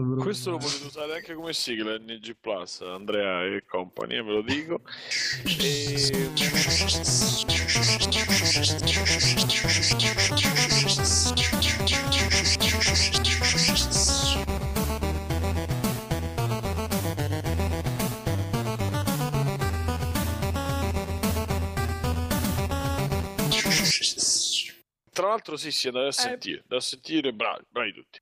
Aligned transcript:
Bruno. 0.00 0.22
Questo 0.22 0.50
lo 0.50 0.58
potete 0.58 0.86
usare 0.86 1.14
anche 1.14 1.34
come 1.34 1.52
sigla 1.52 1.96
NG 1.98 2.36
Plus, 2.40 2.80
Andrea 2.80 3.44
e 3.44 3.64
compagnia, 3.66 4.22
ve 4.22 4.32
lo 4.32 4.42
dico. 4.42 4.80
E... 5.44 6.30
Tra 25.12 25.26
l'altro 25.26 25.56
sì, 25.56 25.72
sì, 25.72 25.90
da 25.90 26.12
sentire, 26.12 26.62
da 26.66 26.78
sentire, 26.80 27.32
bravi, 27.32 27.64
bravi 27.68 27.92
tutti. 27.92 28.20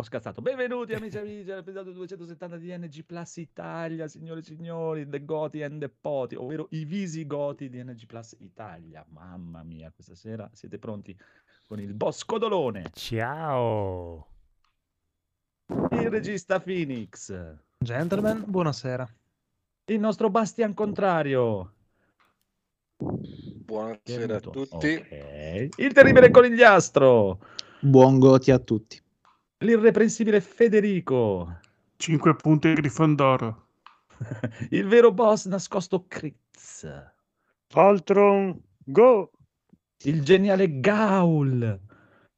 Ho 0.00 0.02
scazzato. 0.02 0.40
Benvenuti 0.40 0.94
amici 0.94 1.18
e 1.18 1.20
amici 1.20 1.50
all'episodio 1.50 1.92
270 1.92 2.56
di 2.56 2.74
NG 2.74 3.04
Plus 3.04 3.36
Italia, 3.36 4.08
signore 4.08 4.40
e 4.40 4.42
signori, 4.42 5.06
The 5.06 5.22
Goti 5.26 5.62
and 5.62 5.78
the 5.78 5.90
Poti, 5.90 6.36
ovvero 6.36 6.68
i 6.70 6.86
visigoti 6.86 7.68
di 7.68 7.84
NG 7.84 8.06
Plus 8.06 8.34
Italia. 8.38 9.04
Mamma 9.10 9.62
mia, 9.62 9.92
questa 9.94 10.14
sera 10.14 10.48
siete 10.54 10.78
pronti 10.78 11.14
con 11.66 11.80
il 11.80 11.92
boss 11.92 12.24
Codolone, 12.24 12.84
Ciao. 12.94 14.26
il 15.66 16.08
regista 16.08 16.60
Phoenix, 16.60 17.30
Gentlemen, 17.76 18.44
buonasera. 18.46 19.06
il 19.84 20.00
nostro 20.00 20.30
Bastian 20.30 20.72
Contrario, 20.72 21.74
Buonasera 22.96 24.36
a 24.36 24.40
tutti. 24.40 24.94
Ok. 24.94 25.68
il 25.76 25.92
terribile 25.92 26.30
Conigliastro, 26.30 27.38
Buon 27.80 28.18
goti 28.18 28.50
a 28.50 28.58
tutti. 28.58 28.98
L'irreprensibile 29.62 30.40
Federico, 30.40 31.58
5 31.96 32.36
punti 32.36 32.72
Grifondoro. 32.72 33.68
il 34.70 34.86
vero 34.86 35.12
boss 35.12 35.46
nascosto 35.46 36.04
Critz, 36.06 36.86
Voltron, 37.72 38.60
go! 38.84 39.30
il 40.04 40.22
geniale 40.22 40.80
Gaul. 40.80 41.78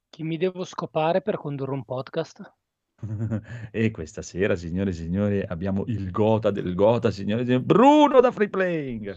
Chi 0.09 0.25
mi 0.25 0.37
devo 0.37 0.65
scopare 0.65 1.23
per 1.23 1.37
condurre 1.37 1.73
un 1.73 1.85
podcast? 1.85 2.55
e 3.71 3.91
questa 3.91 4.23
sera, 4.23 4.57
signore 4.57 4.91
e 4.91 4.95
signori, 4.95 5.43
abbiamo 5.43 5.85
il 5.87 6.11
Gota 6.11 6.51
del 6.51 6.75
Gota, 6.75 7.11
signore 7.11 7.43
e 7.43 7.45
signori, 7.45 7.65
Bruno 7.65 8.21
da 8.21 8.31
Free 8.31 8.49
Playing. 8.49 9.17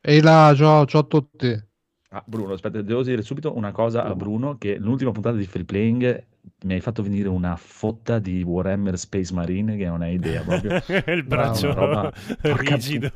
Ehi 0.00 0.20
là, 0.20 0.52
ciao, 0.56 0.86
ciao 0.86 1.02
a 1.02 1.04
tutti. 1.04 1.70
Ah, 2.14 2.22
Bruno, 2.26 2.52
aspetta, 2.52 2.82
devo 2.82 3.02
dire 3.02 3.22
subito 3.22 3.56
una 3.56 3.72
cosa 3.72 4.04
a 4.04 4.14
Bruno, 4.14 4.58
che 4.58 4.76
l'ultima 4.76 5.12
puntata 5.12 5.34
di 5.34 5.46
Free 5.46 5.64
Playing 5.64 6.24
mi 6.64 6.74
hai 6.74 6.80
fatto 6.80 7.02
venire 7.02 7.28
una 7.28 7.56
fotta 7.56 8.18
di 8.18 8.42
Warhammer 8.42 8.98
Space 8.98 9.32
Marine 9.32 9.78
che 9.78 9.86
non 9.86 10.02
hai 10.02 10.14
idea 10.14 10.42
proprio. 10.42 10.82
il 11.10 11.24
braccio 11.24 11.72
porca 11.72 12.12
rigido. 12.76 13.10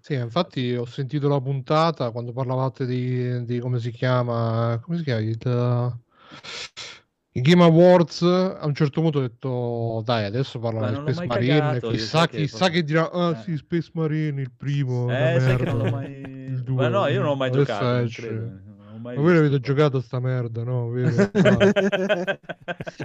Sì, 0.00 0.14
infatti 0.14 0.74
ho 0.74 0.86
sentito 0.86 1.28
la 1.28 1.40
puntata 1.42 2.10
quando 2.10 2.32
parlavate 2.32 2.86
di, 2.86 3.44
di 3.44 3.58
come 3.58 3.78
si 3.78 3.90
chiama, 3.90 4.80
come 4.82 4.96
si 4.96 5.02
chiama 5.04 5.20
il, 5.20 5.38
i 7.36 7.40
Game 7.40 7.62
Awards. 7.64 8.22
A 8.22 8.64
un 8.64 8.74
certo 8.74 9.00
punto 9.00 9.18
ho 9.18 9.22
detto, 9.22 10.02
dai, 10.04 10.24
adesso 10.24 10.58
parlano 10.58 11.02
di 11.02 11.12
Space 11.12 11.26
Marine. 11.26 11.58
cagato, 11.58 11.90
chissà, 11.90 12.28
che 12.28 12.36
chissà 12.38 12.68
che 12.68 12.84
dirà, 12.84 13.10
ah 13.10 13.30
Eh. 13.30 13.42
sì, 13.42 13.56
Space 13.56 13.90
Marine, 13.94 14.40
il 14.40 14.52
primo. 14.56 15.10
Eh, 15.10 15.40
sai 15.40 15.56
che 15.56 15.64
non 15.64 15.78
l'ho 15.78 15.90
mai... 15.90 16.22
Il 16.54 16.62
due, 16.62 16.76
Ma 16.76 16.88
no, 16.88 17.06
io 17.08 17.18
non 17.20 17.30
l'ho 17.30 17.36
mai 17.36 17.50
giocato, 17.50 17.84
non. 17.84 18.62
Non 18.76 18.94
ho 18.94 18.98
mai 18.98 19.16
Ma 19.16 19.22
voi 19.22 19.34
l'avete 19.34 19.58
giocato 19.58 20.00
sta 20.00 20.20
merda, 20.20 20.62
no? 20.62 20.88
Vero? 20.92 21.30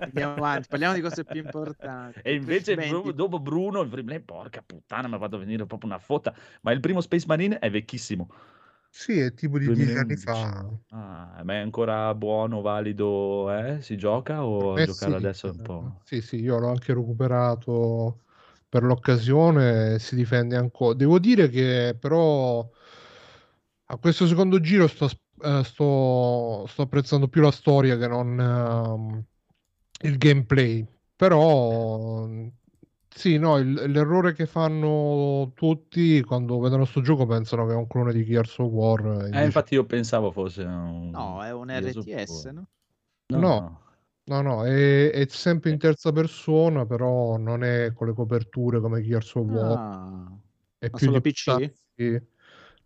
Andiamo 0.01 0.33
avanti, 0.35 0.67
parliamo 0.69 0.93
di 0.93 1.01
cose 1.01 1.23
più 1.23 1.41
importanti. 1.41 2.19
E 2.21 2.35
invece 2.35 2.75
Venti. 2.75 2.91
Bru- 2.91 3.11
dopo 3.13 3.39
Bruno, 3.39 3.81
il 3.81 3.89
Free 3.89 4.19
porca 4.19 4.61
puttana, 4.63 5.07
mi 5.07 5.15
ha 5.15 5.17
fatto 5.17 5.39
venire 5.39 5.65
proprio 5.65 5.89
una 5.89 5.99
fotta. 5.99 6.31
Ma 6.61 6.71
il 6.71 6.79
primo 6.79 7.01
Space 7.01 7.25
Marine 7.27 7.57
è 7.57 7.71
vecchissimo. 7.71 8.29
Sì, 8.89 9.19
è 9.19 9.33
tipo 9.33 9.57
di 9.57 9.71
dieci 9.71 9.97
anni 9.97 10.15
2011. 10.15 10.17
fa. 10.17 10.69
Ah, 10.89 11.41
ma 11.43 11.53
è 11.53 11.57
ancora 11.57 12.13
buono, 12.15 12.61
valido? 12.61 13.51
Eh? 13.51 13.81
Si 13.81 13.97
gioca 13.97 14.45
o 14.45 14.79
Eh 14.79 14.81
giocare 14.81 15.15
sì, 15.15 15.15
adesso 15.15 15.47
è 15.47 15.51
un 15.51 15.61
po'? 15.61 16.01
Sì, 16.03 16.21
sì, 16.21 16.37
io 16.37 16.57
l'ho 16.59 16.69
anche 16.69 16.93
recuperato 16.93 18.23
per 18.67 18.83
l'occasione, 18.83 19.99
si 19.99 20.15
difende 20.15 20.55
ancora. 20.55 20.95
Devo 20.95 21.19
dire 21.19 21.49
che 21.49 21.95
però 21.99 22.67
a 23.91 23.97
questo 23.97 24.27
secondo 24.27 24.59
giro 24.59 24.87
sto, 24.87 25.09
eh, 25.41 25.63
sto, 25.63 26.65
sto 26.67 26.81
apprezzando 26.83 27.27
più 27.27 27.41
la 27.41 27.51
storia 27.51 27.97
che 27.97 28.07
non 28.07 28.39
ehm, 28.39 29.25
il 30.03 30.17
gameplay. 30.17 30.85
Però 31.15 32.27
sì, 33.09 33.37
no, 33.37 33.57
il, 33.57 33.73
l'errore 33.91 34.33
che 34.33 34.45
fanno 34.45 35.51
tutti 35.55 36.21
quando 36.21 36.59
vedono 36.59 36.85
sto 36.85 37.01
gioco 37.01 37.25
pensano 37.25 37.65
che 37.65 37.73
è 37.73 37.75
un 37.75 37.87
clone 37.87 38.13
di 38.13 38.23
Gears 38.23 38.57
of 38.59 38.71
War. 38.71 39.29
Eh, 39.33 39.45
infatti 39.45 39.73
io 39.73 39.85
pensavo 39.85 40.31
fosse 40.31 40.63
un... 40.63 41.09
No, 41.09 41.43
è 41.43 41.51
un 41.51 41.67
Gears 41.67 41.97
RTS, 41.97 42.45
no? 42.45 42.67
No, 43.27 43.39
no, 43.39 43.81
no, 44.25 44.41
no 44.41 44.65
è, 44.65 45.11
è, 45.11 45.27
sempre 45.27 45.69
in 45.69 45.75
eh. 45.75 45.79
terza 45.79 46.11
persona, 46.11 46.85
però 46.85 47.37
non 47.37 47.63
è 47.63 47.91
con 47.93 48.07
le 48.07 48.13
coperture 48.13 48.79
come 48.79 49.01
Gears 49.01 49.35
of 49.35 49.45
War. 49.47 49.77
Ah, 49.77 50.37
è 50.77 50.89
più 50.89 51.07
solo 51.07 51.21
PC? 51.21 51.43
Tazzi. 51.45 52.27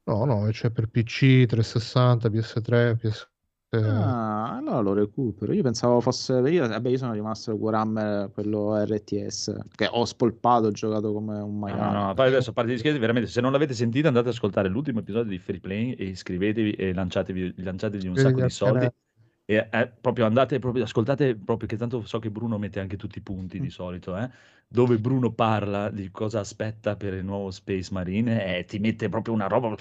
No, 0.06 0.26
no, 0.26 0.46
c'è 0.48 0.52
cioè 0.52 0.72
per 0.72 0.88
PC, 0.88 1.46
360, 1.46 2.30
PS3, 2.30 2.98
PS4 3.00 3.33
ah, 3.82 4.56
allora 4.58 4.80
lo 4.82 4.94
recupero. 4.94 5.54
Io 5.54 5.62
pensavo 5.64 6.00
fosse. 6.02 6.34
Io, 6.50 6.68
vabbè, 6.68 6.90
io 6.90 6.98
sono 6.98 7.14
rimasto 7.14 7.54
Warhammer, 7.54 8.32
quello 8.32 8.76
RTS, 8.84 9.56
che 9.76 9.88
ho 9.92 10.06
spolpato, 10.06 10.68
ho 10.68 10.72
giocato 10.72 11.12
come 11.14 11.40
un 11.40 11.58
No, 11.66 11.76
maiale. 11.76 11.92
no, 11.92 12.06
no, 12.08 12.14
poi 12.14 12.28
adesso 12.28 12.50
a 12.50 12.54
parte 12.54 12.72
di 12.74 12.78
scherzi, 12.78 13.00
veramente, 13.00 13.30
se 13.30 13.40
non 13.40 13.52
l'avete 13.54 13.74
sentito 13.74 14.08
andate 14.08 14.28
ad 14.28 14.34
ascoltare 14.34 14.68
l'ultimo 14.68 15.00
episodio 15.00 15.32
di 15.32 15.40
Free 15.40 15.60
Play 15.62 15.94
e 15.94 16.06
iscrivetevi 16.08 16.72
e 16.74 16.94
lanciatevi, 16.94 17.64
lanciatevi 17.64 18.08
un 18.08 18.18
sacco 18.18 18.42
di 18.42 18.50
soldi 18.50 18.92
e 19.46 19.70
eh, 19.72 19.88
proprio 20.02 20.26
andate, 20.26 20.60
proprio, 20.60 20.84
ascoltate 20.84 21.36
proprio 21.38 21.68
che 21.68 21.78
tanto 21.78 22.06
so 22.06 22.20
che 22.20 22.30
Bruno 22.32 22.58
mette 22.58 22.80
anche 22.82 22.98
tutti 22.98 23.18
i 23.20 23.22
punti 23.22 23.60
Mm. 23.60 23.62
di 23.62 23.70
solito, 23.70 24.16
eh, 24.18 24.30
dove 24.74 24.98
Bruno 24.98 25.32
parla 25.32 25.92
di 25.92 26.10
cosa 26.10 26.40
aspetta 26.40 26.96
per 26.96 27.14
il 27.14 27.24
nuovo 27.24 27.52
Space 27.52 27.94
Marine 27.94 28.58
e 28.58 28.66
ti 28.66 28.80
mette 28.80 29.08
proprio 29.08 29.36
una 29.36 29.46
roba 29.46 29.76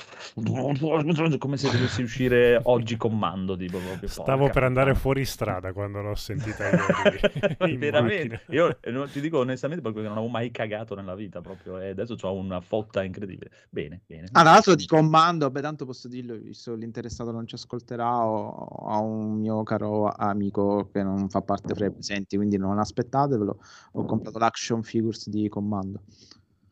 come 1.39 1.57
se 1.57 1.71
dovessi 1.71 2.03
uscire 2.03 2.61
oggi 2.65 2.99
comando, 2.99 3.57
tipo 3.57 3.79
proprio 3.79 4.07
Stavo 4.07 4.41
porca 4.41 4.53
per 4.53 4.63
andare 4.65 4.95
fuori 4.95 5.25
strada 5.25 5.73
quando 5.73 6.03
l'ho 6.03 6.15
sentita 6.15 6.65
ieri. 6.69 7.21
Veramente, 7.79 8.43
macchina. 8.45 8.55
io 8.55 8.77
eh, 8.83 9.09
ti 9.09 9.23
dico 9.23 9.39
onestamente 9.39 9.83
perché 9.83 10.03
non 10.03 10.13
avevo 10.13 10.29
mai 10.29 10.51
cagato 10.51 10.95
nella 10.95 11.15
vita 11.15 11.41
proprio 11.41 11.79
e 11.79 11.89
adesso 11.89 12.15
ho 12.21 12.35
una 12.35 12.61
fotta 12.61 13.03
incredibile. 13.03 13.51
Bene, 13.71 14.03
bene. 14.07 14.29
Ah, 14.33 14.43
tra 14.43 14.51
l'altro 14.51 14.75
di 14.75 14.85
comando, 14.85 15.51
beh, 15.51 15.63
tanto 15.63 15.87
posso 15.87 16.07
dirlo, 16.07 16.37
visto 16.37 16.75
l'interessato 16.75 17.31
non 17.33 17.47
ci 17.47 17.55
ascolterà, 17.55 18.27
ho, 18.27 18.47
ho 18.47 19.03
un 19.03 19.39
mio 19.39 19.63
caro 19.63 20.09
amico 20.09 20.91
che 20.93 21.03
non 21.03 21.31
fa 21.31 21.41
parte 21.41 21.75
fra 21.75 21.87
i 21.87 21.91
presenti, 21.91 22.37
quindi 22.37 22.59
non 22.59 22.79
aspettatevelo. 22.79 23.59
Ho 23.93 24.05
comprato 24.05 24.39
l'action 24.39 24.81
figures 24.83 25.29
di 25.29 25.49
comando. 25.49 26.01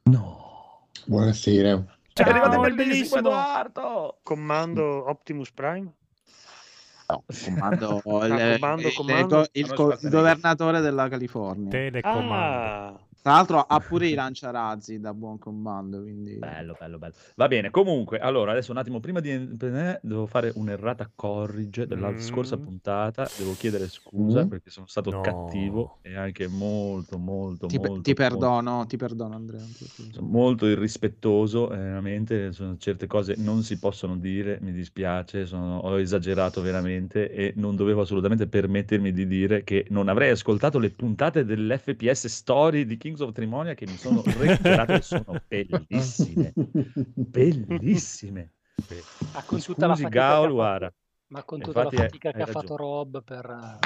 No. 0.04 0.88
Buonasera. 1.06 1.84
È 2.12 2.22
arrivato 2.22 2.52
Ciao, 2.52 2.66
il 2.66 2.74
bellissimo. 2.74 3.18
Edoardo! 3.18 4.18
Comando 4.22 5.08
Optimus 5.08 5.50
Prime? 5.52 5.92
No, 7.08 7.24
comando, 7.44 8.02
Ah, 8.04 8.26
il, 8.26 8.58
comando, 8.60 8.86
il- 8.88 8.94
comando. 8.94 9.40
il- 9.52 9.66
il 10.02 10.08
governatore 10.10 10.80
della 10.80 11.08
California. 11.08 11.70
Telecomando. 11.70 12.32
Ah, 12.34 13.00
Tra 13.22 13.32
l'altro 13.32 13.58
ha 13.60 13.78
pure 13.80 14.08
i 14.08 14.14
lanciarazzi 14.14 14.98
da 14.98 15.12
buon 15.12 15.38
comando, 15.38 16.00
quindi... 16.00 16.36
Bello, 16.36 16.74
bello, 16.78 16.98
bello. 16.98 17.12
Va 17.36 17.48
bene, 17.48 17.70
comunque, 17.70 18.18
allora, 18.18 18.52
adesso 18.52 18.70
un 18.72 18.78
attimo 18.78 18.98
prima 19.00 19.20
di... 19.20 19.56
Devo 19.56 20.26
fare 20.26 20.52
un'errata 20.54 21.10
corrige 21.14 21.86
della 21.86 22.10
Mm. 22.10 22.18
scorsa 22.18 22.56
puntata, 22.56 23.28
devo 23.36 23.54
chiedere 23.56 23.88
scusa 23.88 24.44
Mm. 24.44 24.48
perché 24.48 24.70
sono 24.70 24.86
stato 24.86 25.10
No. 25.10 25.20
cattivo 25.20 25.98
e 26.02 26.16
anche 26.16 26.48
molto, 26.48 27.18
molto, 27.18 27.66
Ti, 27.66 27.76
molto, 27.76 28.00
ti 28.00 28.14
molto- 28.14 28.14
perdono, 28.14 28.86
ti 28.86 28.96
perdono 28.96 29.34
Andrea. 29.34 29.60
sono 30.12 30.26
molto 30.26 30.66
irrispettoso, 30.66 31.70
eh, 31.72 31.76
veramente, 31.76 32.52
sono- 32.52 32.76
certe 32.78 33.06
cose 33.06 33.34
non 33.36 33.62
si 33.62 33.78
possono 33.78 34.16
dire, 34.16 34.58
mi 34.62 34.72
dispiace, 34.72 35.44
sono- 35.46 35.78
ho 35.78 35.98
esagerato 36.00 36.62
veramente 36.62 37.30
e 37.30 37.52
non 37.56 37.76
dovevo 37.76 38.00
assolutamente 38.02 38.46
permettermi 38.46 39.12
di 39.12 39.26
dire 39.26 39.62
che 39.62 39.86
non 39.90 40.08
avrei 40.08 40.30
ascoltato 40.30 40.78
le 40.78 40.90
puntate 40.90 41.44
dell'FPS 41.44 42.26
Story 42.28 42.86
di 42.86 42.96
Kings 43.10 43.20
of 43.22 43.32
Trimonia 43.32 43.74
che 43.74 43.86
mi 43.86 43.96
sono 43.96 44.22
recuperate 44.24 44.94
e 44.94 45.02
sono 45.02 45.42
bellissime, 45.48 46.52
bellissime. 46.54 48.52
Ma 49.32 49.42
con 49.42 49.58
Mi 49.58 49.62
tutta 49.64 49.86
la 49.86 49.94
scusi, 49.94 50.04
fatica 50.04 50.08
che 50.08 50.18
ha 50.18 50.28
Gaul, 50.28 50.42
fatto- 50.42 50.54
guarda. 50.54 50.94
Ma 51.26 51.42
con 51.44 51.60
tutta 51.60 51.78
Infatti 51.80 51.96
la 51.96 52.02
fatica 52.02 52.30
che 52.30 52.36
hai 52.36 52.42
ha 52.42 52.46
fatto. 52.46 52.76
Rob 52.76 53.22
per... 53.24 53.78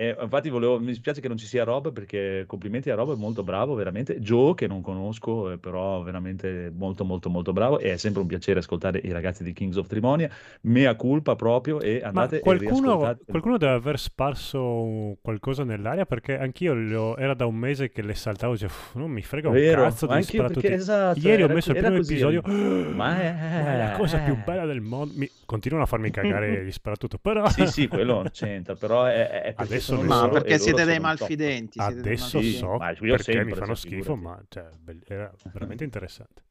eh, 0.00 0.08
E 0.10 0.22
infatti 0.22 0.48
volevo, 0.48 0.78
mi 0.78 0.86
dispiace 0.86 1.20
che 1.20 1.28
non 1.28 1.36
ci 1.36 1.46
sia 1.46 1.64
Rob 1.64 1.92
perché 1.92 2.44
complimenti 2.46 2.88
a 2.90 2.94
Rob, 2.94 3.12
è 3.14 3.16
molto 3.16 3.42
bravo, 3.42 3.74
veramente. 3.74 4.18
Joe, 4.20 4.54
che 4.54 4.66
non 4.66 4.80
conosco, 4.80 5.50
è 5.50 5.58
però 5.58 6.02
veramente 6.02 6.70
molto 6.74 7.04
molto 7.04 7.28
molto 7.30 7.52
bravo 7.52 7.78
e 7.78 7.92
è 7.92 7.96
sempre 7.96 8.20
un 8.22 8.28
piacere 8.28 8.60
ascoltare 8.60 9.00
i 9.02 9.10
ragazzi 9.10 9.42
di 9.42 9.52
Kings 9.52 9.76
of 9.76 9.86
Trimonia. 9.88 10.30
Mea 10.62 10.94
culpa 10.94 11.34
proprio 11.36 11.80
e 11.80 12.00
Ma 12.02 12.08
andate 12.08 12.36
e 12.36 12.40
qualcuno, 12.40 12.90
riascoltate. 12.92 13.24
qualcuno 13.30 13.56
deve 13.58 13.72
aver 13.72 13.98
sparso 13.98 15.18
qualcosa 15.20 15.64
nell'aria 15.64 16.04
perché 16.06 16.38
anch'io 16.38 16.74
ho- 17.00 17.16
era 17.18 17.34
da 17.34 17.46
un 17.46 17.56
mese 17.56 17.90
che 17.90 18.02
le 18.02 18.14
saltavo 18.14 18.54
e 18.54 18.64
"Uff, 18.64 18.94
non 18.94 19.10
mi 19.10 19.22
frega 19.22 19.48
un 19.48 19.54
Vero, 19.54 19.82
cazzo 19.82 20.06
di 20.06 20.12
perché 20.12 20.50
tutti. 20.52 20.72
esatto, 20.72 21.18
Ieri 21.26 21.42
ho 21.42 21.48
messo 21.48 21.70
il 21.70 21.76
primo 21.76 21.96
così. 21.96 22.12
episodio, 22.12 22.42
Ma 22.44 23.20
è, 23.20 23.32
ma 23.62 23.72
è 23.72 23.76
la 23.76 23.90
cosa 23.90 24.18
più 24.18 24.34
eh. 24.34 24.36
bella 24.44 24.64
del 24.66 24.80
mondo. 24.80 25.14
Mi- 25.16 25.30
continuano 25.44 25.84
a 25.84 25.86
farmi 25.86 26.10
cagare 26.10 26.64
gli 26.66 26.70
sparatutto, 26.72 27.18
però 27.18 27.48
Sì, 27.48 27.66
sì, 27.66 27.88
quello 27.88 28.14
non 28.14 28.30
c'entra, 28.30 28.74
però 28.74 29.04
è, 29.04 29.28
è 29.28 29.52
perché 29.56 29.62
Adesso 29.64 29.87
sono 29.88 30.02
ne 30.02 30.08
Ma 30.08 30.28
perché 30.28 30.58
siete 30.58 30.84
dei 30.84 30.94
sono 30.94 31.00
malfidenti. 31.00 31.80
siete 31.80 32.02
dei 32.02 32.16
adesso 32.16 32.40
Sì, 32.40 32.52
so 32.52 32.78
io 33.00 33.16
perché 33.16 33.44
mi 33.44 33.52
fanno 33.54 33.74
schifo, 33.74 34.14
figurati. 34.14 34.20
ma 34.22 34.42
cioè, 34.48 34.70
era 35.06 35.32
veramente 35.52 35.84
interessante. 35.84 36.42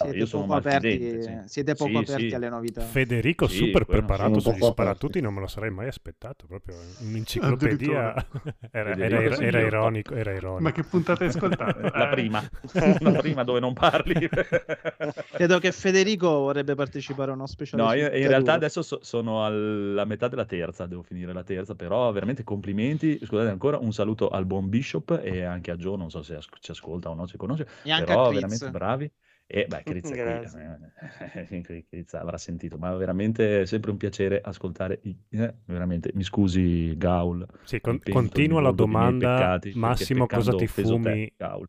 Siete 0.00 0.16
io 0.16 0.26
sono 0.26 0.46
poco 0.46 0.56
aperti, 0.56 1.22
sì. 1.22 1.38
siete 1.46 1.74
poco 1.74 1.90
Sì, 1.90 1.96
aperti 1.96 2.28
sì. 2.28 2.34
alle 2.34 2.48
novità. 2.48 2.80
Federico 2.80 3.46
Sì, 3.46 3.56
super 3.56 3.84
quello, 3.84 4.00
preparato 4.06 4.40
sono 4.40 4.54
sugli 4.54 4.64
sparatutti, 4.64 5.20
non 5.20 5.34
me 5.34 5.40
lo 5.40 5.46
sarei 5.46 5.70
mai 5.70 5.88
aspettato, 5.88 6.46
proprio 6.46 6.76
un'enciclopedia. 7.00 8.14
Era, 8.72 8.96
era, 8.96 9.20
era, 9.20 9.36
era 9.38 9.60
ironico, 9.60 10.14
era 10.14 10.32
ironico. 10.32 10.62
Ma 10.62 10.72
che 10.72 10.82
puntate 10.84 11.24
hai 11.24 11.30
ascoltato? 11.30 11.80
La 11.92 12.06
Eh. 12.06 12.14
prima, 12.14 12.42
la 13.00 13.12
prima 13.20 13.42
dove 13.44 13.60
non 13.60 13.72
parli. 13.72 14.14
Credo 15.32 15.58
che 15.58 15.72
Federico 15.72 16.28
vorrebbe 16.28 16.74
partecipare 16.74 17.30
a 17.30 17.34
uno 17.34 17.46
speciale. 17.46 17.82
No, 17.82 17.92
io 17.92 18.06
in 18.16 18.28
realtà 18.28 18.52
adesso 18.54 18.82
so- 18.82 19.00
sono 19.02 19.44
alla 19.44 20.04
metà 20.04 20.28
della 20.28 20.44
terza, 20.44 20.86
devo 20.86 21.02
finire 21.02 21.32
la 21.32 21.42
terza, 21.42 21.74
però 21.74 22.10
veramente 22.12 22.44
complimenti. 22.44 23.18
Scusate 23.24 23.48
ancora, 23.48 23.78
un 23.78 23.92
saluto 23.92 24.28
al 24.28 24.46
buon 24.46 24.68
Bishop 24.68 25.20
e 25.22 25.42
anche 25.42 25.70
a 25.70 25.76
Joe, 25.76 25.96
non 25.96 26.10
so 26.10 26.22
se 26.22 26.36
as- 26.36 26.48
ci 26.60 26.70
ascolta 26.70 27.10
o 27.10 27.14
no, 27.14 27.26
ci 27.26 27.36
conosce, 27.36 27.66
E 27.82 27.90
anche 27.90 28.04
però 28.04 28.30
veramente 28.32 28.70
bravi. 28.70 29.10
E 29.52 29.66
beh, 29.66 29.82
Crizza 29.84 30.16
qui, 30.16 30.30
Grazie. 30.30 30.60
eh, 31.42 31.84
Crizza 31.88 32.20
avrà 32.20 32.38
sentito, 32.38 32.78
ma 32.78 32.94
veramente 32.94 33.62
è 33.62 33.66
sempre 33.66 33.90
un 33.90 33.96
piacere 33.96 34.40
ascoltare. 34.40 35.00
i- 35.02 35.16
eh, 35.30 35.54
veramente, 35.64 36.12
mi 36.14 36.22
scusi 36.22 36.96
Gaul, 36.96 37.44
Sì, 37.64 37.80
con- 37.80 38.00
continua 38.08 38.60
la 38.60 38.70
domanda, 38.70 39.58
Massimo, 39.72 40.26
cosa 40.28 40.54
ti 40.54 40.64
offeso 40.64 40.98
te, 41.00 41.10
fumi? 41.10 41.32
Gaul. 41.36 41.68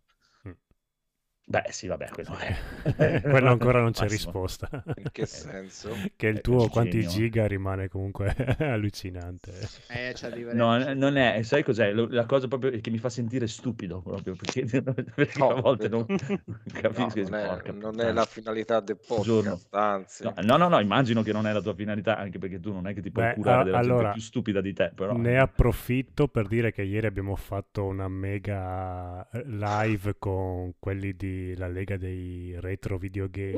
Beh, 1.52 1.66
sì, 1.70 1.88
vabbè, 1.88 2.08
quello 2.12 2.38
è. 2.38 2.56
Quello 3.22 3.50
ancora 3.52 3.82
non 3.82 3.92
c'è 3.92 4.04
Massimo. 4.04 4.32
risposta. 4.32 4.70
In 4.96 5.12
che 5.12 5.26
senso? 5.26 5.90
Che 6.16 6.28
il 6.28 6.38
Eh, 6.38 6.42
tuo 6.42 6.68
è 6.68 6.70
quanti 6.70 7.02
genio. 7.02 7.10
giga 7.10 7.46
rimane 7.46 7.90
comunque 7.90 8.34
allucinante. 8.60 9.52
Eh. 9.90 10.16
No, 10.54 10.94
non 10.94 11.18
è, 11.18 11.42
sai 11.42 11.64
cos'è? 11.64 11.92
La 11.92 12.26
cosa 12.26 12.48
proprio 12.48 12.72
che 12.80 12.90
mi 12.90 13.00
fa 13.00 13.10
sentire 13.10 13.48
stupido 13.48 14.02
proprio 14.02 14.34
perché, 14.36 14.64
perché 15.14 15.38
No, 15.40 15.50
a 15.50 15.60
volte 15.62 15.90
non 15.90 16.06
No, 16.08 16.40
capisco. 16.72 17.20
non, 17.22 17.36
è, 17.36 17.46
porca 17.48 17.72
non 17.74 18.00
è 18.00 18.12
la 18.14 18.26
finalità 18.26 18.80
del 18.80 18.98
Giorno. 19.06 19.52
podcast, 19.60 19.74
anzi. 19.74 20.24
No, 20.24 20.34
no, 20.42 20.56
no, 20.58 20.68
no, 20.70 20.80
immagino 20.80 21.22
che 21.22 21.34
non 21.34 21.48
è 21.48 21.52
la 21.52 21.62
tua 21.62 21.74
finalità, 21.74 22.18
anche 22.18 22.40
perché 22.40 22.62
tu 22.62 22.72
non 22.72 22.88
è 22.88 22.94
che 22.94 23.02
ti 23.02 23.12
puoi 23.12 23.26
Beh, 23.26 23.34
curare 23.34 23.62
a- 23.62 23.64
della 23.66 23.78
allora, 23.80 23.98
gente 24.04 24.12
più 24.14 24.22
stupida 24.22 24.62
di 24.62 24.72
te, 24.74 24.92
però. 24.96 25.18
Ne 25.18 25.38
approfitto 25.38 26.30
per 26.30 26.48
dire 26.48 26.72
che 26.72 26.84
ieri 26.84 27.08
abbiamo 27.08 27.36
fatto 27.36 27.84
una 27.86 28.08
mega 28.08 29.28
eh, 29.32 29.44
live 29.46 30.16
con 30.18 30.74
quelli 30.80 31.16
di 31.16 31.41
la 31.56 31.68
Lega 31.68 31.98
dei 31.98 32.56
retro 32.60 32.98
videogame 32.98 33.58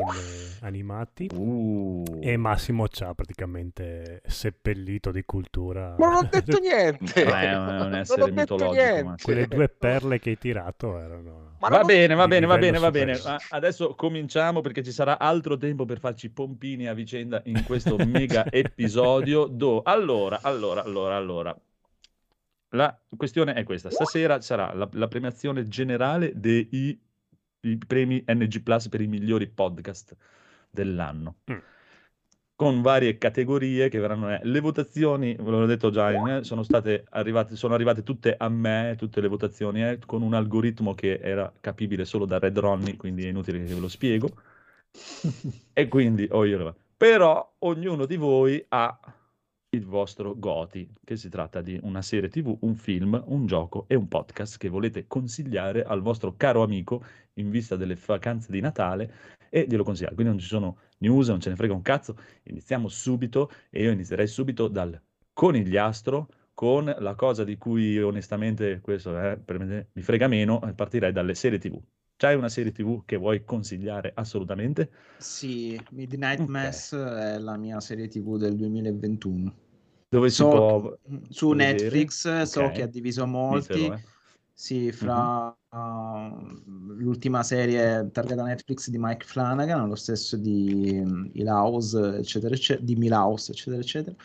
animati 0.62 1.30
Uh, 1.34 2.04
e 2.22 2.38
Massimo 2.38 2.88
ci 2.88 3.04
ha 3.04 3.14
praticamente 3.14 4.22
seppellito 4.26 5.12
di 5.12 5.24
cultura 5.26 5.96
Ma 5.98 6.08
non 6.08 6.16
ho 6.16 6.28
detto 6.30 6.60
niente! 6.60 7.24
Beh, 7.26 7.42
è 7.42 7.58
un 7.58 7.66
non 7.76 7.96
essere 7.96 8.24
detto 8.32 8.56
mitologico, 8.56 8.74
niente! 8.74 9.04
ma- 9.04 9.16
quelle 9.22 9.48
due 9.48 9.70
perle 9.70 10.20
che 10.20 10.30
hai 10.32 10.38
tirato 10.38 10.98
erano 11.00 11.56
Ma 11.60 11.68
non 11.70 11.80
Va 11.80 11.84
bene, 11.86 12.14
va 12.16 12.28
bene, 12.28 12.46
va 12.46 12.58
bene, 12.58 12.78
va 12.80 12.92
bene. 12.92 13.18
adesso 13.50 13.96
cominciamo 13.96 14.62
perché 14.62 14.84
ci 14.84 14.92
sarà 14.92 15.18
altro 15.20 15.58
tempo 15.58 15.86
per 15.86 16.00
farci 16.00 16.30
pompini 16.30 16.88
a 16.88 16.94
vicenda 16.94 17.42
in 17.46 17.64
questo 17.66 17.96
mega 18.06 18.46
episodio. 18.52 19.46
Do... 19.46 19.82
Allora, 19.84 20.40
allora, 20.42 20.84
allora, 20.84 21.16
allora. 21.16 21.58
La 22.70 22.98
questione 23.16 23.54
è 23.54 23.64
questa. 23.64 23.90
Stasera 23.92 24.42
sarà 24.42 24.74
la, 24.74 24.90
la 24.94 25.08
premiazione 25.08 25.68
generale 25.68 26.32
dei 26.36 27.00
i 27.64 27.78
premi 27.78 28.24
NG 28.28 28.62
Plus 28.62 28.90
per 28.90 29.02
i 29.02 29.08
migliori 29.08 29.48
podcast 29.48 30.16
dell'anno. 30.70 31.38
Mm. 31.52 31.58
Con 32.56 32.82
varie 32.82 33.18
categorie 33.18 33.90
che 33.90 34.00
verranno. 34.00 34.32
eh, 34.32 34.40
Le 34.44 34.60
votazioni, 34.60 35.36
ve 35.36 35.50
l'ho 35.50 35.66
detto 35.66 35.90
già, 35.90 36.38
eh, 36.38 36.44
sono 36.44 36.64
state 36.64 37.06
arrivate, 37.10 37.56
sono 37.56 37.74
arrivate 37.74 38.04
tutte 38.04 38.36
a 38.38 38.48
me, 38.50 38.96
tutte 38.98 39.22
le 39.22 39.28
votazioni, 39.28 39.84
eh, 39.84 40.00
con 40.06 40.22
un 40.22 40.34
algoritmo 40.34 40.94
che 40.94 41.20
era 41.22 41.52
capibile 41.60 42.06
solo 42.06 42.26
da 42.26 42.40
Red 42.40 42.58
Ronnie, 42.58 42.96
quindi 42.96 43.26
è 43.26 43.30
inutile 43.30 43.64
che 43.64 43.74
ve 43.74 43.80
lo 43.80 43.88
spiego. 43.88 44.30
e 45.74 45.88
quindi, 45.88 46.28
oh, 46.30 46.46
io- 46.46 46.76
però 46.96 47.56
ognuno 47.60 48.06
di 48.06 48.16
voi 48.18 48.64
ha 48.70 48.98
il 49.74 49.86
vostro 49.86 50.38
Goti, 50.38 50.88
che 51.04 51.16
si 51.16 51.30
tratta 51.30 51.62
di 51.62 51.80
una 51.84 52.02
serie 52.02 52.30
TV, 52.30 52.56
un 52.62 52.76
film, 52.76 53.22
un 53.28 53.46
gioco 53.48 53.86
e 53.88 53.96
un 53.96 54.08
podcast 54.08 54.58
che 54.58 54.70
volete 54.70 55.08
consigliare 55.08 55.84
al 55.84 56.02
vostro 56.02 56.36
caro 56.38 56.62
amico 56.62 57.04
in 57.34 57.50
vista 57.50 57.76
delle 57.76 57.98
vacanze 58.06 58.52
di 58.52 58.62
Natale 58.62 59.12
e 59.50 59.66
glielo 59.68 59.84
consigliare. 59.84 60.16
Quindi 60.16 60.34
non 60.34 60.42
ci 60.42 60.48
sono 60.48 60.78
news, 61.00 61.28
non 61.30 61.40
ce 61.40 61.50
ne 61.50 61.56
frega 61.56 61.74
un 61.74 61.82
cazzo. 61.82 62.16
Iniziamo 62.44 62.88
subito 62.88 63.52
e 63.70 63.84
io 63.84 63.92
inizierei 63.92 64.28
subito 64.28 64.68
dal 64.68 65.00
conigliastro 65.34 66.28
con 66.54 66.86
la 66.86 67.16
cosa 67.16 67.44
di 67.44 67.58
cui 67.58 68.00
onestamente 68.00 68.80
questo 68.80 69.18
eh, 69.20 69.40
me 69.48 69.90
mi 69.92 70.02
frega 70.04 70.28
meno, 70.28 70.62
eh, 70.68 70.74
partirei 70.74 71.12
dalle 71.12 71.34
serie 71.34 71.58
TV. 71.58 71.82
C'hai 72.16 72.36
una 72.36 72.50
serie 72.50 72.72
TV 72.72 73.04
che 73.06 73.18
vuoi 73.18 73.44
consigliare 73.44 74.12
assolutamente? 74.14 74.92
Sì, 75.18 75.84
Midnight 75.92 76.42
Ok. 76.42 76.48
Mass 76.48 76.96
è 76.96 77.40
la 77.40 77.58
mia 77.58 77.80
serie 77.80 78.08
TV 78.08 78.38
del 78.38 78.56
2021. 78.56 79.63
Dove 80.14 80.30
si 80.30 80.36
So- 80.36 80.50
può 80.50 80.98
su 81.30 81.50
vedere? 81.50 81.74
Netflix 81.74 82.44
so 82.44 82.62
Ok. 82.62 82.72
che 82.74 82.82
ha 82.84 82.88
diviso 82.88 83.26
molti. 83.26 83.74
Ditelo, 83.74 83.94
eh. 83.96 84.12
Sì, 84.56 84.92
fra 84.92 85.48
uh, 85.48 86.62
l'ultima 86.96 87.42
serie 87.42 88.08
targata 88.12 88.44
Netflix 88.44 88.90
di 88.90 89.00
Mike 89.00 89.26
Flanagan, 89.26 89.88
lo 89.90 89.96
stesso 89.96 90.38
di 90.38 91.02
um, 91.04 91.28
Hill 91.34 91.48
House, 91.48 92.18
eccetera, 92.18 92.54
eccetera, 92.54 92.86
di 92.86 92.96
Milhouse, 92.96 93.52
eccetera, 93.52 93.82
eccetera. 93.82 94.16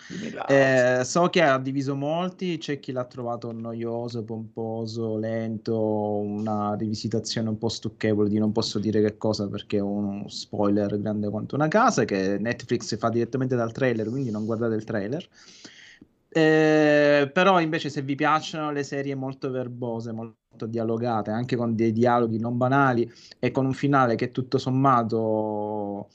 Eh, 0.46 1.05
so 1.05 1.29
che 1.31 1.40
ha 1.40 1.58
diviso 1.58 1.96
molti, 1.96 2.58
c'è 2.58 2.79
chi 2.79 2.93
l'ha 2.93 3.06
trovato 3.06 3.50
noioso, 3.52 4.23
pomposo, 4.23 5.17
lento, 5.17 5.76
una 6.19 6.75
rivisitazione 6.75 7.49
un 7.49 7.56
po' 7.56 7.70
stucchevole 7.70 8.29
di 8.29 8.38
non 8.38 8.52
posso 8.52 8.79
dire 8.79 9.00
che 9.00 9.17
cosa 9.17 9.49
perché 9.49 9.79
è 9.79 9.81
uno 9.81 10.29
spoiler 10.29 11.00
grande 11.00 11.31
quanto 11.31 11.55
una 11.55 11.69
casa 11.69 12.05
che 12.05 12.37
Netflix 12.38 12.96
fa 12.99 13.08
direttamente 13.08 13.56
dal 13.56 13.73
trailer, 13.73 14.11
quindi 14.11 14.31
non 14.31 14.44
guardate 14.44 14.75
il 14.75 14.84
trailer. 14.84 15.26
Eh, 16.30 17.30
però 17.32 17.60
invece 17.60 17.88
se 17.88 18.02
vi 18.02 18.14
piacciono 18.14 18.70
le 18.70 18.82
serie 18.82 19.14
molto 19.14 19.50
verbose, 19.50 20.12
molto 20.12 20.67
dialogate, 20.67 21.31
anche 21.31 21.56
con 21.56 21.74
dei 21.74 21.93
dialoghi 21.93 22.38
non 22.38 22.56
banali 22.56 23.10
e 23.38 23.50
con 23.50 23.64
un 23.67 23.72
finale 23.72 24.14
che 24.14 24.31
tutto 24.31 24.58
sommato 24.58 26.08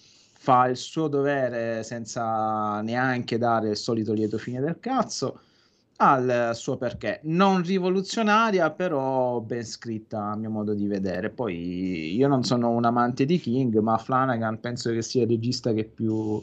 fa 0.44 0.68
il 0.68 0.78
suo 0.78 1.08
dovere 1.08 1.84
senza 1.84 2.82
neanche 2.82 3.38
dare 3.38 3.70
il 3.70 3.78
solito 3.78 4.14
lieto 4.14 4.38
fine 4.38 4.60
del 4.60 4.80
cazzo, 4.80 5.40
ha 5.98 6.18
il 6.18 6.52
suo 6.56 6.78
perché. 6.78 7.20
Non 7.24 7.64
rivoluzionaria, 7.64 8.72
però 8.72 9.40
ben 9.42 9.64
scritta 9.66 10.32
a 10.32 10.36
mio 10.36 10.50
modo 10.50 10.74
di 10.74 10.88
vedere. 10.88 11.30
Poi 11.30 12.14
io 12.16 12.28
non 12.28 12.44
sono 12.44 12.70
un 12.72 12.84
amante 12.86 13.26
di 13.26 13.40
King, 13.40 13.78
ma 13.80 13.98
Flanagan 13.98 14.60
penso 14.60 14.92
che 14.92 15.02
sia 15.02 15.24
il 15.24 15.30
regista 15.30 15.72
che 15.74 15.86
più, 15.86 16.42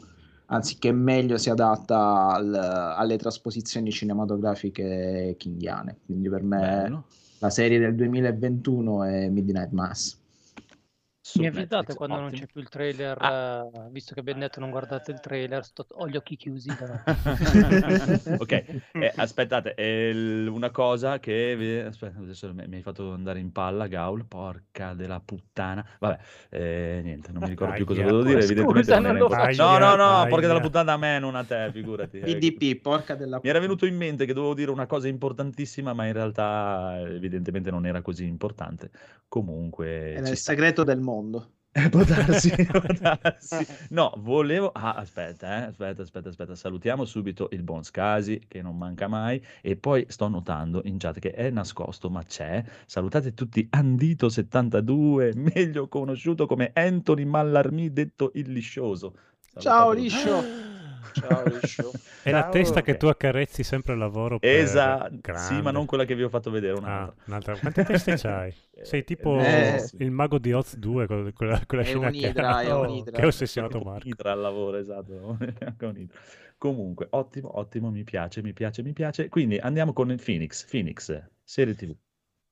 anzi 0.51 0.77
che 0.77 0.91
meglio 0.91 1.37
si 1.37 1.49
adatta 1.49 2.27
al- 2.33 2.53
alle 2.53 3.17
trasposizioni 3.17 3.91
cinematografiche 3.91 5.35
kingiane. 5.37 5.99
Quindi 6.05 6.29
per 6.29 6.43
me 6.43 6.59
Bello. 6.59 7.05
la 7.39 7.49
serie 7.49 7.79
del 7.79 7.95
2021 7.95 9.03
è 9.03 9.29
Midnight 9.29 9.71
Mass. 9.71 10.19
Su 11.23 11.39
Mi 11.39 11.45
avvisate 11.45 11.75
Netflix, 11.75 11.95
quando 11.97 12.15
non 12.15 12.25
ottimo. 12.25 12.41
c'è 12.41 12.47
più 12.51 12.61
il 12.61 12.69
trailer, 12.69 13.15
Ah. 13.19 13.69
eh, 13.71 13.89
visto 13.91 14.15
che 14.15 14.21
abbiamo 14.21 14.39
detto 14.39 14.59
non 14.59 14.71
guardate 14.71 15.11
il 15.11 15.19
trailer, 15.19 15.63
sto- 15.63 15.85
ho 15.91 16.07
gli 16.09 16.15
occhi 16.17 16.35
chiusi. 16.35 16.73
però. 16.75 16.93
ok, 18.39 18.51
eh, 18.51 19.13
aspettate, 19.15 19.75
eh, 19.75 20.47
una 20.47 20.71
cosa 20.71 21.19
che 21.19 21.85
aspetta, 21.87 22.17
adesso 22.19 22.51
mi 22.55 22.75
hai 22.75 22.81
fatto 22.81 23.11
andare 23.11 23.37
in 23.37 23.51
palla, 23.51 23.85
Gaul, 23.85 24.25
porca 24.25 24.95
della 24.95 25.19
puttana. 25.19 25.85
Vabbè, 25.99 26.17
eh, 26.49 27.01
niente, 27.03 27.31
non 27.31 27.43
mi 27.43 27.49
ricordo 27.49 27.75
più 27.75 27.85
cosa 27.85 28.01
volevo 28.01 28.23
dire, 28.23 28.41
Scusa, 28.41 28.53
evidentemente 28.53 28.91
non 28.95 29.15
non. 29.29 29.55
No, 29.55 29.77
no, 29.77 29.95
no, 29.95 30.27
porca 30.27 30.47
della 30.47 30.59
puttana 30.59 30.93
a 30.93 30.97
me, 30.97 31.19
non 31.19 31.35
a 31.35 31.43
te, 31.43 31.69
figurati. 31.71 32.17
eh, 32.19 32.35
PDP, 32.35 32.81
porca 32.81 33.13
della 33.13 33.39
Mi 33.43 33.47
era 33.49 33.59
venuto 33.59 33.85
in 33.85 33.95
mente 33.95 34.25
che 34.25 34.33
dovevo 34.33 34.55
dire 34.55 34.71
una 34.71 34.87
cosa 34.87 35.07
importantissima, 35.07 35.93
ma 35.93 36.07
in 36.07 36.13
realtà 36.13 36.99
evidentemente 37.05 37.69
non 37.69 37.85
era 37.85 38.01
così 38.01 38.25
importante. 38.25 38.89
Comunque 39.27 40.13
È 40.15 40.25
sta. 40.25 40.35
segreto 40.35 40.83
del 40.83 40.97
mondo. 40.99 41.09
Eh, 41.73 41.87
può 41.87 42.03
darsi, 42.03 42.51
può 42.67 42.81
darsi. 42.99 43.65
No, 43.89 44.13
volevo... 44.17 44.71
Ah, 44.73 44.95
aspetta, 44.95 45.59
eh, 45.59 45.67
aspetta, 45.67 46.01
aspetta, 46.01 46.27
aspetta. 46.27 46.55
Salutiamo 46.55 47.05
subito 47.05 47.47
il 47.51 47.63
buon 47.63 47.83
Scasi, 47.83 48.41
che 48.45 48.61
non 48.61 48.77
manca 48.77 49.07
mai. 49.07 49.41
E 49.61 49.77
poi 49.77 50.05
sto 50.09 50.27
notando 50.27 50.81
in 50.83 50.97
chat 50.97 51.19
che 51.19 51.31
è 51.31 51.49
nascosto, 51.49 52.09
ma 52.09 52.23
c'è. 52.23 52.61
Salutate 52.85 53.33
tutti 53.33 53.69
Andito72, 53.71 55.31
meglio 55.53 55.87
conosciuto 55.87 56.45
come 56.45 56.71
Anthony 56.73 57.23
Mallarmì, 57.23 57.93
detto 57.93 58.31
il 58.33 58.51
liscioso. 58.51 59.15
Ciao 59.57 59.93
Salutatelo. 59.93 60.01
liscio. 60.01 60.69
Ciao, 61.11 61.43
Liscio. 61.45 61.91
È 62.21 62.31
la 62.31 62.49
testa 62.49 62.81
che 62.81 62.97
tu 62.97 63.07
accarezzi 63.07 63.63
sempre 63.63 63.93
al 63.93 63.99
lavoro 63.99 64.39
per... 64.39 64.49
Esatto, 64.51 65.35
sì, 65.37 65.61
ma 65.61 65.71
non 65.71 65.85
quella 65.85 66.05
che 66.05 66.15
vi 66.15 66.23
ho 66.23 66.29
fatto 66.29 66.51
vedere, 66.51 66.73
Ah, 66.73 66.77
un'altra. 66.77 67.15
un'altra. 67.25 67.57
Quante 67.57 67.83
teste 67.83 68.15
c'hai? 68.17 68.53
Sei 68.81 69.03
tipo 69.03 69.39
Eh, 69.39 69.87
il 69.99 70.11
mago 70.11 70.39
di 70.39 70.51
Oz 70.53 70.75
2, 70.77 71.07
con 71.07 71.31
quella, 71.33 71.61
quella 71.65 71.83
È 71.83 71.85
scena 71.85 72.09
che, 72.09 72.17
un'idra, 72.17 72.61
è 72.61 72.69
ha- 72.69 72.77
un'idra. 72.79 73.11
che 73.17 73.21
ha 73.21 73.27
ossessionato 73.27 73.79
Marco. 73.81 74.07
Idra 74.07 74.31
al 74.31 74.39
lavoro, 74.39 74.77
esatto. 74.77 75.37
Comunque, 76.57 77.07
ottimo, 77.11 77.57
ottimo, 77.57 77.89
mi 77.89 78.03
piace, 78.03 78.41
mi 78.43 78.53
piace, 78.53 78.83
mi 78.83 78.93
piace. 78.93 79.29
Quindi 79.29 79.57
andiamo 79.57 79.93
con 79.93 80.11
il 80.11 80.21
Phoenix. 80.23 80.65
Phoenix, 80.69 81.21
serie 81.43 81.73
TV. 81.75 81.95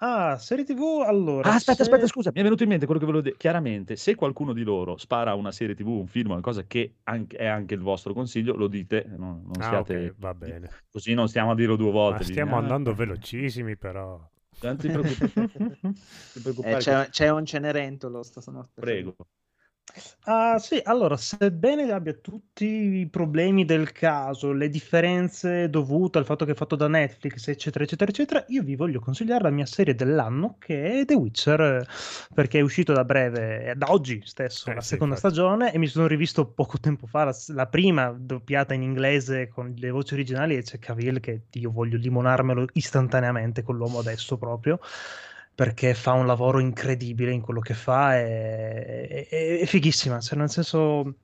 Ah, 0.01 0.37
serie 0.37 0.63
TV, 0.63 1.03
allora... 1.05 1.49
Ah, 1.49 1.55
aspetta, 1.55 1.83
se- 1.83 1.89
aspetta, 1.89 2.07
scusa, 2.07 2.31
mi 2.33 2.39
è 2.39 2.43
venuto 2.43 2.63
in 2.63 2.69
mente 2.69 2.85
quello 2.85 3.01
che 3.01 3.05
volevo 3.05 3.23
dire. 3.23 3.35
Chiaramente, 3.35 3.97
se 3.97 4.15
qualcuno 4.15 4.53
di 4.53 4.63
loro 4.63 4.95
spara 4.97 5.33
una 5.33 5.51
serie 5.51 5.75
TV, 5.75 5.87
un 5.89 6.07
film, 6.07 6.31
una 6.31 6.39
cosa 6.39 6.63
che 6.63 6.93
anche- 7.03 7.35
è 7.35 7.45
anche 7.45 7.73
il 7.73 7.81
vostro 7.81 8.13
consiglio, 8.13 8.55
lo 8.55 8.67
dite, 8.67 9.05
no- 9.17 9.41
non 9.43 9.61
Ah, 9.61 9.67
siate... 9.67 10.07
ok, 10.09 10.15
va 10.19 10.33
bene. 10.33 10.69
Così 10.89 11.13
non 11.13 11.27
stiamo 11.27 11.51
a 11.51 11.55
dirlo 11.55 11.75
due 11.75 11.91
volte. 11.91 12.23
Ma 12.23 12.29
stiamo 12.29 12.51
dici, 12.51 12.55
ah, 12.55 12.61
andando 12.61 12.93
velocissimi 12.93 13.75
però. 13.75 14.19
Non 14.61 14.77
ti 14.77 14.87
preoccupare. 14.87 15.77
non 15.81 15.93
ti 16.33 16.39
preoccupare 16.39 16.75
Eh, 16.75 16.79
c'è, 16.79 17.09
c'è 17.09 17.29
un 17.29 17.45
cenerentolo 17.45 18.23
stanotte. 18.23 18.79
Prego. 18.79 19.15
Ah, 20.23 20.59
sì, 20.59 20.79
allora, 20.83 21.17
sebbene 21.17 21.91
abbia 21.91 22.13
tutti 22.13 22.65
i 22.65 23.09
problemi 23.09 23.65
del 23.65 23.91
caso, 23.91 24.51
le 24.51 24.69
differenze 24.69 25.69
dovute 25.69 26.19
al 26.19 26.25
fatto 26.25 26.45
che 26.45 26.51
è 26.51 26.55
fatto 26.55 26.75
da 26.75 26.87
Netflix, 26.87 27.47
eccetera, 27.47 27.83
eccetera, 27.83 28.11
eccetera, 28.11 28.45
io 28.49 28.61
vi 28.61 28.75
voglio 28.75 28.99
consigliare 28.99 29.43
la 29.43 29.49
mia 29.49 29.65
serie 29.65 29.95
dell'anno 29.95 30.57
che 30.59 30.99
è 31.01 31.05
The 31.05 31.15
Witcher, 31.15 31.87
perché 32.33 32.59
è 32.59 32.61
uscito 32.61 32.93
da 32.93 33.03
breve, 33.03 33.73
da 33.75 33.91
oggi 33.91 34.21
stesso, 34.23 34.71
Eh, 34.71 34.73
la 34.73 34.81
sì, 34.81 34.95
seconda 34.95 35.15
infatti. 35.15 35.15
stagione, 35.15 35.73
e 35.73 35.77
mi 35.79 35.87
sono 35.87 36.05
rivisto 36.05 36.51
poco 36.51 36.77
tempo 36.79 37.07
fa 37.07 37.23
la, 37.23 37.35
la 37.47 37.67
prima 37.67 38.11
doppiata 38.15 38.73
in 38.75 38.83
inglese 38.83 39.47
con 39.47 39.73
le 39.75 39.89
voci 39.89 40.13
originali 40.13 40.55
e 40.55 40.61
c'è 40.61 40.77
Cavill 40.77 41.19
che 41.19 41.45
io 41.53 41.71
voglio 41.71 41.97
limonarmelo 41.97 42.67
istantaneamente 42.73 43.63
con 43.63 43.75
l'uomo 43.77 43.97
adesso 43.99 44.37
proprio 44.37 44.79
perché 45.59 45.93
fa 45.93 46.13
un 46.13 46.25
lavoro 46.25 46.59
incredibile 46.59 47.33
in 47.33 47.41
quello 47.41 47.59
che 47.59 47.73
fa, 47.73 48.15
è, 48.15 49.27
è- 49.27 49.59
è 49.59 49.65
fighissima, 49.65 50.21
cioè 50.21 50.37
nel 50.39 50.49
senso 50.49 51.15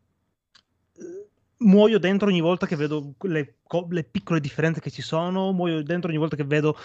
eh, 0.98 1.28
muoio 1.60 2.00
dentro 2.00 2.28
ogni 2.28 2.42
volta 2.42 2.66
che 2.68 2.76
vedo 2.76 3.14
le, 3.22 3.60
le 3.90 4.04
piccole 4.04 4.42
differenze 4.42 4.82
che 4.82 4.92
ci 4.92 5.02
sono, 5.02 5.54
muoio 5.54 5.82
dentro 5.84 6.10
ogni 6.10 6.18
volta 6.20 6.36
che 6.36 6.44
vedo 6.44 6.78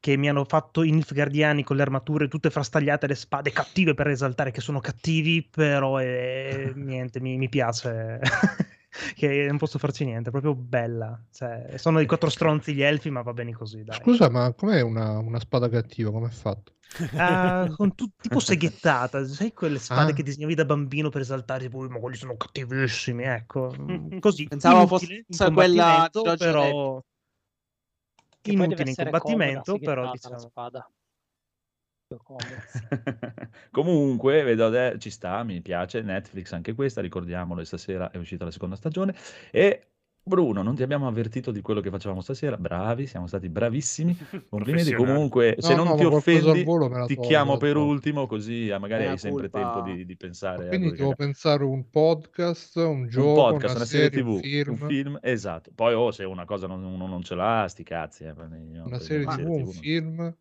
che 0.00 0.16
mi 0.16 0.28
hanno 0.28 0.44
fatto 0.44 0.82
i 0.82 0.90
Nilfgaardiani 0.90 1.62
con 1.62 1.76
le 1.76 1.82
armature 1.82 2.26
tutte 2.28 2.50
frastagliate, 2.50 3.06
le 3.06 3.14
spade 3.14 3.52
cattive 3.52 3.94
per 3.94 4.08
esaltare 4.08 4.50
che 4.50 4.60
sono 4.60 4.80
cattivi, 4.80 5.42
però 5.48 5.98
è, 5.98 6.72
niente, 6.74 7.20
mi, 7.20 7.36
mi 7.36 7.48
piace. 7.48 8.18
che 9.14 9.46
non 9.46 9.58
posso 9.58 9.78
farci 9.78 10.04
niente, 10.04 10.28
è 10.28 10.32
proprio 10.32 10.54
bella. 10.54 11.20
Cioè, 11.32 11.74
sono 11.76 12.00
i 12.00 12.06
quattro 12.06 12.30
stronzi 12.30 12.74
gli 12.74 12.82
elfi, 12.82 13.10
ma 13.10 13.22
va 13.22 13.32
bene 13.32 13.52
così, 13.52 13.82
dai. 13.84 13.98
Scusa, 14.00 14.28
ma 14.30 14.52
com'è 14.52 14.80
una, 14.80 15.18
una 15.18 15.38
spada 15.38 15.68
cattiva? 15.68 16.10
Com'è 16.10 16.30
fatto? 16.30 16.74
Ah, 17.16 17.68
con 17.76 17.94
tu- 17.94 18.10
tipo 18.16 18.38
seghettata, 18.38 19.26
sai 19.26 19.52
quelle 19.52 19.78
spade 19.78 20.12
Ah. 20.12 20.14
che 20.14 20.22
disegnavi 20.22 20.54
da 20.54 20.64
bambino 20.64 21.08
per 21.10 21.22
esaltare, 21.22 21.64
tipo, 21.64 21.78
"Ui, 21.78 21.88
ma 21.88 21.98
quelli 21.98 22.16
sono 22.16 22.36
cattivissimi, 22.36 23.24
ecco, 23.24 23.74
così. 24.20 24.46
Pensavo 24.46 24.86
fosse 24.86 25.24
quella 25.52 26.08
però 26.38 27.02
poi 28.42 28.54
inutile 28.54 28.90
in 28.90 28.94
combattimento, 28.96 29.72
comoda, 29.72 29.84
però 29.84 30.02
seghettata 30.04 30.28
la 30.28 30.36
diciamo 30.36 30.38
spada. 30.38 30.90
Comunque, 33.70 34.42
vedo 34.42 34.66
ade- 34.66 34.98
ci 34.98 35.10
sta, 35.10 35.42
mi 35.42 35.60
piace. 35.60 36.02
Netflix 36.02 36.52
anche 36.52 36.74
questa, 36.74 37.00
ricordiamolo, 37.00 37.64
stasera 37.64 38.10
è 38.10 38.16
uscita 38.16 38.44
la 38.44 38.50
seconda 38.50 38.76
stagione. 38.76 39.14
E 39.50 39.88
Bruno, 40.22 40.62
non 40.62 40.74
ti 40.74 40.82
abbiamo 40.82 41.06
avvertito 41.06 41.50
di 41.50 41.60
quello 41.60 41.80
che 41.80 41.90
facevamo 41.90 42.20
stasera. 42.20 42.56
Bravi, 42.56 43.06
siamo 43.06 43.26
stati 43.26 43.48
bravissimi. 43.48 44.16
Complimenti. 44.48 44.94
Comunque, 44.94 45.56
se 45.58 45.74
No, 45.74 45.74
non 45.74 45.86
no, 45.88 45.96
ti 45.96 46.04
ma 46.04 46.06
offendi, 46.16 46.64
volo 46.64 46.88
ti 47.04 47.14
tolgo, 47.14 47.20
chiamo 47.26 47.56
per 47.56 47.76
ultimo, 47.76 48.26
così 48.26 48.68
magari 48.78 49.04
hai 49.06 49.18
sempre 49.18 49.48
culpa. 49.48 49.58
tempo 49.60 49.80
di, 49.80 50.04
di 50.04 50.16
pensare 50.16 50.64
a 50.64 50.68
Quindi 50.68 50.96
devo 50.96 51.14
pensare 51.14 51.64
un 51.64 51.90
podcast, 51.90 52.76
un 52.76 53.08
un 53.08 53.08
gioco, 53.08 53.32
podcast, 53.32 53.74
una, 53.74 53.74
una 53.74 53.84
serie, 53.84 54.08
serie, 54.10 54.22
TV, 54.22 54.28
un 54.28 54.40
film, 54.40 54.72
un 54.72 54.76
film, 54.78 55.18
esatto. 55.22 55.70
Poi, 55.74 55.94
oh, 55.94 56.10
se 56.10 56.24
una 56.24 56.44
cosa 56.44 56.66
non, 56.66 56.82
uno 56.84 57.06
non 57.06 57.22
ce 57.22 57.34
l'ha, 57.34 57.66
sti 57.68 57.82
cazzi. 57.82 58.24
eh, 58.24 58.30
una 58.32 58.98
serie 59.00 59.26
TV, 59.26 59.48
un 59.48 59.66
film, 59.66 60.36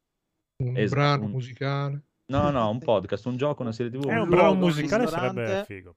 un 0.64 0.78
Esatto, 0.78 1.00
brano 1.00 1.24
un- 1.26 1.32
musicale. 1.32 2.02
No, 2.28 2.50
no, 2.50 2.70
un 2.70 2.80
podcast, 2.80 3.26
un 3.26 3.38
gioco, 3.38 3.62
una 3.62 3.72
serie 3.72 3.92
TV. 3.92 4.08
È 4.08 4.14
un 4.16 4.22
un 4.22 4.30
brano 4.30 4.56
musicale 4.56 5.06
sarebbe 5.08 5.64
figo. 5.66 5.96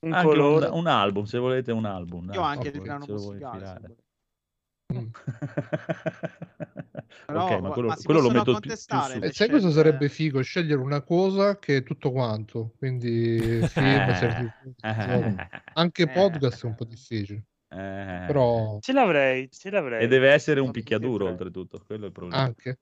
Un 0.00 0.12
Anche 0.12 0.26
un, 0.26 0.32
colore. 0.32 0.66
un 0.66 0.86
album, 0.86 1.24
se 1.24 1.38
volete 1.38 1.72
un 1.72 1.84
album. 1.84 2.30
Io 2.32 2.40
anche 2.40 2.70
se 2.70 2.76
il 2.76 2.82
brano 2.82 3.04
musicale. 3.08 3.96
Mm. 4.92 5.06
Ok, 7.26 7.60
ma 7.60 7.70
quello, 7.70 7.88
ma 7.88 7.96
quello 8.02 8.20
lo 8.20 8.30
metto 8.30 8.58
più, 8.58 8.70
più 8.70 9.22
E 9.24 9.32
sai 9.32 9.48
cosa 9.48 9.70
sarebbe 9.70 10.08
figo? 10.08 10.40
Scegliere 10.42 10.80
una 10.80 11.00
cosa 11.00 11.58
che 11.58 11.78
è 11.78 11.82
tutto 11.82 12.10
quanto. 12.10 12.72
Quindi 12.76 13.38
film, 13.68 14.14
serie 14.14 14.54
gioco. 14.80 15.48
Anche 15.74 16.02
Eh. 16.02 16.08
podcast 16.08 16.64
è 16.64 16.66
un 16.66 16.74
po' 16.74 16.84
difficile. 16.84 17.44
Eh, 17.68 18.24
Però 18.26 18.78
Ce 18.80 18.92
l'avrei, 18.92 19.48
ce 19.50 19.70
l'avrei. 19.70 20.02
E 20.02 20.08
deve 20.08 20.30
essere 20.30 20.58
un 20.60 20.70
picchiaduro, 20.72 21.24
tre. 21.24 21.32
oltretutto. 21.32 21.82
Quello 21.86 22.04
è 22.04 22.06
il 22.06 22.12
problema. 22.12 22.42
anche. 22.42 22.78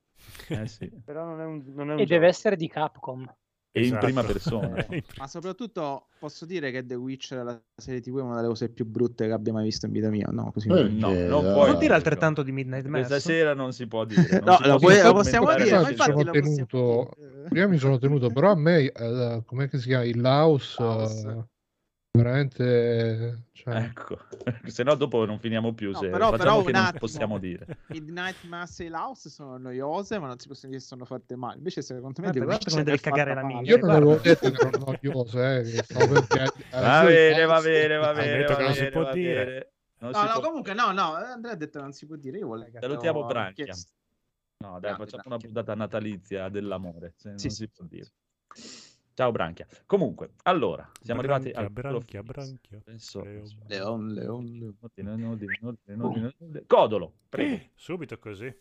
Eh 0.49 0.67
sì. 0.67 0.91
Però 1.05 1.25
non 1.25 1.41
è 1.41 1.45
un, 1.45 1.63
non 1.75 1.91
è 1.91 1.95
un 1.95 2.01
E 2.01 2.05
deve 2.05 2.21
gioco. 2.21 2.27
essere 2.27 2.57
di 2.57 2.69
Capcom. 2.69 3.23
E 3.71 3.81
in 3.81 3.87
Esatto. 3.89 4.07
prima 4.07 4.23
persona. 4.25 4.87
In 4.89 5.03
Ma 5.19 5.27
soprattutto 5.27 6.07
posso 6.19 6.47
dire 6.47 6.71
che 6.71 6.85
The 6.87 6.95
Witcher, 6.95 7.45
la 7.45 7.63
serie 7.77 8.01
TV, 8.01 8.19
è 8.19 8.23
una 8.23 8.37
delle 8.37 8.49
cose 8.49 8.71
più 8.71 8.87
brutte 8.87 9.27
che 9.27 9.33
abbia 9.33 9.53
mai 9.53 9.65
visto 9.65 9.87
in 9.87 9.93
vita 9.93 10.09
mia. 10.09 10.27
No, 10.33 10.51
così. 10.53 10.69
Eh, 10.71 10.89
No, 10.89 11.13
non 11.13 11.53
puoi 11.53 11.71
Non 11.71 11.79
dire 11.79 11.95
altrettanto 11.95 12.43
di 12.43 12.51
Midnight 12.51 12.87
Mass. 12.87 13.07
Questa 13.09 13.21
sera 13.21 13.55
non 13.55 13.73
si 13.73 13.87
può 13.87 14.05
dire. 14.05 14.41
non 14.41 14.45
No, 14.45 14.59
lo 14.63 14.79
può 14.79 14.89
puoi- 14.89 15.03
lo 15.03 15.13
possiamo 15.13 15.55
dire, 15.55 15.71
ma 15.71 15.79
infatti 15.91 15.97
sono 15.97 16.23
lo 16.23 16.31
possiamo 16.33 16.67
tenuto, 16.67 17.11
dire. 17.17 17.49
prima 17.51 17.67
mi 17.67 17.79
sono 17.79 17.99
tenuto, 17.99 18.31
però 18.31 18.51
a 18.53 18.57
me, 18.57 18.91
eh, 18.91 19.43
com'è 19.45 19.69
che 19.69 19.79
si 19.79 19.89
chiama? 19.89 20.05
Il 20.05 20.21
Laos, 20.21 20.79
Laos. 20.79 21.25
eh, 21.25 21.45
veramente... 22.23 23.45
Cioè, 23.53 23.75
Ecco, 23.77 24.19
se 24.67 24.83
no 24.85 24.95
dopo 24.95 25.25
non 25.25 25.39
finiamo 25.39 25.73
più. 25.75 25.91
No, 25.91 25.99
se 25.99 26.09
però- 26.09 26.31
facciamo 26.31 26.39
però 26.39 26.61
che 26.61 26.67
un 26.67 26.73
non 26.73 26.83
attimo. 26.85 26.99
possiamo 27.01 27.39
dire. 27.39 27.67
Midnight 27.89 28.45
Mass 28.45 28.81
e 28.81 28.89
Laos 28.89 29.29
sono 29.29 29.57
noiose, 29.59 30.19
ma 30.19 30.27
non 30.29 30.39
si 30.39 30.47
possono 30.49 30.71
dire 30.73 30.83
che 30.83 30.89
sono 30.89 31.05
fatte 31.05 31.35
male. 31.37 31.57
Invece, 31.57 31.83
secondo 31.83 32.21
me, 32.23 32.31
guarda 32.31 32.53
Witcher 32.53 32.71
come 32.71 32.85
deve 32.85 33.01
cagare 33.01 33.35
la 33.35 33.45
minchia. 33.45 33.75
io 33.77 33.81
non 33.85 33.91
avevo 33.95 34.15
detto 34.17 34.51
che 34.51 34.67
erano 34.67 34.85
noiose, 35.03 35.59
eh, 35.59 35.63
che 35.63 35.83
stavo 35.85 36.13
per 36.13 36.27
dire- 36.29 36.53
Va 36.71 37.03
eh, 37.03 37.07
bene, 37.07 37.45
va 37.45 37.61
bene, 37.61 37.97
va 37.97 38.13
bene. 38.13 38.45
va 38.45 38.55
che 38.57 38.63
non 38.63 38.73
si 38.73 38.79
bene, 38.79 38.91
può 38.91 39.03
va 39.03 39.13
dire. 39.13 39.45
bene. 39.45 39.71
Non 40.01 40.11
No, 40.13 40.19
si 40.21 40.25
no, 40.27 40.33
può- 40.33 40.41
comunque, 40.43 40.75
no, 40.75 40.93
no. 40.93 41.15
Andrea 41.15 41.53
ha 41.53 41.57
detto 41.57 41.79
che 41.79 41.85
non 41.85 41.93
si 41.93 42.07
può 42.07 42.15
dire. 42.17 42.39
Io 42.39 42.47
volevo 42.47 42.79
Salutiamo 42.81 43.25
Branchia. 43.27 43.65
chiesto- 43.65 43.93
No, 44.61 44.71
dai, 44.73 44.81
Grande 44.81 44.99
facciamo 45.05 45.23
una 45.27 45.37
Branchia. 45.37 45.49
puntata 45.63 45.75
natalizia 45.75 46.49
dell'amore. 46.49 47.15
Se 47.17 47.29
non 47.31 47.39
Sì, 47.39 47.49
si 47.51 47.57
sì, 47.57 47.69
può 47.69 47.85
sì, 47.85 47.91
dire. 47.97 48.11
Ciao 49.19 49.33
Branchia. 49.33 49.67
Comunque, 49.85 50.35
allora, 50.45 50.89
siamo 51.03 51.19
arrivati 51.19 51.51
al 51.51 51.71
Branchia, 51.71 52.23
branchia, 52.23 52.79
branchia. 52.79 52.83
Adesso, 52.87 53.25
Leon. 53.25 53.57
Leon, 53.67 54.09
Leon, 54.13 54.45
Leon. 54.45 54.77
Ordine, 54.79 55.11
ordine, 55.11 55.27
ordine, 55.27 55.59
ordine, 55.61 56.03
ordine, 56.05 56.35
ordine. 56.39 56.65
Codolo, 56.69 57.13
prego. 57.29 57.53
Eh, 57.53 57.71
Subito 57.75 58.17
così. 58.21 58.55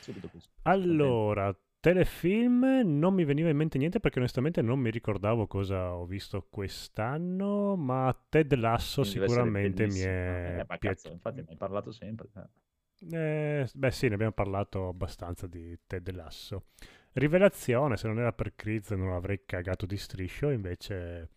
Subito 0.00 0.28
così. 0.30 0.48
Allora, 0.62 1.56
telefilm 1.78 2.80
non 2.86 3.14
mi 3.14 3.24
veniva 3.24 3.50
in 3.50 3.56
mente 3.56 3.78
niente 3.78 4.00
perché 4.00 4.18
onestamente 4.18 4.62
non 4.62 4.80
mi 4.80 4.90
ricordavo 4.90 5.46
cosa 5.46 5.94
ho 5.94 6.06
visto 6.06 6.44
quest'anno, 6.50 7.76
ma 7.76 8.20
Ted 8.28 8.52
Lasso 8.54 9.02
Quindi 9.02 9.20
sicuramente 9.20 9.86
mi 9.86 10.00
è 10.00 10.64
Eh, 10.68 10.78
cazzo, 10.78 11.08
infatti 11.08 11.40
mi 11.42 11.50
hai 11.50 11.56
parlato 11.56 11.92
sempre. 11.92 12.26
eh. 12.34 12.66
Eh, 13.12 13.68
beh 13.72 13.90
sì, 13.92 14.08
ne 14.08 14.14
abbiamo 14.14 14.32
parlato 14.32 14.88
abbastanza 14.88 15.46
di 15.46 15.78
Ted 15.86 16.10
Lasso. 16.10 16.64
Rivelazione, 17.12 17.96
se 17.96 18.06
non 18.06 18.18
era 18.18 18.32
per 18.32 18.54
Criz 18.54 18.90
non 18.90 19.12
avrei 19.12 19.42
cagato 19.44 19.86
di 19.86 19.96
striscio, 19.96 20.50
invece 20.50 21.28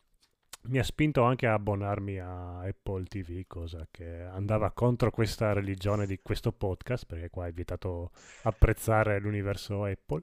mi 0.64 0.78
ha 0.78 0.84
spinto 0.84 1.24
anche 1.24 1.48
a 1.48 1.54
abbonarmi 1.54 2.20
a 2.20 2.60
Apple 2.60 3.06
TV, 3.06 3.44
cosa 3.48 3.88
che 3.90 4.22
andava 4.22 4.72
contro 4.72 5.10
questa 5.10 5.54
religione 5.54 6.06
di 6.06 6.20
questo 6.22 6.52
podcast, 6.52 7.06
perché 7.06 7.30
qua 7.30 7.48
è 7.48 7.52
vietato 7.52 8.12
apprezzare 8.44 9.20
l'universo 9.20 9.86
Apple. 9.86 10.22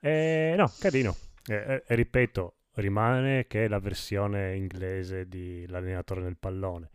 E, 0.00 0.54
no, 0.56 0.70
carino. 0.78 1.16
E- 1.46 1.82
e 1.86 1.94
ripeto, 1.94 2.54
rimane 2.74 3.46
che 3.48 3.64
è 3.64 3.68
la 3.68 3.80
versione 3.80 4.54
inglese 4.54 5.26
di 5.26 5.66
L'allenatore 5.66 6.20
nel 6.20 6.36
pallone, 6.36 6.90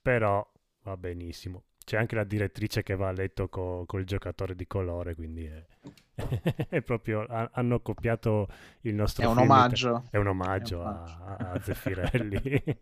però 0.00 0.46
va 0.82 0.96
benissimo. 0.96 1.64
C'è 1.86 1.96
anche 1.96 2.16
la 2.16 2.24
direttrice 2.24 2.82
che 2.82 2.96
va 2.96 3.08
a 3.08 3.12
letto 3.12 3.48
co- 3.48 3.84
col 3.86 4.04
giocatore 4.04 4.54
di 4.56 4.66
colore, 4.66 5.14
quindi 5.14 5.44
è, 5.46 5.64
è 6.68 6.80
proprio 6.82 7.22
ha- 7.22 7.50
hanno 7.52 7.80
copiato 7.80 8.48
il 8.82 8.94
nostro 8.94 9.22
È 9.22 9.26
un 9.26 9.36
film 9.36 9.50
omaggio. 9.50 10.04
È 10.10 10.16
un 10.16 10.26
omaggio 10.26 10.82
È 10.82 10.86
un 10.86 10.96
a, 10.96 11.36
a 11.52 11.60
Zeffirelli. 11.62 12.64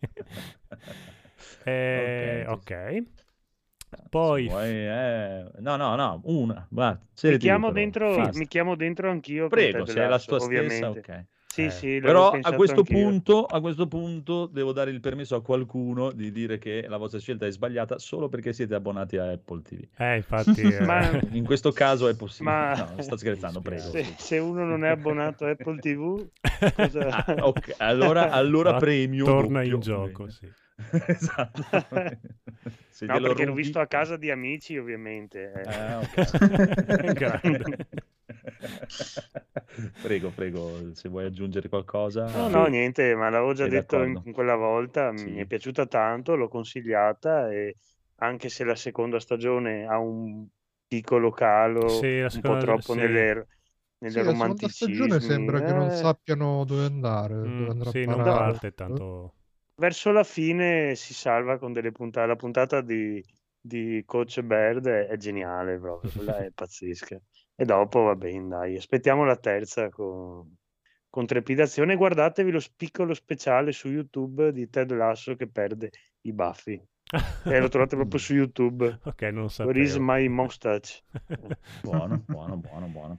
Eh, 1.67 2.45
Ok, 2.47 2.53
ok. 2.53 3.05
Se 3.91 4.07
Poi 4.11 4.49
vuoi, 4.49 4.71
eh, 4.71 5.51
No, 5.61 5.77
no, 5.77 5.95
no, 5.97 6.21
una. 6.25 6.67
Va, 6.71 6.99
Mi 7.23 7.37
chiamo, 7.39 7.71
dentro, 7.71 8.31
mi 8.33 8.47
chiamo 8.47 8.75
dentro 8.77 9.11
anch'io. 9.11 9.49
Prego, 9.49 9.87
se 9.87 10.03
è 10.03 10.07
la 10.07 10.09
Lasso, 10.11 10.31
tua 10.31 10.41
stessa, 10.41 10.87
ovviamente. 10.87 11.01
ok. 11.01 11.25
Sì, 11.55 11.67
Eh, 11.67 11.71
sì, 11.71 12.01
Però 12.01 12.31
a 12.31 12.53
questo, 12.53 12.83
punto, 12.83 13.47
a 13.47 13.61
questo 13.61 13.87
punto 13.87 14.47
devo 14.47 14.73
dare 14.73 14.91
il 14.91 14.99
permesso 15.01 15.37
a 15.37 15.43
qualcuno 15.43 16.11
di 16.11 16.33
dire 16.33 16.59
che 16.59 16.85
la 16.89 16.97
vostra 16.97 17.21
scelta 17.21 17.47
è 17.47 17.51
sbagliata 17.53 17.97
solo 17.99 18.29
perché 18.29 18.53
siete 18.53 18.75
abbonati 18.75 19.17
a 19.19 19.31
Apple 19.31 19.63
TV. 19.63 19.85
eh, 19.99 20.17
infatti 20.17 20.63
eh, 20.75 20.85
Ma- 20.85 21.21
In 21.33 21.45
questo 21.45 21.71
caso 21.71 22.09
è 22.09 22.17
possibile. 22.17 22.57
Ma- 22.57 22.75
No, 22.75 23.01
sto 23.03 23.17
scherzando, 23.17 23.61
prego. 23.63 23.83
Se, 23.83 24.03
se 24.17 24.39
uno 24.39 24.65
non 24.65 24.85
è 24.85 24.89
abbonato 24.89 25.45
a 25.45 25.51
Apple 25.51 25.79
TV, 25.79 26.27
cosa... 26.75 27.07
Ah, 27.09 27.47
ok, 27.47 27.75
allora, 27.79 28.29
allora 28.33 28.75
Ah, 28.75 28.79
premio 28.79 29.25
torna 29.25 29.61
doppio. 29.63 29.75
in 29.77 29.81
gioco, 29.81 30.29
sì. 30.29 30.51
esatto. 31.07 31.63
Se 32.91 33.07
No, 33.07 33.21
perché 33.21 33.45
l'ho 33.45 33.51
rubi- 33.51 33.63
visto 33.63 33.79
a 33.79 33.87
casa 33.87 34.17
di 34.17 34.31
amici, 34.31 34.77
ovviamente. 34.77 35.53
eh. 35.53 35.63
Ah, 35.69 36.01
ok. 36.01 37.87
Prego, 40.01 40.33
prego, 40.33 40.93
se 40.95 41.09
vuoi 41.09 41.25
aggiungere 41.27 41.69
qualcosa. 41.69 42.23
No, 42.35 42.49
no, 42.49 42.67
niente, 42.67 43.15
ma 43.15 43.29
l'avevo 43.31 43.53
già 43.53 43.69
detto 43.69 44.03
in, 44.03 44.19
in 44.25 44.33
quella 44.33 44.57
volta, 44.57 45.13
Sì. 45.15 45.31
mi 45.31 45.41
è 45.41 45.47
piaciuta 45.47 45.87
tanto, 45.87 46.35
l'ho 46.35 46.49
consigliata 46.49 47.51
e 47.53 47.77
anche 48.17 48.49
se 48.49 48.65
la 48.65 48.75
seconda 48.75 49.21
stagione 49.21 49.87
ha 49.87 49.99
un 49.99 50.45
piccolo 50.89 51.31
calo 51.31 51.99
Sì, 51.99 52.21
la 52.21 52.29
un 52.31 52.43
po' 52.43 52.57
troppo 52.57 52.93
sì. 52.93 52.95
nelle, 52.95 53.47
nelle 53.99 54.11
Sì, 54.11 54.23
la 54.23 54.35
seconda 54.35 54.69
stagione 54.69 55.21
sembra 55.21 55.63
che 55.63 55.73
non 55.73 55.91
eh, 55.91 55.91
sappiano 55.91 56.65
dove 56.65 56.85
andare, 56.87 57.53
dove 57.55 57.71
Mm, 57.71 57.73
andrà 57.73 57.91
sì, 57.91 58.07
a 58.07 58.07
non 58.07 58.21
parte 58.21 58.73
tanto. 58.75 59.35
verso 59.77 60.11
la 60.13 60.25
fine 60.25 60.95
si 60.97 61.15
salva 61.15 61.59
con 61.59 61.73
delle 61.73 61.93
puntate. 61.93 62.27
La 62.27 62.37
puntata 62.37 62.81
di, 62.81 63.25
di 63.61 64.03
Coach 64.07 64.41
Bird 64.43 64.87
è, 64.87 65.07
è 65.09 65.17
geniale 65.17 65.79
proprio, 65.79 66.13
quella 66.13 66.43
è 66.45 66.51
pazzesca. 66.53 67.21
E 67.57 67.65
dopo 67.65 68.01
va 68.03 68.17
bene, 68.17 68.49
dai, 68.49 68.77
aspettiamo 68.77 69.25
la 69.25 69.37
terza 69.37 69.89
con, 69.89 70.57
con 71.09 71.25
trepidazione. 71.27 71.95
Guardatevi 71.95 72.51
lo 72.51 72.61
piccolo 72.77 73.15
speciale 73.15 73.71
su 73.73 73.89
YouTube 73.89 74.53
di 74.53 74.69
Ted 74.69 74.91
Lasso 74.93 75.37
che 75.37 75.47
perde 75.49 75.91
i 76.23 76.33
baffi. 76.33 76.81
E 77.47 77.61
lo 77.61 77.69
trovate 77.69 77.95
proprio 77.95 78.19
su 78.19 78.35
YouTube. 78.35 78.99
Ok, 79.05 79.23
non 79.25 79.49
Where 79.59 79.79
is 79.81 79.97
my 79.97 80.27
mustache? 80.29 81.03
Buono, 81.83 82.23
buono, 82.27 82.57
buono, 82.57 82.87
buono. 82.87 83.19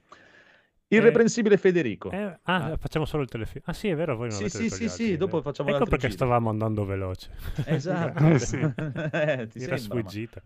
Irreprensibile 0.88 1.56
Federico. 1.56 2.10
Eh, 2.10 2.22
ah, 2.22 2.38
Ah. 2.72 2.76
facciamo 2.76 3.06
solo 3.06 3.22
il 3.22 3.28
telefilm. 3.28 3.62
Ah, 3.66 3.72
sì, 3.72 3.88
è 3.88 3.96
vero, 3.96 4.16
voi 4.16 4.28
non 4.28 4.36
Sì, 4.36 4.48
sì, 4.48 4.68
sì, 4.68 4.88
sì, 4.88 5.16
dopo 5.16 5.38
eh. 5.38 5.42
facciamo 5.42 5.70
Ecco 5.70 5.84
perché 5.84 6.08
giro. 6.08 6.12
stavamo 6.12 6.50
andando 6.50 6.84
veloce. 6.84 7.30
Esatto. 7.64 8.24
Eh, 8.26 8.38
sì. 8.38 8.56
Eh, 8.58 9.46
ti 9.48 9.62
era 9.62 9.76
sembra, 9.76 10.02
ma- 10.02 10.08
sfuggita. 10.10 10.42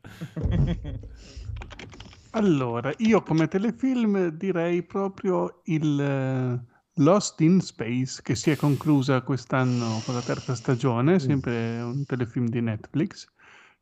Allora, 2.33 2.93
io 2.99 3.23
come 3.23 3.49
telefilm 3.49 4.29
direi 4.29 4.83
proprio 4.83 5.63
il 5.65 6.01
eh, 6.01 7.03
Lost 7.03 7.41
in 7.41 7.61
Space 7.61 8.21
che 8.23 8.35
si 8.35 8.51
è 8.51 8.57
conclusa 8.57 9.23
quest'anno 9.23 10.01
con 10.05 10.15
la 10.15 10.21
terza 10.21 10.55
stagione, 10.55 11.19
sempre 11.19 11.81
un 11.81 12.05
telefilm 12.05 12.49
di 12.49 12.61
Netflix. 12.61 13.27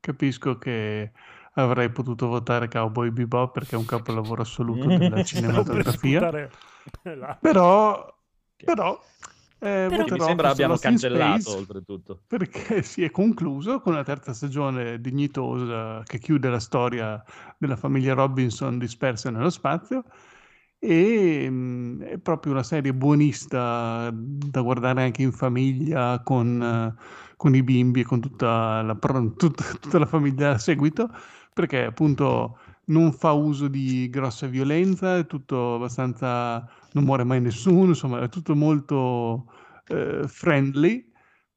Capisco 0.00 0.56
che 0.56 1.12
avrei 1.54 1.90
potuto 1.90 2.28
votare 2.28 2.68
Cowboy 2.68 3.10
Bebop 3.10 3.52
perché 3.52 3.74
è 3.74 3.78
un 3.78 3.84
capolavoro 3.84 4.42
assoluto 4.42 4.86
della 4.86 5.16
per 5.16 5.24
cinematografia, 5.24 6.48
però, 7.40 8.14
però, 8.64 9.02
eh, 9.60 9.88
Che 10.04 10.06
mi 10.08 10.20
sembra 10.20 10.50
abbiamo 10.50 10.78
cancellato 10.78 11.50
Space 11.50 11.56
oltretutto. 11.56 12.22
perché 12.26 12.82
si 12.84 13.02
è 13.02 13.10
concluso 13.10 13.80
con 13.80 13.92
una 13.94 14.04
terza 14.04 14.32
stagione 14.32 15.00
dignitosa 15.00 16.02
che 16.04 16.18
chiude 16.18 16.48
la 16.48 16.60
storia 16.60 17.22
della 17.58 17.76
famiglia 17.76 18.14
Robinson 18.14 18.78
dispersa 18.78 19.30
nello 19.30 19.50
spazio 19.50 20.04
e 20.78 21.46
mm, 21.50 22.02
è 22.02 22.18
proprio 22.18 22.52
una 22.52 22.62
serie 22.62 22.94
buonista 22.94 24.10
da 24.12 24.60
guardare 24.60 25.02
anche 25.02 25.22
in 25.22 25.32
famiglia 25.32 26.20
con, 26.22 26.62
eh, 26.62 27.34
con 27.36 27.54
i 27.54 27.62
bimbi 27.62 28.00
e 28.00 28.04
con 28.04 28.20
tutta 28.20 28.82
la, 28.82 28.96
tutta, 29.36 29.64
tutta 29.80 29.98
la 29.98 30.06
famiglia 30.06 30.52
a 30.52 30.58
seguito 30.58 31.10
perché 31.52 31.84
appunto 31.84 32.58
non 32.88 33.12
fa 33.12 33.32
uso 33.32 33.68
di 33.68 34.08
grossa 34.10 34.46
violenza, 34.46 35.16
è 35.18 35.26
tutto 35.26 35.76
abbastanza, 35.76 36.68
non 36.92 37.04
muore 37.04 37.24
mai 37.24 37.40
nessuno, 37.40 37.88
insomma 37.88 38.20
è 38.22 38.28
tutto 38.28 38.54
molto 38.54 39.46
eh, 39.88 40.26
friendly. 40.26 41.06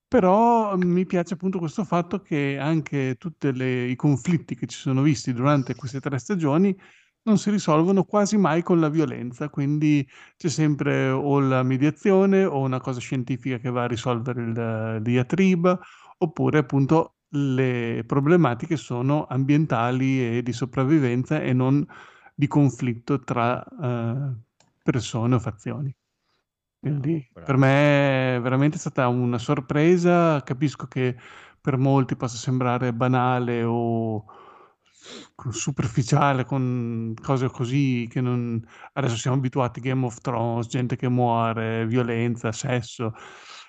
Però 0.07 0.75
mi 0.77 1.05
piace 1.05 1.35
appunto 1.35 1.57
questo 1.59 1.85
fatto 1.85 2.21
che 2.21 2.57
anche 2.59 3.15
tutti 3.17 3.47
i 3.47 3.95
conflitti 3.95 4.55
che 4.55 4.67
ci 4.67 4.77
sono 4.77 5.01
visti 5.01 5.31
durante 5.33 5.73
queste 5.75 6.01
tre 6.01 6.17
stagioni 6.19 6.75
non 7.23 7.37
si 7.37 7.49
risolvono 7.51 8.03
quasi 8.03 8.37
mai 8.37 8.63
con 8.63 8.79
la 8.79 8.89
violenza, 8.89 9.49
quindi 9.49 10.07
c'è 10.37 10.49
sempre 10.49 11.09
o 11.09 11.39
la 11.39 11.63
mediazione 11.63 12.43
o 12.45 12.59
una 12.59 12.79
cosa 12.79 12.99
scientifica 12.99 13.57
che 13.57 13.69
va 13.69 13.83
a 13.83 13.87
risolvere 13.87 14.41
il 14.41 15.01
diatriba, 15.01 15.79
oppure 16.17 16.59
appunto 16.59 17.17
le 17.33 18.03
problematiche 18.05 18.75
sono 18.77 19.25
ambientali 19.27 20.37
e 20.37 20.43
di 20.43 20.53
sopravvivenza 20.53 21.39
e 21.39 21.53
non 21.53 21.85
di 22.33 22.47
conflitto 22.47 23.19
tra 23.19 23.63
eh, 23.63 24.33
persone 24.83 25.35
o 25.35 25.39
fazioni. 25.39 25.95
Quindi 26.79 27.29
Bravo, 27.31 27.45
per 27.45 27.57
me 27.57 28.35
è 28.35 28.41
veramente 28.41 28.77
stata 28.77 29.07
una 29.07 29.37
sorpresa. 29.37 30.41
Capisco 30.41 30.87
che 30.87 31.15
per 31.61 31.77
molti 31.77 32.15
possa 32.15 32.37
sembrare 32.37 32.91
banale 32.91 33.63
o 33.63 34.25
superficiale 35.51 36.43
con 36.45 37.13
cose 37.21 37.49
così 37.49 38.07
che 38.09 38.19
non... 38.19 38.59
Adesso 38.93 39.15
siamo 39.15 39.37
abituati 39.37 39.79
a 39.79 39.83
Game 39.83 40.05
of 40.05 40.19
Thrones, 40.21 40.67
gente 40.67 40.95
che 40.95 41.07
muore, 41.07 41.85
violenza, 41.85 42.51
sesso. 42.51 43.13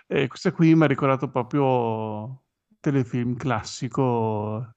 E 0.07 0.27
questa 0.27 0.53
qui 0.53 0.75
mi 0.75 0.85
ha 0.85 0.87
ricordato 0.87 1.31
proprio 1.31 2.43
telefilm 2.83 3.37
classico 3.37 4.75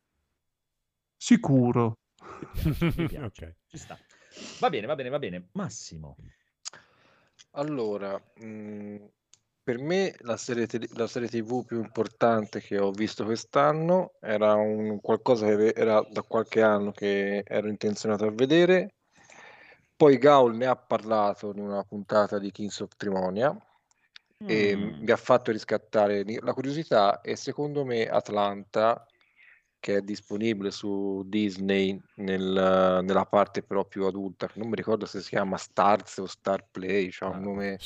sicuro. 1.18 1.98
Mi 2.38 2.48
piace, 2.52 2.94
mi 2.96 3.06
piace. 3.10 3.26
Ok. 3.26 3.56
Ci 3.68 3.78
sta. 3.78 3.98
Va 4.60 4.70
bene, 4.70 4.86
va 4.86 4.96
bene, 4.96 5.10
va 5.10 5.20
bene. 5.20 5.50
Massimo. 5.54 6.16
Allora, 7.52 8.22
mh, 8.36 8.96
per 9.64 9.80
me 9.80 10.14
la 10.20 10.38
serie, 10.38 10.68
tele- 10.68 10.88
la 10.94 11.08
serie 11.08 11.28
TV 11.28 11.66
più 11.66 11.82
importante 11.82 12.60
che 12.60 12.78
ho 12.78 12.92
visto 12.92 13.24
quest'anno 13.24 14.14
era 14.20 14.54
un 14.54 15.00
qualcosa 15.02 15.48
che 15.48 15.70
era 15.70 16.06
da 16.12 16.22
qualche 16.22 16.62
anno 16.62 16.92
che 16.92 17.44
ero 17.44 17.68
intenzionato 17.68 18.26
a 18.26 18.32
vedere. 18.32 18.94
Poi 19.96 20.18
Gaul 20.18 20.56
ne 20.56 20.66
ha 20.68 20.76
parlato 20.76 21.52
in 21.56 21.62
una 21.62 21.84
puntata 21.84 22.38
di 22.38 22.52
Kings 22.52 22.82
of 22.82 22.96
Trimonia 22.96 23.58
e 24.46 24.76
Mm. 24.76 25.02
mi 25.04 25.12
ha 25.12 25.18
fatto 25.18 25.52
riscattare 25.52 26.24
la 26.42 26.54
curiosità 26.54 27.22
e 27.22 27.36
secondo 27.36 27.86
me 27.86 28.08
Atlanta, 28.08 29.06
che 29.80 29.98
è 29.98 30.02
disponibile 30.02 30.72
su 30.72 31.24
Disney 31.26 32.00
nel- 32.16 33.02
nella 33.04 33.26
parte 33.26 33.62
però 33.64 33.86
più 33.86 34.06
adulta, 34.06 34.50
non 34.56 34.68
mi 34.70 34.76
ricordo 34.76 35.06
se 35.06 35.22
si 35.22 35.30
chiama 35.30 35.58
Stars 35.58 36.18
o 36.18 36.26
Star 36.26 36.66
Play, 36.70 37.10
c'ha 37.12 37.28
un 37.28 37.42
nome 37.42 37.78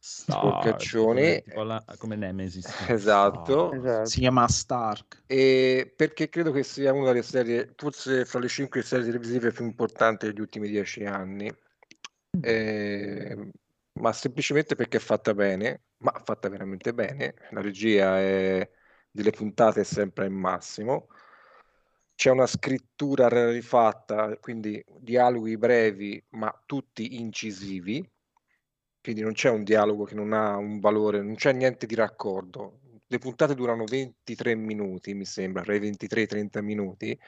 Sporcaccioni. 0.00 1.22
Come, 1.22 1.42
tipo 1.42 1.62
la- 1.62 1.84
come 1.98 2.16
Nemesis. 2.16 2.64
Esatto. 2.88 3.72
Esatto. 3.72 4.04
Si 4.06 4.20
chiama 4.20 4.46
Stark. 4.48 5.22
E 5.26 5.92
perché 5.94 6.28
credo 6.28 6.52
che 6.52 6.62
sia 6.62 6.92
una 6.92 7.08
delle 7.08 7.22
serie, 7.22 7.72
forse 7.76 8.24
fra 8.24 8.38
le 8.38 8.48
cinque 8.48 8.82
serie 8.82 9.04
televisive 9.04 9.50
più 9.50 9.64
importanti 9.64 10.26
degli 10.26 10.40
ultimi 10.40 10.68
dieci 10.68 11.04
anni. 11.04 11.52
Eh, 12.40 13.50
ma 13.98 14.12
semplicemente 14.12 14.74
perché 14.74 14.98
è 14.98 15.00
fatta 15.00 15.34
bene, 15.34 15.82
ma 15.98 16.12
fatta 16.24 16.48
veramente 16.48 16.94
bene. 16.94 17.34
La 17.50 17.60
regia 17.60 18.18
è, 18.18 18.68
delle 19.10 19.30
puntate 19.30 19.80
è 19.80 19.84
sempre 19.84 20.24
al 20.24 20.30
massimo. 20.30 21.08
C'è 22.14 22.30
una 22.30 22.46
scrittura 22.46 23.28
rifatta, 23.50 24.36
quindi 24.38 24.84
dialoghi 24.98 25.56
brevi, 25.56 26.22
ma 26.30 26.52
tutti 26.66 27.20
incisivi. 27.20 28.08
Quindi 29.00 29.22
non 29.22 29.32
c'è 29.32 29.48
un 29.50 29.62
dialogo 29.62 30.04
che 30.04 30.14
non 30.14 30.32
ha 30.32 30.56
un 30.56 30.80
valore, 30.80 31.22
non 31.22 31.34
c'è 31.36 31.52
niente 31.52 31.86
di 31.86 31.94
raccordo. 31.94 32.80
Le 33.06 33.18
puntate 33.18 33.54
durano 33.54 33.84
23 33.84 34.54
minuti, 34.54 35.14
mi 35.14 35.24
sembra, 35.24 35.62
tra 35.62 35.74
i 35.74 35.78
23 35.78 36.20
e 36.20 36.24
i 36.24 36.26
30 36.26 36.60
minuti. 36.60 37.18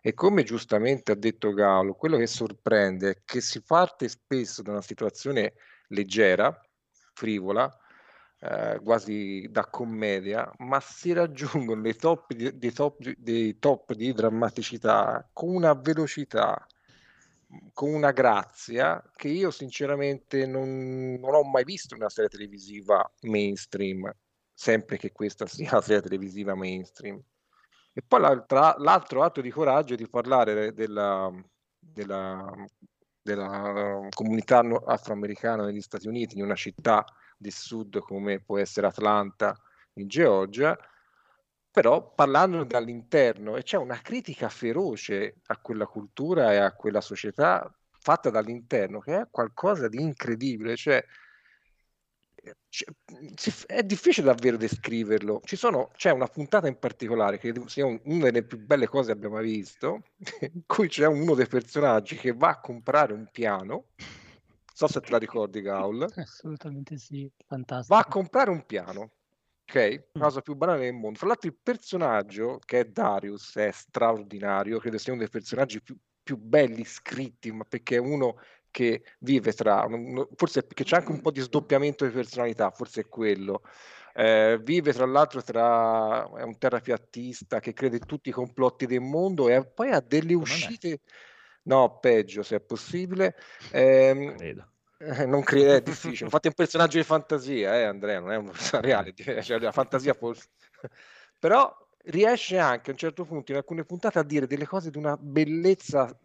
E 0.00 0.14
come 0.14 0.42
giustamente 0.42 1.12
ha 1.12 1.14
detto 1.14 1.52
Galo, 1.52 1.94
quello 1.94 2.16
che 2.16 2.26
sorprende 2.26 3.10
è 3.10 3.22
che 3.24 3.40
si 3.40 3.62
parte 3.62 4.08
spesso 4.08 4.62
da 4.62 4.72
una 4.72 4.82
situazione 4.82 5.52
leggera, 5.88 6.58
frivola, 7.12 7.70
eh, 8.40 8.78
quasi 8.82 9.48
da 9.50 9.66
commedia, 9.66 10.50
ma 10.58 10.80
si 10.80 11.12
raggiungono 11.12 11.82
dei 11.82 11.96
top 11.96 12.32
di, 12.32 12.56
dei 12.56 12.72
top, 12.72 13.12
dei 13.16 13.58
top 13.58 13.94
di 13.94 14.12
drammaticità 14.12 15.28
con 15.32 15.54
una 15.54 15.74
velocità, 15.74 16.64
con 17.72 17.92
una 17.92 18.12
grazia 18.12 19.02
che 19.16 19.28
io 19.28 19.50
sinceramente 19.50 20.46
non, 20.46 21.18
non 21.20 21.34
ho 21.34 21.42
mai 21.44 21.64
visto 21.64 21.94
in 21.94 22.00
una 22.00 22.10
serie 22.10 22.30
televisiva 22.30 23.10
mainstream, 23.22 24.10
sempre 24.52 24.98
che 24.98 25.12
questa 25.12 25.46
sia 25.46 25.70
una 25.72 25.80
serie 25.80 26.02
televisiva 26.02 26.54
mainstream. 26.54 27.20
E 27.92 28.02
poi 28.06 28.20
l'altro 28.20 29.22
atto 29.24 29.40
di 29.40 29.50
coraggio 29.50 29.94
è 29.94 29.96
di 29.96 30.08
parlare 30.08 30.72
della, 30.72 31.32
della, 31.76 32.54
della 33.28 34.08
comunità 34.14 34.60
afroamericana 34.86 35.64
negli 35.64 35.80
Stati 35.80 36.08
Uniti, 36.08 36.36
in 36.36 36.44
una 36.44 36.54
città 36.54 37.04
del 37.36 37.52
sud 37.52 37.98
come 37.98 38.40
può 38.40 38.58
essere 38.58 38.86
Atlanta 38.86 39.54
in 39.94 40.08
Georgia, 40.08 40.76
però 41.70 42.12
parlando 42.14 42.64
dall'interno 42.64 43.56
e 43.56 43.62
c'è 43.62 43.76
una 43.76 44.00
critica 44.00 44.48
feroce 44.48 45.40
a 45.46 45.58
quella 45.58 45.86
cultura 45.86 46.52
e 46.52 46.56
a 46.56 46.72
quella 46.72 47.00
società 47.00 47.70
fatta 48.00 48.30
dall'interno 48.30 49.00
che 49.00 49.20
è 49.20 49.28
qualcosa 49.30 49.88
di 49.88 50.00
incredibile, 50.00 50.76
cioè 50.76 51.04
è 53.66 53.82
difficile 53.82 54.26
davvero 54.26 54.56
descriverlo. 54.56 55.40
Ci 55.44 55.56
sono, 55.56 55.90
c'è 55.94 56.10
una 56.10 56.26
puntata 56.26 56.68
in 56.68 56.78
particolare 56.78 57.38
che 57.38 57.52
sia 57.66 57.86
un, 57.86 58.00
una 58.04 58.24
delle 58.24 58.44
più 58.44 58.58
belle 58.58 58.86
cose 58.86 59.06
che 59.06 59.12
abbiamo 59.12 59.34
mai 59.34 59.44
visto, 59.44 60.02
in 60.52 60.62
cui 60.66 60.88
c'è 60.88 61.06
uno 61.06 61.34
dei 61.34 61.46
personaggi 61.46 62.16
che 62.16 62.32
va 62.32 62.50
a 62.50 62.60
comprare 62.60 63.12
un 63.12 63.28
piano 63.30 63.86
so 64.78 64.86
se 64.86 65.00
te 65.00 65.10
la 65.10 65.18
ricordi, 65.18 65.60
Gaul. 65.60 66.06
Assolutamente 66.14 66.98
sì, 66.98 67.28
fantastico. 67.48 67.94
Va 67.96 68.00
a 68.00 68.06
comprare 68.06 68.50
un 68.50 68.64
piano, 68.64 69.10
ok? 69.68 70.10
La 70.12 70.20
cosa 70.26 70.40
più 70.40 70.54
banale 70.54 70.84
del 70.84 70.92
mondo. 70.92 71.18
Fra 71.18 71.26
l'altro, 71.26 71.48
il 71.48 71.56
personaggio 71.60 72.60
che 72.64 72.80
è 72.80 72.84
Darius 72.84 73.56
è 73.56 73.72
straordinario, 73.72 74.78
credo 74.78 74.98
sia 74.98 75.12
uno 75.12 75.22
dei 75.22 75.30
personaggi 75.30 75.82
più, 75.82 75.98
più 76.22 76.36
belli 76.36 76.84
scritti, 76.84 77.50
ma 77.50 77.64
perché 77.64 77.96
è 77.96 77.98
uno 77.98 78.36
che 78.70 79.02
vive 79.20 79.52
tra, 79.52 79.86
forse 80.34 80.62
perché 80.62 80.84
c'è 80.84 80.96
anche 80.96 81.12
un 81.12 81.20
po' 81.20 81.30
di 81.30 81.40
sdoppiamento 81.40 82.04
di 82.04 82.12
personalità, 82.12 82.70
forse 82.70 83.02
è 83.02 83.08
quello. 83.08 83.62
Eh, 84.14 84.58
vive 84.62 84.92
tra 84.92 85.06
l'altro 85.06 85.42
tra 85.42 86.24
è 86.36 86.42
un 86.42 86.58
terrapiattista 86.58 87.60
che 87.60 87.72
crede 87.72 87.98
in 87.98 88.06
tutti 88.06 88.30
i 88.30 88.32
complotti 88.32 88.86
del 88.86 89.00
mondo 89.00 89.48
e 89.48 89.64
poi 89.64 89.92
ha 89.92 90.00
delle 90.00 90.34
uscite 90.34 91.00
No, 91.68 91.98
peggio 92.00 92.42
se 92.42 92.56
è 92.56 92.60
possibile. 92.60 93.36
Eh, 93.70 94.34
credo. 94.36 94.70
Eh, 94.98 95.26
non 95.26 95.42
credo, 95.42 95.74
è 95.74 95.82
difficile. 95.82 96.24
Infatti 96.24 96.46
è 96.46 96.50
un 96.50 96.54
personaggio 96.56 96.98
di 96.98 97.04
fantasia, 97.04 97.76
eh, 97.76 97.82
Andrea, 97.84 98.20
non 98.20 98.32
è 98.32 98.36
un 98.36 98.46
personaggio 98.46 98.86
reale, 98.86 99.14
cioè, 99.42 99.58
la 99.58 99.70
fantasia 99.70 100.14
forse. 100.14 100.48
Però 101.38 101.72
riesce 102.04 102.58
anche 102.58 102.90
a 102.90 102.92
un 102.92 102.98
certo 102.98 103.24
punto, 103.24 103.52
in 103.52 103.58
alcune 103.58 103.84
puntate, 103.84 104.18
a 104.18 104.24
dire 104.24 104.46
delle 104.46 104.66
cose 104.66 104.90
di 104.90 104.96
una 104.96 105.16
bellezza 105.16 106.18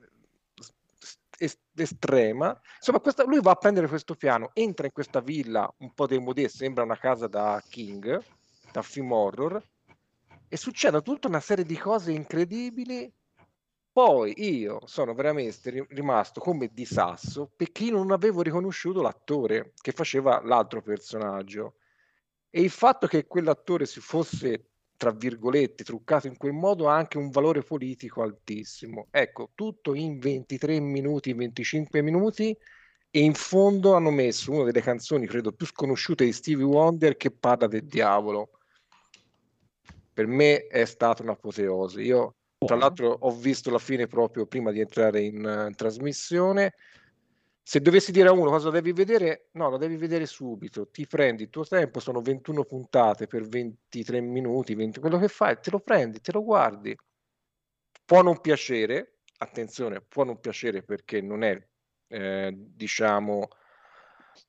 estrema. 1.38 2.60
Insomma, 2.78 3.00
questa, 3.00 3.24
lui 3.24 3.42
va 3.42 3.52
a 3.52 3.56
prendere 3.56 3.88
questo 3.88 4.16
piano, 4.16 4.52
entra 4.54 4.86
in 4.86 4.92
questa 4.92 5.20
villa 5.20 5.72
un 5.80 5.94
po' 5.94 6.08
demodè, 6.08 6.48
sembra 6.48 6.84
una 6.84 6.98
casa 6.98 7.28
da 7.28 7.62
King, 7.68 8.22
da 8.72 8.82
film 8.82 9.12
horror, 9.12 9.62
e 10.48 10.58
succedono 10.58 11.02
tutta 11.02 11.28
una 11.28 11.40
serie 11.40 11.66
di 11.66 11.78
cose 11.78 12.12
incredibili 12.12 13.12
poi 13.94 14.34
io 14.38 14.80
sono 14.86 15.14
veramente 15.14 15.86
rimasto 15.90 16.40
come 16.42 16.72
di 16.74 16.84
sasso 16.84 17.52
perché 17.56 17.92
non 17.92 18.10
avevo 18.10 18.42
riconosciuto 18.42 19.04
l'attore 19.04 19.74
che 19.80 19.92
faceva 19.92 20.42
l'altro 20.44 20.82
personaggio. 20.82 21.76
E 22.50 22.62
il 22.62 22.72
fatto 22.72 23.06
che 23.06 23.28
quell'attore 23.28 23.86
si 23.86 24.00
fosse, 24.00 24.72
tra 25.04 25.12
virgolette, 25.12 25.84
truccato 25.84 26.28
in 26.28 26.38
quel 26.38 26.54
modo 26.54 26.88
ha 26.88 26.96
anche 26.96 27.18
un 27.18 27.30
valore 27.30 27.62
politico 27.62 28.22
altissimo. 28.22 29.08
Ecco, 29.12 29.50
tutto 29.54 29.94
in 29.96 30.18
23 30.18 30.80
minuti, 30.80 31.34
25 31.34 32.02
minuti 32.02 32.56
e 33.12 33.20
in 33.20 33.34
fondo 33.34 33.96
hanno 33.96 34.12
messo 34.12 34.54
una 34.54 34.64
delle 34.64 34.80
canzoni, 34.80 35.28
credo, 35.28 35.52
più 35.52 35.66
sconosciute 35.66 36.24
di 36.24 36.32
Stevie 36.32 36.64
Wonder 36.64 37.18
che 37.18 37.32
parla 37.32 37.68
del 37.68 37.84
diavolo. 37.84 38.52
Per 40.14 40.26
me 40.26 40.68
è 40.68 40.86
stata 40.86 41.22
un'apoteosi. 41.22 42.00
Io 42.00 42.36
tra 42.66 42.78
l'altro 42.78 43.10
ho 43.10 43.32
visto 43.32 43.70
la 43.72 43.80
fine 43.80 44.08
proprio 44.08 44.46
prima 44.46 44.72
di 44.72 44.80
entrare 44.80 45.20
in, 45.20 45.44
uh, 45.44 45.68
in 45.68 45.76
trasmissione. 45.76 46.76
Se 47.66 47.80
dovessi 47.80 48.12
dire 48.12 48.28
a 48.28 48.34
uno 48.34 48.50
cosa 48.50 48.70
devi 48.70 48.92
vedere, 48.92 49.48
no, 49.54 49.70
lo 49.70 49.78
devi 49.78 49.96
vedere 49.96 50.26
subito. 50.26 50.90
Ti 50.90 51.08
prendi 51.08 51.44
il 51.44 51.50
tuo 51.50 51.64
tempo, 51.66 52.02
sono 52.02 52.20
21 52.20 52.66
puntate 52.66 53.26
per 53.26 53.48
23 53.48 54.20
minuti, 54.20 54.76
20, 54.76 55.00
quello 55.00 55.18
che 55.18 55.30
fai, 55.30 55.58
te 55.62 55.72
lo 55.72 55.80
prendi, 55.80 56.20
te 56.20 56.34
lo 56.34 56.44
guardi. 56.44 56.94
Può 58.04 58.22
non 58.22 58.42
piacere, 58.42 59.20
attenzione, 59.38 60.02
può 60.02 60.26
non 60.26 60.42
piacere 60.42 60.84
perché 60.84 61.22
non 61.22 61.42
è, 61.42 61.58
eh, 62.10 62.54
diciamo, 62.54 63.38
non 63.38 63.48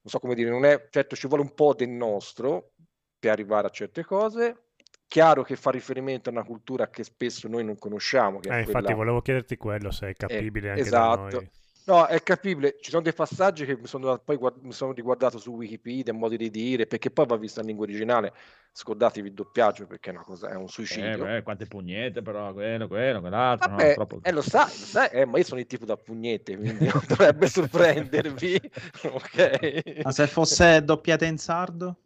so 0.06 0.18
come 0.18 0.34
dire, 0.34 0.50
non 0.50 0.64
è, 0.64 0.88
certo 0.90 1.14
ci 1.14 1.28
vuole 1.28 1.44
un 1.44 1.54
po' 1.54 1.72
del 1.72 1.90
nostro 1.90 2.72
per 3.16 3.30
arrivare 3.30 3.68
a 3.68 3.70
certe 3.70 4.04
cose, 4.04 4.70
chiaro 5.06 5.44
che 5.44 5.54
fa 5.54 5.70
riferimento 5.70 6.30
a 6.30 6.32
una 6.32 6.44
cultura 6.44 6.90
che 6.90 7.04
spesso 7.04 7.46
noi 7.46 7.64
non 7.64 7.78
conosciamo. 7.78 8.40
Che 8.40 8.48
eh, 8.48 8.58
infatti 8.58 8.72
quella... 8.72 8.96
volevo 8.96 9.22
chiederti 9.22 9.56
quello, 9.56 9.92
se 9.92 10.08
è 10.08 10.14
capibile 10.14 10.66
eh, 10.66 10.70
anche 10.70 10.82
esatto. 10.82 11.48
No, 11.86 12.06
è 12.06 12.22
capibile. 12.22 12.76
Ci 12.80 12.90
sono 12.90 13.02
dei 13.02 13.12
passaggi 13.12 13.66
che 13.66 13.76
mi 13.76 13.86
sono, 13.86 14.18
poi 14.18 14.36
guard- 14.36 14.62
mi 14.62 14.72
sono 14.72 14.92
riguardato 14.92 15.38
su 15.38 15.50
Wikipedia, 15.52 16.14
modi 16.14 16.38
di 16.38 16.50
dire, 16.50 16.86
perché 16.86 17.10
poi 17.10 17.26
va 17.26 17.36
visto 17.36 17.60
in 17.60 17.66
lingua 17.66 17.84
originale. 17.84 18.32
Scordatevi 18.72 19.28
il 19.28 19.34
doppiaggio 19.34 19.86
perché 19.86 20.10
è, 20.10 20.12
una 20.14 20.22
cosa, 20.22 20.48
è 20.48 20.54
un 20.54 20.68
suicidio. 20.68 21.26
Eh, 21.26 21.34
beh, 21.34 21.42
quante 21.42 21.66
pugnette, 21.66 22.22
però, 22.22 22.52
quello, 22.54 22.88
quello, 22.88 23.20
quell'altro. 23.20 23.70
Vabbè, 23.70 23.88
no, 23.88 23.92
troppo... 23.94 24.18
eh, 24.22 24.32
lo 24.32 24.40
sai, 24.40 24.66
lo 24.66 24.86
sai 24.86 25.08
eh, 25.12 25.26
ma 25.26 25.38
io 25.38 25.44
sono 25.44 25.60
il 25.60 25.66
tipo 25.66 25.84
da 25.84 25.96
pugnette, 25.96 26.56
quindi 26.56 26.86
non 26.86 27.02
dovrebbe 27.06 27.46
sorprendervi. 27.46 28.60
ok. 29.04 30.02
Ma 30.02 30.10
se 30.10 30.26
fosse 30.26 30.82
doppiata 30.82 31.26
in 31.26 31.36
sardo? 31.36 31.98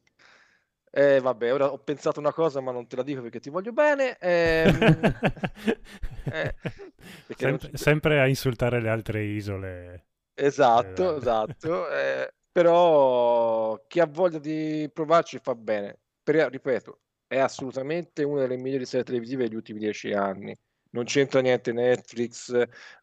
Eh, 0.90 1.20
vabbè, 1.20 1.52
ora 1.52 1.70
ho 1.70 1.78
pensato 1.78 2.18
una 2.20 2.32
cosa, 2.32 2.60
ma 2.60 2.72
non 2.72 2.86
te 2.86 2.96
la 2.96 3.02
dico 3.02 3.22
perché 3.22 3.40
ti 3.40 3.50
voglio 3.50 3.72
bene. 3.72 4.16
Ehm... 4.18 5.18
eh, 6.32 6.54
sempre, 7.36 7.70
ci... 7.70 7.76
sempre, 7.76 8.20
a 8.20 8.26
insultare 8.26 8.80
le 8.80 8.88
altre 8.88 9.22
isole. 9.22 10.06
Esatto, 10.34 11.14
eh, 11.14 11.18
esatto. 11.18 11.90
Eh, 11.90 12.32
però 12.50 13.80
chi 13.86 14.00
ha 14.00 14.06
voglia 14.06 14.38
di 14.38 14.88
provarci 14.92 15.38
fa 15.42 15.54
bene. 15.54 15.98
Per, 16.22 16.50
ripeto, 16.50 17.00
è 17.26 17.38
assolutamente 17.38 18.22
una 18.22 18.40
delle 18.40 18.56
migliori 18.56 18.86
serie 18.86 19.04
televisive 19.04 19.44
degli 19.44 19.56
ultimi 19.56 19.78
dieci 19.78 20.12
anni. 20.12 20.56
Non 20.90 21.04
c'entra 21.04 21.40
niente 21.40 21.72
Netflix, 21.72 22.50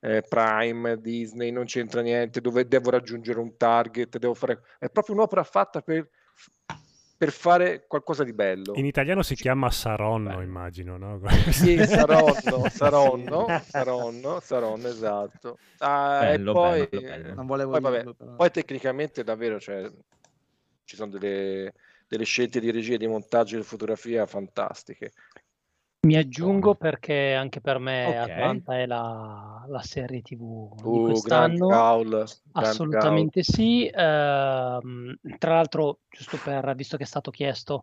eh, 0.01 0.23
Prime, 0.27 0.99
Disney, 0.99 1.51
non 1.51 1.65
c'entra 1.65 2.01
niente 2.01 2.41
dove 2.41 2.67
devo 2.67 2.89
raggiungere 2.89 3.39
un 3.39 3.55
target, 3.57 4.17
devo 4.17 4.33
fare... 4.33 4.59
È 4.79 4.89
proprio 4.89 5.13
un'opera 5.13 5.43
fatta 5.43 5.81
per 5.81 6.09
per 7.17 7.31
fare 7.31 7.85
qualcosa 7.87 8.23
di 8.23 8.33
bello. 8.33 8.73
In 8.75 8.85
italiano 8.85 9.21
si 9.21 9.35
chiama 9.35 9.71
Saronno, 9.71 10.37
Beh. 10.37 10.43
immagino, 10.43 10.97
no? 10.97 11.21
Sì, 11.51 11.85
Saronno, 11.85 12.67
Saronno, 12.69 13.61
Saronno, 13.65 14.39
Saronno, 14.41 14.87
esatto. 14.87 15.57
Ah, 15.79 16.19
bello, 16.19 16.51
e 16.51 16.53
poi, 16.53 16.87
bello, 16.89 17.07
bello. 17.07 17.33
Non 17.35 17.45
volevo 17.45 17.71
poi, 17.71 17.81
vabbè, 17.81 18.03
poi 18.35 18.51
tecnicamente 18.51 19.23
davvero 19.23 19.59
cioè, 19.59 19.89
ci 20.83 20.95
sono 20.95 21.11
delle, 21.11 21.73
delle 22.07 22.25
scelte 22.25 22.59
di 22.59 22.71
regia, 22.71 22.97
di 22.97 23.07
montaggio 23.07 23.55
e 23.55 23.59
di 23.59 23.65
fotografia 23.65 24.25
fantastiche. 24.25 25.11
Mi 26.05 26.15
aggiungo 26.15 26.75
perché 26.75 27.33
anche 27.33 27.61
per 27.61 27.79
me 27.79 28.05
okay. 28.05 28.31
Atlanta 28.31 28.77
è 28.77 28.85
la, 28.85 29.65
la 29.67 29.81
serie 29.81 30.21
TV 30.21 30.41
uh, 30.41 30.91
di 30.91 30.99
quest'anno. 31.11 31.67
Gaul, 31.67 32.23
Assolutamente 32.51 33.41
Gaul. 33.41 33.55
sì. 33.55 33.89
Uh, 33.91 35.37
tra 35.39 35.55
l'altro, 35.55 36.01
giusto 36.07 36.37
per, 36.43 36.75
visto 36.75 36.95
che 36.95 37.03
è 37.03 37.07
stato 37.07 37.31
chiesto, 37.31 37.81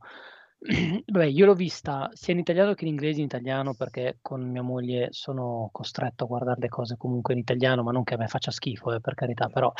beh, 1.04 1.28
io 1.28 1.46
l'ho 1.46 1.54
vista 1.54 2.10
sia 2.12 2.32
in 2.32 2.38
italiano 2.38 2.74
che 2.74 2.84
in 2.84 2.92
inglese 2.92 3.18
in 3.18 3.26
italiano 3.26 3.74
perché 3.74 4.18
con 4.22 4.48
mia 4.48 4.62
moglie 4.62 5.08
sono 5.10 5.68
costretto 5.72 6.22
a 6.22 6.28
guardare 6.28 6.60
le 6.60 6.68
cose 6.68 6.96
comunque 6.96 7.34
in 7.34 7.40
italiano, 7.40 7.82
ma 7.82 7.90
non 7.90 8.04
che 8.04 8.14
a 8.14 8.18
me 8.18 8.28
faccia 8.28 8.52
schifo, 8.52 8.92
eh, 8.92 9.00
per 9.00 9.14
carità, 9.14 9.48
però... 9.48 9.72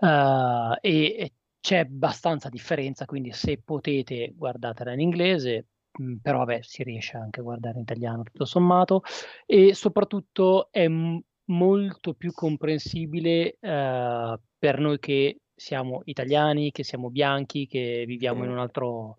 Uh, 0.00 0.72
e, 0.80 1.14
e 1.18 1.32
c'è 1.60 1.80
abbastanza 1.80 2.48
differenza, 2.48 3.04
quindi 3.04 3.32
se 3.32 3.60
potete 3.62 4.32
guardatela 4.34 4.94
in 4.94 5.00
inglese, 5.00 5.66
Mhmm, 5.98 6.16
però 6.18 6.38
vabbè 6.38 6.60
si 6.62 6.82
riesce 6.82 7.16
anche 7.16 7.40
a 7.40 7.42
guardare 7.42 7.76
in 7.76 7.82
italiano 7.82 8.22
tutto 8.22 8.44
sommato. 8.44 9.02
E 9.46 9.74
soprattutto 9.74 10.68
è 10.70 10.86
m- 10.88 11.20
molto 11.46 12.14
più 12.14 12.32
comprensibile 12.32 13.58
uh, 13.60 14.38
per 14.58 14.78
noi 14.78 14.98
che 14.98 15.40
siamo 15.54 16.00
italiani, 16.04 16.70
che 16.70 16.84
siamo 16.84 17.10
bianchi, 17.10 17.66
che 17.66 18.04
viviamo 18.06 18.44
in 18.44 18.50
un 18.50 18.58
altro 18.58 19.16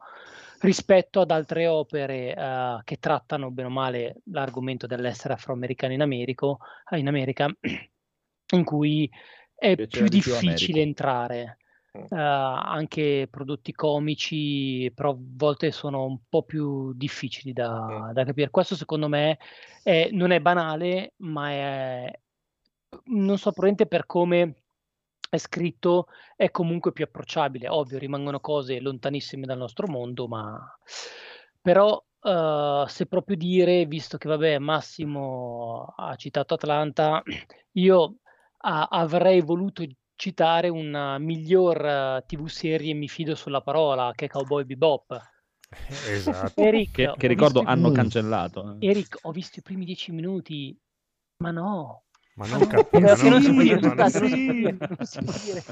rispetto 0.61 1.21
ad 1.21 1.31
altre 1.31 1.67
opere 1.67 2.33
uh, 2.37 2.83
che 2.83 2.97
trattano 2.97 3.51
bene 3.51 3.67
o 3.67 3.71
male 3.71 4.21
l'argomento 4.25 4.87
dell'essere 4.87 5.33
afroamericano 5.33 5.93
in, 5.93 6.01
Americo, 6.01 6.59
in 6.91 7.07
America, 7.07 7.47
in 8.53 8.63
cui 8.63 9.09
è 9.55 9.75
più 9.75 10.07
difficile 10.07 10.81
entrare. 10.81 11.57
Uh, 11.93 12.15
anche 12.15 13.27
prodotti 13.29 13.73
comici, 13.73 14.89
però 14.95 15.11
a 15.11 15.17
volte 15.17 15.71
sono 15.71 16.05
un 16.05 16.19
po' 16.29 16.43
più 16.43 16.93
difficili 16.93 17.51
da, 17.51 18.11
da 18.13 18.23
capire. 18.23 18.49
Questo 18.49 18.75
secondo 18.75 19.09
me 19.09 19.37
è, 19.83 20.09
non 20.11 20.31
è 20.31 20.39
banale, 20.39 21.13
ma 21.17 21.49
è, 21.49 22.19
non 23.05 23.37
so, 23.37 23.51
probabilmente 23.51 23.87
per 23.87 24.05
come 24.05 24.63
è 25.29 25.37
scritto 25.37 26.07
è 26.35 26.49
comunque 26.51 26.91
più 26.91 27.03
approcciabile. 27.03 27.67
Ovvio, 27.69 27.97
rimangono 27.97 28.39
cose 28.39 28.79
lontanissime 28.79 29.45
dal 29.45 29.57
nostro 29.57 29.87
mondo, 29.87 30.27
ma 30.27 30.57
però 31.61 32.01
uh, 32.21 32.85
se 32.87 33.05
proprio 33.05 33.35
dire, 33.37 33.85
visto 33.85 34.17
che 34.17 34.27
vabbè, 34.27 34.59
Massimo 34.59 35.93
ha 35.95 36.15
citato 36.15 36.53
Atlanta, 36.55 37.21
io 37.73 38.15
a- 38.57 38.87
avrei 38.89 39.41
voluto 39.41 39.83
citare 40.21 40.69
una 40.69 41.17
miglior 41.17 42.21
uh, 42.21 42.23
TV 42.27 42.45
serie 42.45 42.93
Mi 42.93 43.07
fido 43.07 43.33
sulla 43.33 43.61
parola 43.61 44.11
che 44.13 44.25
è 44.25 44.29
Cowboy 44.29 44.65
Bebop. 44.65 45.19
Esatto. 46.07 46.61
Eric, 46.61 46.91
che, 46.91 47.13
che 47.17 47.27
ricordo 47.27 47.63
hanno 47.65 47.89
i... 47.89 47.93
cancellato. 47.93 48.77
Eh. 48.79 48.89
Eric, 48.89 49.17
ho 49.23 49.31
visto 49.31 49.57
i 49.57 49.61
primi 49.63 49.83
dieci 49.83 50.11
minuti, 50.11 50.77
ma 51.37 51.49
no. 51.49 52.03
Ma 52.35 52.45
non 52.45 52.67
capisco. 52.67 53.29
Non, 53.29 53.41
si 53.41 53.51
può 53.51 53.61
dire, 53.63 53.81
scusate, 53.81 54.19
non 54.19 55.05
si 55.05 55.23
può 55.23 55.33
dire. 55.43 55.63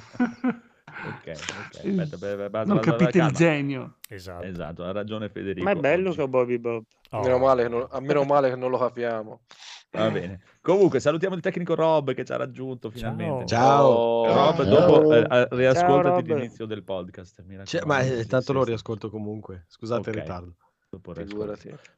ok, 1.06 1.28
ok. 1.28 2.00
Aspetta, 2.00 2.50
beh, 2.50 2.66
non 2.66 2.80
capite 2.80 3.20
il 3.20 3.32
genio. 3.32 3.98
Esatto. 4.08 4.46
esatto, 4.46 4.84
ha 4.84 4.92
ragione 4.92 5.30
Federico. 5.30 5.64
Ma 5.64 5.72
è 5.72 5.76
bello 5.76 6.16
Cowboy 6.16 6.46
Bebop. 6.48 6.86
Oh. 7.12 7.22
Meno 7.22 7.38
male 7.38 7.68
non, 7.68 7.86
a 7.88 8.00
meno 8.00 8.24
male 8.24 8.50
che 8.50 8.56
non 8.56 8.72
lo 8.72 8.80
capiamo. 8.80 9.42
Va 9.92 10.12
bene. 10.12 10.42
Comunque, 10.62 11.00
salutiamo 11.00 11.36
il 11.36 11.42
tecnico 11.42 11.74
Rob 11.74 12.14
che 12.14 12.24
ci 12.24 12.32
ha 12.32 12.38
raggiunto 12.38 12.90
finalmente. 12.92 13.46
Ciao. 13.48 14.26
Rob, 14.26 14.56
Ciao. 14.58 14.66
dopo 14.66 15.14
eh, 15.14 15.48
riascoltati 15.52 16.28
Ciao, 16.28 16.36
l'inizio 16.36 16.66
del 16.66 16.84
podcast. 16.84 17.44
Cioè, 17.64 17.86
ma 17.86 18.02
eh, 18.02 18.26
tanto 18.26 18.54
lo 18.54 18.64
riascolto 18.64 19.10
comunque. 19.10 19.66
Scusate 19.68 20.02
okay. 20.02 20.14
il 20.14 20.20
ritardo. 20.20 20.56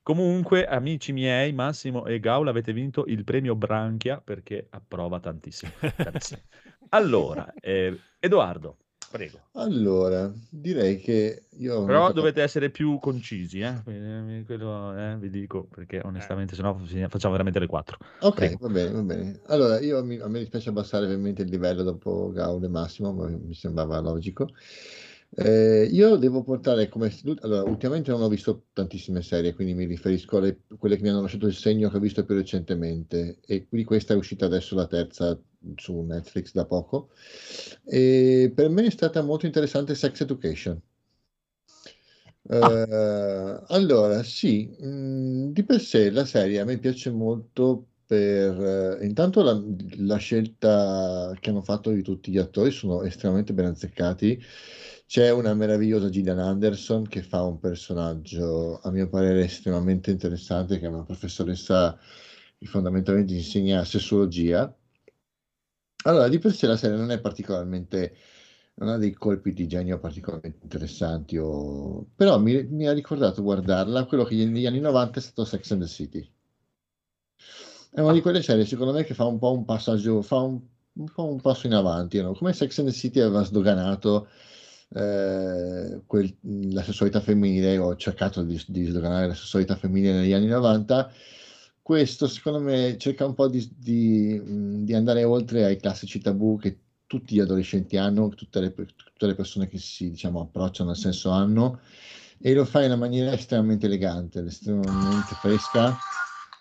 Comunque, 0.04 0.66
amici 0.66 1.14
miei, 1.14 1.54
Massimo 1.54 2.06
e 2.06 2.20
Gaul, 2.20 2.48
avete 2.50 2.74
vinto 2.74 3.06
il 3.08 3.24
premio 3.24 3.56
Branchia 3.56 4.20
perché 4.22 4.68
approva 4.70 5.20
tantissimo. 5.20 5.72
allora, 6.90 7.54
eh, 7.62 7.98
Edoardo, 8.20 8.78
prego. 9.12 9.40
Allora, 9.54 10.32
direi 10.50 10.98
che 11.00 11.44
io... 11.58 11.84
Però 11.86 12.08
fatto... 12.08 12.14
dovete 12.14 12.42
essere 12.42 12.70
più 12.70 12.98
concisi, 13.00 13.60
eh? 13.60 13.82
Quello, 13.84 14.96
eh, 14.98 15.18
vi 15.20 15.30
dico, 15.30 15.66
perché 15.66 16.02
onestamente 16.04 16.56
sennò 16.56 16.76
facciamo 17.08 17.32
veramente 17.32 17.60
le 17.60 17.68
quattro. 17.68 17.98
Ok, 18.22 18.36
prego. 18.36 18.58
va 18.62 18.70
bene, 18.70 18.92
va 18.92 19.02
bene. 19.02 19.40
Allora, 19.48 19.80
io 19.80 20.04
mi, 20.04 20.18
a 20.18 20.28
me 20.28 20.40
dispiace 20.40 20.70
abbassare 20.70 21.06
ovviamente 21.06 21.42
il 21.42 21.50
livello 21.50 21.84
dopo 21.84 22.32
Gaul 22.32 22.64
e 22.64 22.68
Massimo, 22.70 23.12
ma 23.12 23.28
mi 23.28 23.54
sembrava 23.54 24.00
logico. 24.00 24.50
Eh, 25.34 25.88
io 25.90 26.18
devo 26.18 26.44
portare 26.44 26.90
come 26.90 27.10
allora, 27.40 27.64
ultimamente 27.64 28.12
non 28.12 28.22
ho 28.22 28.28
visto 28.28 28.66
tantissime 28.74 29.22
serie, 29.22 29.54
quindi 29.54 29.74
mi 29.74 29.86
riferisco 29.86 30.38
a 30.38 30.54
quelle 30.78 30.98
che 30.98 31.02
mi 31.02 31.10
hanno 31.10 31.22
lasciato 31.22 31.48
il 31.48 31.54
segno 31.54 31.90
che 31.90 31.96
ho 31.96 32.02
visto 32.02 32.26
più 32.26 32.36
recentemente 32.36 33.40
e 33.46 33.66
quindi 33.66 33.88
questa 33.88 34.14
è 34.14 34.18
uscita 34.18 34.46
adesso 34.46 34.76
la 34.76 34.88
terza 34.88 35.40
su 35.76 36.02
Netflix 36.02 36.52
da 36.54 36.66
poco. 36.66 37.10
E 37.86 38.52
per 38.54 38.70
me 38.70 38.86
è 38.86 38.90
stata 38.90 39.22
molto 39.22 39.46
interessante 39.46 39.96
Sex 39.96 40.22
Education. 40.22 40.82
Ah. 42.50 42.58
Uh, 42.58 43.64
allora, 43.68 44.24
sì, 44.24 44.76
mh, 44.80 44.88
mm, 44.88 45.52
di 45.52 45.64
per 45.64 45.80
sé 45.80 46.10
la 46.10 46.26
serie 46.26 46.60
a 46.60 46.66
me 46.66 46.80
piace 46.80 47.12
molto 47.12 47.86
per 48.06 48.58
uh, 49.00 49.04
intanto 49.04 49.44
la, 49.44 49.62
la, 49.98 50.18
scelta 50.18 51.34
che 51.40 51.50
hanno 51.52 51.62
fatto 51.62 51.92
di 51.92 52.02
tutti 52.02 52.32
gli 52.32 52.40
attori 52.40 52.72
sono 52.72 53.04
estremamente 53.04 53.54
ben 53.54 53.68
azzeccati 53.68 54.44
c'è 55.12 55.30
una 55.30 55.54
meravigliosa 55.54 56.08
Gillian 56.08 56.40
Anderson 56.40 57.06
che 57.06 57.22
fa 57.22 57.42
un 57.44 57.60
personaggio, 57.60 58.80
a 58.80 58.92
mio 58.92 59.10
parere, 59.10 59.44
estremamente 59.44 60.10
interessante, 60.10 60.80
che 60.80 60.86
è 60.86 60.88
una 60.88 61.04
professoressa 61.04 62.00
che 62.58 62.66
fondamentalmente 62.66 63.34
insegna 63.34 63.84
sessologia. 63.84 64.74
Allora, 66.04 66.28
di 66.28 66.40
per 66.40 66.54
sé 66.54 66.68
la 66.68 66.78
serie 66.78 66.98
non 66.98 67.12
è 67.12 67.20
particolarmente, 67.20 68.16
non 68.76 68.90
ha 68.90 68.98
dei 68.98 69.14
colpi 69.14 69.54
di 69.54 69.68
genio 69.68 70.00
particolarmente 70.00 70.60
interessanti, 70.64 71.38
o... 71.38 72.08
però 72.16 72.40
mi, 72.40 72.64
mi, 72.64 72.88
ha 72.88 72.94
ricordato 72.94 73.44
guardarla 73.44 74.06
quello 74.06 74.24
che 74.24 74.36
negli 74.36 74.66
anni 74.66 74.80
90 74.80 75.20
è 75.20 75.22
stato 75.22 75.46
Sex 75.46 75.72
and 75.72 75.82
the 75.82 75.88
City. 75.88 76.32
È 77.94 78.00
una 78.00 78.14
di 78.14 78.22
quelle 78.22 78.42
serie, 78.42 78.66
secondo 78.66 78.94
me, 78.94 79.04
che 79.04 79.14
fa 79.14 79.26
un 79.26 79.38
po' 79.38 79.52
un 79.52 79.66
passaggio, 79.66 80.22
fa 80.22 80.38
un, 80.38 80.60
un 80.94 81.10
po' 81.14 81.26
un 81.26 81.40
passo 81.42 81.68
in 81.68 81.74
avanti, 81.74 82.22
no? 82.22 82.34
come 82.34 82.54
Sex 82.54 82.80
and 82.80 82.88
the 82.88 82.94
City 82.94 83.20
aveva 83.20 83.44
sdoganato 83.44 84.28
eh, 84.94 86.02
quel, 86.06 86.36
la 86.72 86.84
sessualità 86.84 87.22
femminile, 87.22 87.78
ho 87.78 87.96
cercato 87.96 88.44
di, 88.44 88.62
di 88.68 88.86
sdoganare 88.86 89.28
la 89.28 89.36
sessualità 89.36 89.76
femminile 89.76 90.14
negli 90.14 90.34
anni 90.34 90.48
90. 90.48 91.12
Questo 91.92 92.26
secondo 92.30 92.62
me 92.62 92.96
cerca 92.98 93.26
un 93.26 93.34
po' 93.34 93.50
di, 93.50 93.70
di, 93.78 94.86
di 94.86 94.94
andare 94.94 95.26
oltre 95.26 95.66
ai 95.66 95.76
classici 95.76 96.22
tabù 96.22 96.58
che 96.58 96.80
tutti 97.06 97.36
gli 97.36 97.42
adolescenti 97.42 97.98
hanno, 97.98 98.30
tutte 98.30 98.62
le, 98.62 98.74
tutte 98.74 99.28
le 99.28 99.36
persone 99.36 99.68
che 99.68 99.78
si 99.78 100.10
diciamo, 100.10 100.40
approcciano 100.40 100.92
al 100.92 100.96
senso 100.96 101.32
hanno, 101.32 101.82
e 102.38 102.54
lo 102.54 102.64
fa 102.64 102.80
in 102.80 102.92
una 102.92 102.96
maniera 102.96 103.34
estremamente 103.34 103.88
elegante, 103.88 104.42
estremamente 104.46 105.36
fresca 105.42 105.98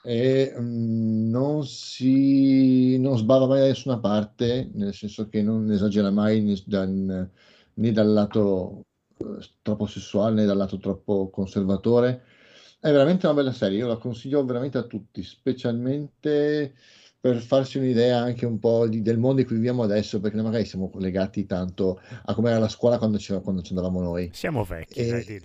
e 0.02 0.52
um, 0.56 1.28
non 1.30 1.64
si 1.64 2.98
non 2.98 3.16
sbava 3.16 3.46
mai 3.46 3.60
da 3.60 3.66
nessuna 3.66 4.00
parte, 4.00 4.68
nel 4.74 4.92
senso 4.94 5.28
che 5.28 5.42
non 5.42 5.70
esagera 5.70 6.10
mai 6.10 6.38
in, 6.38 7.30
né 7.74 7.92
dal 7.92 8.08
lato 8.08 8.80
eh, 9.16 9.48
troppo 9.62 9.86
sessuale 9.86 10.34
né 10.34 10.44
dal 10.44 10.56
lato 10.56 10.76
troppo 10.78 11.30
conservatore. 11.30 12.38
È 12.82 12.90
veramente 12.90 13.26
una 13.26 13.34
bella 13.34 13.52
serie, 13.52 13.76
io 13.76 13.86
la 13.86 13.98
consiglio 13.98 14.42
veramente 14.42 14.78
a 14.78 14.84
tutti, 14.84 15.22
specialmente 15.22 16.74
per 17.20 17.36
farsi 17.36 17.76
un'idea 17.76 18.18
anche 18.18 18.46
un 18.46 18.58
po' 18.58 18.88
di, 18.88 19.02
del 19.02 19.18
mondo 19.18 19.42
in 19.42 19.46
cui 19.46 19.56
viviamo 19.56 19.82
adesso, 19.82 20.18
perché 20.18 20.40
magari 20.40 20.64
siamo 20.64 20.88
collegati 20.88 21.44
tanto 21.44 22.00
a 22.24 22.34
come 22.34 22.48
era 22.48 22.58
la 22.58 22.68
scuola 22.68 22.96
quando 22.96 23.18
ci, 23.18 23.38
quando 23.42 23.60
ci 23.60 23.74
andavamo 23.74 24.00
noi. 24.00 24.30
Siamo 24.32 24.64
vecchi, 24.64 24.98
e, 24.98 25.06
dai, 25.08 25.42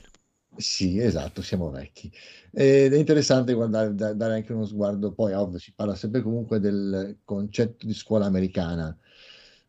Sì, 0.56 0.98
esatto, 0.98 1.42
siamo 1.42 1.70
vecchi. 1.70 2.10
Ed 2.54 2.94
è 2.94 2.98
interessante 2.98 3.52
guardare, 3.54 3.94
dare 3.94 4.34
anche 4.36 4.54
uno 4.54 4.66
sguardo, 4.66 5.12
poi 5.12 5.34
ovvio 5.34 5.60
si 5.60 5.74
parla 5.74 5.96
sempre 5.96 6.22
comunque 6.22 6.62
del 6.62 7.18
concetto 7.26 7.86
di 7.86 7.94
scuola 7.94 8.28
americana, 8.28 8.98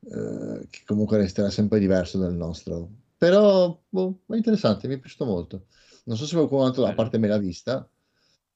eh, 0.09 0.67
che 0.71 0.83
comunque 0.87 1.17
resterà 1.19 1.51
sempre 1.51 1.81
diverso 1.81 2.19
dal 2.19 2.35
nostro. 2.35 2.89
Però 3.19 3.77
boh, 3.89 4.21
è 4.29 4.37
interessante, 4.37 4.87
mi 4.87 4.95
è 4.95 4.99
piaciuto 5.01 5.25
molto. 5.25 5.67
Non 6.07 6.17
so 6.17 6.25
se 6.27 6.37
qualcuno 6.37 6.65
altro, 6.65 6.87
a 6.87 6.95
parte 6.95 7.19
me 7.19 7.27
l'ha 7.27 7.39
vista. 7.39 7.89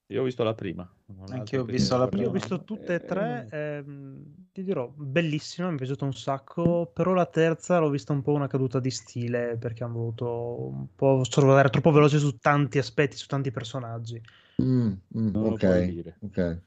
Io 0.06 0.20
ho 0.20 0.24
visto 0.24 0.44
la 0.44 0.54
prima. 0.54 0.88
Anche 1.30 1.56
io 1.56 1.62
ho 1.62 1.64
visto 1.64 1.96
la 1.96 2.06
prima. 2.06 2.24
Io 2.24 2.30
ho 2.30 2.32
visto 2.32 2.62
tutte 2.62 2.94
e 2.94 3.04
tre. 3.04 3.48
Ehm, 3.50 4.48
ti 4.52 4.62
dirò, 4.62 4.88
bellissima, 4.88 5.68
mi 5.68 5.74
è 5.74 5.78
piaciuta 5.78 6.04
un 6.04 6.14
sacco. 6.14 6.90
Però 6.94 7.12
la 7.12 7.26
terza 7.26 7.78
l'ho 7.78 7.90
vista 7.90 8.12
un 8.12 8.22
po' 8.22 8.32
una 8.32 8.46
caduta 8.46 8.78
di 8.78 8.90
stile 8.90 9.56
perché 9.58 9.82
hanno 9.82 9.94
voluto 9.94 10.68
un 10.68 10.86
po' 10.94 11.24
sorvolare 11.24 11.70
troppo 11.70 11.90
veloce 11.90 12.18
su 12.18 12.36
tanti 12.38 12.78
aspetti, 12.78 13.16
su 13.16 13.26
tanti 13.26 13.50
personaggi. 13.50 14.20
Mm, 14.62 14.92
mm, 15.18 15.34
ok, 15.34 15.94
ok. 16.20 16.62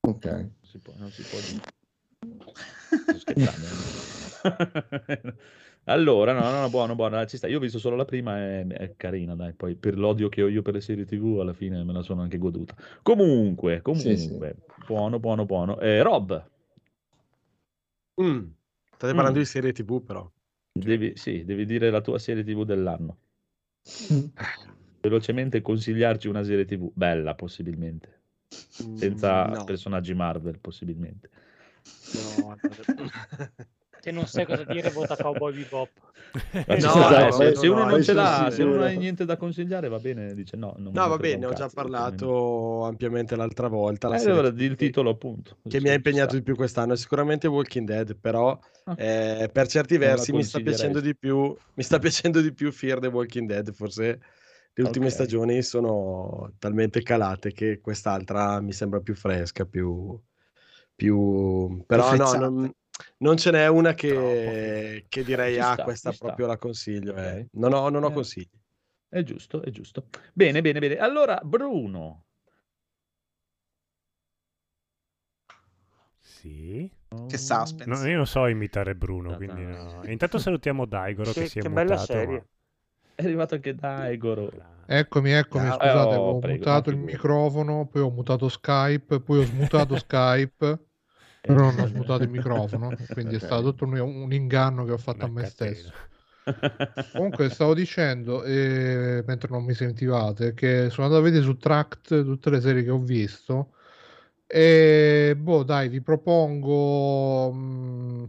Ok. 0.00 0.24
Non 0.26 0.52
si 0.62 0.78
può, 0.78 0.92
non 0.98 1.10
si 1.12 1.22
può 1.22 1.38
dire. 1.40 1.60
Sto 2.90 3.18
scherzando. 3.18 4.10
allora, 5.84 6.32
no, 6.32 6.60
no, 6.60 6.70
buono, 6.70 6.94
buono, 6.94 7.24
ci 7.26 7.36
sta. 7.36 7.46
Io 7.46 7.58
ho 7.58 7.60
visto 7.60 7.78
solo 7.78 7.96
la 7.96 8.04
prima, 8.04 8.38
è, 8.38 8.66
è, 8.66 8.94
carina, 8.96 9.34
dai. 9.34 9.52
Poi 9.52 9.74
per 9.74 9.98
l'odio 9.98 10.28
che 10.28 10.42
ho 10.42 10.48
io 10.48 10.62
per 10.62 10.74
le 10.74 10.80
serie 10.80 11.04
TV, 11.04 11.38
alla 11.40 11.52
fine 11.52 11.82
me 11.84 11.92
la 11.92 12.02
sono 12.02 12.22
anche 12.22 12.38
goduta. 12.38 12.74
Comunque, 13.02 13.82
comunque, 13.82 14.16
sì, 14.16 14.28
sì. 14.28 14.38
buono, 14.86 15.18
buono, 15.18 15.44
buono. 15.44 15.78
Eh, 15.80 16.02
Rob. 16.02 16.50
Mm. 18.20 18.44
State 18.94 19.14
parlando 19.14 19.38
mm. 19.38 19.42
di 19.42 19.48
serie 19.48 19.72
TV, 19.72 20.02
però. 20.02 20.30
Devi, 20.72 21.12
sì, 21.16 21.44
devi 21.44 21.66
dire 21.66 21.90
la 21.90 22.00
tua 22.00 22.18
serie 22.18 22.44
TV 22.44 22.64
dell'anno. 22.64 23.16
Velocemente 25.00 25.60
consigliarci 25.60 26.28
una 26.28 26.44
serie 26.44 26.64
TV 26.64 26.90
bella, 26.94 27.34
possibilmente. 27.34 28.20
Senza 28.48 29.48
mm, 29.48 29.52
no. 29.52 29.64
personaggi 29.64 30.14
Marvel, 30.14 30.58
possibilmente. 30.60 31.30
No, 32.38 32.56
se 34.02 34.10
non 34.10 34.26
sai 34.26 34.44
cosa 34.44 34.64
dire, 34.64 34.90
vota 34.90 35.14
Cowboy 35.16 35.54
Bebop. 35.54 35.88
No, 36.80 36.94
no, 36.94 37.30
se, 37.30 37.54
se, 37.54 37.68
uno 37.68 37.84
non 37.84 38.02
ce 38.02 38.14
l'ha, 38.14 38.48
se 38.50 38.62
uno 38.62 38.76
non 38.76 38.84
ha 38.84 38.88
niente 38.88 39.26
da 39.26 39.36
consigliare, 39.36 39.88
va 39.88 39.98
bene, 39.98 40.32
dice 40.32 40.56
no. 40.56 40.74
no, 40.78 40.90
va 40.90 41.16
bene, 41.18 41.44
ho 41.44 41.52
già 41.52 41.68
parlato 41.68 42.84
ampiamente 42.84 43.36
l'altra 43.36 43.68
volta. 43.68 44.08
La 44.08 44.18
eh, 44.18 44.30
allora 44.30 44.50
di 44.50 44.64
il 44.64 44.76
titolo, 44.76 45.10
appunto. 45.10 45.58
Che 45.68 45.80
mi 45.80 45.90
ha 45.90 45.92
impegnato 45.92 46.34
di 46.34 46.42
più 46.42 46.56
quest'anno 46.56 46.94
è 46.94 46.96
sicuramente 46.96 47.46
Walking 47.48 47.86
Dead, 47.86 48.16
però 48.18 48.58
ah. 48.84 48.94
eh, 48.96 49.50
per 49.52 49.68
certi 49.68 49.98
versi 49.98 50.32
mi 50.32 50.42
sta 50.42 50.58
piacendo 50.60 51.00
di 51.00 51.14
più. 51.14 51.54
Mi 51.74 51.82
sta 51.82 51.98
piacendo 52.00 52.40
di 52.40 52.52
più 52.54 52.72
Fear 52.72 52.98
the 52.98 53.08
Walking 53.08 53.46
Dead, 53.46 53.72
forse 53.74 54.04
le 54.72 54.82
ultime 54.82 55.06
okay. 55.06 55.16
stagioni 55.18 55.62
sono 55.62 56.54
talmente 56.58 57.02
calate 57.02 57.52
che 57.52 57.78
quest'altra 57.80 58.58
mi 58.62 58.72
sembra 58.72 59.00
più 59.00 59.14
fresca, 59.14 59.66
più 59.66 60.18
più... 60.94 61.82
però 61.86 62.14
no, 62.14 62.32
non, 62.34 62.72
non 63.18 63.36
ce 63.36 63.50
n'è 63.50 63.66
una 63.68 63.94
che, 63.94 65.04
che 65.08 65.24
direi, 65.24 65.58
ah, 65.58 65.72
sta, 65.72 65.84
questa 65.84 66.12
proprio 66.12 66.46
sta. 66.46 66.54
la 66.54 66.58
consiglio. 66.58 67.14
Eh. 67.14 67.46
Non 67.52 67.72
ho, 67.72 67.88
non 67.88 68.04
ho 68.04 68.08
eh. 68.08 68.12
consigli. 68.12 68.50
È 69.08 69.22
giusto, 69.22 69.62
è 69.62 69.70
giusto. 69.70 70.06
Bene, 70.32 70.60
bene, 70.62 70.78
bene. 70.80 70.96
Allora, 70.96 71.40
Bruno. 71.44 72.24
Sì. 76.18 76.90
Che 77.28 77.36
suspense. 77.36 77.84
No, 77.86 78.08
io 78.08 78.16
non 78.16 78.26
so 78.26 78.46
imitare 78.46 78.94
Bruno, 78.94 79.36
quindi 79.36 79.62
no. 79.64 80.00
Intanto 80.06 80.38
salutiamo 80.38 80.86
Daigoro 80.86 81.30
che, 81.32 81.42
che 81.42 81.48
si 81.48 81.58
è 81.58 81.62
che 81.62 81.68
mutato. 81.68 81.86
bella 81.86 82.00
serie. 82.00 82.36
Ma... 82.36 83.14
È 83.14 83.22
arrivato 83.22 83.54
anche 83.54 83.74
Daigoro. 83.74 84.50
Eccomi, 84.86 85.30
eccomi, 85.30 85.66
no, 85.66 85.74
scusate, 85.74 86.16
oh, 86.16 86.20
ho 86.20 86.38
prego, 86.38 86.56
mutato 86.56 86.90
il 86.90 86.96
microfono, 86.96 87.86
poi 87.86 88.02
ho 88.02 88.10
mutato 88.10 88.48
Skype, 88.48 89.20
poi 89.20 89.38
ho 89.38 89.44
smutato 89.44 89.96
Skype, 89.98 90.78
però 91.42 91.70
non 91.70 91.80
ho 91.80 91.86
smutato 91.86 92.22
il 92.22 92.30
microfono, 92.30 92.94
quindi 93.12 93.34
è 93.34 93.38
stato 93.38 93.62
tutto 93.70 93.84
un, 93.84 93.98
un 93.98 94.32
inganno 94.32 94.84
che 94.84 94.92
ho 94.92 94.98
fatto 94.98 95.24
Una 95.24 95.26
a 95.26 95.30
me 95.30 95.42
catena. 95.42 95.72
stesso. 95.74 95.92
Comunque 97.12 97.50
stavo 97.50 97.74
dicendo, 97.74 98.42
eh, 98.44 99.22
mentre 99.26 99.48
non 99.50 99.64
mi 99.64 99.74
sentivate, 99.74 100.54
che 100.54 100.88
sono 100.90 101.06
andato 101.06 101.22
a 101.22 101.24
vedere 101.24 101.44
su 101.44 101.56
Tract 101.56 102.24
tutte 102.24 102.50
le 102.50 102.60
serie 102.60 102.82
che 102.82 102.90
ho 102.90 102.98
visto 102.98 103.74
e 104.54 105.34
boh, 105.34 105.62
dai, 105.62 105.88
vi 105.88 106.02
propongo 106.02 107.50
mh, 107.52 107.56
mm, 107.58 108.24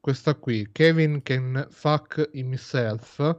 questa 0.00 0.34
qui, 0.34 0.68
Kevin 0.70 1.22
Can 1.22 1.66
Fuck 1.70 2.28
Himself, 2.32 3.34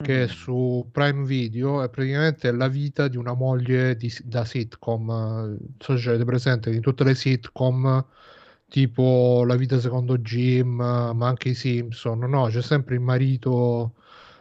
che 0.00 0.22
è 0.22 0.26
mm. 0.26 0.28
su 0.28 0.88
Prime 0.92 1.24
Video, 1.24 1.82
è 1.82 1.90
praticamente 1.90 2.52
la 2.52 2.68
vita 2.68 3.08
di 3.08 3.16
una 3.16 3.34
moglie 3.34 3.96
di, 3.96 4.12
da 4.24 4.44
sitcom. 4.44 5.06
Non 5.06 5.58
so 5.78 5.96
se 5.96 6.10
avete 6.10 6.24
presente 6.24 6.70
in 6.70 6.80
tutte 6.80 7.04
le 7.04 7.14
sitcom 7.14 8.06
tipo 8.68 9.44
La 9.44 9.56
vita 9.56 9.80
secondo 9.80 10.18
Jim, 10.18 10.74
ma 10.76 11.26
anche 11.26 11.50
i 11.50 11.54
Simpson, 11.54 12.20
no, 12.20 12.46
c'è 12.48 12.62
sempre 12.62 12.94
il 12.94 13.00
marito 13.00 13.94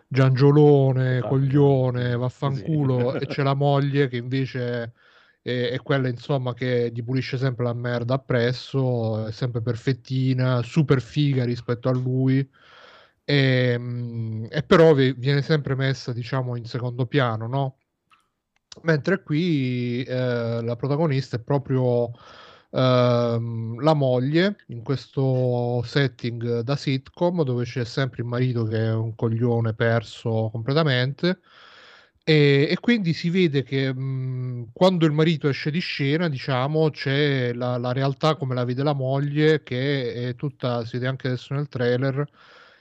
Giangiolone, 0.07 1.21
coglione, 1.21 2.15
vaffanculo, 2.15 3.11
sì. 3.11 3.17
e 3.17 3.27
c'è 3.27 3.43
la 3.43 3.53
moglie 3.53 4.07
che 4.07 4.17
invece 4.17 4.93
è, 5.41 5.69
è, 5.71 5.81
quella 5.81 6.07
insomma 6.07 6.53
che 6.53 6.91
gli 6.93 7.03
pulisce 7.03 7.37
sempre 7.37 7.65
la 7.65 7.73
merda 7.73 8.15
appresso, 8.15 9.25
è 9.27 9.31
sempre 9.31 9.61
perfettina, 9.61 10.61
super 10.61 11.01
figa 11.01 11.43
rispetto 11.45 11.89
a 11.89 11.93
lui. 11.93 12.47
E, 13.29 13.71
ehm, 13.73 14.47
e 14.49 14.63
però 14.63 14.93
viene 14.93 15.41
sempre 15.41 15.75
messa 15.75 16.13
diciamo 16.13 16.55
in 16.55 16.65
secondo 16.65 17.05
piano, 17.05 17.47
no? 17.47 17.77
Mentre 18.83 19.23
qui 19.23 20.03
eh, 20.03 20.61
la 20.61 20.75
protagonista 20.75 21.35
è 21.35 21.39
proprio 21.39 22.11
Ehm, 22.71 23.79
la 23.81 23.93
moglie 23.93 24.57
in 24.67 24.83
questo 24.83 25.81
setting 25.83 26.59
da 26.61 26.75
sitcom 26.75 27.43
dove 27.43 27.63
c'è 27.63 27.85
sempre 27.85 28.21
il 28.23 28.27
marito 28.27 28.65
che 28.65 28.77
è 28.77 28.93
un 28.93 29.15
coglione 29.15 29.73
perso 29.73 30.49
completamente 30.51 31.39
e, 32.23 32.67
e 32.69 32.77
quindi 32.81 33.13
si 33.13 33.29
vede 33.29 33.63
che 33.63 33.93
mh, 33.93 34.71
quando 34.73 35.05
il 35.05 35.13
marito 35.13 35.47
esce 35.47 35.71
di 35.71 35.79
scena 35.79 36.27
diciamo 36.27 36.89
c'è 36.89 37.53
la, 37.53 37.77
la, 37.77 37.93
realtà 37.93 38.35
come 38.35 38.53
la 38.53 38.65
vede 38.65 38.83
la 38.83 38.93
moglie 38.93 39.63
che 39.63 40.29
è 40.29 40.35
tutta, 40.35 40.83
si 40.85 40.97
vede 40.97 41.07
anche 41.07 41.27
adesso 41.27 41.53
nel 41.53 41.69
trailer 41.69 42.27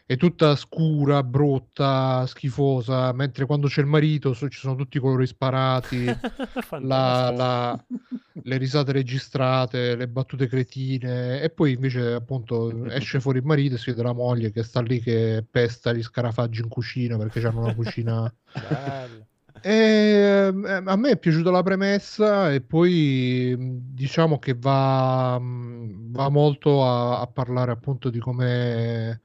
è 0.08 0.16
tutta 0.16 0.54
scura, 0.54 1.24
brutta, 1.24 2.24
schifosa, 2.26 3.12
mentre 3.12 3.44
quando 3.44 3.66
c'è 3.66 3.80
il 3.80 3.88
marito 3.88 4.32
ci 4.36 4.48
sono 4.52 4.76
tutti 4.76 4.98
i 4.98 5.00
colori 5.00 5.26
sparati, 5.26 6.04
la, 6.80 7.30
la, 7.32 7.84
le 8.32 8.56
risate 8.56 8.92
registrate, 8.92 9.96
le 9.96 10.06
battute 10.06 10.46
cretine 10.46 11.40
e 11.40 11.50
poi 11.50 11.72
invece 11.72 12.12
appunto 12.12 12.84
esce 12.86 13.18
fuori 13.18 13.38
il 13.38 13.44
marito 13.44 13.74
e 13.74 13.78
si 13.78 13.90
vede 13.90 14.04
la 14.04 14.12
moglie 14.12 14.52
che 14.52 14.62
sta 14.62 14.80
lì 14.80 15.00
che 15.00 15.44
pesta 15.50 15.92
gli 15.92 16.02
scarafaggi 16.02 16.60
in 16.60 16.68
cucina 16.68 17.18
perché 17.18 17.44
hanno 17.44 17.62
una 17.62 17.74
cucina... 17.74 18.32
E, 19.62 20.52
eh, 20.52 20.82
a 20.84 20.96
me 20.96 21.10
è 21.10 21.18
piaciuta 21.18 21.50
la 21.50 21.62
premessa 21.62 22.52
e 22.52 22.60
poi 22.60 23.56
diciamo 23.58 24.38
che 24.38 24.54
va, 24.54 25.40
va 25.40 26.28
molto 26.28 26.84
a, 26.84 27.20
a 27.20 27.26
parlare 27.26 27.72
appunto 27.72 28.10
di 28.10 28.18
come 28.18 29.22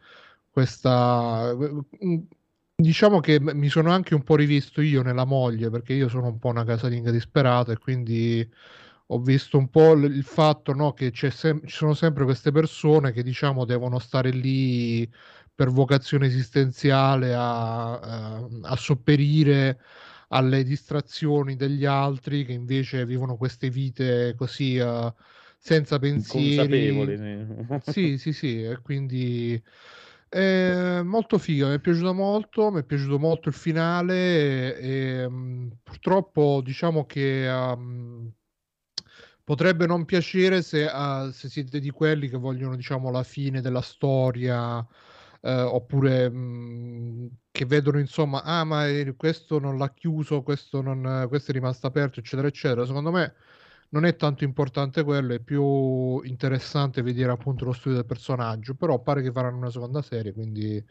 questa 0.52 1.54
mm, 1.56 2.20
diciamo 2.76 3.20
che 3.20 3.40
mi 3.40 3.70
sono 3.70 3.92
anche 3.92 4.16
un 4.16 4.24
po' 4.24 4.36
rivisto 4.36 4.82
io 4.82 5.02
nella 5.04 5.26
moglie 5.26 5.70
perché 5.70 5.94
io 5.94 6.10
sono 6.10 6.28
un 6.28 6.40
po' 6.40 6.50
una 6.50 6.64
casalinga 6.66 7.12
disperata 7.12 7.72
e 7.72 7.78
quindi 7.78 8.48
ho 9.08 9.20
visto 9.20 9.58
un 9.58 9.70
po' 9.70 9.94
il 9.94 10.24
fatto 10.24 10.74
no, 10.74 10.94
che 10.94 11.12
sem- 11.32 11.66
ci 11.66 11.76
sono 11.76 11.94
sempre 11.94 12.24
queste 12.24 12.52
persone 12.52 13.12
che 13.12 13.24
diciamo 13.24 13.66
devono 13.66 14.00
stare 14.00 14.30
lì 14.32 15.10
per 15.54 15.70
vocazione 15.70 16.28
esistenziale 16.28 17.34
a, 17.34 18.00
a, 18.00 18.48
a 18.64 18.76
sopperire 18.78 19.80
alle 20.30 20.64
distrazioni 20.64 21.56
degli 21.58 21.86
altri 21.86 22.46
che 22.46 22.54
invece 22.54 23.06
vivono 23.06 23.36
queste 23.36 23.70
vite 23.70 24.34
così 24.38 24.78
uh, 24.78 25.14
senza 25.60 26.00
pensieri. 26.00 27.14
sì, 27.78 28.18
sì, 28.18 28.32
sì, 28.34 28.64
e 28.64 28.80
quindi 28.82 29.62
è 30.32 31.02
molto 31.04 31.38
figo, 31.38 31.68
mi 31.68 31.76
è 31.76 31.80
piaciuto 31.80 32.14
molto, 32.14 32.72
mi 32.72 32.80
è 32.80 32.84
piaciuto 32.86 33.20
molto 33.20 33.50
il 33.50 33.54
finale 33.54 34.78
e, 34.78 35.26
um, 35.26 35.70
purtroppo 35.84 36.62
diciamo 36.64 37.06
che 37.06 37.50
um, 37.50 38.32
potrebbe 39.44 39.86
non 39.88 40.06
piacere 40.06 40.62
se, 40.62 40.86
uh, 40.86 41.32
se, 41.32 41.50
siete 41.50 41.82
di 41.82 41.90
quelli 41.90 42.30
che 42.30 42.38
vogliono 42.38 42.78
diciamo 42.78 43.12
la 43.12 43.24
fine 43.24 43.60
della 43.60 43.82
storia 43.82 44.78
uh, 44.78 44.86
oppure 45.42 46.28
um, 46.28 47.30
che 47.52 47.66
vedono 47.66 48.00
insomma 48.00 48.42
ah 48.44 48.64
ma 48.64 48.86
questo 49.18 49.60
non 49.60 49.78
l'ha 49.78 49.94
chiuso, 49.94 50.44
questo, 50.44 50.82
non, 50.82 51.26
questo 51.28 51.52
è 51.52 51.54
rimasto 51.54 51.88
aperto 51.88 52.22
eccetera 52.22 52.48
eccetera. 52.48 52.86
Secondo 52.86 53.12
me 53.12 53.34
non 53.92 54.06
è 54.06 54.16
tanto 54.16 54.44
importante 54.44 55.04
quello, 55.04 55.34
è 55.34 55.40
più 55.40 56.22
interessante 56.24 57.02
vedere 57.02 57.32
appunto 57.32 57.66
lo 57.66 57.74
studio 57.74 57.98
del 57.98 58.06
personaggio, 58.06 58.76
però 58.76 59.00
pare 59.02 59.22
che 59.22 59.32
faranno 59.32 59.58
una 59.58 59.70
seconda 59.70 60.02
serie, 60.02 60.34
quindi 60.34 60.84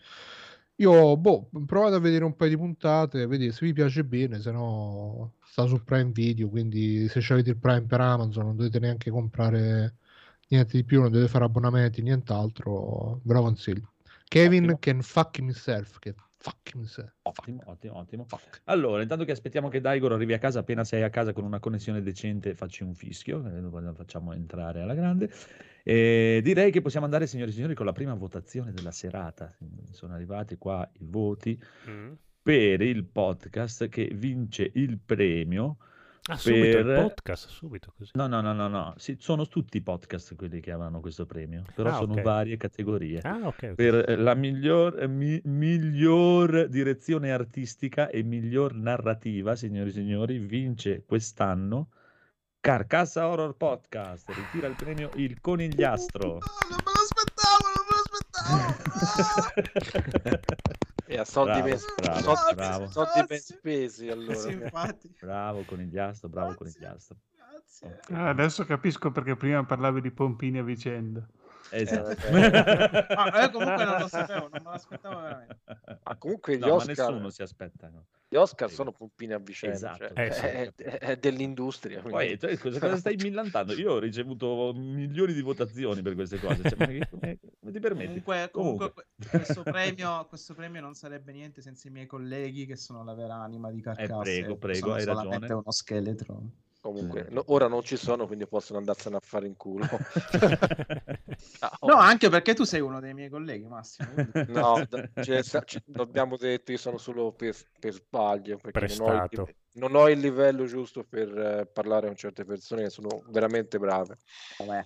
io 0.77 1.17
boh, 1.17 1.51
provate 1.67 1.97
a 1.97 1.99
vedere 1.99 2.25
un 2.25 2.37
paio 2.37 2.51
di 2.51 2.57
puntate, 2.57 3.27
vedete 3.27 3.53
se 3.53 3.67
vi 3.67 3.73
piace 3.73 4.05
bene, 4.05 4.41
se 4.41 4.51
no 4.51 5.35
sta 5.45 5.67
su 5.67 5.83
Prime 5.85 6.11
Video, 6.13 6.49
quindi 6.49 7.09
se 7.09 7.21
avete 7.33 7.51
il 7.51 7.59
Prime 7.59 7.83
per 7.87 8.01
Amazon 8.01 8.47
non 8.47 8.57
dovete 8.57 8.79
neanche 8.79 9.11
comprare 9.11 9.97
niente 10.49 10.77
di 10.77 10.85
più, 10.85 11.01
non 11.01 11.11
dovete 11.11 11.31
fare 11.31 11.45
abbonamenti, 11.45 12.03
nient'altro, 12.03 13.21
ve 13.25 13.35
lo 13.35 13.43
consiglio. 13.43 13.93
Kevin 14.25 14.77
can 14.79 15.03
fuck 15.03 15.39
himself, 15.39 15.99
che 15.99 16.15
Fucking 16.43 16.87
ottimo, 17.23 17.63
ottimo, 17.67 17.97
ottimo. 17.99 18.25
Fuck. 18.25 18.63
Allora, 18.65 19.03
intanto 19.03 19.27
che 19.27 19.33
aspettiamo 19.33 19.69
che 19.69 19.83
Daigoro 19.83 20.15
arrivi 20.15 20.33
a 20.33 20.39
casa, 20.39 20.61
appena 20.61 20.85
sei 20.85 21.03
a 21.03 21.11
casa 21.11 21.35
con 21.35 21.45
una 21.45 21.59
connessione 21.59 22.01
decente, 22.01 22.55
facci 22.55 22.83
un 22.83 22.95
fischio, 22.95 23.45
eh, 23.47 23.61
lo 23.61 23.93
facciamo 23.93 24.33
entrare 24.33 24.81
alla 24.81 24.95
grande. 24.95 25.31
E 25.83 26.41
direi 26.43 26.71
che 26.71 26.81
possiamo 26.81 27.05
andare, 27.05 27.27
signori 27.27 27.51
e 27.51 27.53
signori, 27.53 27.75
con 27.75 27.85
la 27.85 27.93
prima 27.93 28.15
votazione 28.15 28.73
della 28.73 28.91
serata. 28.91 29.55
Sono 29.91 30.15
arrivati 30.15 30.57
qua 30.57 30.89
i 30.95 31.05
voti 31.05 31.63
mm. 31.91 32.13
per 32.43 32.81
il 32.81 33.05
podcast 33.05 33.91
che 33.91 34.11
vince 34.15 34.71
il 34.73 34.99
premio 34.99 35.77
Ah, 36.29 36.37
subito 36.37 36.79
il 36.79 36.95
podcast, 36.95 37.49
subito 37.49 37.93
così. 37.97 38.11
No, 38.15 38.27
no, 38.27 38.41
no, 38.41 38.53
no, 38.53 38.69
no. 38.69 38.95
Sì, 38.97 39.17
sono 39.19 39.49
tutti 39.49 39.79
i 39.79 39.81
podcast 39.81 40.37
quelli 40.37 40.61
che 40.61 40.71
avranno 40.71 41.01
questo 41.01 41.25
premio, 41.25 41.65
però 41.75 41.91
ah, 41.91 41.95
sono 41.95 42.13
okay. 42.13 42.25
varie 42.25 42.57
categorie. 42.57 43.21
Ah, 43.23 43.47
okay, 43.47 43.71
okay. 43.71 43.75
Per 43.75 44.11
eh, 44.11 44.17
la 44.17 44.35
miglior, 44.35 45.03
eh, 45.03 45.09
mi, 45.09 45.41
miglior 45.45 46.69
direzione 46.69 47.33
artistica 47.33 48.11
e 48.11 48.23
miglior 48.23 48.75
narrativa, 48.75 49.57
signori 49.57 49.89
e 49.89 49.93
signori, 49.93 50.39
vince 50.39 51.05
quest'anno 51.07 51.89
Carcassa 52.61 53.27
Horror 53.27 53.57
Podcast. 53.57 54.29
Ritira 54.29 54.67
il 54.67 54.77
premio 54.77 55.09
Il 55.15 55.41
Conigliastro. 55.41 56.29
No, 56.29 56.39
non 56.69 56.81
me 56.85 56.93
l'aspettavo, 57.01 57.65
non 57.75 57.87
me 57.89 57.95
l'aspettavo. 58.61 60.81
E 61.11 61.19
a 61.19 61.25
soldi, 61.25 61.61
bravo, 61.61 61.69
ben, 61.69 61.79
bravo, 61.97 62.21
soldi, 62.21 62.55
bravo. 62.55 62.87
soldi 62.87 63.27
ben 63.27 63.41
spesi 63.41 64.09
allora. 64.09 64.37
Sì, 64.37 64.57
bravo 65.19 65.65
conigliastro, 65.65 66.29
bravo 66.29 66.55
conigliastro. 66.55 67.17
Okay. 67.83 68.17
Ah, 68.17 68.29
adesso 68.29 68.65
capisco 68.65 69.11
perché 69.11 69.35
prima 69.35 69.65
parlavi 69.65 70.01
di 70.01 70.13
pompini 70.13 70.59
a 70.59 70.63
vicenda. 70.63 71.29
Esatto. 71.71 72.29
Eh, 72.41 73.07
ah, 73.15 73.43
io 73.43 73.51
comunque 73.51 73.85
non 73.85 73.99
lo 73.99 74.09
sapevo, 74.09 74.49
non 74.49 74.63
me 74.63 74.71
l'aspettavo 74.71 75.21
veramente. 75.21 75.57
Ma 76.03 76.17
comunque 76.17 76.57
gli 76.57 76.61
no, 76.61 76.75
Oscar... 76.75 76.97
nessuno 76.97 77.31
si 77.31 77.43
aspetta. 77.43 77.89
No. 77.89 78.07
Gli 78.29 78.37
Oscar 78.37 78.71
sono 78.71 78.93
pompini 78.93 79.33
a 79.33 79.39
vicenda, 79.39 79.75
esatto, 79.75 80.07
cioè, 80.07 80.27
eh, 80.27 80.33
sì. 80.33 80.45
è, 80.45 80.99
è, 80.99 81.17
dell'industria. 81.17 82.01
Poi, 82.01 82.39
cioè, 82.39 82.57
cosa, 82.59 82.79
cosa, 82.79 82.97
stai 82.97 83.17
millantando? 83.17 83.73
Io 83.73 83.95
ho 83.95 83.99
ricevuto 83.99 84.73
milioni 84.73 85.33
di 85.33 85.43
votazioni 85.43 86.01
per 86.01 86.15
queste 86.15 86.39
cose. 86.39 86.63
Cioè, 86.63 86.77
come, 86.77 87.09
come, 87.11 87.39
come, 87.59 87.73
ti 87.73 87.81
permetti? 87.81 88.23
Comunque, 88.23 88.51
comunque, 88.53 88.93
comunque. 88.93 89.05
Questo, 89.31 89.63
premio, 89.63 90.27
questo, 90.29 90.55
premio, 90.55 90.81
non 90.81 90.95
sarebbe 90.95 91.33
niente 91.33 91.61
senza 91.61 91.89
i 91.89 91.91
miei 91.91 92.07
colleghi 92.07 92.67
che 92.67 92.77
sono 92.77 93.03
la 93.03 93.15
vera 93.15 93.35
anima 93.35 93.71
di 93.71 93.81
Carcasse. 93.81 94.13
Eh, 94.13 94.41
prego, 94.41 94.57
prego, 94.57 94.93
hai 94.93 95.03
solamente 95.03 95.39
ragione. 95.41 95.53
uno 95.55 95.73
scheletro. 95.73 96.43
Comunque, 96.81 97.27
no, 97.29 97.43
ora 97.49 97.69
non 97.69 97.83
ci 97.83 97.99
sono, 97.99 98.27
quindi 98.27 98.47
possono 98.47 98.79
andarsene 98.79 99.17
a 99.17 99.21
fare 99.23 99.47
in 99.47 99.55
culo. 99.55 99.87
no, 101.83 101.95
anche 101.95 102.31
perché 102.31 102.55
tu 102.55 102.65
sei 102.65 102.81
uno 102.81 103.01
dei 103.01 103.13
miei 103.13 103.29
colleghi, 103.29 103.67
Massimo. 103.67 104.09
no, 104.49 104.83
cioè, 105.23 105.43
abbiamo 105.97 106.39
detto 106.39 106.73
io 106.73 106.79
sono 106.79 106.97
solo 106.97 107.33
per, 107.33 107.55
per 107.79 107.93
sbaglio, 107.93 108.57
perché 108.57 108.97
non 108.97 109.11
ho, 109.11 109.25
il, 109.31 109.55
non 109.75 109.95
ho, 109.95 110.09
il, 110.09 110.21
livello 110.21 110.65
giusto 110.65 111.05
per 111.05 111.29
uh, 111.29 111.71
parlare 111.71 112.07
con 112.07 112.17
certe 112.17 112.47
persone 112.47 112.85
che 112.85 112.91
sono 112.91 113.25
veramente 113.29 113.79
brave. 113.79 114.17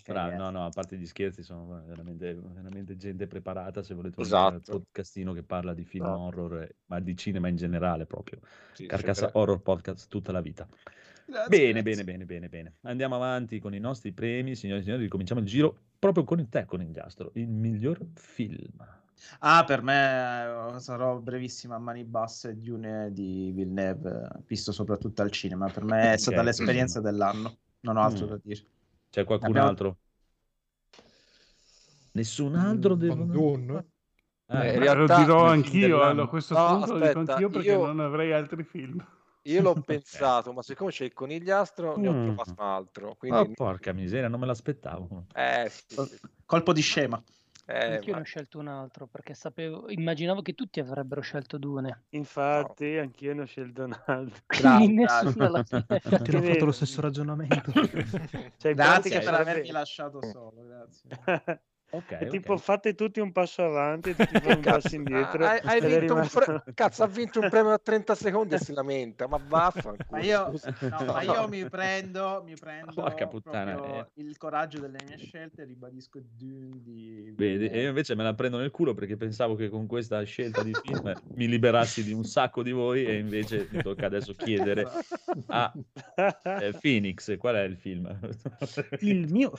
Brave, 0.04 0.34
no, 0.34 0.50
no, 0.50 0.66
a 0.66 0.70
parte 0.70 0.96
gli 0.96 1.06
scherzi, 1.06 1.44
sono 1.44 1.80
veramente, 1.86 2.34
veramente 2.34 2.96
gente 2.96 3.28
preparata. 3.28 3.84
Se 3.84 3.94
volete 3.94 4.20
esatto. 4.20 4.72
un 4.72 4.82
podcastino 4.82 5.32
che 5.32 5.44
parla 5.44 5.72
di 5.72 5.84
film 5.84 6.06
no. 6.06 6.18
horror, 6.24 6.68
ma 6.86 6.98
di 6.98 7.16
cinema 7.16 7.46
in 7.46 7.54
generale 7.54 8.04
proprio. 8.04 8.40
Sì, 8.72 8.86
Carcassa 8.86 9.30
Horror 9.32 9.62
Podcast 9.62 10.08
tutta 10.08 10.32
la 10.32 10.40
vita. 10.40 10.66
Grazie, 11.26 11.48
bene, 11.48 11.82
grazie. 11.82 11.82
bene, 11.82 12.04
bene, 12.04 12.24
bene, 12.24 12.48
bene. 12.48 12.74
Andiamo 12.82 13.14
avanti 13.16 13.58
con 13.58 13.74
i 13.74 13.78
nostri 13.78 14.12
premi, 14.12 14.54
signori 14.54 14.80
e 14.80 14.82
signori. 14.84 15.02
Ricominciamo 15.02 15.40
il 15.40 15.46
giro 15.46 15.76
proprio 15.98 16.24
con 16.24 16.38
il 16.38 16.48
te, 16.48 16.64
con 16.66 16.80
il 16.82 16.92
Giastro. 16.92 17.30
Il 17.34 17.48
miglior 17.48 17.98
film. 18.14 19.02
Ah, 19.40 19.64
per 19.64 19.82
me 19.82 20.74
eh, 20.74 20.80
sarò 20.80 21.18
brevissimo 21.18 21.74
a 21.74 21.78
mani 21.78 22.04
basse 22.04 22.58
Dune 22.58 23.10
di 23.12 23.52
Villeneuve, 23.54 24.28
visto 24.46 24.72
soprattutto 24.72 25.22
al 25.22 25.30
cinema. 25.30 25.68
Per 25.68 25.84
me 25.84 26.12
è 26.12 26.16
stata 26.16 26.36
okay. 26.36 26.46
l'esperienza 26.46 27.00
dell'anno, 27.00 27.56
non 27.80 27.96
ho 27.96 28.02
altro 28.02 28.26
mm. 28.26 28.28
da 28.28 28.40
dire. 28.42 28.60
C'è 29.10 29.24
qualcun 29.24 29.48
Abbiamo... 29.48 29.68
altro? 29.68 29.96
Nessun 32.12 32.54
altro? 32.54 32.96
Mm, 32.96 33.30
Dune? 33.30 33.86
Ah, 34.46 34.64
eh, 34.66 34.74
in 34.74 34.80
realtà, 34.80 35.16
lo 35.16 35.24
dirò 35.24 35.46
anch'io, 35.46 36.02
a 36.02 36.28
questo 36.28 36.54
no, 36.54 36.66
punto 36.66 36.92
aspetta, 36.94 37.12
lo 37.12 37.20
dico 37.20 37.32
anch'io 37.32 37.48
perché 37.48 37.70
io... 37.70 37.86
non 37.86 38.00
avrei 38.00 38.32
altri 38.32 38.62
film. 38.62 39.04
Io 39.44 39.62
l'ho 39.62 39.74
pensato, 39.84 40.52
ma 40.52 40.62
siccome 40.62 40.90
c'è 40.90 41.04
il 41.04 41.12
conigliastro, 41.12 41.96
ne 41.96 42.08
ho 42.08 42.12
mm. 42.12 42.24
trovato 42.24 42.50
un 42.50 42.66
altro. 42.66 43.14
Quindi... 43.16 43.38
Oh, 43.38 43.50
porca 43.52 43.92
miseria, 43.92 44.28
non 44.28 44.40
me 44.40 44.46
l'aspettavo. 44.46 45.26
Eh, 45.34 45.70
sì, 45.70 45.96
sì. 45.96 46.18
Colpo 46.44 46.72
di 46.72 46.80
scema. 46.80 47.22
Eh, 47.66 47.94
anch'io 47.94 48.12
ma... 48.12 48.18
ne 48.18 48.22
ho 48.24 48.26
scelto 48.26 48.58
un 48.58 48.68
altro 48.68 49.06
perché 49.06 49.32
sapevo, 49.32 49.88
immaginavo 49.88 50.42
che 50.42 50.54
tutti 50.54 50.80
avrebbero 50.80 51.22
scelto 51.22 51.56
Dune. 51.56 52.04
Infatti, 52.10 52.94
no. 52.94 53.00
anch'io 53.00 53.34
ne 53.34 53.42
ho 53.42 53.46
scelto 53.46 53.84
un 53.84 53.98
altro. 54.04 54.42
Quindi 54.46 54.92
nessuno 54.92 55.48
l'ha 55.48 55.62
Tutti 55.62 56.36
hanno 56.36 56.42
fatto 56.42 56.64
lo 56.66 56.72
stesso 56.72 57.00
ragionamento. 57.00 57.72
cioè, 58.58 58.74
grazie 58.74 59.20
per 59.20 59.34
avermi 59.34 59.70
lasciato 59.70 60.20
solo, 60.22 60.62
grazie. 60.62 61.62
Okay, 61.94 62.28
tipo 62.28 62.56
fate 62.56 62.94
tutti 62.94 63.20
un 63.20 63.30
passo 63.30 63.62
avanti 63.62 64.10
e 64.10 64.14
tutti 64.16 64.48
un 64.48 64.60
passo 64.60 64.94
indietro. 64.96 65.46
Hai, 65.46 65.60
hai 65.62 65.80
vinto 65.80 66.14
un 66.14 66.28
pre... 66.28 66.64
Cazzo, 66.74 67.04
ha 67.04 67.06
vinto 67.06 67.40
un 67.40 67.48
premio 67.48 67.70
a 67.70 67.78
30 67.78 68.14
secondi 68.16 68.54
e 68.54 68.58
si 68.58 68.72
lamenta, 68.72 69.28
ma 69.28 69.40
vaffanculo. 69.46 70.04
Ma 70.10 70.20
io, 70.20 70.52
no, 70.80 71.04
ma 71.04 71.22
io 71.22 71.48
mi 71.48 71.68
prendo, 71.68 72.42
mi 72.44 72.54
prendo 72.54 72.92
Porca 72.92 73.28
puttana, 73.28 74.00
eh. 74.00 74.06
il 74.14 74.36
coraggio 74.36 74.80
delle 74.80 74.98
mie 75.06 75.18
scelte 75.18 75.62
e 75.62 75.64
ribadisco 75.66 76.20
Dune 76.36 76.82
di... 76.82 77.32
Vedi, 77.36 77.68
e 77.68 77.82
io 77.82 77.88
invece 77.88 78.16
me 78.16 78.24
la 78.24 78.34
prendo 78.34 78.58
nel 78.58 78.70
culo 78.72 78.94
perché 78.94 79.16
pensavo 79.16 79.54
che 79.54 79.68
con 79.68 79.86
questa 79.86 80.22
scelta 80.24 80.62
di 80.62 80.72
film 80.82 81.12
mi 81.34 81.48
liberassi 81.48 82.02
di 82.02 82.12
un 82.12 82.24
sacco 82.24 82.62
di 82.62 82.72
voi 82.72 83.04
e 83.04 83.18
invece 83.18 83.68
mi 83.70 83.82
tocca 83.82 84.06
adesso 84.06 84.34
chiedere 84.36 84.84
a 85.46 85.72
eh, 86.16 86.76
Phoenix 86.80 87.36
qual 87.38 87.54
è 87.54 87.62
il 87.62 87.76
film. 87.76 88.18
il, 89.00 89.30
mio... 89.30 89.52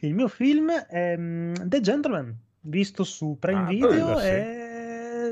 il 0.00 0.14
mio 0.14 0.28
film 0.28 0.70
è 0.72 1.11
ehm, 1.12 1.68
The 1.68 1.80
Gentleman, 1.80 2.36
visto 2.60 3.04
su 3.04 3.36
Prime 3.38 3.60
ah, 3.60 3.66
Video, 3.66 4.18
è 4.18 4.61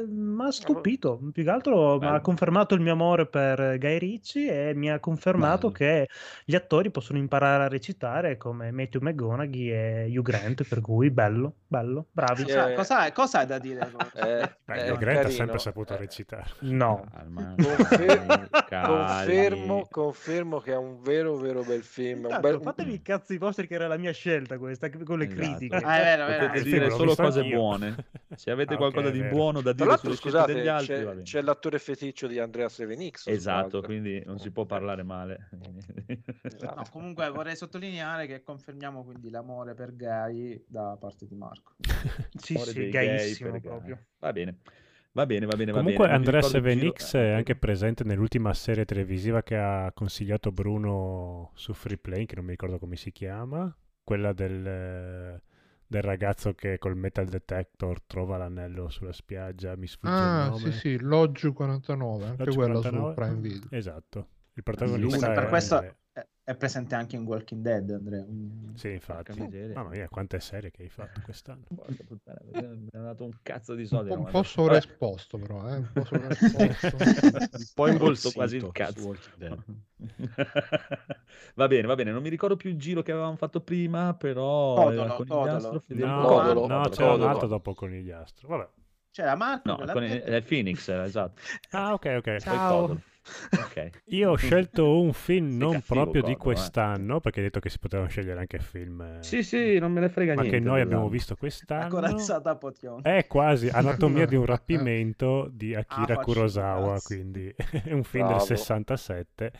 mi 0.06 0.44
ha 0.44 0.50
stupito. 0.50 1.20
Più 1.32 1.44
che 1.44 1.50
altro 1.50 1.98
mi 1.98 2.06
ha 2.06 2.20
confermato 2.20 2.74
il 2.74 2.80
mio 2.80 2.92
amore 2.92 3.26
per 3.26 3.78
Guy 3.78 3.98
Ritchie 3.98 4.70
e 4.70 4.74
mi 4.74 4.90
ha 4.90 4.98
confermato 4.98 5.70
Bello. 5.70 5.72
che 5.72 6.08
gli 6.44 6.54
attori 6.54 6.90
possono 6.90 7.18
imparare 7.18 7.64
a 7.64 7.68
recitare 7.68 8.36
come 8.36 8.70
Matthew 8.70 9.02
McGonaghy 9.02 9.70
e 9.70 10.12
Hugh 10.14 10.22
Grant. 10.22 10.66
Per 10.66 10.80
cui 10.80 11.10
bello, 11.10 11.54
bello, 11.66 12.06
bravi. 12.10 12.44
Sì, 12.44 12.50
eh, 12.50 12.74
cosa, 12.74 13.10
cosa, 13.12 13.38
hai 13.40 13.46
da 13.46 13.58
dire? 13.58 13.90
Eh, 14.14 14.56
eh, 14.66 14.90
Hugh 14.90 14.98
Grant 14.98 15.24
ha 15.24 15.30
sempre 15.30 15.58
saputo 15.58 15.96
recitare. 15.96 16.50
No, 16.60 17.04
Confer- 17.56 18.50
confermo, 18.68 19.86
confermo 19.90 20.60
che 20.60 20.72
è 20.72 20.76
un 20.76 21.00
vero, 21.00 21.36
vero 21.36 21.62
bel 21.62 21.82
film. 21.82 22.28
Tanto, 22.28 22.40
bel... 22.40 22.60
Fatevi 22.60 22.92
i 22.94 23.02
cazzi 23.02 23.38
vostri, 23.38 23.66
che 23.66 23.74
era 23.74 23.86
la 23.86 23.96
mia 23.96 24.12
scelta 24.12 24.58
questa 24.58 24.90
con 24.90 25.18
le 25.18 25.26
esatto. 25.26 25.40
critiche. 25.40 25.76
Ah, 25.76 25.98
è 25.98 26.02
vero, 26.02 26.26
vero. 26.26 26.46
Potete 26.46 26.64
dire 26.64 26.90
solo 26.90 27.14
cose 27.14 27.42
buone. 27.44 27.94
Se 28.36 28.50
avete 28.50 28.74
ah, 28.74 28.76
qualcosa 28.76 29.08
okay, 29.08 29.20
di 29.20 29.28
buono 29.28 29.60
da 29.60 29.72
dire 29.72 29.89
sulle 29.96 30.16
scusate, 30.16 30.52
degli 30.52 30.66
altri, 30.66 30.94
c'è, 30.94 31.22
c'è, 31.22 31.42
l'attore 31.42 31.78
feticcio 31.78 32.26
di 32.26 32.38
Andrea 32.38 32.68
Sevenix. 32.68 33.26
Esatto, 33.26 33.80
quindi 33.82 34.22
non 34.24 34.38
si 34.38 34.50
può 34.50 34.64
parlare 34.64 35.02
male. 35.02 35.48
Esatto. 36.42 36.74
No, 36.74 36.84
comunque 36.90 37.28
vorrei 37.30 37.56
sottolineare 37.56 38.26
che 38.26 38.42
confermiamo 38.42 39.04
quindi 39.04 39.30
l'amore 39.30 39.74
per 39.74 39.94
gay 39.94 40.62
da 40.66 40.96
parte 40.98 41.26
di 41.26 41.34
Marco. 41.34 41.74
sì, 42.36 42.56
sì, 42.56 42.88
gayissimo 42.88 43.60
proprio. 43.60 43.98
Va 44.18 44.32
bene. 44.32 44.58
Va 45.12 45.26
bene, 45.26 45.46
va 45.46 45.56
bene, 45.56 45.72
va 45.72 45.78
Comunque 45.78 46.04
bene. 46.04 46.16
Andrea 46.16 46.42
Sevenix 46.42 47.16
è 47.16 47.30
anche 47.30 47.56
presente 47.56 48.04
nell'ultima 48.04 48.54
serie 48.54 48.84
televisiva 48.84 49.42
che 49.42 49.56
ha 49.56 49.90
consigliato 49.92 50.52
Bruno 50.52 51.50
su 51.54 51.72
Freeplay, 51.72 52.26
che 52.26 52.36
non 52.36 52.44
mi 52.44 52.52
ricordo 52.52 52.78
come 52.78 52.94
si 52.94 53.10
chiama, 53.10 53.76
quella 54.04 54.32
del 54.32 55.42
del 55.90 56.02
ragazzo 56.02 56.54
che 56.54 56.78
col 56.78 56.96
metal 56.96 57.26
detector 57.26 58.00
trova 58.02 58.36
l'anello 58.36 58.88
sulla 58.90 59.12
spiaggia, 59.12 59.74
mi 59.74 59.88
sfugge 59.88 60.12
ah, 60.12 60.44
il 60.44 60.50
nome. 60.50 60.70
sì, 60.70 60.78
sì, 60.78 60.98
Lodge 61.00 61.52
49, 61.52 62.24
anche 62.26 62.44
Lodge 62.44 62.56
quella 62.56 62.72
49? 62.74 63.08
su 63.08 63.14
Prime 63.14 63.40
Video. 63.40 63.68
Esatto. 63.76 64.28
Il 64.52 64.62
protagonista 64.62 65.32
è... 65.32 65.34
Per 65.34 65.48
questo 65.48 65.94
è 66.50 66.56
presente 66.56 66.96
anche 66.96 67.14
in 67.14 67.22
Walking 67.22 67.62
Dead, 67.62 67.88
Andrea. 67.90 68.26
Sì, 68.74 68.90
infatti. 68.90 69.38
Mamma 69.72 69.90
mia, 69.90 70.08
quante 70.08 70.40
serie 70.40 70.72
che 70.72 70.82
hai 70.82 70.88
fatto 70.88 71.20
quest'anno. 71.22 71.62
Puttana, 72.04 72.40
mi 72.50 72.88
ha 72.92 72.98
dato 72.98 73.22
un 73.22 73.38
cazzo 73.40 73.76
di 73.76 73.86
soldi. 73.86 74.10
Un 74.10 74.24
po' 74.24 74.42
sovraesposto, 74.42 75.38
però, 75.38 75.68
eh? 75.68 75.76
un 75.76 75.88
po' 75.92 76.04
sovraesposto. 76.04 76.96
un 77.56 77.66
po' 77.72 77.86
imbolso 77.86 78.32
quasi 78.32 78.56
il 78.56 78.68
cazzo. 78.72 79.14
va 81.54 81.68
bene, 81.68 81.86
va 81.86 81.94
bene. 81.94 82.10
Non 82.10 82.20
mi 82.20 82.28
ricordo 82.30 82.56
più 82.56 82.70
il 82.70 82.78
giro 82.78 83.02
che 83.02 83.12
avevamo 83.12 83.36
fatto 83.36 83.60
prima, 83.60 84.14
però... 84.14 84.74
Codolo, 84.74 85.14
Codolo. 85.24 85.82
No, 85.86 86.22
Codolo, 86.26 86.66
no 86.66 86.88
c'è 86.88 87.08
un 87.08 87.22
altro 87.22 87.46
dopo 87.46 87.74
Conigliastro. 87.74 88.48
Vabbè. 88.48 88.68
C'era 89.12 89.36
Marco. 89.36 89.70
No, 89.70 89.92
con 89.92 90.02
il, 90.02 90.20
è 90.20 90.42
Phoenix, 90.42 90.88
esatto. 90.88 91.40
Ah, 91.70 91.92
ok, 91.92 92.14
ok. 92.18 92.36
Ciao. 92.38 93.00
Okay. 93.66 93.90
Io 94.16 94.30
ho 94.30 94.36
scelto 94.36 95.00
un 95.00 95.12
film 95.12 95.56
non 95.56 95.82
proprio 95.86 96.22
di 96.22 96.32
eh. 96.32 96.36
quest'anno, 96.36 97.16
eh. 97.16 97.20
perché 97.20 97.40
hai 97.40 97.46
detto 97.46 97.60
che 97.60 97.68
si 97.68 97.78
potevano 97.78 98.08
scegliere 98.08 98.40
anche 98.40 98.58
film. 98.58 99.00
Eh, 99.00 99.22
sì, 99.22 99.42
sì, 99.42 99.78
non 99.78 99.92
me 99.92 100.00
ne 100.00 100.08
frega 100.08 100.34
ma 100.34 100.42
niente. 100.42 100.58
Ma 100.58 100.64
che 100.64 100.70
noi 100.70 100.80
abbiamo 100.80 101.08
visto 101.08 101.36
quest'anno. 101.36 101.88
Corazzata 101.88 102.56
Potion. 102.56 103.00
È 103.02 103.26
quasi 103.26 103.68
Anatomia 103.72 104.26
di 104.26 104.36
un 104.36 104.44
rapimento 104.44 105.48
di 105.50 105.74
Akira 105.74 106.14
ah, 106.14 106.22
Kurosawa, 106.22 107.00
quindi 107.00 107.52
è 107.56 107.92
un 107.92 108.04
film 108.04 108.26
Bravo. 108.26 108.46
del 108.46 108.56
67. 108.56 109.52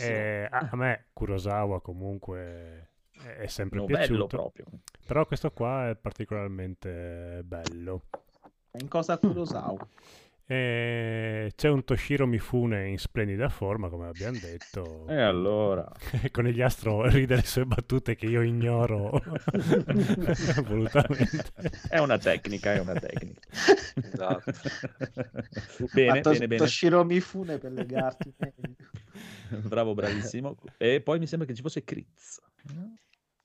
E 0.00 0.48
a, 0.50 0.68
a 0.70 0.76
me 0.76 1.06
Kurosawa 1.12 1.82
comunque 1.82 2.88
è 3.38 3.46
sempre 3.46 3.80
no, 3.80 3.84
piaciuto. 3.84 4.52
Però 5.06 5.26
questo 5.26 5.50
qua 5.50 5.90
è 5.90 5.96
particolarmente 5.96 7.42
bello. 7.44 8.04
In 8.78 8.88
cosa 8.88 9.18
Kurosawa? 9.18 9.86
E 10.52 11.50
c'è 11.54 11.70
un 11.70 11.82
Toshiro 11.82 12.26
Mifune 12.26 12.86
in 12.86 12.98
splendida 12.98 13.48
forma, 13.48 13.88
come 13.88 14.08
abbiamo 14.08 14.38
detto. 14.38 15.08
E 15.08 15.18
allora? 15.18 15.90
Con 16.30 16.44
gli 16.44 16.60
astro 16.60 17.08
ride 17.08 17.36
le 17.36 17.46
sue 17.46 17.64
battute 17.64 18.14
che 18.16 18.26
io 18.26 18.42
ignoro 18.42 19.12
volutamente. 20.68 21.52
È 21.88 21.96
una 21.96 22.18
tecnica, 22.18 22.74
è 22.74 22.80
una 22.80 22.92
tecnica. 22.92 23.40
Esatto. 23.94 24.52
bene, 25.94 26.20
to- 26.20 26.32
bene, 26.32 26.46
bene. 26.46 26.56
Toshiro 26.60 27.02
Mifune 27.02 27.56
per 27.56 27.72
legarti. 27.72 28.34
Bravo, 29.56 29.94
bravissimo. 29.94 30.58
E 30.76 31.00
poi 31.00 31.18
mi 31.18 31.26
sembra 31.26 31.48
che 31.48 31.54
ci 31.54 31.62
fosse 31.62 31.82
Critz. 31.82 32.42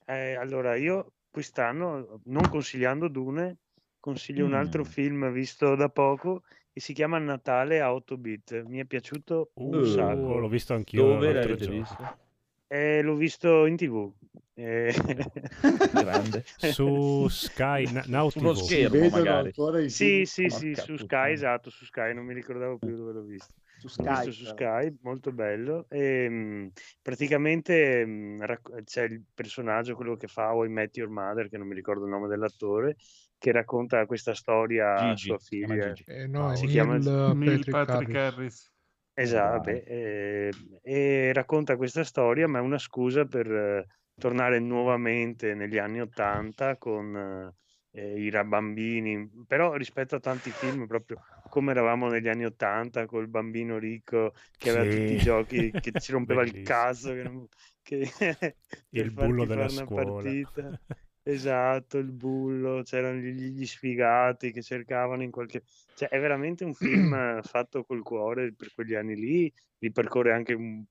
Eh, 0.04 0.34
allora, 0.34 0.76
io 0.76 1.14
quest'anno, 1.30 2.20
non 2.24 2.46
consigliando 2.50 3.08
Dune, 3.08 3.60
consiglio 3.98 4.44
mm. 4.44 4.48
un 4.48 4.54
altro 4.54 4.84
film 4.84 5.32
visto 5.32 5.74
da 5.74 5.88
poco 5.88 6.42
che 6.78 6.80
si 6.80 6.92
chiama 6.92 7.18
Natale 7.18 7.80
a 7.80 7.92
8 7.92 8.16
bit. 8.16 8.62
Mi 8.62 8.78
è 8.78 8.84
piaciuto 8.84 9.50
un 9.54 9.78
uh, 9.80 9.84
sacco. 9.84 10.38
L'ho 10.38 10.48
visto 10.48 10.74
anch'io. 10.74 11.02
Dove 11.02 11.32
l'avete 11.32 11.66
visto? 11.66 12.26
Eh, 12.68 13.02
l'ho 13.02 13.14
visto 13.14 13.66
in 13.66 13.76
tv. 13.76 14.12
Eh... 14.54 14.92
su 16.72 17.26
Sky, 17.28 17.92
na- 17.92 18.04
Now 18.06 18.28
Sullo 18.30 18.52
TV. 18.52 18.60
schermo 18.60 19.08
magari. 19.08 19.52
Sì, 19.88 20.24
sì, 20.24 20.48
sì, 20.48 20.74
su 20.74 20.96
Sky, 20.96 21.32
esatto, 21.32 21.70
su 21.70 21.84
Sky, 21.84 22.14
non 22.14 22.24
mi 22.24 22.34
ricordavo 22.34 22.78
più 22.78 22.94
dove 22.94 23.12
l'ho 23.12 23.22
visto. 23.22 23.54
Su 23.78 23.88
Sky, 23.88 24.30
su 24.32 24.44
Sky 24.44 24.96
molto 25.02 25.32
bello. 25.32 25.86
E, 25.88 26.28
mh, 26.28 26.72
praticamente 27.00 28.04
mh, 28.04 28.44
racc- 28.44 28.84
c'è 28.84 29.04
il 29.04 29.22
personaggio, 29.32 29.94
quello 29.94 30.16
che 30.16 30.26
fa 30.26 30.52
How 30.52 30.64
I 30.64 30.68
Met 30.68 30.96
Your 30.96 31.10
Mother, 31.10 31.48
che 31.48 31.58
non 31.58 31.66
mi 31.66 31.74
ricordo 31.74 32.04
il 32.04 32.10
nome 32.10 32.28
dell'attore, 32.28 32.96
che 33.38 33.52
racconta 33.52 34.04
questa 34.06 34.34
storia 34.34 35.10
a 35.10 35.16
sua 35.16 35.38
figlia. 35.38 35.94
Eh, 36.06 36.26
no, 36.26 36.54
si 36.54 36.66
chiama 36.66 36.96
Neil 36.98 37.34
Patrick, 37.34 37.84
Patrick 37.86 38.14
Harris. 38.14 38.72
Esatto, 39.14 39.60
beh, 39.62 39.82
eh, 39.86 40.52
e 40.82 41.32
racconta 41.32 41.76
questa 41.76 42.04
storia, 42.04 42.46
ma 42.46 42.58
è 42.58 42.60
una 42.62 42.78
scusa 42.78 43.24
per 43.24 43.50
eh, 43.50 43.86
tornare 44.14 44.60
nuovamente 44.60 45.54
negli 45.54 45.78
anni 45.78 46.00
Ottanta 46.00 46.76
con 46.76 47.52
eh, 47.90 48.20
i 48.20 48.30
bambini, 48.44 49.28
però 49.46 49.74
rispetto 49.74 50.14
a 50.14 50.20
tanti 50.20 50.50
film, 50.50 50.86
proprio 50.86 51.18
come 51.48 51.72
eravamo 51.72 52.08
negli 52.08 52.28
anni 52.28 52.44
Ottanta, 52.44 53.06
col 53.06 53.28
bambino 53.28 53.78
ricco 53.78 54.32
che 54.56 54.70
aveva 54.70 54.84
tutti 54.84 55.14
i 55.14 55.18
giochi, 55.18 55.72
che 55.80 55.92
ci 55.98 56.12
rompeva 56.12 56.42
il 56.42 56.60
caso, 56.62 57.12
che, 57.12 57.22
non- 57.24 57.48
che- 57.82 58.08
Il 58.90 59.10
bullo 59.10 59.44
farti 59.44 59.46
della 59.46 59.62
fare 59.62 59.72
una 59.72 59.84
scuola. 59.84 60.22
partita. 60.22 60.80
Esatto, 61.30 61.98
il 61.98 62.10
bullo, 62.10 62.82
c'erano 62.82 63.18
gli, 63.18 63.50
gli 63.50 63.66
sfigati 63.66 64.50
che 64.50 64.62
cercavano 64.62 65.22
in 65.22 65.30
qualche... 65.30 65.62
Cioè, 65.94 66.08
è 66.08 66.18
veramente 66.18 66.64
un 66.64 66.72
film 66.72 67.12
fatto 67.42 67.84
col 67.84 68.02
cuore 68.02 68.54
per 68.54 68.72
quegli 68.74 68.94
anni 68.94 69.14
lì, 69.14 69.52
ripercorre 69.78 70.32
anche 70.32 70.54
un, 70.54 70.82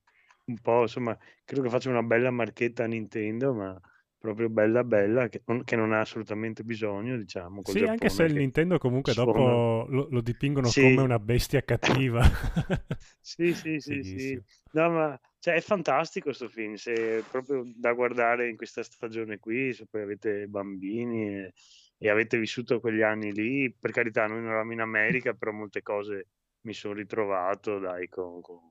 un 0.44 0.58
po', 0.60 0.82
insomma, 0.82 1.18
credo 1.44 1.62
che 1.62 1.68
faccia 1.70 1.90
una 1.90 2.04
bella 2.04 2.30
marchetta 2.30 2.84
a 2.84 2.86
Nintendo, 2.86 3.52
ma 3.52 3.80
proprio 4.16 4.48
bella 4.48 4.84
bella, 4.84 5.28
che 5.28 5.42
non, 5.46 5.64
che 5.64 5.74
non 5.74 5.92
ha 5.92 6.00
assolutamente 6.00 6.62
bisogno, 6.62 7.16
diciamo, 7.16 7.60
Sì, 7.62 7.84
anche 7.84 8.08
se 8.08 8.22
Giappone 8.22 8.24
il 8.24 8.34
Nintendo 8.34 8.78
comunque 8.78 9.12
suona... 9.12 9.56
dopo 9.58 9.86
lo, 9.88 10.08
lo 10.10 10.20
dipingono 10.20 10.68
Sì, 10.70 10.80
come 10.80 11.02
una 11.02 11.18
bestia 11.18 11.62
cattiva. 11.62 12.22
sì, 13.20 13.54
sì, 13.54 13.78
sì, 13.80 14.02
sì. 14.02 14.38
Fighissimo. 14.38 14.42
No, 14.72 14.90
ma 14.90 15.20
cioè, 15.40 15.54
è 15.54 15.60
fantastico 15.60 16.26
questo 16.26 16.48
film, 16.48 16.74
se 16.74 17.24
proprio 17.28 17.62
da 17.74 17.92
guardare 17.92 18.48
in 18.48 18.56
questa 18.56 18.82
stagione 18.82 19.38
qui, 19.38 19.72
se 19.72 19.86
poi 19.86 20.02
avete 20.02 20.46
bambini 20.48 21.28
e, 21.28 21.54
e 21.96 22.08
avete 22.10 22.38
vissuto 22.38 22.80
quegli 22.80 23.02
anni 23.02 23.32
lì, 23.32 23.72
per 23.72 23.92
carità, 23.92 24.26
noi 24.26 24.38
non 24.40 24.48
eravamo 24.48 24.72
in 24.72 24.80
America, 24.80 25.34
però 25.34 25.52
molte 25.52 25.82
cose 25.82 26.28
mi 26.62 26.72
sono 26.72 26.94
ritrovato, 26.94 27.78
dai, 27.78 28.08
con, 28.08 28.40
con- 28.40 28.70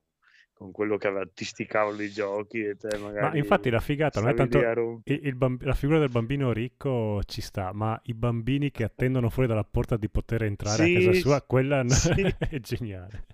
con 0.58 0.72
quello 0.72 0.98
che 0.98 1.08
aveva, 1.08 1.26
ti 1.34 1.46
sticavano 1.46 2.02
i 2.02 2.10
giochi 2.12 2.62
e 2.64 2.76
te 2.76 2.98
Ma 3.18 3.32
magari 3.32 3.38
infatti 3.38 3.70
la 3.70 3.80
figata 3.80 4.20
non 4.20 4.30
è 4.30 4.34
tanto 4.34 4.60
il- 5.04 5.20
il 5.24 5.36
bamb- 5.36 5.64
la 5.64 5.74
figura 5.74 6.00
del 6.00 6.10
bambino 6.10 6.52
ricco 6.52 7.22
ci 7.26 7.42
sta, 7.42 7.72
ma 7.74 8.00
i 8.06 8.14
bambini 8.14 8.72
che 8.72 8.84
attendono 8.84 9.30
fuori 9.30 9.48
dalla 9.48 9.64
porta 9.64 9.98
di 9.98 10.10
poter 10.10 10.44
entrare 10.44 10.84
a 10.84 10.90
casa 10.90 11.12
Sì, 11.12 11.20
sua, 11.22 11.42
quella 11.42 11.84
sì. 11.90 12.36
è 12.50 12.60
geniale. 12.60 13.26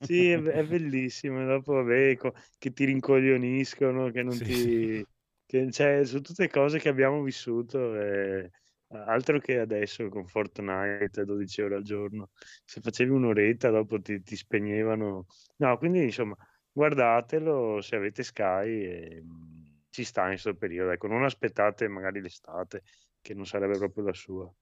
Sì, 0.00 0.30
è, 0.30 0.40
è 0.40 0.64
bellissimo. 0.64 1.44
Dopo, 1.44 1.74
vabbè, 1.74 2.16
che 2.58 2.72
ti 2.72 2.84
rincoglioniscono, 2.84 4.10
che 4.10 4.22
non 4.22 4.36
Sì. 4.38 4.42
ti... 4.42 5.04
Che, 5.46 5.70
cioè, 5.70 6.04
sono 6.04 6.20
tutte 6.22 6.48
cose 6.48 6.78
che 6.78 6.88
abbiamo 6.88 7.22
vissuto, 7.22 7.94
e 8.00 8.50
altro 8.88 9.38
che 9.38 9.58
adesso 9.58 10.08
con 10.08 10.26
Fortnite 10.26 11.20
a 11.20 11.24
12 11.24 11.62
ore 11.62 11.76
al 11.76 11.82
giorno. 11.82 12.30
Se 12.64 12.80
facevi 12.80 13.10
un'oretta, 13.10 13.70
dopo 13.70 14.00
ti, 14.00 14.22
ti 14.22 14.36
spegnevano. 14.36 15.26
No, 15.56 15.78
quindi 15.78 16.04
insomma, 16.04 16.36
guardatelo 16.72 17.80
se 17.80 17.96
avete 17.96 18.22
Sky 18.22 18.84
e 18.84 19.22
mm, 19.22 19.64
ci 19.90 20.04
sta 20.04 20.22
in 20.22 20.28
questo 20.30 20.54
periodo. 20.54 20.90
Ecco, 20.92 21.06
non 21.06 21.24
aspettate 21.24 21.88
magari 21.88 22.20
l'estate, 22.20 22.82
che 23.20 23.34
non 23.34 23.46
sarebbe 23.46 23.78
proprio 23.78 24.04
la 24.04 24.12
sua. 24.14 24.52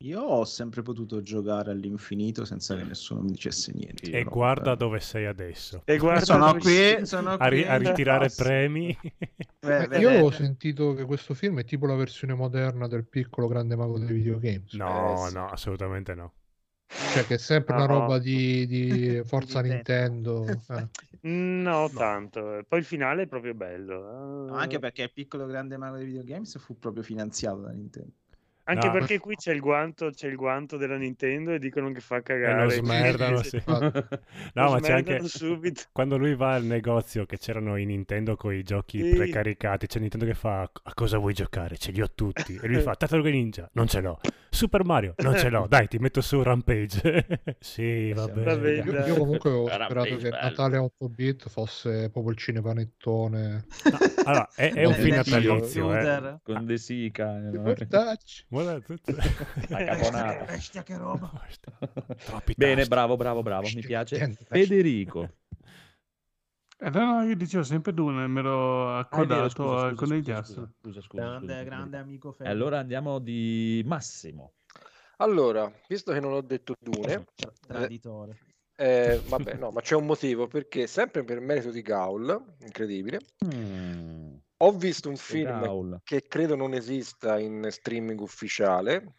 Io 0.00 0.20
ho 0.20 0.44
sempre 0.44 0.82
potuto 0.82 1.22
giocare 1.22 1.72
all'infinito 1.72 2.44
senza 2.44 2.76
che 2.76 2.84
nessuno 2.84 3.20
mi 3.22 3.30
dicesse 3.32 3.72
niente. 3.74 4.08
E 4.10 4.20
Io 4.20 4.28
guarda 4.30 4.70
non- 4.70 4.78
dove 4.78 5.00
sei 5.00 5.26
adesso. 5.26 5.82
E 5.84 5.98
guarda 5.98 6.24
Sono 6.24 6.46
dove 6.46 6.60
qui, 6.60 7.06
sono 7.06 7.30
A, 7.30 7.48
ri- 7.48 7.62
qui. 7.62 7.68
a 7.68 7.76
ritirare 7.76 8.30
premi. 8.30 8.96
Beh, 9.60 9.78
Ma 9.80 9.86
beh, 9.88 9.98
io 9.98 10.10
beh, 10.10 10.20
ho 10.20 10.28
beh. 10.28 10.34
sentito 10.36 10.92
che 10.94 11.04
questo 11.04 11.34
film 11.34 11.58
è 11.58 11.64
tipo 11.64 11.86
la 11.86 11.96
versione 11.96 12.34
moderna 12.34 12.86
del 12.86 13.06
piccolo 13.08 13.48
grande 13.48 13.74
mago 13.74 13.98
dei 13.98 14.12
videogames. 14.14 14.72
No, 14.74 15.24
Eh, 15.26 15.28
sì. 15.28 15.34
no, 15.34 15.46
assolutamente 15.48 16.14
no. 16.14 16.34
Cioè 16.86 17.24
che 17.26 17.34
è 17.34 17.38
sempre 17.38 17.74
una 17.74 17.86
No. 17.86 17.98
roba 17.98 18.18
di, 18.18 18.66
di 18.66 19.20
Forza 19.24 19.60
Nintendo. 19.60 20.44
Nintendo. 20.44 20.62
eh. 21.22 21.28
No, 21.28 21.90
tanto. 21.90 22.64
Poi 22.68 22.78
il 22.78 22.84
finale 22.84 23.22
è 23.22 23.26
proprio 23.26 23.54
bello. 23.54 24.46
No, 24.46 24.54
anche 24.54 24.78
perché 24.78 25.02
il 25.02 25.12
piccolo 25.12 25.46
grande 25.46 25.76
mago 25.76 25.96
dei 25.96 26.06
videogames 26.06 26.58
fu 26.58 26.78
proprio 26.78 27.02
finanziato 27.02 27.60
da 27.62 27.70
Nintendo. 27.72 28.12
Anche 28.68 28.86
No. 28.88 28.92
perché 28.92 29.18
qui 29.18 29.34
c'è 29.34 29.52
il 29.52 29.60
guanto, 29.60 30.10
c'è 30.10 30.28
il 30.28 30.36
guanto 30.36 30.76
della 30.76 30.96
Nintendo 30.96 31.52
e 31.52 31.58
dicono 31.58 31.90
che 31.90 32.00
fa 32.00 32.16
E 32.16 32.18
lo 32.18 32.22
cagare. 32.22 32.70
smerdano, 32.70 33.42
sì. 33.42 33.62
No, 33.66 33.78
lo 34.52 34.70
ma 34.70 34.80
c'è 34.80 34.92
anche 34.92 35.20
subito. 35.26 35.82
quando 35.90 36.18
lui 36.18 36.34
va 36.34 36.52
al 36.54 36.64
negozio 36.64 37.24
che 37.24 37.38
c'erano 37.38 37.76
i 37.76 37.86
Nintendo 37.86 38.36
con 38.36 38.52
i 38.52 38.62
giochi 38.62 39.02
Sì. 39.02 39.16
precaricati, 39.16 39.86
c'è 39.86 39.98
Nintendo 40.00 40.26
che 40.26 40.34
fa 40.34 40.60
a 40.62 40.94
cosa 40.94 41.16
vuoi 41.16 41.32
giocare? 41.32 41.78
Ce 41.78 41.90
li 41.92 42.02
ho 42.02 42.10
tutti. 42.14 42.58
E 42.62 42.66
lui 42.68 42.80
fa 42.82 42.94
Tartaruga 42.94 43.30
Ninja, 43.30 43.68
non 43.72 43.86
ce 43.88 44.00
l'ho. 44.00 44.20
Super 44.50 44.84
Mario, 44.84 45.14
non 45.18 45.36
ce 45.36 45.48
l'ho. 45.50 45.66
Dai, 45.68 45.88
ti 45.88 45.98
metto 45.98 46.20
su 46.20 46.42
Rampage. 46.42 47.26
sì, 47.60 48.12
va 48.12 48.26
bene. 48.28 48.70
Io, 48.82 49.06
io 49.06 49.14
comunque 49.16 49.50
Rampage, 49.50 49.84
sperato 49.84 50.16
che 50.16 50.28
bello. 50.28 50.36
Natale 50.42 50.76
8 50.78 51.08
bit 51.08 51.48
fosse 51.48 52.10
proprio 52.10 52.32
il 52.32 52.38
cinepanettone. 52.38 53.66
No, 53.84 53.98
allora, 54.24 54.48
è, 54.54 54.72
è 54.72 54.84
un 54.84 54.94
film 54.94 55.14
natalizio, 55.16 55.94
eh. 55.96 56.38
Con 56.42 56.64
De 56.66 56.76
Sica. 56.76 57.38
no? 57.38 57.74
Guarda. 58.64 58.82
La 59.68 59.84
caponata. 59.84 60.44
Bestia 60.44 60.82
che 60.82 60.96
roba. 60.96 61.30
Troppi 62.24 62.54
Bene, 62.56 62.74
tasti. 62.76 62.88
bravo, 62.88 63.16
bravo, 63.16 63.42
bravo, 63.42 63.68
mi 63.74 63.82
piace. 63.82 64.36
Federico. 64.48 65.28
Eh, 66.80 66.90
no, 66.90 67.04
no, 67.20 67.22
io 67.24 67.34
dicevo 67.36 67.62
sempre 67.64 67.92
Dune, 67.92 68.26
me 68.28 68.40
l'ho 68.40 68.88
Ah, 68.94 68.98
accodato 68.98 69.48
scusa, 69.50 69.86
al 69.86 69.94
scusa, 69.94 69.94
scusa, 69.94 70.06
conigliastro. 70.06 70.54
scusa, 70.54 70.72
scusa, 70.80 71.00
scusa, 71.00 71.22
Grande, 71.22 71.46
scusa, 71.46 71.64
grande 71.64 71.96
scusa. 71.96 71.98
amico 72.08 72.30
E 72.30 72.34
Fede. 72.34 72.50
allora 72.50 72.78
andiamo 72.78 73.18
di 73.18 73.82
Massimo. 73.84 74.52
Allora, 75.16 75.72
visto 75.88 76.12
che 76.12 76.20
non 76.20 76.32
ho 76.32 76.40
detto 76.40 76.74
Dune, 76.80 77.24
Tra- 77.34 77.52
Traditore. 77.66 78.38
eh, 78.76 79.20
vabbè, 79.26 79.54
no, 79.56 79.70
ma 79.72 79.80
c'è 79.80 79.96
un 79.96 80.06
motivo 80.06 80.46
perché 80.46 80.86
sempre 80.86 81.24
per 81.24 81.40
merito 81.40 81.70
di 81.72 81.82
Gaul, 81.82 82.54
incredibile, 82.60 83.18
Mm, 83.44 84.36
ho 84.60 84.72
visto 84.72 85.08
un 85.08 85.16
film 85.16 85.60
Gaul. 85.60 86.00
che 86.04 86.26
credo 86.26 86.56
non 86.56 86.74
esista 86.74 87.38
in 87.38 87.66
streaming 87.70 88.20
ufficiale, 88.20 89.14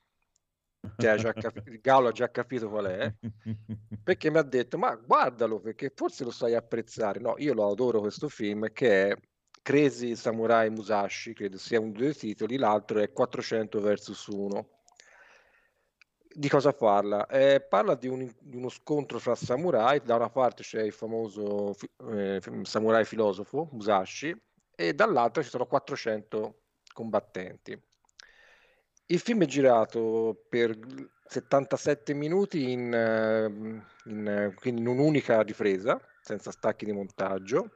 ha 0.97 1.15
già 1.15 1.33
capi- 1.33 1.79
Gaul 1.81 2.07
ha 2.07 2.11
già 2.11 2.29
capito 2.29 2.69
qual 2.69 2.85
è, 2.85 3.15
perché 4.03 4.29
mi 4.31 4.37
ha 4.37 4.43
detto, 4.43 4.77
ma 4.77 4.95
guardalo 4.95 5.59
perché 5.59 5.91
forse 5.95 6.23
lo 6.23 6.31
sai 6.31 6.55
apprezzare. 6.55 7.19
No, 7.19 7.35
io 7.37 7.53
lo 7.53 7.69
adoro 7.69 7.99
questo 7.99 8.27
film 8.27 8.71
che 8.73 9.09
è 9.09 9.15
Crazy 9.61 10.15
Samurai 10.15 10.69
Musashi, 10.69 11.33
credo 11.33 11.57
sia 11.57 11.79
un 11.79 11.91
due 11.91 12.13
titoli, 12.13 12.57
l'altro 12.57 12.99
è 12.99 13.11
400 13.11 13.79
vs 13.79 14.27
1. 14.27 14.69
Di 16.31 16.47
cosa 16.47 16.73
parla? 16.73 17.25
Eh, 17.27 17.61
parla 17.67 17.95
di, 17.95 18.07
un- 18.07 18.31
di 18.39 18.55
uno 18.55 18.69
scontro 18.69 19.19
fra 19.19 19.35
samurai, 19.35 19.99
da 20.01 20.15
una 20.15 20.29
parte 20.29 20.63
c'è 20.63 20.83
il 20.83 20.91
famoso 20.91 21.73
eh, 22.11 22.39
samurai 22.63 23.03
filosofo 23.03 23.69
Musashi 23.71 24.35
e 24.79 24.93
dall'altra 24.93 25.43
ci 25.43 25.49
sono 25.49 25.65
400 25.65 26.61
combattenti. 26.93 27.77
Il 29.07 29.19
film 29.19 29.43
è 29.43 29.45
girato 29.45 30.45
per 30.47 30.79
77 31.25 32.13
minuti 32.13 32.71
in, 32.71 32.93
eh, 32.93 33.45
in, 34.09 34.25
eh, 34.25 34.69
in 34.69 34.87
un'unica 34.87 35.41
ripresa, 35.41 35.99
senza 36.21 36.51
stacchi 36.51 36.85
di 36.85 36.93
montaggio. 36.93 37.73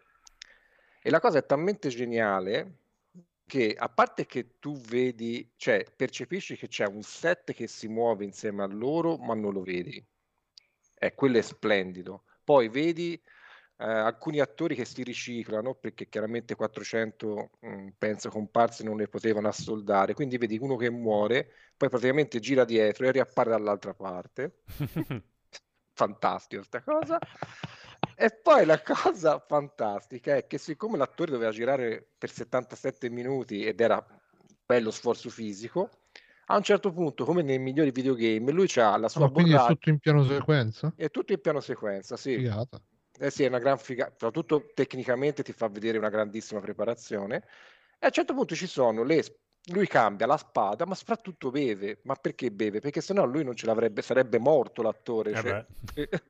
E 1.01 1.09
la 1.09 1.19
cosa 1.19 1.39
è 1.39 1.45
talmente 1.45 1.89
geniale 1.89 2.77
che 3.45 3.75
a 3.77 3.89
parte 3.89 4.25
che 4.25 4.59
tu 4.59 4.79
vedi, 4.79 5.51
cioè 5.57 5.83
percepisci 5.93 6.55
che 6.55 6.69
c'è 6.69 6.85
un 6.85 7.01
set 7.01 7.51
che 7.51 7.67
si 7.67 7.89
muove 7.89 8.23
insieme 8.23 8.63
a 8.63 8.67
loro, 8.67 9.17
ma 9.17 9.33
non 9.33 9.51
lo 9.51 9.61
vedi. 9.61 10.01
E 10.93 11.15
quello 11.15 11.37
è 11.37 11.41
splendido. 11.41 12.23
Poi 12.45 12.69
vedi 12.69 13.21
eh, 13.77 13.85
alcuni 13.85 14.39
attori 14.39 14.75
che 14.75 14.85
si 14.85 15.03
riciclano 15.03 15.75
perché 15.75 16.07
chiaramente 16.09 16.55
400 16.55 17.51
mh, 17.59 17.89
penso 17.97 18.29
comparse 18.29 18.83
non 18.83 18.97
ne 18.97 19.07
potevano 19.07 19.47
assoldare, 19.47 20.13
quindi 20.13 20.37
vedi 20.37 20.57
uno 20.59 20.75
che 20.75 20.89
muore, 20.89 21.49
poi 21.77 21.89
praticamente 21.89 22.39
gira 22.39 22.65
dietro 22.65 23.05
e 23.07 23.11
riappare 23.11 23.49
dall'altra 23.51 23.93
parte. 23.93 24.59
Fantastico 25.95 26.63
sta 26.63 26.81
cosa. 26.81 27.19
E 28.15 28.29
poi 28.41 28.65
la 28.65 28.81
cosa 28.81 29.39
fantastica 29.39 30.35
è 30.35 30.45
che 30.47 30.57
siccome 30.57 30.97
l'attore 30.97 31.31
doveva 31.31 31.51
girare 31.51 32.05
per 32.17 32.29
77 32.29 33.09
minuti 33.09 33.63
ed 33.65 33.79
era 33.79 34.03
bello 34.65 34.91
sforzo 34.91 35.29
fisico, 35.29 35.89
a 36.47 36.55
un 36.57 36.63
certo 36.63 36.91
punto, 36.91 37.25
come 37.25 37.41
nei 37.41 37.59
migliori 37.59 37.91
videogame, 37.91 38.51
lui 38.51 38.67
ha 38.75 38.97
la 38.97 39.07
Ah, 39.15 39.19
sua 39.19 39.21
ma 39.21 39.29
quindi 39.31 39.53
è 39.53 39.59
borraccia, 39.59 39.73
tutto 39.73 39.89
in 39.89 39.97
piano 39.99 40.23
sequenza? 40.23 40.93
è 40.95 41.09
tutto 41.11 41.33
in 41.33 41.41
piano 41.41 41.59
sequenza, 41.59 42.17
sì. 42.17 42.35
Figata. 42.35 42.81
Eh 43.19 43.29
sì, 43.29 43.43
è 43.43 43.47
una 43.47 43.59
gran 43.59 43.77
figata, 43.77 44.11
soprattutto 44.11 44.71
tecnicamente 44.73 45.43
ti 45.43 45.53
fa 45.53 45.67
vedere 45.67 45.97
una 45.97 46.09
grandissima 46.09 46.59
preparazione. 46.59 47.37
E 47.99 48.05
a 48.05 48.07
un 48.07 48.11
certo 48.11 48.33
punto 48.33 48.55
ci 48.55 48.67
sono 48.67 49.03
le... 49.03 49.23
Lui 49.67 49.87
cambia 49.87 50.25
la 50.25 50.35
spada, 50.35 50.85
ma 50.85 50.93
soprattutto 50.93 51.49
beve. 51.49 51.99
Ma 52.03 52.15
perché 52.15 52.51
beve? 52.51 52.79
Perché 52.79 52.99
sennò 52.99 53.23
lui 53.25 53.45
non 53.45 53.55
ce 53.55 53.65
l'avrebbe, 53.65 54.01
sarebbe 54.01 54.37
morto 54.37 54.81
l'attore. 54.81 55.31
Eh 55.31 55.35
cioè. 55.35 55.65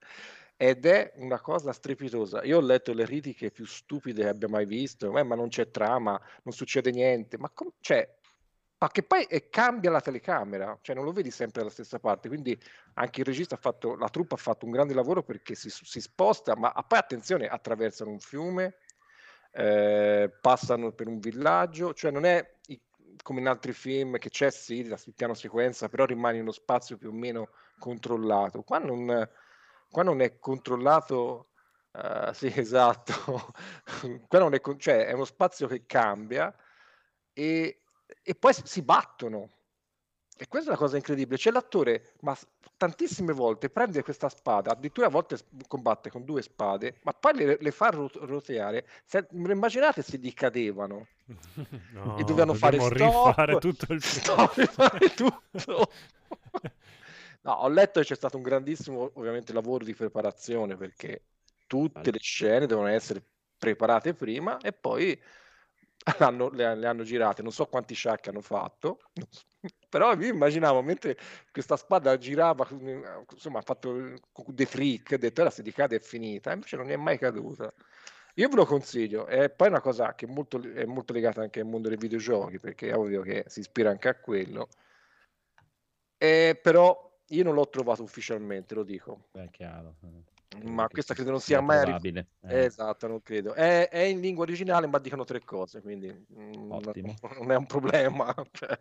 Ed 0.56 0.86
è 0.86 1.14
una 1.16 1.42
cosa 1.42 1.74
strepitosa. 1.74 2.44
Io 2.44 2.58
ho 2.58 2.62
letto 2.62 2.94
le 2.94 3.06
critiche 3.06 3.50
più 3.50 3.66
stupide 3.66 4.22
che 4.22 4.30
abbia 4.30 4.48
mai 4.48 4.66
visto, 4.66 5.18
eh, 5.18 5.24
ma 5.24 5.34
non 5.36 5.48
c'è 5.48 5.72
trama, 5.72 6.20
non 6.44 6.54
succede 6.54 6.92
niente. 6.92 7.40
Ma 7.40 7.50
com- 7.50 7.74
cioè, 7.80 8.08
ma 8.84 8.90
che 8.90 9.04
poi 9.04 9.24
eh, 9.24 9.48
cambia 9.48 9.90
la 9.90 10.02
telecamera, 10.02 10.78
cioè 10.82 10.94
non 10.94 11.06
lo 11.06 11.14
vedi 11.14 11.32
sempre 11.32 11.62
dalla 11.62 11.72
stessa 11.72 12.00
parte, 12.00 12.28
quindi 12.28 12.60
anche 12.96 13.22
il 13.22 13.26
regista 13.26 13.56
ha 13.56 13.58
fatto, 13.58 13.96
la 13.96 14.10
truppa 14.10 14.36
ha 14.36 14.38
fatto 14.38 14.66
un 14.66 14.72
grande 14.72 14.94
lavoro 14.94 15.24
perché 15.24 15.56
si, 15.56 15.70
si 15.70 16.02
sposta, 16.02 16.58
ma 16.58 16.70
poi 16.86 17.00
attenzione, 17.00 17.48
attraversano 17.48 18.12
un 18.12 18.20
fiume, 18.20 18.80
eh, 19.54 20.38
passano 20.42 20.92
per 20.92 21.08
un 21.08 21.20
villaggio, 21.20 21.94
cioè 21.94 22.12
non 22.12 22.26
è 22.26 22.58
come 23.22 23.40
in 23.40 23.48
altri 23.48 23.72
film 23.72 24.18
che 24.18 24.30
c'è 24.30 24.52
sì 24.52 24.86
la 24.86 25.00
piano 25.16 25.34
sequenza, 25.34 25.88
però 25.88 26.04
rimane 26.04 26.42
uno 26.42 26.52
spazio 26.52 26.98
più 26.98 27.08
o 27.08 27.14
meno 27.14 27.52
controllato. 27.80 28.64
Qua 28.64 28.80
non, 28.80 29.30
qua 29.90 30.04
non 30.04 30.20
è 30.20 30.40
controllato, 30.40 31.52
uh, 31.92 32.34
sì 32.34 32.52
esatto, 32.54 33.54
qua 34.28 34.40
non 34.40 34.54
è, 34.54 34.62
cioè, 34.76 35.06
è 35.06 35.14
uno 35.14 35.24
spazio 35.24 35.68
che 35.68 35.86
cambia 35.86 36.54
e, 37.32 37.83
e 38.24 38.36
poi 38.36 38.53
si 38.63 38.82
battono. 38.82 39.49
E 40.36 40.47
questa 40.47 40.69
è 40.69 40.74
la 40.74 40.80
cosa 40.80 40.95
incredibile. 40.95 41.38
C'è 41.38 41.51
l'attore, 41.51 42.13
ma 42.21 42.36
tantissime 42.76 43.34
volte 43.34 43.69
prende 43.69 44.01
questa 44.01 44.30
spada, 44.30 44.71
addirittura 44.71 45.07
a 45.07 45.09
volte 45.09 45.38
combatte 45.67 46.09
con 46.09 46.26
due 46.26 46.41
spade, 46.41 46.99
ma 47.03 47.13
poi 47.13 47.36
le, 47.36 47.57
le 47.59 47.71
fa 47.71 47.89
roteare. 47.89 48.88
Se, 49.05 49.28
immaginate 49.32 50.01
se 50.01 50.17
gli 50.17 50.34
cadevano 50.34 51.07
no, 51.93 52.17
e 52.17 52.24
dovevano 52.24 52.55
fare 52.55 52.80
stop, 52.80 53.28
rifare 53.28 53.57
tutto 53.59 53.93
il 53.93 54.01
stop, 54.03 54.55
rifare 54.55 55.13
tutto. 55.13 55.91
no, 57.41 57.51
ho 57.51 57.69
letto 57.69 57.99
che 57.99 58.07
c'è 58.07 58.15
stato 58.15 58.38
un 58.38 58.43
grandissimo, 58.43 59.11
ovviamente, 59.13 59.53
lavoro 59.53 59.86
di 59.86 59.93
preparazione 59.93 60.76
perché 60.76 61.26
tutte 61.67 62.11
le 62.11 62.19
scene 62.19 62.65
devono 62.65 62.88
essere 62.88 63.24
preparate 63.57 64.13
prima 64.13 64.57
e 64.57 64.74
poi 64.74 65.17
hanno, 66.20 66.49
le, 66.49 66.76
le, 66.76 66.88
hanno 66.88 67.04
girate, 67.04 67.41
non 67.41 67.51
so 67.51 67.66
quanti 67.66 67.93
sciacchi 67.93 68.30
hanno 68.30 68.41
fatto, 68.41 68.99
però 69.89 70.14
io 70.16 70.34
immaginavo 70.34 70.82
mentre 70.82 71.18
questa 71.51 71.78
spada 71.78 72.18
girava, 72.18 72.68
insomma, 73.32 73.60
ha 73.60 73.62
fatto 73.62 74.14
The 74.47 74.66
Freak, 74.66 75.14
ha 75.14 75.18
detto 75.18 75.41
ora 75.41 75.49
se 75.49 75.62
di 75.62 75.72
cade 75.72 75.97
è 75.97 75.99
finita, 75.99 76.51
invece 76.51 76.76
non 76.76 76.89
è 76.89 76.95
mai 76.95 77.18
caduta. 77.18 77.74
Io 78.36 78.49
ve 78.49 78.56
lo 78.56 78.66
consiglio, 78.66 79.28
e 79.28 79.49
poi 79.51 79.68
è 79.68 79.70
una 79.70 79.82
cosa 79.82 80.16
che 80.16 80.26
è 80.26 80.30
molto, 80.30 80.60
è 80.62 80.86
molto 80.86 81.14
legata 81.14 81.41
anche 81.41 81.60
al 81.60 81.68
mondo 81.68 81.88
dei 81.88 81.97
videogiochi, 81.97 82.58
perché 82.60 82.89
è 82.89 82.97
ovvio 82.97 83.22
che 83.22 83.45
si 83.47 83.60
ispira 83.60 83.91
anche 83.91 84.10
a 84.10 84.16
quello, 84.16 84.70
e, 86.18 86.60
però 86.62 87.12
io 87.28 87.43
non 87.43 87.54
l'ho 87.54 87.70
trovato 87.70 88.01
ufficialmente, 88.01 88.74
lo 88.74 88.84
dico. 88.84 89.28
È 89.32 89.47
chiaro. 89.51 89.95
Ma 90.62 90.88
questa 90.88 91.14
credo 91.14 91.32
non 91.32 91.39
sia 91.39 91.62
mai 91.62 91.82
probabile. 91.82 92.28
Eh. 92.41 92.66
Esatto, 92.66 93.08
non 93.08 93.22
credo. 93.22 93.54
È, 93.54 93.89
è, 93.89 93.99
in 93.99 94.20
lingua 94.20 94.43
originale, 94.43 94.88
ma 94.88 94.99
dicono 94.99 95.24
tre 95.24 95.41
cose, 95.43 95.82
quindi 95.82 96.08
mm, 96.12 96.72
Ottimo. 96.72 97.16
non 97.39 97.51
è 97.51 97.56
un 97.56 97.66
problema. 97.66 98.34
Cioè. 98.51 98.80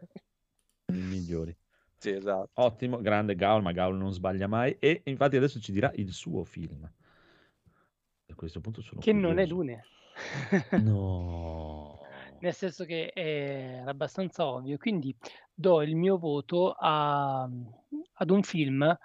I 0.87 1.01
migliori. 1.01 1.57
Sì, 1.97 2.11
esatto. 2.11 2.51
Ottimo, 2.55 3.01
grande 3.01 3.35
Gaul, 3.35 3.63
ma 3.63 3.73
Gaul 3.73 3.97
non 3.97 4.13
sbaglia 4.13 4.47
mai. 4.47 4.77
E 4.79 5.03
infatti 5.05 5.37
adesso 5.37 5.61
ci 5.61 5.73
dirà 5.73 5.91
il 5.95 6.13
suo 6.13 6.45
film. 6.45 6.83
A 6.85 8.35
questo 8.35 8.61
punto 8.61 8.83
sono 8.83 9.01
Che 9.01 9.13
curioso. 9.13 9.35
non 9.35 9.43
è 9.43 9.47
Lune. 9.47 9.85
no. 10.83 12.01
Nel 12.41 12.55
senso 12.55 12.85
che 12.85 13.13
era 13.15 13.91
abbastanza 13.91 14.45
ovvio, 14.47 14.77
quindi 14.79 15.15
do 15.55 15.81
il 15.83 15.95
mio 15.95 16.19
voto 16.19 16.75
a, 16.77 17.43
ad 17.45 18.31
un 18.31 18.43
film 18.43 18.99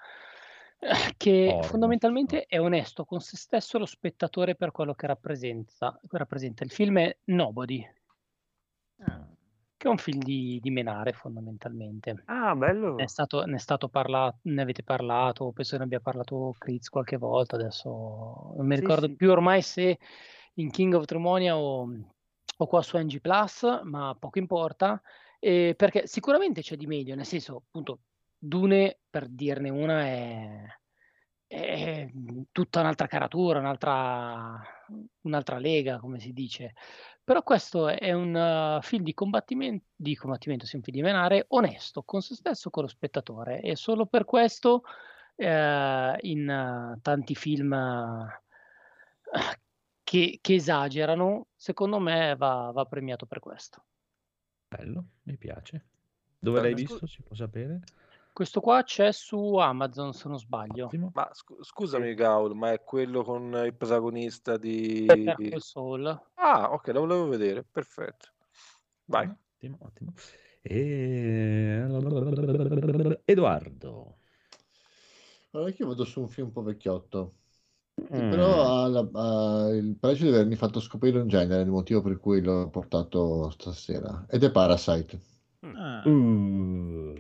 che 1.18 1.48
Porno. 1.50 1.64
fondamentalmente 1.64 2.46
è 2.46 2.60
onesto 2.60 3.06
con 3.06 3.20
se 3.20 3.36
stesso 3.38 3.78
lo 3.78 3.86
spettatore 3.86 4.56
per 4.56 4.72
quello 4.72 4.94
che 4.94 5.08
rappresenta. 5.08 6.00
rappresenta. 6.12 6.64
Il 6.64 6.72
film 6.72 7.00
è 7.00 7.18
Nobody, 7.26 7.86
Ah. 9.00 9.28
che 9.78 9.88
è 9.88 9.92
un 9.92 9.98
film 9.98 10.20
di, 10.24 10.60
di 10.60 10.72
Menare 10.72 11.14
fondamentalmente. 11.14 12.24
Ah, 12.26 12.56
bello. 12.56 12.96
Ne 12.96 13.04
è 13.04 13.08
stato, 13.08 13.46
ne 13.46 13.56
è 13.56 13.60
stato 13.60 13.90
parlato, 13.90 14.40
ne 14.44 14.62
avete 14.64 14.82
parlato, 14.82 15.52
penso 15.52 15.72
che 15.74 15.78
ne 15.78 15.84
abbia 15.84 16.00
parlato 16.00 16.56
Chris 16.58 16.90
qualche 16.90 17.18
volta, 17.18 17.56
adesso 17.56 18.54
non 18.58 18.66
mi 18.66 18.74
Sì, 18.76 18.82
ricordo 18.82 19.08
sì. 19.08 19.16
più 19.16 19.30
ormai 19.30 19.62
se 19.62 20.00
in 20.56 20.72
King 20.72 20.96
of 20.96 21.06
Tremonia 21.06 21.56
o, 21.58 21.88
o 22.58 22.66
qua 22.68 22.82
su 22.82 22.98
NG 22.98 23.20
Plus, 23.22 23.82
ma 23.84 24.16
poco 24.20 24.40
importa, 24.40 25.00
eh, 25.40 25.76
perché 25.78 26.08
sicuramente 26.08 26.62
c'è 26.62 26.76
di 26.76 26.88
meglio, 26.88 27.14
nel 27.14 27.26
senso, 27.26 27.58
appunto, 27.68 28.00
Dune, 28.38 29.00
per 29.10 29.28
dirne 29.28 29.70
una, 29.70 30.02
è, 30.06 30.66
è 31.48 32.10
tutta 32.52 32.80
un'altra 32.82 33.08
caratura, 33.08 33.60
un'altra, 33.60 34.62
un'altra 35.22 35.58
lega, 35.58 36.00
come 36.00 36.20
si 36.20 36.34
dice. 36.34 36.74
Però 37.24 37.44
questo 37.44 37.90
è 37.90 38.14
un 38.14 38.34
uh, 38.34 38.82
film 38.82 39.04
di 39.04 39.14
combattimento, 39.14 39.88
di 39.96 40.16
combattimento, 40.16 40.66
sì, 40.66 40.78
un 40.78 40.82
film 40.82 40.98
di 40.98 41.04
menare, 41.04 41.46
onesto 41.50 42.04
con 42.04 42.22
se 42.22 42.36
stesso, 42.36 42.70
con 42.70 42.84
lo 42.84 42.90
spettatore. 42.90 43.62
E 43.62 43.76
solo 43.76 44.06
per 44.06 44.24
questo 44.24 44.84
eh, 45.36 46.18
in 46.22 46.48
uh, 46.48 47.02
tanti 47.02 47.36
film 47.36 47.72
uh, 47.72 48.28
che, 50.04 50.40
che 50.42 50.54
esagerano, 50.54 51.48
secondo 51.54 52.00
me 52.00 52.36
va, 52.38 52.72
va 52.74 52.86
premiato 52.86 53.26
per 53.26 53.40
questo. 53.40 53.84
Bello, 54.70 55.04
mi 55.24 55.36
piace. 55.38 55.86
Dove 56.40 56.62
l'hai 56.62 56.74
visto? 56.74 57.06
Si 57.08 57.22
può 57.24 57.36
sapere? 57.36 57.82
Questo 58.38 58.62
qua 58.62 58.84
c'è 58.84 59.12
su 59.12 59.56
Amazon, 59.56 60.14
se 60.14 60.28
non 60.28 60.38
sbaglio. 60.38 60.92
Ma 61.14 61.28
scu- 61.32 61.64
scusami, 61.64 62.14
Gaul, 62.14 62.56
ma 62.56 62.72
è 62.72 62.84
quello 62.84 63.24
con 63.24 63.64
il 63.66 63.74
protagonista 63.74 64.58
di. 64.58 65.06
Better 65.08 65.60
Saul. 65.60 66.06
Ah, 66.36 66.72
ok, 66.72 66.88
lo 66.90 67.00
volevo 67.00 67.28
vedere. 67.30 67.64
Perfetto. 67.64 68.28
Vai. 69.06 69.28
Ottimo, 69.28 69.78
ottimo. 69.82 70.14
E... 70.62 71.84
Edoardo. 73.26 74.18
Allora, 75.54 75.74
io 75.76 75.88
vado 75.88 76.06
su 76.06 76.20
un 76.22 76.30
film 76.30 76.46
un 76.46 76.54
po' 76.54 76.62
vecchiotto. 76.62 77.38
Mm. 78.04 78.30
Però 78.30 78.84
ha, 78.84 78.88
la- 78.88 79.10
ha 79.14 79.70
il 79.70 79.98
pregio 80.00 80.26
di 80.26 80.30
avermi 80.30 80.56
fatto 80.56 80.80
scoprire 80.80 81.20
un 81.20 81.28
genere, 81.28 81.64
il 81.64 81.72
motivo 81.72 82.04
per 82.04 82.20
cui 82.20 82.40
l'ho 82.40 82.70
portato 82.70 83.50
stasera, 83.50 84.28
ed 84.30 84.44
è 84.44 84.52
Parasite. 84.52 85.20
Ah. 85.62 86.08
Uh. 86.08 87.16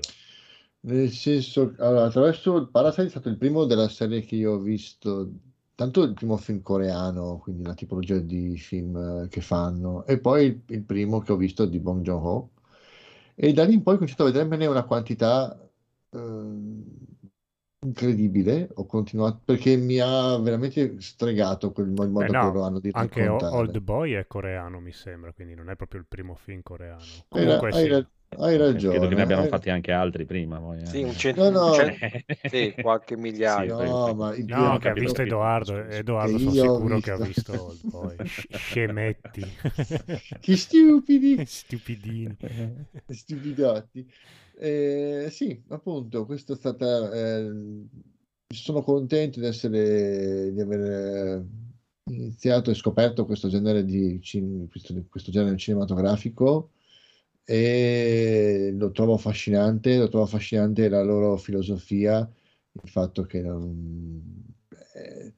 Nel 0.81 1.11
senso, 1.11 1.73
allora, 1.79 2.05
attraverso 2.05 2.69
Parasite 2.69 3.07
è 3.07 3.09
stato 3.09 3.29
il 3.29 3.37
primo 3.37 3.65
della 3.65 3.89
serie 3.89 4.21
che 4.21 4.35
io 4.35 4.53
ho 4.53 4.59
visto, 4.59 5.31
tanto 5.75 6.03
il 6.03 6.13
primo 6.13 6.37
film 6.37 6.61
coreano, 6.61 7.39
quindi 7.39 7.63
la 7.63 7.73
tipologia 7.73 8.17
di 8.19 8.57
film 8.57 8.95
eh, 9.25 9.27
che 9.27 9.41
fanno, 9.41 10.05
e 10.05 10.19
poi 10.19 10.45
il, 10.45 10.61
il 10.67 10.83
primo 10.83 11.19
che 11.19 11.33
ho 11.33 11.35
visto 11.35 11.65
di 11.65 11.79
Bong 11.79 12.01
Joon-ho. 12.03 12.51
E 13.35 13.53
da 13.53 13.65
lì 13.65 13.73
in 13.73 13.83
poi 13.83 13.95
ho 13.95 13.97
cominciato 13.97 14.23
a 14.23 14.27
vedermene 14.27 14.65
una 14.65 14.83
quantità 14.85 15.59
ehm, 16.11 16.83
incredibile. 17.85 18.69
Ho 18.75 18.85
continuato 18.85 19.41
perché 19.45 19.75
mi 19.75 19.99
ha 19.99 20.37
veramente 20.37 20.99
stregato 21.01 21.71
quel 21.71 21.87
il 21.87 22.09
modo 22.09 22.25
Eh 22.25 22.29
che 22.33 22.33
no, 22.33 22.45
loro 22.45 22.63
hanno 22.63 22.79
di 22.79 22.91
anche 22.91 23.21
raccontare. 23.21 23.49
Old 23.49 23.79
Boy 23.79 24.13
è 24.13 24.27
coreano, 24.27 24.79
mi 24.79 24.91
sembra, 24.91 25.33
quindi 25.33 25.55
non 25.55 25.69
è 25.69 25.75
proprio 25.75 25.99
il 25.99 26.07
primo 26.07 26.35
film 26.35 26.61
coreano. 26.61 27.25
Comunque 27.27 27.71
hai 27.71 27.87
sì. 27.87 28.07
Hai 28.39 28.57
ragione. 28.57 28.95
Credo 28.97 29.07
che 29.09 29.15
ne 29.15 29.21
abbiano 29.21 29.41
hai- 29.43 29.47
fatti 29.49 29.69
anche 29.69 29.91
altri 29.91 30.25
prima. 30.25 30.59
Poi, 30.59 30.81
eh. 30.81 30.85
Sì, 30.85 31.03
un 31.03 31.13
cento, 31.17 31.49
No, 31.49 31.67
no. 31.67 31.73
cent- 31.73 31.97
sì, 32.49 32.73
qualche 32.81 33.15
migliaio. 33.17 33.77
Sì, 33.79 33.83
No, 33.85 34.13
ma. 34.13 34.29
No, 34.29 34.35
che 34.35 34.47
ha 34.47 34.77
capito, 34.79 34.99
visto 34.99 35.21
Edoardo. 35.21 35.83
Edoardo 35.85 36.37
sono 36.37 36.51
sicuro 36.51 36.99
che 36.99 37.11
ha 37.11 37.17
visto. 37.17 37.67
visto. 37.69 38.13
Sc- 38.25 38.55
Scemetti. 38.55 39.45
Che 40.39 40.55
stupidi! 40.55 41.45
Stupidini. 41.45 42.35
Stupidotti. 43.07 44.09
Eh, 44.59 45.27
sì, 45.31 45.61
appunto, 45.69 46.25
questo 46.25 46.53
è 46.53 46.55
stata. 46.55 47.11
eh, 47.13 47.51
sono 48.53 48.81
contento 48.81 49.39
di 49.39 49.45
essere, 49.45 50.51
di 50.53 50.61
aver 50.61 51.43
iniziato 52.09 52.71
e 52.71 52.73
scoperto 52.73 53.25
questo 53.25 53.49
genere 53.49 53.83
di 53.83 54.19
cin- 54.21 54.67
questo, 54.69 54.93
questo 55.09 55.31
genere 55.31 55.57
cinematografico 55.57 56.71
e 57.49 58.71
lo 58.77 58.91
trovo 58.91 59.13
affascinante, 59.15 59.97
lo 59.97 60.09
trovo 60.09 60.25
affascinante 60.25 60.89
la 60.89 61.01
loro 61.03 61.37
filosofia, 61.37 62.19
il 62.19 62.89
fatto 62.89 63.23
che 63.25 63.41
non, 63.41 64.21
eh, 64.95 65.33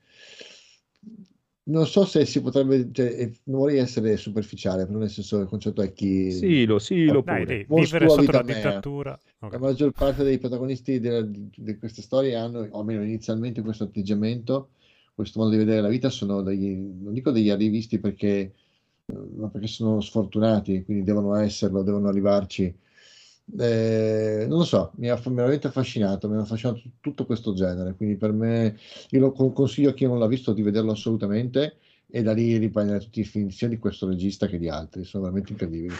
non 1.63 1.85
so 1.85 2.05
se 2.05 2.25
si 2.25 2.41
potrebbe, 2.41 2.89
cioè, 2.91 3.05
eh, 3.07 3.39
non 3.45 3.59
vorrei 3.59 3.77
essere 3.77 4.17
superficiale, 4.17 4.85
però 4.85 4.97
nel 4.99 5.09
senso 5.09 5.39
il 5.39 5.47
concetto 5.47 5.81
è 5.81 5.93
chi 5.93 6.31
Sì, 6.31 6.65
lo, 6.65 6.79
sì, 6.79 7.09
lo 7.09 7.21
Dai, 7.21 7.45
pure. 7.45 7.55
dai, 7.65 7.65
vivere 7.65 8.09
sotto 8.09 8.31
la 8.31 8.43
mea. 8.43 8.73
dittatura. 8.73 9.19
La 9.47 9.57
Ok. 9.57 9.59
maggior 9.59 9.93
parte 9.93 10.23
dei 10.23 10.37
protagonisti 10.39 10.99
della- 10.99 11.21
di, 11.23 11.49
di 11.55 11.77
queste 11.77 12.01
storie 12.01 12.35
hanno, 12.35 12.59
o 12.71 12.79
almeno 12.79 13.03
inizialmente, 13.03 13.61
questo 13.61 13.85
atteggiamento, 13.85 14.71
questo 15.15 15.39
modo 15.39 15.51
di 15.51 15.57
vedere 15.57 15.81
la 15.81 15.87
vita, 15.89 16.09
sono 16.09 16.41
degli, 16.41 16.75
non 16.75 17.13
dico 17.13 17.31
degli 17.31 17.49
arrivisti 17.49 17.99
perché, 17.99 18.27
eh, 18.39 18.53
ma 19.35 19.47
perché 19.47 19.67
sono 19.67 20.01
sfortunati, 20.01 20.83
quindi 20.83 21.03
devono 21.03 21.35
esserlo, 21.35 21.83
devono 21.83 22.07
arrivarci. 22.07 22.73
Eh, 23.57 24.45
non 24.47 24.59
lo 24.59 24.63
so, 24.63 24.91
mi 24.97 25.09
ha 25.09 25.15
veramente 25.15 25.67
affascinato, 25.67 26.29
mi 26.29 26.37
ha 26.37 26.41
affascinato 26.41 26.81
tutto 27.01 27.25
questo 27.25 27.53
genere, 27.53 27.95
quindi 27.95 28.15
per 28.15 28.31
me, 28.31 28.77
io 29.09 29.19
lo 29.19 29.31
con- 29.31 29.53
consiglio 29.53 29.89
a 29.89 29.93
chi 29.93 30.05
non 30.05 30.19
l'ha 30.19 30.27
visto 30.27 30.53
di 30.53 30.61
vederlo 30.61 30.91
assolutamente 30.91 31.77
e 32.07 32.21
da 32.21 32.33
lì 32.33 32.57
riprendere 32.57 32.99
tutti 32.99 33.21
i 33.21 33.25
film 33.25 33.49
sia 33.49 33.67
di 33.67 33.77
questo 33.77 34.07
regista 34.07 34.47
che 34.47 34.59
di 34.59 34.69
altri, 34.69 35.03
sono 35.03 35.23
veramente 35.23 35.51
incredibili. 35.51 35.95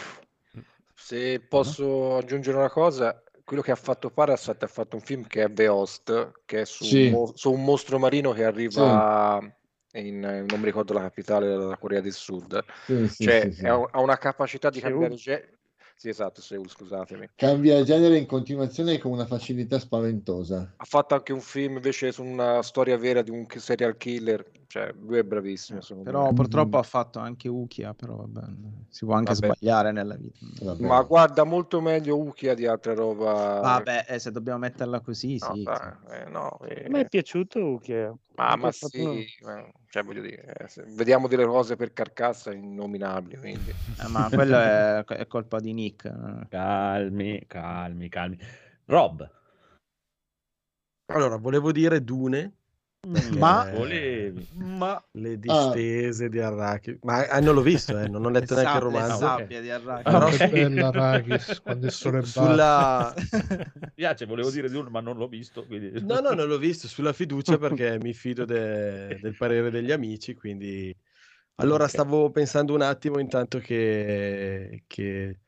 Se 0.94 1.40
posso 1.40 2.18
aggiungere 2.18 2.58
una 2.58 2.70
cosa, 2.70 3.24
quello 3.44 3.64
che 3.64 3.72
ha 3.72 3.76
fatto 3.76 4.12
Parasite 4.12 4.66
ha 4.66 4.68
fatto 4.68 4.96
un 4.96 5.02
film 5.02 5.26
che 5.26 5.44
è 5.44 5.52
The 5.52 5.68
Host, 5.68 6.42
che 6.46 6.62
è 6.62 6.66
su, 6.66 6.86
sì. 6.86 7.06
un, 7.06 7.10
mo- 7.10 7.32
su 7.36 7.52
un, 7.52 7.64
mostro 7.64 7.98
marino 7.98 8.32
che 8.32 8.44
arriva 8.44 9.40
sì. 9.42 9.52
In, 9.94 10.20
non 10.20 10.60
mi 10.60 10.66
ricordo 10.66 10.94
la 10.94 11.02
capitale 11.02 11.48
della 11.48 11.78
Corea 11.78 12.02
del 12.02 12.14
Sud. 12.14 12.64
Sì, 12.86 13.24
cioè, 13.24 13.50
ha 13.64 14.00
una 14.00 14.18
capacità 14.18 14.70
di 14.70 14.80
cambiare 14.80 15.16
genere 15.16 15.60
sì, 16.00 16.08
esatto, 16.08 16.40
Seul, 16.40 16.70
scusatemi. 16.70 17.32
Cambia 17.36 17.84
genere 17.84 18.16
in 18.16 18.26
continuazione 18.26 18.98
con 19.00 19.12
una 19.12 19.26
facilità 19.26 19.78
spaventosa. 19.80 20.76
Ha 20.78 20.86
fatto 20.86 21.14
anche 21.14 21.34
un 21.34 21.42
film 21.42 21.76
invece 21.76 22.14
su 22.14 22.24
una 22.24 22.62
storia 22.62 22.96
vera 22.98 23.22
di 23.22 23.32
un 23.32 23.46
serial 23.54 23.98
killer, 23.98 24.50
cioè 24.70 24.94
lui 25.00 25.18
è 25.18 25.24
bravissimo. 25.24 25.80
Eh, 25.80 25.96
però 26.04 26.26
me. 26.26 26.34
purtroppo 26.34 26.78
ha 26.78 26.84
fatto 26.84 27.18
anche 27.18 27.48
Ukia, 27.48 27.96
però 27.96 28.18
vabbè, 28.18 28.42
si 28.88 29.04
può 29.04 29.16
anche 29.16 29.34
vabbè. 29.34 29.56
sbagliare 29.56 29.92
nella 29.92 30.16
vita. 30.16 30.38
Vabbè. 30.62 30.86
Ma 30.86 31.02
guarda 31.02 31.44
molto 31.44 31.82
meglio 31.82 32.20
Ukia 32.20 32.54
di 32.54 32.68
altra 32.68 32.94
roba. 32.94 33.62
Vabbè, 33.62 34.06
eh, 34.08 34.20
se 34.20 34.32
dobbiamo 34.32 34.60
metterla 34.60 35.00
così, 35.00 35.40
no, 35.40 35.56
sì. 35.56 35.64
Dai, 35.64 35.94
eh, 36.12 36.30
no, 36.30 36.60
eh. 36.60 36.88
Mi 36.88 37.00
è 37.00 37.10
piaciuto 37.10 37.66
Ukia. 37.66 38.16
Ma, 38.36 38.56
ma 38.58 38.72
sì, 38.72 39.26
cioè, 39.88 40.04
voglio 40.04 40.22
dire, 40.22 40.54
eh, 40.54 40.84
vediamo 40.90 41.28
delle 41.28 41.46
cose 41.46 41.76
per 41.76 41.92
carcassa 41.92 42.54
innominabili. 42.54 43.38
Quindi. 43.38 43.72
Eh, 43.72 44.08
ma 44.08 44.30
quello 44.32 44.60
è, 44.60 45.04
è, 45.04 45.26
colpa 45.26 45.60
di 45.60 45.74
Nick. 45.74 46.48
Calmi, 46.48 47.44
calmi, 47.48 48.08
calmi. 48.08 48.38
Rob. 48.86 49.28
Allora, 51.08 51.38
volevo 51.38 51.72
dire 51.72 52.04
Dune. 52.04 52.54
Ma, 53.08 53.70
volevi. 53.74 54.46
ma 54.56 55.02
le 55.12 55.34
ah. 55.34 55.36
distese 55.38 56.26
ah. 56.26 56.28
di 56.28 56.40
Arrakis, 56.40 56.98
ma 57.04 57.30
eh, 57.30 57.40
non 57.40 57.56
l'ho 57.56 57.62
visto, 57.62 57.98
eh, 57.98 58.10
non 58.10 58.26
ho 58.26 58.30
letto 58.30 58.56
neanche 58.56 58.76
il 58.76 58.84
romanzo. 58.84 59.14
Le 59.14 59.20
sabbie 59.20 59.62
di 59.62 59.70
Arrakis, 59.70 60.14
ah, 60.14 60.26
okay. 60.26 60.50
bella 60.50 60.88
Arrakis 60.92 61.62
quando 61.62 61.88
è 61.88 61.92
sole 61.92 62.26
sulla... 62.26 63.14
Mi 63.16 63.92
piace, 63.96 64.26
volevo 64.26 64.52
dire 64.52 64.70
Dune, 64.70 64.90
ma 64.90 65.00
non 65.00 65.16
l'ho 65.18 65.30
visto. 65.30 65.66
Quindi... 65.66 65.92
No, 66.10 66.20
no, 66.20 66.34
non 66.34 66.48
l'ho 66.48 66.58
visto 66.58 66.88
sulla 66.88 67.14
fiducia 67.14 67.58
perché 67.58 67.98
mi 68.02 68.14
fido 68.14 68.44
de... 68.44 69.18
del 69.22 69.36
parere 69.38 69.72
degli 69.72 69.92
amici. 69.92 70.34
Quindi 70.34 70.94
allora 71.56 71.86
okay. 71.86 71.96
stavo 71.96 72.32
pensando 72.32 72.74
un 72.74 72.82
attimo 72.82 73.20
intanto 73.20 73.60
che, 73.60 74.84
che 74.88 75.40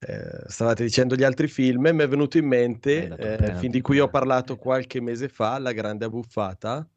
eh, 0.00 0.44
stavate 0.46 0.82
dicendo 0.82 1.14
gli 1.14 1.22
altri 1.24 1.46
film 1.46 1.86
e 1.86 1.92
mi 1.92 2.02
è 2.02 2.08
venuto 2.08 2.38
in 2.38 2.46
mente 2.46 3.14
eh, 3.16 3.34
il 3.48 3.56
film 3.56 3.72
di 3.72 3.80
cui 3.82 4.00
ho 4.00 4.08
parlato 4.08 4.56
qualche 4.56 5.00
mese 5.00 5.28
fa, 5.28 5.58
La 5.58 5.72
grande 5.72 6.06
abbuffata, 6.06 6.88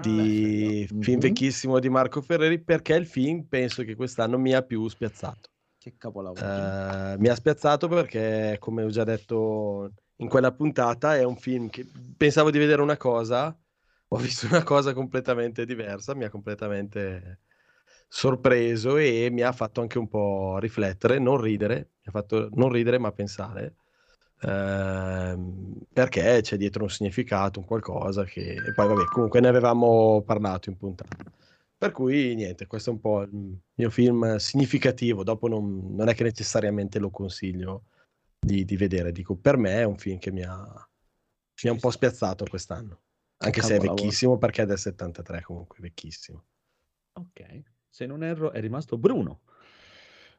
di 0.00 0.86
bello. 0.88 1.02
film 1.02 1.20
vecchissimo 1.20 1.78
di 1.78 1.88
Marco 1.88 2.20
Ferreri, 2.20 2.62
perché 2.62 2.94
il 2.94 3.06
film 3.06 3.44
penso 3.44 3.84
che 3.84 3.94
quest'anno 3.94 4.38
mi 4.38 4.52
ha 4.52 4.62
più 4.62 4.86
spiazzato. 4.88 5.50
Che 5.78 5.94
capolavoro. 5.96 6.40
Eh, 6.44 7.18
mi 7.18 7.28
ha 7.28 7.34
spiazzato 7.34 7.88
perché, 7.88 8.56
come 8.58 8.82
ho 8.82 8.88
già 8.90 9.04
detto 9.04 9.92
in 10.16 10.28
quella 10.28 10.52
puntata, 10.52 11.16
è 11.16 11.24
un 11.24 11.36
film 11.36 11.68
che 11.70 11.86
pensavo 12.16 12.50
di 12.50 12.58
vedere 12.58 12.82
una 12.82 12.96
cosa, 12.96 13.56
ho 14.08 14.16
visto 14.16 14.46
una 14.46 14.62
cosa 14.62 14.92
completamente 14.92 15.64
diversa, 15.64 16.14
mi 16.14 16.24
ha 16.24 16.30
completamente 16.30 17.40
sorpreso 18.08 18.96
e 18.96 19.28
mi 19.30 19.42
ha 19.42 19.52
fatto 19.52 19.80
anche 19.80 19.98
un 19.98 20.08
po' 20.08 20.58
riflettere, 20.58 21.18
non 21.18 21.40
ridere, 21.40 21.74
mi 21.74 22.06
ha 22.06 22.10
fatto 22.10 22.48
non 22.52 22.70
ridere 22.70 22.98
ma 22.98 23.12
pensare, 23.12 23.76
ehm, 24.42 25.74
perché 25.92 26.40
c'è 26.42 26.56
dietro 26.56 26.84
un 26.84 26.90
significato, 26.90 27.60
un 27.60 27.66
qualcosa 27.66 28.24
che... 28.24 28.54
E 28.54 28.72
poi 28.72 28.88
vabbè, 28.88 29.04
comunque 29.06 29.40
ne 29.40 29.48
avevamo 29.48 30.22
parlato 30.22 30.70
in 30.70 30.76
puntata. 30.76 31.16
Per 31.78 31.92
cui 31.92 32.34
niente, 32.34 32.66
questo 32.66 32.90
è 32.90 32.92
un 32.94 33.00
po' 33.00 33.22
il 33.22 33.58
mio 33.74 33.90
film 33.90 34.36
significativo, 34.36 35.22
dopo 35.22 35.46
non, 35.46 35.94
non 35.94 36.08
è 36.08 36.14
che 36.14 36.22
necessariamente 36.22 36.98
lo 36.98 37.10
consiglio 37.10 37.84
di, 38.38 38.64
di, 38.64 38.76
vedere, 38.76 39.12
dico 39.12 39.34
per 39.36 39.58
me 39.58 39.80
è 39.80 39.84
un 39.84 39.96
film 39.96 40.18
che 40.18 40.30
mi 40.30 40.42
ha, 40.42 40.88
mi 41.62 41.68
ha 41.68 41.72
un 41.72 41.78
po' 41.78 41.90
spiazzato 41.90 42.46
quest'anno, 42.48 43.00
anche 43.38 43.60
se 43.60 43.76
è 43.76 43.78
vecchissimo 43.78 44.38
perché 44.38 44.62
è 44.62 44.66
del 44.66 44.78
73 44.78 45.42
comunque, 45.42 45.78
vecchissimo. 45.80 46.44
Ok 47.12 47.74
se 47.96 48.04
non 48.04 48.22
erro, 48.22 48.52
è 48.52 48.60
rimasto 48.60 48.98
Bruno. 48.98 49.40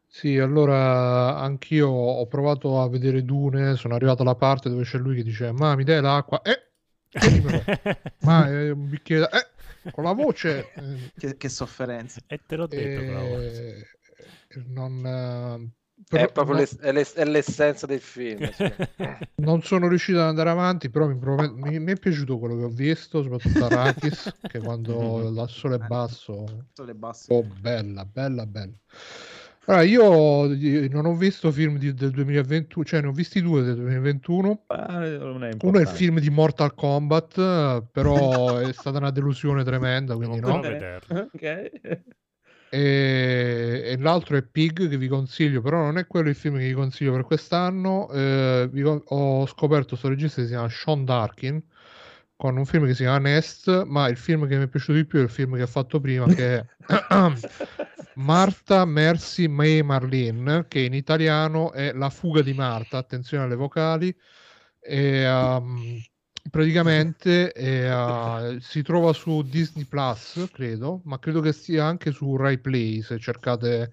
Sì, 0.05 0.37
allora 0.37 1.39
anch'io 1.39 1.89
ho 1.89 2.27
provato 2.27 2.79
a 2.79 2.87
vedere 2.87 3.25
Dune, 3.25 3.75
sono 3.77 3.95
arrivato 3.95 4.21
alla 4.21 4.35
parte 4.35 4.69
dove 4.69 4.83
c'è 4.83 4.99
lui 4.99 5.15
che 5.15 5.23
dice 5.23 5.51
ma 5.51 5.75
mi 5.75 5.83
dai 5.83 5.99
l'acqua? 5.99 6.43
Eh, 6.43 6.67
ma 8.21 8.47
è 8.47 8.69
un 8.69 8.87
bicchiere 8.87 9.21
da... 9.21 9.29
Eh, 9.31 9.91
con 9.91 10.03
la 10.03 10.13
voce... 10.13 10.71
che, 11.17 11.35
che 11.35 11.49
sofferenza. 11.49 12.21
E 12.27 12.39
te 12.45 12.55
l'ho 12.57 12.67
detto, 12.67 13.39
eh, 13.39 13.87
non, 14.67 15.73
però, 16.07 16.23
è 16.23 16.31
proprio 16.31 16.55
no, 16.55 16.65
è 16.79 16.91
l'ess- 16.91 17.15
è 17.15 17.25
l'essenza 17.25 17.85
del 17.85 17.99
film. 17.99 18.49
Sì. 18.51 18.71
non 19.35 19.61
sono 19.61 19.87
riuscito 19.87 20.19
ad 20.19 20.27
andare 20.27 20.49
avanti, 20.49 20.89
però 20.89 21.07
mi, 21.07 21.17
mi, 21.17 21.79
mi, 21.79 21.91
è 21.91 21.97
piaciuto 21.97 22.37
quello 22.37 22.55
che 22.57 22.63
ho 22.63 22.69
visto, 22.69 23.21
soprattutto 23.23 23.65
Arrakis, 23.65 24.37
che 24.47 24.59
quando 24.59 25.27
il 25.27 25.45
sole 25.49 25.75
è 25.75 25.79
basso... 25.79 26.65
Sole 26.73 26.93
basso. 26.93 27.33
Oh, 27.33 27.43
bella, 27.59 28.05
bella, 28.05 28.45
bella. 28.45 28.73
Allora, 29.65 29.83
io 29.83 30.47
non 30.87 31.05
ho 31.05 31.13
visto 31.13 31.51
film 31.51 31.77
di, 31.77 31.93
del 31.93 32.11
2021, 32.11 32.85
cioè 32.85 33.01
ne 33.01 33.07
ho 33.07 33.11
visti 33.11 33.41
due 33.41 33.63
del 33.63 33.75
2021. 33.75 34.63
Ah, 34.67 35.05
Uno 35.61 35.77
è 35.77 35.81
il 35.81 35.87
film 35.87 36.19
di 36.19 36.29
Mortal 36.29 36.73
Kombat, 36.73 37.83
però 37.91 38.59
è 38.59 38.71
stata 38.71 38.97
una 38.97 39.11
delusione 39.11 39.65
tremenda, 39.65 40.15
quindi 40.15 40.39
non 40.39 40.61
no. 40.61 41.27
Ok. 41.33 42.01
E, 42.69 43.81
e, 43.85 43.97
l'altro 43.97 44.37
è 44.37 44.43
Pig 44.43 44.89
che 44.89 44.97
vi 44.97 45.07
consiglio, 45.07 45.61
però 45.61 45.81
non 45.81 45.97
è 45.97 46.07
quello 46.07 46.29
il 46.29 46.35
film 46.35 46.57
che 46.57 46.67
vi 46.67 46.73
consiglio 46.73 47.13
per 47.13 47.23
quest'anno. 47.23 48.09
Eh, 48.09 48.69
vi, 48.71 48.83
ho 48.83 49.45
scoperto 49.47 49.89
questo 49.89 50.09
regista 50.09 50.41
che 50.41 50.47
si 50.47 50.53
chiama 50.53 50.69
Sean 50.69 51.05
Darkin 51.05 51.63
con 52.37 52.55
un 52.55 52.65
film 52.65 52.85
che 52.85 52.93
si 52.93 53.01
chiama 53.01 53.17
Nest, 53.17 53.83
ma 53.85 54.07
il 54.07 54.15
film 54.15 54.47
che 54.47 54.57
mi 54.57 54.65
è 54.65 54.67
piaciuto 54.67 54.93
di 54.93 55.05
più 55.05 55.19
è 55.19 55.23
il 55.23 55.29
film 55.29 55.55
che 55.55 55.63
ha 55.63 55.67
fatto 55.67 55.99
prima 55.99 56.27
che 56.27 56.57
è 56.57 56.65
Marta, 58.15 58.85
Mercy, 58.85 59.47
May 59.47 59.81
Marlene, 59.81 60.65
che 60.67 60.81
in 60.81 60.93
italiano 60.93 61.71
è 61.71 61.91
La 61.93 62.09
fuga 62.11 62.41
di 62.41 62.53
Marta, 62.53 62.97
attenzione 62.97 63.43
alle 63.43 63.55
vocali. 63.55 64.15
E, 64.79 65.27
um, 65.27 65.99
praticamente 66.49 67.51
eh, 67.53 67.93
uh, 67.93 68.59
si 68.59 68.81
trova 68.81 69.13
su 69.13 69.41
Disney 69.41 69.85
Plus, 69.85 70.49
credo, 70.51 71.01
ma 71.05 71.19
credo 71.19 71.41
che 71.41 71.53
sia 71.53 71.85
anche 71.85 72.11
su 72.11 72.35
Rai 72.35 72.59
Play 72.59 73.01
se 73.01 73.19
cercate 73.19 73.91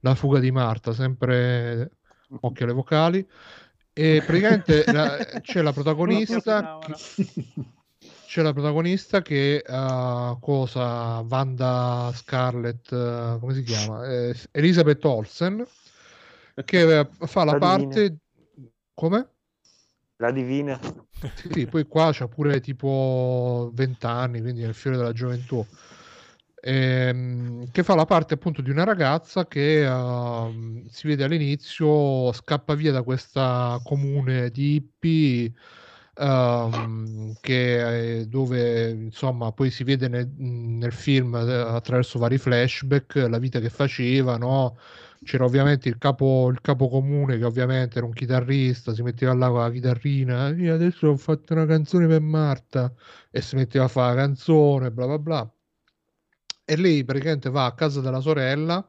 La 0.00 0.14
fuga 0.14 0.38
di 0.38 0.50
Marta, 0.50 0.92
sempre 0.92 1.90
occhio 2.40 2.64
alle 2.64 2.74
vocali. 2.74 3.26
E 3.92 4.22
praticamente 4.24 4.84
la, 4.92 5.16
c'è 5.40 5.62
la 5.62 5.72
protagonista. 5.74 6.78
Che, 6.78 6.94
c'è 8.26 8.42
la 8.42 8.52
protagonista 8.52 9.22
che 9.22 9.62
uh, 9.66 10.38
cosa 10.40 11.20
Wanda 11.20 12.12
Scarlett, 12.14 12.90
uh, 12.90 13.38
come 13.38 13.54
si 13.54 13.62
chiama? 13.62 14.06
Eh, 14.06 14.36
Elizabeth 14.50 15.02
Olsen, 15.04 15.66
che 16.64 17.08
fa 17.20 17.44
la 17.44 17.56
parte. 17.56 18.18
Come? 18.92 19.35
La 20.16 20.30
divina. 20.30 20.78
Sì, 21.52 21.66
poi 21.66 21.86
qua 21.86 22.10
c'ha 22.12 22.28
pure 22.28 22.60
tipo 22.60 23.70
20 23.74 24.06
anni, 24.06 24.40
quindi 24.40 24.62
è 24.62 24.66
il 24.66 24.74
fiore 24.74 24.96
della 24.96 25.12
gioventù. 25.12 25.64
Ehm, 26.60 27.70
che 27.70 27.82
fa 27.82 27.94
la 27.94 28.06
parte 28.06 28.34
appunto 28.34 28.60
di 28.60 28.70
una 28.70 28.82
ragazza 28.84 29.46
che 29.46 29.86
uh, 29.86 30.84
si 30.88 31.06
vede 31.06 31.22
all'inizio 31.24 32.32
scappa 32.32 32.74
via 32.74 32.90
da 32.90 33.02
questa 33.02 33.78
comune 33.84 34.50
di 34.50 34.74
hippie 34.74 35.52
um, 36.16 37.34
che 37.40 38.24
dove 38.28 38.88
insomma 38.90 39.52
poi 39.52 39.70
si 39.70 39.84
vede 39.84 40.08
nel, 40.08 40.28
nel 40.36 40.92
film 40.92 41.34
eh, 41.36 41.52
attraverso 41.54 42.18
vari 42.18 42.38
flashback 42.38 43.14
la 43.28 43.38
vita 43.38 43.60
che 43.60 43.70
faceva 43.70 44.36
no? 44.36 44.76
C'era 45.26 45.44
ovviamente 45.44 45.88
il 45.88 45.98
capo, 45.98 46.48
il 46.50 46.60
capo 46.60 46.88
comune 46.88 47.36
che 47.36 47.44
ovviamente 47.44 47.98
era 47.98 48.06
un 48.06 48.12
chitarrista, 48.12 48.94
si 48.94 49.02
metteva 49.02 49.34
là 49.34 49.48
con 49.48 49.60
la 49.60 49.70
chitarrina, 49.70 50.48
io 50.50 50.72
adesso 50.74 51.08
ho 51.08 51.16
fatto 51.16 51.52
una 51.52 51.66
canzone 51.66 52.06
per 52.06 52.20
Marta 52.20 52.94
e 53.30 53.42
si 53.42 53.56
metteva 53.56 53.86
a 53.86 53.88
fare 53.88 54.14
la 54.14 54.22
canzone, 54.22 54.90
bla 54.92 55.06
bla 55.06 55.18
bla. 55.18 55.54
E 56.64 56.76
lei 56.76 57.04
praticamente 57.04 57.50
va 57.50 57.66
a 57.66 57.74
casa 57.74 58.00
della 58.00 58.20
sorella 58.20 58.88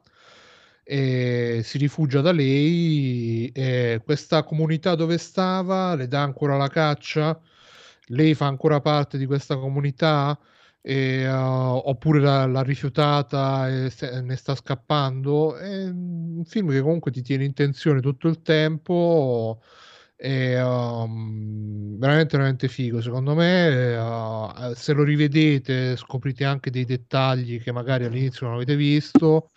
e 0.84 1.60
si 1.64 1.76
rifugia 1.78 2.20
da 2.20 2.32
lei 2.32 3.50
e 3.52 4.00
questa 4.04 4.42
comunità 4.44 4.94
dove 4.94 5.18
stava 5.18 5.94
le 5.94 6.08
dà 6.08 6.22
ancora 6.22 6.56
la 6.56 6.68
caccia, 6.68 7.38
lei 8.06 8.34
fa 8.34 8.46
ancora 8.46 8.80
parte 8.80 9.18
di 9.18 9.26
questa 9.26 9.56
comunità 9.56 10.38
e, 10.80 11.28
uh, 11.28 11.82
oppure 11.84 12.20
l'ha, 12.20 12.46
l'ha, 12.46 12.62
rifiutata 12.62 13.68
e 13.68 13.90
se, 13.90 14.20
ne 14.20 14.36
sta 14.36 14.54
scappando. 14.54 15.56
È 15.56 15.84
un 15.84 16.44
film 16.44 16.70
che 16.70 16.80
comunque 16.80 17.10
ti 17.10 17.22
tiene 17.22 17.44
in 17.44 17.52
tensione 17.54 18.00
tutto 18.00 18.28
il 18.28 18.40
tempo. 18.42 19.60
È 20.16 20.60
um, 20.62 21.96
veramente, 21.98 22.36
veramente 22.36 22.68
figo. 22.68 23.00
Secondo 23.00 23.34
me, 23.34 23.96
uh, 23.96 24.74
se 24.74 24.92
lo 24.92 25.02
rivedete, 25.04 25.96
scoprite 25.96 26.44
anche 26.44 26.70
dei 26.70 26.84
dettagli 26.84 27.60
che 27.60 27.72
magari 27.72 28.04
all'inizio 28.04 28.46
non 28.46 28.56
avete 28.56 28.76
visto. 28.76 29.50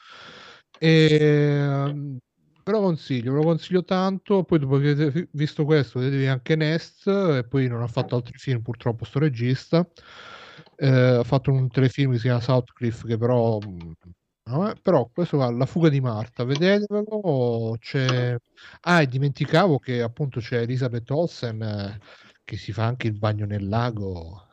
E, 0.80 2.20
Però 2.64 2.80
consiglio, 2.82 3.32
ve 3.32 3.38
lo 3.38 3.44
consiglio 3.44 3.84
tanto. 3.84 4.44
Poi, 4.44 4.60
dopo 4.60 4.78
che 4.78 4.90
avete 4.90 5.30
visto 5.32 5.66
questo, 5.66 6.00
vedetevi 6.00 6.28
anche 6.28 6.56
Nest. 6.56 7.08
E 7.08 7.46
poi 7.48 7.68
non 7.68 7.82
ha 7.82 7.88
fatto 7.88 8.16
altri 8.16 8.38
film, 8.38 8.62
purtroppo, 8.62 9.06
sto 9.06 9.20
regista. 9.20 9.88
Eh, 10.84 11.18
ha 11.18 11.24
fatto 11.24 11.52
un 11.52 11.70
telefilm 11.70 12.10
che 12.14 12.18
si 12.18 12.24
chiama 12.24 12.42
Southcliffe, 12.42 13.06
che 13.06 13.16
però. 13.16 13.60
No, 14.44 14.74
però 14.82 15.08
questo 15.14 15.38
va 15.38 15.52
La 15.52 15.68
fuga 15.68 15.90
di 15.90 16.02
Marta, 16.02 16.44
vedetevelo. 16.44 17.78
C'è... 17.80 18.36
Ah, 18.82 19.02
e 19.02 19.08
dimenticavo 19.08 19.78
che 19.78 20.02
appunto 20.02 20.40
c'è 20.40 20.62
Elizabeth 20.62 21.12
Olsen 21.12 21.62
eh, 21.62 22.00
che 22.44 22.58
si 22.58 22.72
fa 22.72 22.86
anche 22.86 23.06
il 23.06 23.14
bagno 23.14 23.46
nel 23.46 23.70
lago. 23.70 24.48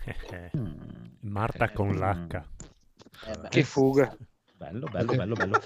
Marta 1.20 1.70
con 1.70 1.94
l'H. 1.94 2.34
Eh, 2.34 3.48
che 3.48 3.62
fuga. 3.62 4.16
Bello, 4.52 4.88
bello, 4.88 5.14
bello, 5.14 5.34
bello. 5.36 5.60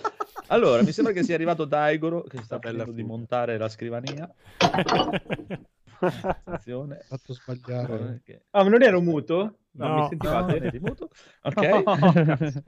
Allora, 0.48 0.82
mi 0.82 0.92
sembra 0.92 1.14
che 1.14 1.22
sia 1.22 1.36
arrivato 1.36 1.64
Daigoro 1.64 2.20
che 2.24 2.42
sta 2.42 2.58
finendo 2.58 2.92
di 2.92 3.02
montare 3.02 3.56
la 3.56 3.70
scrivania. 3.70 4.30
Attenzione. 6.00 7.00
Fatto 7.06 7.34
sbagliare. 7.34 8.22
Ah, 8.50 8.62
ma 8.62 8.68
non 8.70 8.82
ero 8.82 9.00
muto? 9.00 9.58
No, 9.72 9.86
no 9.86 9.94
mi 9.94 10.08
sentivate? 10.08 10.70
No, 10.80 10.88
muto? 10.88 11.08
Ok. 11.42 12.62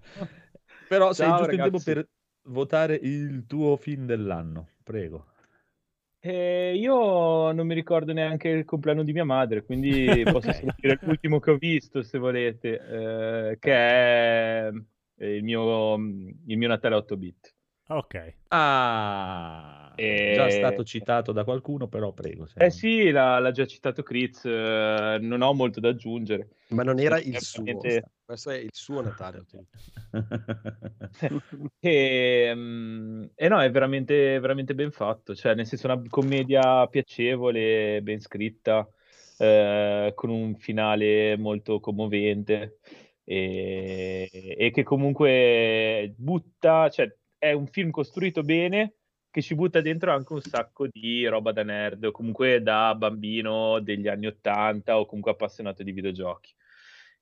Però 0.88 1.12
sei 1.12 1.28
giusto 1.28 1.46
ragazzi. 1.46 1.54
in 1.54 1.60
tempo 1.60 1.80
per 1.82 2.08
votare 2.44 2.94
il 2.94 3.46
tuo 3.46 3.76
film 3.76 4.06
dell'anno. 4.06 4.68
Prego. 4.82 5.26
Eh, 6.24 6.74
io 6.76 7.50
non 7.50 7.66
mi 7.66 7.74
ricordo 7.74 8.12
neanche 8.12 8.48
il 8.48 8.64
compleanno 8.64 9.02
di 9.02 9.12
mia 9.12 9.24
madre, 9.24 9.64
quindi 9.64 10.22
posso 10.30 10.52
dire 10.76 10.98
l'ultimo 11.02 11.40
che 11.40 11.50
ho 11.50 11.56
visto, 11.56 12.02
se 12.02 12.18
volete, 12.18 12.78
eh, 12.78 13.58
che 13.58 13.72
è 13.72 14.70
il 15.16 15.42
mio, 15.42 15.94
il 15.94 16.58
mio 16.58 16.68
Natale 16.68 16.94
8 16.94 17.16
bit. 17.16 17.54
Ok. 17.96 18.34
Ah, 18.48 19.92
e... 19.96 20.32
già 20.34 20.48
stato 20.50 20.84
citato 20.84 21.32
da 21.32 21.44
qualcuno, 21.44 21.88
però 21.88 22.12
prego. 22.12 22.46
Eh 22.56 22.70
sì, 22.70 23.10
l'ha, 23.10 23.38
l'ha, 23.38 23.50
già 23.50 23.66
citato 23.66 24.02
Critz, 24.02 24.44
eh, 24.44 25.18
non 25.20 25.42
ho 25.42 25.52
molto 25.52 25.80
da 25.80 25.88
aggiungere. 25.88 26.48
Ma 26.68 26.82
non 26.82 26.98
era 26.98 27.20
il 27.20 27.38
suo, 27.40 27.62
questo 28.24 28.50
è 28.50 28.56
il 28.56 28.70
suo 28.72 29.02
Natale. 29.02 29.44
e, 31.80 32.50
um, 32.54 33.28
e, 33.34 33.48
no, 33.48 33.60
è 33.60 33.70
veramente, 33.70 34.38
veramente 34.40 34.74
ben 34.74 34.90
fatto, 34.90 35.34
cioè 35.34 35.54
nel 35.54 35.66
senso 35.66 35.86
una 35.86 36.02
commedia 36.08 36.86
piacevole, 36.86 38.00
ben 38.02 38.20
scritta, 38.20 38.88
eh, 39.38 40.12
con 40.14 40.30
un 40.30 40.56
finale 40.56 41.36
molto 41.36 41.78
commovente 41.80 42.78
e, 43.24 44.28
e 44.58 44.70
che 44.70 44.82
comunque 44.82 46.14
butta, 46.16 46.88
cioè 46.88 47.14
è 47.42 47.50
un 47.50 47.66
film 47.66 47.90
costruito 47.90 48.44
bene 48.44 48.94
che 49.28 49.42
ci 49.42 49.56
butta 49.56 49.80
dentro 49.80 50.12
anche 50.12 50.32
un 50.32 50.40
sacco 50.40 50.86
di 50.86 51.26
roba 51.26 51.50
da 51.50 51.64
nerd, 51.64 52.04
o 52.04 52.12
comunque 52.12 52.62
da 52.62 52.94
bambino 52.94 53.80
degli 53.80 54.06
anni 54.06 54.26
Ottanta 54.26 54.96
o 54.96 55.06
comunque 55.06 55.32
appassionato 55.32 55.82
di 55.82 55.90
videogiochi. 55.90 56.54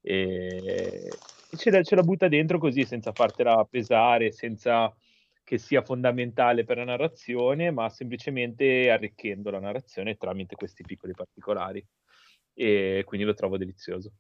E 0.03 1.09
ce 1.57 1.71
la, 1.71 1.83
ce 1.83 1.95
la 1.95 2.03
butta 2.03 2.29
dentro 2.29 2.59
così, 2.59 2.85
senza 2.85 3.13
fartela 3.13 3.65
pesare, 3.65 4.31
senza 4.31 4.95
che 5.43 5.57
sia 5.57 5.81
fondamentale 5.81 6.65
per 6.65 6.77
la 6.77 6.85
narrazione, 6.85 7.71
ma 7.71 7.89
semplicemente 7.89 8.91
arricchendo 8.91 9.49
la 9.49 9.59
narrazione 9.59 10.19
tramite 10.19 10.55
questi 10.55 10.83
piccoli 10.85 11.15
particolari. 11.15 11.83
E 12.53 13.05
quindi 13.07 13.25
lo 13.25 13.33
trovo 13.33 13.57
delizioso. 13.57 14.13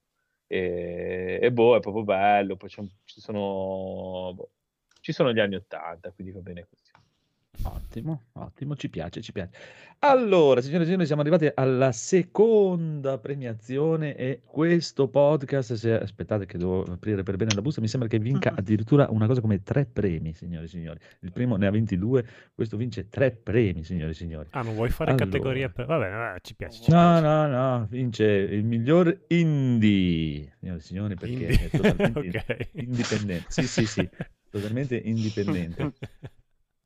E, 0.46 1.38
e 1.42 1.52
boh, 1.52 1.76
è 1.76 1.80
proprio 1.80 2.04
bello. 2.04 2.56
Poi 2.56 2.70
ci 2.70 3.20
sono 3.20 4.32
boh, 4.34 4.50
ci 5.00 5.12
sono 5.12 5.32
gli 5.32 5.40
anni 5.40 5.56
Ottanta, 5.56 6.10
quindi 6.12 6.32
va 6.32 6.40
bene 6.40 6.66
così. 6.68 6.90
Ottimo, 7.62 8.22
ottimo, 8.34 8.74
ci 8.74 8.88
piace, 8.88 9.20
ci 9.20 9.32
piace. 9.32 9.50
Allora, 9.98 10.62
signore 10.62 10.84
e 10.84 10.86
signori, 10.86 11.04
siamo 11.04 11.20
arrivati 11.20 11.50
alla 11.52 11.92
seconda 11.92 13.18
premiazione 13.18 14.16
e 14.16 14.40
questo 14.46 15.08
podcast, 15.08 15.74
se 15.74 15.92
aspettate 15.92 16.46
che 16.46 16.56
devo 16.56 16.84
aprire 16.84 17.22
per 17.22 17.36
bene 17.36 17.52
la 17.54 17.60
busta, 17.60 17.82
mi 17.82 17.88
sembra 17.88 18.08
che 18.08 18.18
vinca 18.18 18.54
addirittura 18.56 19.08
una 19.10 19.26
cosa 19.26 19.42
come 19.42 19.62
tre 19.62 19.84
premi, 19.84 20.32
signori 20.32 20.64
e 20.64 20.68
signori. 20.68 20.98
Il 21.20 21.32
primo 21.32 21.56
ne 21.56 21.66
ha 21.66 21.70
22, 21.70 22.26
questo 22.54 22.78
vince 22.78 23.10
tre 23.10 23.30
premi, 23.30 23.84
signori 23.84 24.12
e 24.12 24.14
signori. 24.14 24.48
Ah, 24.52 24.62
non 24.62 24.74
vuoi 24.74 24.88
fare 24.88 25.10
allora. 25.10 25.26
categoria 25.26 25.68
per... 25.68 25.84
Va 25.84 25.98
bene, 25.98 26.16
vabbè, 26.16 26.40
ci 26.40 26.54
piace. 26.54 26.82
Ci 26.82 26.90
no, 26.90 26.96
piace. 26.96 27.22
no, 27.22 27.46
no, 27.46 27.86
vince 27.90 28.24
il 28.24 28.64
miglior 28.64 29.24
indie, 29.28 30.56
signori 30.60 30.78
e 30.78 30.80
signori, 30.80 31.14
perché 31.14 31.34
indie. 31.34 31.66
è 31.66 31.68
totalmente 31.68 32.18
okay. 32.40 32.68
indipendente. 32.72 33.44
Sì, 33.48 33.66
sì, 33.66 33.84
sì 33.84 34.08
totalmente 34.50 34.96
indipendente. 34.96 35.92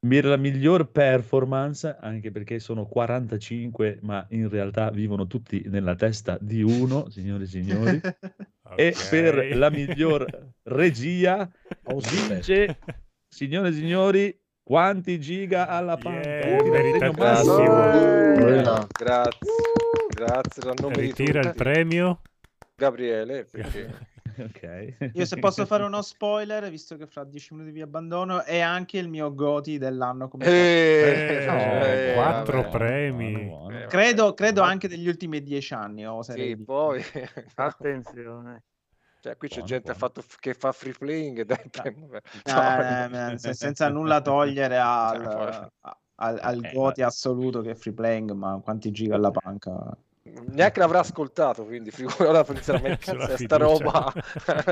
Per 0.04 0.24
la 0.26 0.36
miglior 0.36 0.90
performance, 0.90 1.96
anche 1.98 2.30
perché 2.30 2.58
sono 2.58 2.84
45, 2.84 4.00
ma 4.02 4.26
in 4.30 4.50
realtà 4.50 4.90
vivono 4.90 5.26
tutti 5.26 5.62
nella 5.64 5.94
testa 5.94 6.36
di 6.38 6.62
uno, 6.62 7.08
signori 7.08 7.44
e 7.44 7.46
signori. 7.46 8.00
okay. 8.02 8.12
E 8.76 8.94
per 9.08 9.56
la 9.56 9.70
miglior 9.70 10.52
regia 10.64 11.48
vince, 12.28 12.78
signore 13.28 13.68
e 13.68 13.72
signori, 13.72 14.38
quanti 14.62 15.18
giga 15.20 15.68
alla 15.68 15.96
panca? 15.96 16.28
Yeah, 16.28 17.08
uh, 17.08 18.86
grazie, 18.90 19.38
grazie. 20.08 20.72
Ritira 20.92 21.40
il 21.40 21.54
premio. 21.54 22.20
Gabriele, 22.74 23.46
perché... 23.46 24.08
ok. 24.38 25.10
Io 25.12 25.24
se 25.24 25.38
posso 25.38 25.66
fare 25.66 25.82
uno 25.84 26.02
spoiler, 26.02 26.68
visto 26.70 26.96
che 26.96 27.06
fra 27.06 27.24
10 27.24 27.54
minuti 27.54 27.72
vi 27.72 27.80
abbandono, 27.80 28.42
è 28.42 28.60
anche 28.60 28.98
il 28.98 29.08
mio 29.08 29.34
Goti 29.34 29.78
dell'anno 29.78 30.28
come 30.28 30.44
eh, 30.44 31.44
no, 31.46 31.84
eh, 31.84 32.12
quattro 32.14 32.62
vabbè, 32.62 32.76
premi. 32.76 33.32
Buono, 33.46 33.68
buono. 33.68 33.86
Credo, 33.86 34.34
credo 34.34 34.62
anche 34.62 34.88
degli 34.88 35.08
ultimi 35.08 35.42
dieci 35.42 35.74
anni. 35.74 36.04
sì, 36.22 36.56
poi 36.56 37.02
attenzione. 37.54 38.62
Cioè, 39.20 39.36
qui 39.38 39.48
c'è 39.48 39.54
buono, 39.54 39.70
gente 39.70 39.94
fatto, 39.94 40.22
che 40.38 40.52
fa 40.52 40.72
free 40.72 40.92
playing 40.92 41.44
dai, 41.44 41.70
eh, 42.44 43.32
eh, 43.32 43.54
senza 43.54 43.88
nulla 43.88 44.20
togliere 44.20 44.78
al, 44.78 45.70
al, 46.16 46.38
al 46.42 46.64
eh, 46.64 46.72
Goti 46.72 47.00
assoluto 47.00 47.62
che 47.62 47.70
è 47.70 47.74
free 47.74 47.94
playing, 47.94 48.32
ma 48.32 48.60
quanti 48.62 48.90
giga 48.90 49.14
alla 49.14 49.30
panca 49.30 49.96
neanche 50.24 50.78
l'avrà 50.78 51.00
ascoltato 51.00 51.64
quindi 51.64 51.90
sinceramente 51.90 53.12
sta 53.36 53.56
roba. 53.56 54.12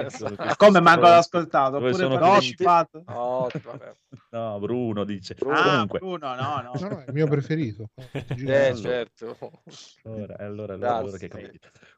Come 0.57 0.81
manco 0.81 1.03
l'ha 1.03 1.19
ascoltato? 1.19 1.77
Oppure 1.77 2.09
partecipato 2.09 3.03
oh, 3.13 3.49
no 4.31 4.59
Bruno 4.61 5.05
dice. 5.05 5.37
Ah, 5.47 5.63
comunque. 5.63 5.99
Bruno 5.99 6.35
no 6.35 6.63
no. 6.63 6.73
no, 6.73 6.89
no 6.89 6.99
è 7.01 7.05
il 7.07 7.13
mio 7.13 7.27
preferito. 7.27 7.91
Eh 8.13 8.75
certo. 8.75 9.37
allora, 10.05 10.37
allora, 10.39 10.75
allora, 10.75 10.97
allora 10.97 11.17
che 11.19 11.31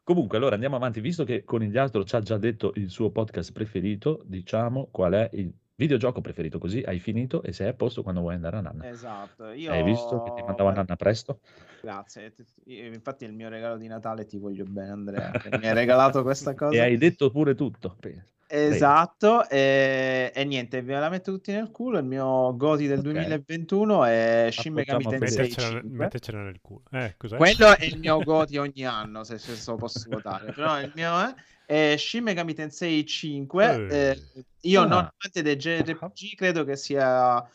comunque 0.03 0.37
allora 0.39 0.55
andiamo 0.55 0.77
avanti. 0.77 1.01
Visto 1.01 1.25
che 1.25 1.45
Conigliastro 1.45 2.05
ci 2.05 2.17
ha 2.17 2.21
già 2.21 2.39
detto 2.39 2.73
il 2.75 2.91
suo 2.91 3.11
podcast 3.11 3.53
preferito 3.53 4.23
diciamo 4.25 4.89
qual 4.91 5.13
è 5.13 5.29
il 5.33 5.53
videogioco 5.77 6.21
preferito, 6.21 6.59
così 6.59 6.83
hai 6.87 6.99
finito 6.99 7.43
e 7.43 7.53
sei 7.53 7.69
a 7.69 7.75
posto 7.75 8.03
quando 8.03 8.21
vuoi 8.21 8.35
andare 8.35 8.57
a 8.57 8.61
Nanna. 8.61 8.89
Esatto. 8.89 9.51
Io... 9.51 9.71
Hai 9.71 9.83
visto 9.83 10.23
che 10.23 10.33
ti 10.35 10.43
mandavo 10.43 10.69
a 10.71 10.73
Nanna 10.73 10.97
presto? 10.97 11.41
Grazie. 11.85 12.33
Infatti 12.65 13.27
il 13.27 13.35
mio 13.35 13.51
regalo 13.51 13.77
di 13.77 13.87
Natale, 13.87 14.25
ti 14.25 14.39
voglio 14.39 14.65
bene 14.65 14.91
Andrea, 14.91 15.31
mi 15.61 15.69
hai 15.69 15.75
regalato 15.75 16.23
questa 16.23 16.55
cosa. 16.55 16.75
e 16.75 16.81
hai 16.81 16.97
detto 16.97 17.31
pure 17.31 17.55
tutto. 17.55 17.99
Esatto, 18.47 19.49
e, 19.49 20.33
e, 20.35 20.45
niente, 20.45 20.81
ve 20.81 20.99
la 20.99 21.11
metto 21.11 21.33
tutti 21.33 21.53
nel 21.53 21.71
culo. 21.71 21.99
Il 21.99 22.05
mio 22.05 22.57
Goti 22.57 22.87
del 22.87 23.01
okay. 23.01 23.13
2021 23.13 24.05
è 24.05 24.49
Shin 24.51 24.73
Megami 24.73 25.05
Tensei 25.05 25.51
5. 25.51 25.83
Mettercela 25.85 26.43
nel 26.43 26.61
culo. 26.63 26.85
Eh, 26.91 27.17
Quello 27.17 27.77
è 27.77 27.85
il 27.85 27.99
mio 27.99 28.19
Goti 28.21 28.57
ogni 28.57 28.87
anno, 28.87 29.25
se, 29.25 29.37
se 29.37 29.59
lo 29.67 29.77
posso 29.77 30.05
votare. 30.09 30.53
Però 30.53 30.81
il 30.81 30.93
mio 30.95 31.19
è 31.19 31.35
eh, 31.67 31.97
Shin 31.99 32.23
Megami 32.23 32.55
Tensei 32.55 33.05
5. 33.05 33.87
Eh, 33.91 34.23
io 34.63 34.81
ah. 34.81 34.87
non 34.87 34.99
amante 34.99 35.43
dei 35.43 35.57
JRPG, 35.57 36.35
credo 36.35 36.65
che 36.65 36.77
sia 36.77 37.47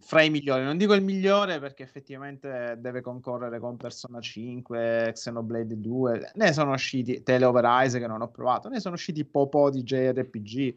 fra 0.00 0.22
i 0.22 0.30
migliori. 0.30 0.64
Non 0.64 0.76
dico 0.76 0.94
il 0.94 1.02
migliore 1.02 1.58
perché 1.58 1.82
effettivamente 1.82 2.76
deve 2.78 3.00
concorrere 3.00 3.58
con 3.58 3.76
Persona 3.76 4.20
5, 4.20 5.10
Xenoblade 5.12 5.80
2. 5.80 6.32
Ne 6.34 6.52
sono 6.52 6.72
usciti 6.72 7.22
Tele 7.22 7.44
Over 7.44 7.64
Eyes 7.64 7.94
che 7.94 8.06
non 8.06 8.22
ho 8.22 8.28
provato. 8.28 8.68
Ne 8.68 8.80
sono 8.80 8.94
usciti 8.94 9.24
po' 9.24 9.48
po' 9.48 9.70
di 9.70 9.82
JRPG 9.82 10.76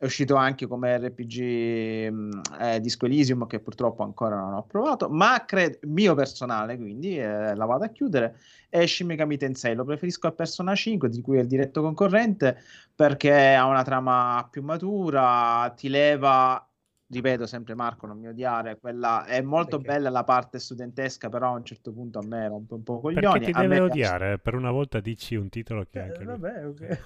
è 0.00 0.06
uscito 0.06 0.34
anche 0.34 0.66
come 0.66 0.96
RPG 0.96 2.10
mm, 2.10 2.30
eh, 2.58 2.80
Disco 2.80 3.04
Elysium 3.04 3.46
che 3.46 3.60
purtroppo 3.60 4.02
ancora 4.02 4.34
non 4.34 4.54
ho 4.54 4.62
provato, 4.62 5.10
ma 5.10 5.44
credo, 5.44 5.76
mio 5.82 6.14
personale 6.14 6.78
quindi, 6.78 7.18
eh, 7.18 7.54
la 7.54 7.64
vado 7.66 7.84
a 7.84 7.88
chiudere, 7.88 8.38
è 8.70 8.86
Shin 8.86 9.08
Megami 9.08 9.36
Tensei, 9.36 9.74
lo 9.74 9.84
preferisco 9.84 10.26
a 10.26 10.32
Persona 10.32 10.74
5 10.74 11.10
di 11.10 11.20
cui 11.20 11.36
è 11.36 11.42
il 11.42 11.46
diretto 11.46 11.82
concorrente 11.82 12.56
perché 12.94 13.52
ha 13.52 13.66
una 13.66 13.82
trama 13.82 14.48
più 14.50 14.62
matura, 14.62 15.70
ti 15.76 15.90
leva 15.90 16.66
ripeto 17.10 17.46
sempre 17.46 17.74
Marco, 17.74 18.06
non 18.06 18.18
mi 18.18 18.28
odiare, 18.28 18.78
quella 18.78 19.24
è 19.24 19.40
molto 19.40 19.78
Perché? 19.78 19.92
bella 19.94 20.10
la 20.10 20.24
parte 20.24 20.60
studentesca, 20.60 21.28
però 21.28 21.48
a 21.48 21.56
un 21.56 21.64
certo 21.64 21.92
punto 21.92 22.20
a 22.20 22.22
me 22.24 22.46
rompe 22.46 22.74
un 22.74 22.82
po' 22.84 23.00
coglioni. 23.00 23.38
Perché 23.38 23.52
ti 23.52 23.58
a 23.58 23.60
deve 23.62 23.80
odiare? 23.80 24.26
Piace... 24.26 24.38
Per 24.38 24.54
una 24.54 24.70
volta 24.70 25.00
dici 25.00 25.34
un 25.34 25.48
titolo 25.48 25.84
che 25.90 25.98
eh, 25.98 26.02
anche 26.02 26.24
vabbè, 26.24 26.66
okay. 26.66 26.98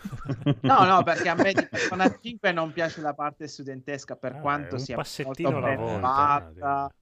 no, 0.61 0.84
no, 0.84 1.02
perché 1.02 1.28
a 1.28 1.34
me 1.34 1.52
di 1.52 1.66
Persona 1.68 2.18
5 2.20 2.52
non 2.52 2.72
piace 2.72 3.00
la 3.00 3.14
parte 3.14 3.48
studentesca 3.48 4.16
per 4.16 4.36
ah, 4.36 4.40
quanto 4.40 4.76
sia 4.78 4.96
molto 5.24 5.61
ben 5.61 6.00
fatta. 6.00 6.92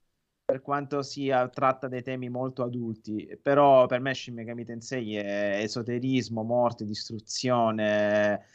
per 0.45 0.61
quanto 0.61 1.01
sia 1.01 1.49
tratta 1.49 1.89
dei 1.89 2.03
temi 2.03 2.29
molto 2.29 2.63
adulti, 2.63 3.37
però 3.41 3.85
per 3.85 3.99
me 3.99 4.13
Shin 4.13 4.33
Megami 4.33 4.63
Tensei 4.63 5.17
è 5.17 5.59
esoterismo, 5.61 6.43
morte, 6.43 6.85
distruzione. 6.85 8.45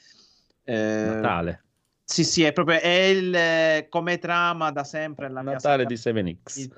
Eh, 0.64 1.05
Natale. 1.07 1.64
Sì, 2.11 2.25
sì, 2.25 2.43
è 2.43 2.55
proprio 2.55 2.81
è 2.81 2.89
il, 2.89 3.87
come 3.91 4.19
trama 4.19 4.71
da 4.71 4.83
sempre 4.83 5.29
la 5.29 5.43
Natale 5.43 5.85
di 5.85 5.95
7X. 5.95 6.71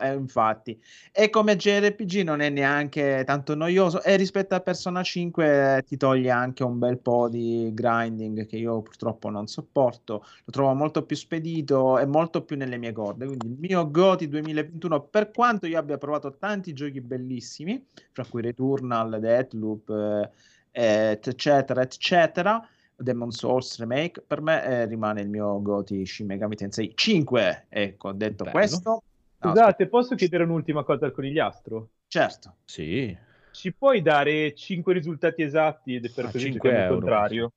Eh, 0.00 0.14
infatti. 0.14 0.82
E 1.12 1.28
come 1.28 1.56
JRPG 1.56 2.22
non 2.22 2.40
è 2.40 2.48
neanche 2.48 3.22
tanto 3.26 3.54
noioso 3.54 4.02
e 4.02 4.16
rispetto 4.16 4.54
a 4.54 4.60
Persona 4.60 5.02
5 5.02 5.84
ti 5.86 5.98
toglie 5.98 6.30
anche 6.30 6.62
un 6.62 6.78
bel 6.78 6.98
po' 6.98 7.28
di 7.28 7.70
grinding 7.74 8.46
che 8.46 8.56
io 8.56 8.80
purtroppo 8.80 9.28
non 9.28 9.46
sopporto. 9.46 10.24
Lo 10.46 10.52
trovo 10.52 10.72
molto 10.72 11.04
più 11.04 11.16
spedito 11.16 11.98
e 11.98 12.06
molto 12.06 12.42
più 12.42 12.56
nelle 12.56 12.78
mie 12.78 12.92
corde. 12.92 13.26
Quindi 13.26 13.48
il 13.48 13.56
mio 13.58 13.90
Goti 13.90 14.26
2021, 14.26 15.02
per 15.02 15.32
quanto 15.32 15.66
io 15.66 15.78
abbia 15.78 15.98
provato 15.98 16.34
tanti 16.38 16.72
giochi 16.72 17.02
bellissimi, 17.02 17.86
fra 18.10 18.24
cui 18.24 18.40
Returnal, 18.40 19.20
Deathloop, 19.20 20.30
eh, 20.70 21.20
eccetera, 21.22 21.82
eccetera, 21.82 22.66
Demon 22.96 23.30
Souls 23.30 23.78
Remake, 23.78 24.22
per 24.26 24.40
me 24.40 24.64
eh, 24.64 24.86
rimane 24.86 25.20
il 25.20 25.28
mio 25.28 25.60
Goti 25.60 26.04
Shin 26.06 26.26
Megami 26.26 26.56
Tensei 26.56 26.92
5. 26.94 27.66
Ecco, 27.68 28.12
detto 28.12 28.44
Bello. 28.44 28.56
questo... 28.56 29.02
Scusate, 29.38 29.84
no, 29.84 29.90
posso 29.90 30.14
chiedere 30.14 30.44
un'ultima 30.44 30.82
cosa 30.82 31.04
al 31.04 31.12
conigliastro? 31.12 31.90
Certo. 32.08 32.56
Sì. 32.64 33.16
Ci 33.52 33.72
puoi 33.72 34.02
dare 34.02 34.54
5 34.54 34.92
risultati 34.92 35.42
esatti 35.42 36.00
per 36.14 36.26
ah, 36.26 36.30
così 36.30 36.48
il 36.48 36.58
contrario? 36.58 37.52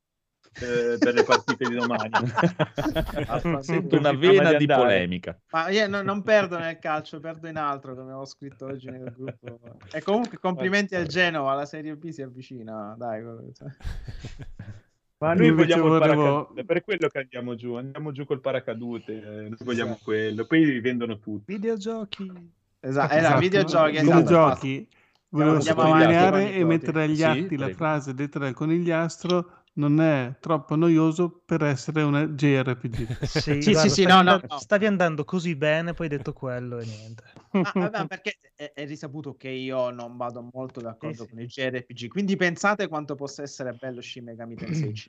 Eh, 0.61 0.97
per 0.97 1.13
le 1.13 1.23
partite 1.23 1.67
di 1.67 1.75
domani. 1.75 2.09
Sento 3.61 3.97
una 3.97 4.11
vena 4.11 4.51
di, 4.51 4.65
di 4.65 4.73
polemica. 4.73 5.39
Ma 5.51 5.69
io 5.69 5.87
no, 5.87 6.01
non 6.01 6.21
perdo 6.21 6.57
nel 6.57 6.79
calcio, 6.79 7.19
perdo 7.19 7.47
in 7.47 7.57
altro, 7.57 7.95
come 7.95 8.11
ho 8.11 8.25
scritto 8.25 8.65
oggi 8.65 8.89
nel 8.89 9.13
gruppo. 9.15 9.77
E 9.91 10.01
comunque 10.01 10.37
complimenti 10.37 10.95
al 10.95 11.07
Genova, 11.07 11.53
la 11.53 11.65
Serie 11.65 11.95
B 11.95 12.09
si 12.09 12.21
avvicina, 12.21 12.95
dai. 12.97 13.23
Ma 15.19 15.33
noi 15.33 15.51
vogliamo 15.51 15.87
volevo... 15.87 15.95
il 15.95 16.15
paracadute, 16.15 16.63
per 16.63 16.83
quello 16.83 17.07
che 17.09 17.17
andiamo 17.19 17.55
giù, 17.55 17.73
andiamo 17.73 18.11
giù 18.13 18.25
col 18.25 18.39
paracadute, 18.39 19.13
eh, 19.13 19.49
noi 19.49 19.57
vogliamo 19.59 19.91
esatto. 19.91 20.03
quello, 20.05 20.45
poi 20.45 20.79
vendono 20.79 21.19
tutti. 21.19 21.51
Videogiochi. 21.53 22.31
Esatto, 22.79 23.13
esatto. 23.13 23.39
videogiochi. 23.39 23.97
Esatto. 23.97 24.17
Videogiochi. 24.17 24.87
Volevo 25.31 25.59
sottolineare 25.59 26.53
e 26.53 26.63
mettere 26.63 27.03
agli 27.03 27.21
atti 27.21 27.49
sì, 27.49 27.57
la 27.57 27.69
frase 27.73 28.13
detta 28.13 28.39
dal 28.39 28.53
conigliastro 28.53 29.58
non 29.79 30.01
è 30.01 30.35
troppo 30.39 30.75
noioso 30.75 31.41
per 31.45 31.63
essere 31.63 32.03
una 32.03 32.27
JRPG. 32.27 33.17
Sì, 33.39 33.61
sì, 33.61 33.71
guarda, 33.71 33.89
sì, 33.89 34.03
no, 34.05 34.21
no, 34.21 34.41
no, 34.47 34.59
stavi 34.59 34.85
andando 34.85 35.23
così 35.23 35.55
bene, 35.55 35.93
poi 35.93 36.07
hai 36.07 36.17
detto 36.17 36.33
quello 36.33 36.79
e 36.79 36.85
niente. 36.85 37.23
Ah, 37.51 37.71
vabbè, 37.73 38.05
perché 38.07 38.37
è, 38.53 38.71
è, 38.73 38.85
risaputo 38.85 39.35
che 39.35 39.49
io 39.49 39.89
non 39.89 40.17
vado 40.17 40.47
molto 40.51 40.81
d'accordo 40.81 41.23
sì, 41.23 41.29
con 41.29 41.39
i 41.39 41.45
JRPG, 41.45 42.07
quindi 42.09 42.35
pensate 42.35 42.87
quanto 42.87 43.15
possa 43.15 43.41
essere 43.41 43.73
bello 43.73 44.01
Shin 44.01 44.25
Megami 44.25 44.55
Tensei 44.55 44.93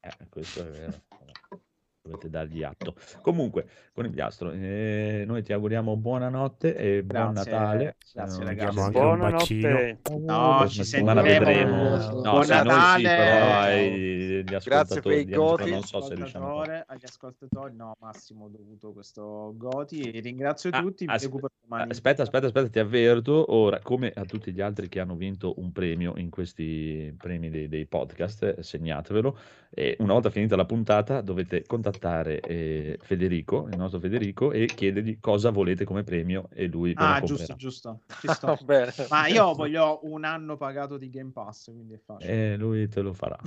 Eh, 0.00 0.28
questo 0.28 0.60
è 0.60 0.70
vero 0.70 1.02
dovete 2.06 2.30
dargli 2.30 2.62
atto. 2.62 2.94
Comunque, 3.20 3.66
Conigliastro, 3.92 4.52
eh, 4.52 5.24
noi 5.26 5.42
ti 5.42 5.52
auguriamo 5.52 5.96
buonanotte 5.96 6.76
e 6.76 7.02
buon 7.02 7.32
Natale. 7.32 7.96
Grazie, 8.12 8.44
ragazzi. 8.44 8.78
Anche 8.78 8.98
buonanotte. 8.98 9.98
No, 10.20 10.68
ci 10.68 10.84
sentiamo. 10.84 11.22
vedremo. 11.22 11.96
No, 11.96 12.20
buon 12.20 12.44
sì, 12.44 12.50
Natale. 12.50 12.98
Sì, 12.98 13.04
però 13.04 13.58
ai, 13.58 14.44
gli 14.44 14.56
Grazie 14.64 15.00
per 15.00 15.18
i 15.18 15.24
goti. 15.24 15.70
Non 15.70 15.82
so 15.82 16.00
se 16.00 16.14
riusciamo 16.14 16.60
a... 16.60 16.84
Agli 16.86 17.04
ascoltatori, 17.04 17.74
no, 17.74 17.96
Massimo, 18.00 18.44
ho 18.44 18.48
dovuto 18.48 18.92
questo 18.92 19.54
goti 19.56 20.00
e 20.02 20.20
ringrazio 20.20 20.70
ah, 20.72 20.80
tutti. 20.80 21.04
As- 21.06 21.28
aspetta, 21.68 22.22
aspetta, 22.22 22.46
aspetta, 22.46 22.68
ti 22.68 22.78
avverto. 22.78 23.52
Ora, 23.54 23.80
come 23.80 24.12
a 24.14 24.24
tutti 24.24 24.52
gli 24.52 24.60
altri 24.60 24.88
che 24.88 25.00
hanno 25.00 25.16
vinto 25.16 25.54
un 25.58 25.72
premio 25.72 26.14
in 26.16 26.30
questi 26.30 27.14
premi 27.16 27.50
dei, 27.50 27.68
dei 27.68 27.86
podcast, 27.86 28.60
segnatevelo. 28.60 29.38
E 29.70 29.96
una 29.98 30.12
volta 30.12 30.30
finita 30.30 30.56
la 30.56 30.64
puntata 30.64 31.20
dovete 31.20 31.64
contattare 31.66 31.95
contattare 31.96 32.40
eh, 32.40 32.98
Federico, 33.02 33.66
il 33.70 33.76
nostro 33.76 33.98
Federico, 33.98 34.52
e 34.52 34.66
chiedergli 34.66 35.18
cosa 35.20 35.50
volete 35.50 35.84
come 35.84 36.04
premio 36.04 36.48
e 36.52 36.66
lui... 36.66 36.92
Ah, 36.96 37.20
giusto, 37.22 37.54
giusto. 37.56 38.00
oh, 38.42 38.58
Ma 39.08 39.26
io 39.26 39.52
voglio 39.54 40.00
un 40.02 40.24
anno 40.24 40.56
pagato 40.56 40.96
di 40.98 41.10
Game 41.10 41.32
Pass, 41.32 41.70
quindi 41.72 41.94
è 41.94 42.00
facile. 42.04 42.52
Eh, 42.52 42.56
lui 42.56 42.88
te 42.88 43.00
lo 43.00 43.12
farà. 43.12 43.38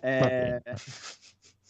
eh... 0.00 0.62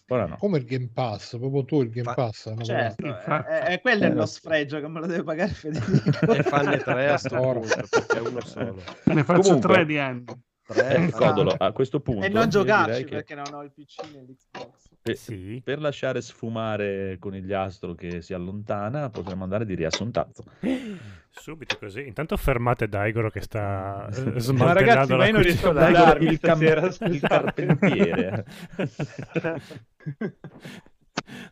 Ora 0.08 0.26
No. 0.26 0.36
Come 0.36 0.58
il 0.58 0.64
Game 0.66 0.90
Pass, 0.92 1.38
proprio 1.38 1.64
tu 1.64 1.80
il 1.80 1.88
Game 1.88 2.04
Fa... 2.04 2.14
Pass. 2.14 2.52
No? 2.52 2.62
Certo, 2.62 3.06
è, 3.06 3.24
è, 3.24 3.30
eh, 3.30 3.70
eh, 3.70 3.72
eh, 3.72 3.80
quello 3.80 4.04
è 4.04 4.10
lo 4.12 4.26
sfregio 4.26 4.78
che 4.78 4.86
me 4.86 5.00
lo 5.00 5.06
deve 5.06 5.22
pagare 5.22 5.48
Federico. 5.54 6.30
e 6.30 6.42
fanne 6.42 6.76
tre 6.76 7.08
a 7.08 7.16
sto 7.16 7.40
punto, 7.40 7.86
perché 7.88 8.18
uno 8.18 8.40
solo. 8.42 8.82
Ne 9.04 9.24
faccio 9.24 9.40
Comunque, 9.40 9.72
tre 9.72 9.86
di 9.86 9.98
anni. 9.98 10.24
3, 10.66 10.96
Ricordolo, 11.06 11.50
ah, 11.50 11.66
a 11.66 11.72
questo 11.72 12.00
punto... 12.00 12.24
E 12.24 12.28
non 12.30 12.48
giocarci 12.48 13.04
perché 13.04 13.34
che... 13.34 13.34
non 13.34 13.52
ho 13.52 13.62
il 13.62 13.70
PC 13.70 14.12
nell'Xbox. 14.14 14.88
Per, 15.02 15.16
sì. 15.16 15.60
per 15.62 15.78
lasciare 15.78 16.22
sfumare 16.22 17.18
con 17.18 17.34
il 17.34 17.52
astro 17.54 17.94
che 17.94 18.22
si 18.22 18.32
allontana, 18.32 19.10
potremmo 19.10 19.42
andare 19.44 19.66
di 19.66 19.74
riassuntazzo. 19.74 20.42
Subito 21.28 21.76
così. 21.78 22.06
Intanto 22.06 22.38
fermate 22.38 22.88
Daigoro 22.88 23.28
che 23.28 23.42
sta 23.42 24.08
smantelando 24.10 24.52
Ma 24.54 24.72
ragazzi, 24.72 25.10
la 25.10 25.16
ma 25.16 25.28
non 25.28 25.42
riesco 25.42 25.68
a 25.68 25.74
parlarmi 25.74 26.26
il, 26.26 26.40
cam- 26.40 26.62
il 26.62 27.20
carpentiere. 27.20 28.46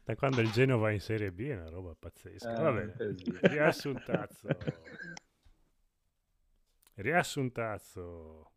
da 0.05 0.15
quando 0.17 0.41
il 0.41 0.51
Genova 0.53 0.91
in 0.91 1.01
Serie 1.01 1.33
B 1.33 1.49
è 1.49 1.57
una 1.57 1.69
roba 1.69 1.95
pazzesca. 1.99 2.57
Eh, 2.57 2.63
Vabbè, 2.63 2.93
riassuntazzo. 3.43 4.49
riassuntazzo. 6.95 8.52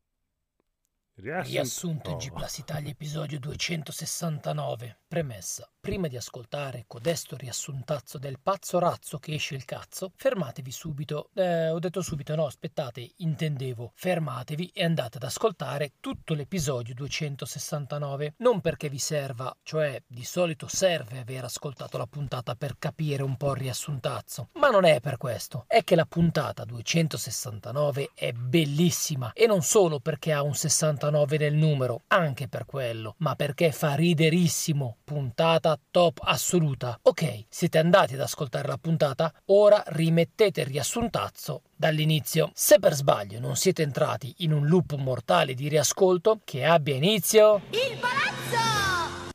Riassunto, 1.17 1.49
Riassunto 1.49 2.09
in 2.09 2.17
G 2.17 2.31
Plus 2.33 2.57
Italia 2.57 2.91
episodio 2.91 3.39
269. 3.39 4.99
Premessa. 5.07 5.69
Prima 5.85 6.07
di 6.07 6.17
ascoltare 6.17 6.85
codesto 6.87 7.37
riassuntazzo 7.37 8.17
del 8.17 8.39
pazzo 8.41 8.79
razzo 8.79 9.19
che 9.19 9.35
esce 9.35 9.53
il 9.53 9.65
cazzo, 9.65 10.13
fermatevi 10.15 10.71
subito. 10.71 11.29
Eh, 11.35 11.69
ho 11.69 11.77
detto 11.77 12.01
subito, 12.01 12.33
no, 12.33 12.47
aspettate, 12.47 13.07
intendevo. 13.17 13.91
Fermatevi 13.93 14.71
e 14.73 14.83
andate 14.83 15.17
ad 15.17 15.23
ascoltare 15.25 15.91
tutto 15.99 16.33
l'episodio 16.33 16.95
269. 16.95 18.33
Non 18.37 18.61
perché 18.61 18.89
vi 18.89 18.97
serva, 18.97 19.55
cioè 19.61 20.01
di 20.07 20.23
solito 20.23 20.67
serve 20.67 21.19
aver 21.19 21.43
ascoltato 21.43 21.99
la 21.99 22.07
puntata 22.07 22.55
per 22.55 22.79
capire 22.79 23.21
un 23.21 23.37
po' 23.37 23.51
il 23.51 23.61
riassuntazzo, 23.61 24.49
ma 24.53 24.71
non 24.71 24.85
è 24.85 24.99
per 25.01 25.17
questo. 25.17 25.65
È 25.67 25.83
che 25.83 25.93
la 25.93 26.07
puntata 26.07 26.65
269 26.65 28.09
è 28.15 28.31
bellissima 28.31 29.33
e 29.33 29.45
non 29.45 29.61
solo 29.61 29.99
perché 29.99 30.31
ha 30.33 30.41
un 30.41 30.55
69 30.55 31.37
nel 31.37 31.53
numero, 31.53 32.01
anche 32.07 32.47
per 32.47 32.65
quello, 32.65 33.13
ma 33.19 33.35
perché 33.35 33.71
fa 33.71 33.93
riderissimo. 33.93 34.97
Puntata 35.03 35.73
top 35.91 36.19
assoluta. 36.21 36.99
Ok, 37.03 37.45
siete 37.49 37.77
andati 37.77 38.13
ad 38.13 38.21
ascoltare 38.21 38.67
la 38.67 38.77
puntata, 38.77 39.33
ora 39.45 39.83
rimettete 39.87 40.61
il 40.61 40.67
riassuntazzo 40.67 41.61
dall'inizio. 41.75 42.51
Se 42.53 42.79
per 42.79 42.93
sbaglio 42.93 43.39
non 43.39 43.55
siete 43.55 43.81
entrati 43.81 44.33
in 44.39 44.53
un 44.53 44.67
loop 44.67 44.95
mortale 44.95 45.53
di 45.53 45.67
riascolto, 45.67 46.41
che 46.43 46.65
abbia 46.65 46.95
inizio... 46.95 47.61
Il 47.69 47.97
palazzo! 47.99 48.74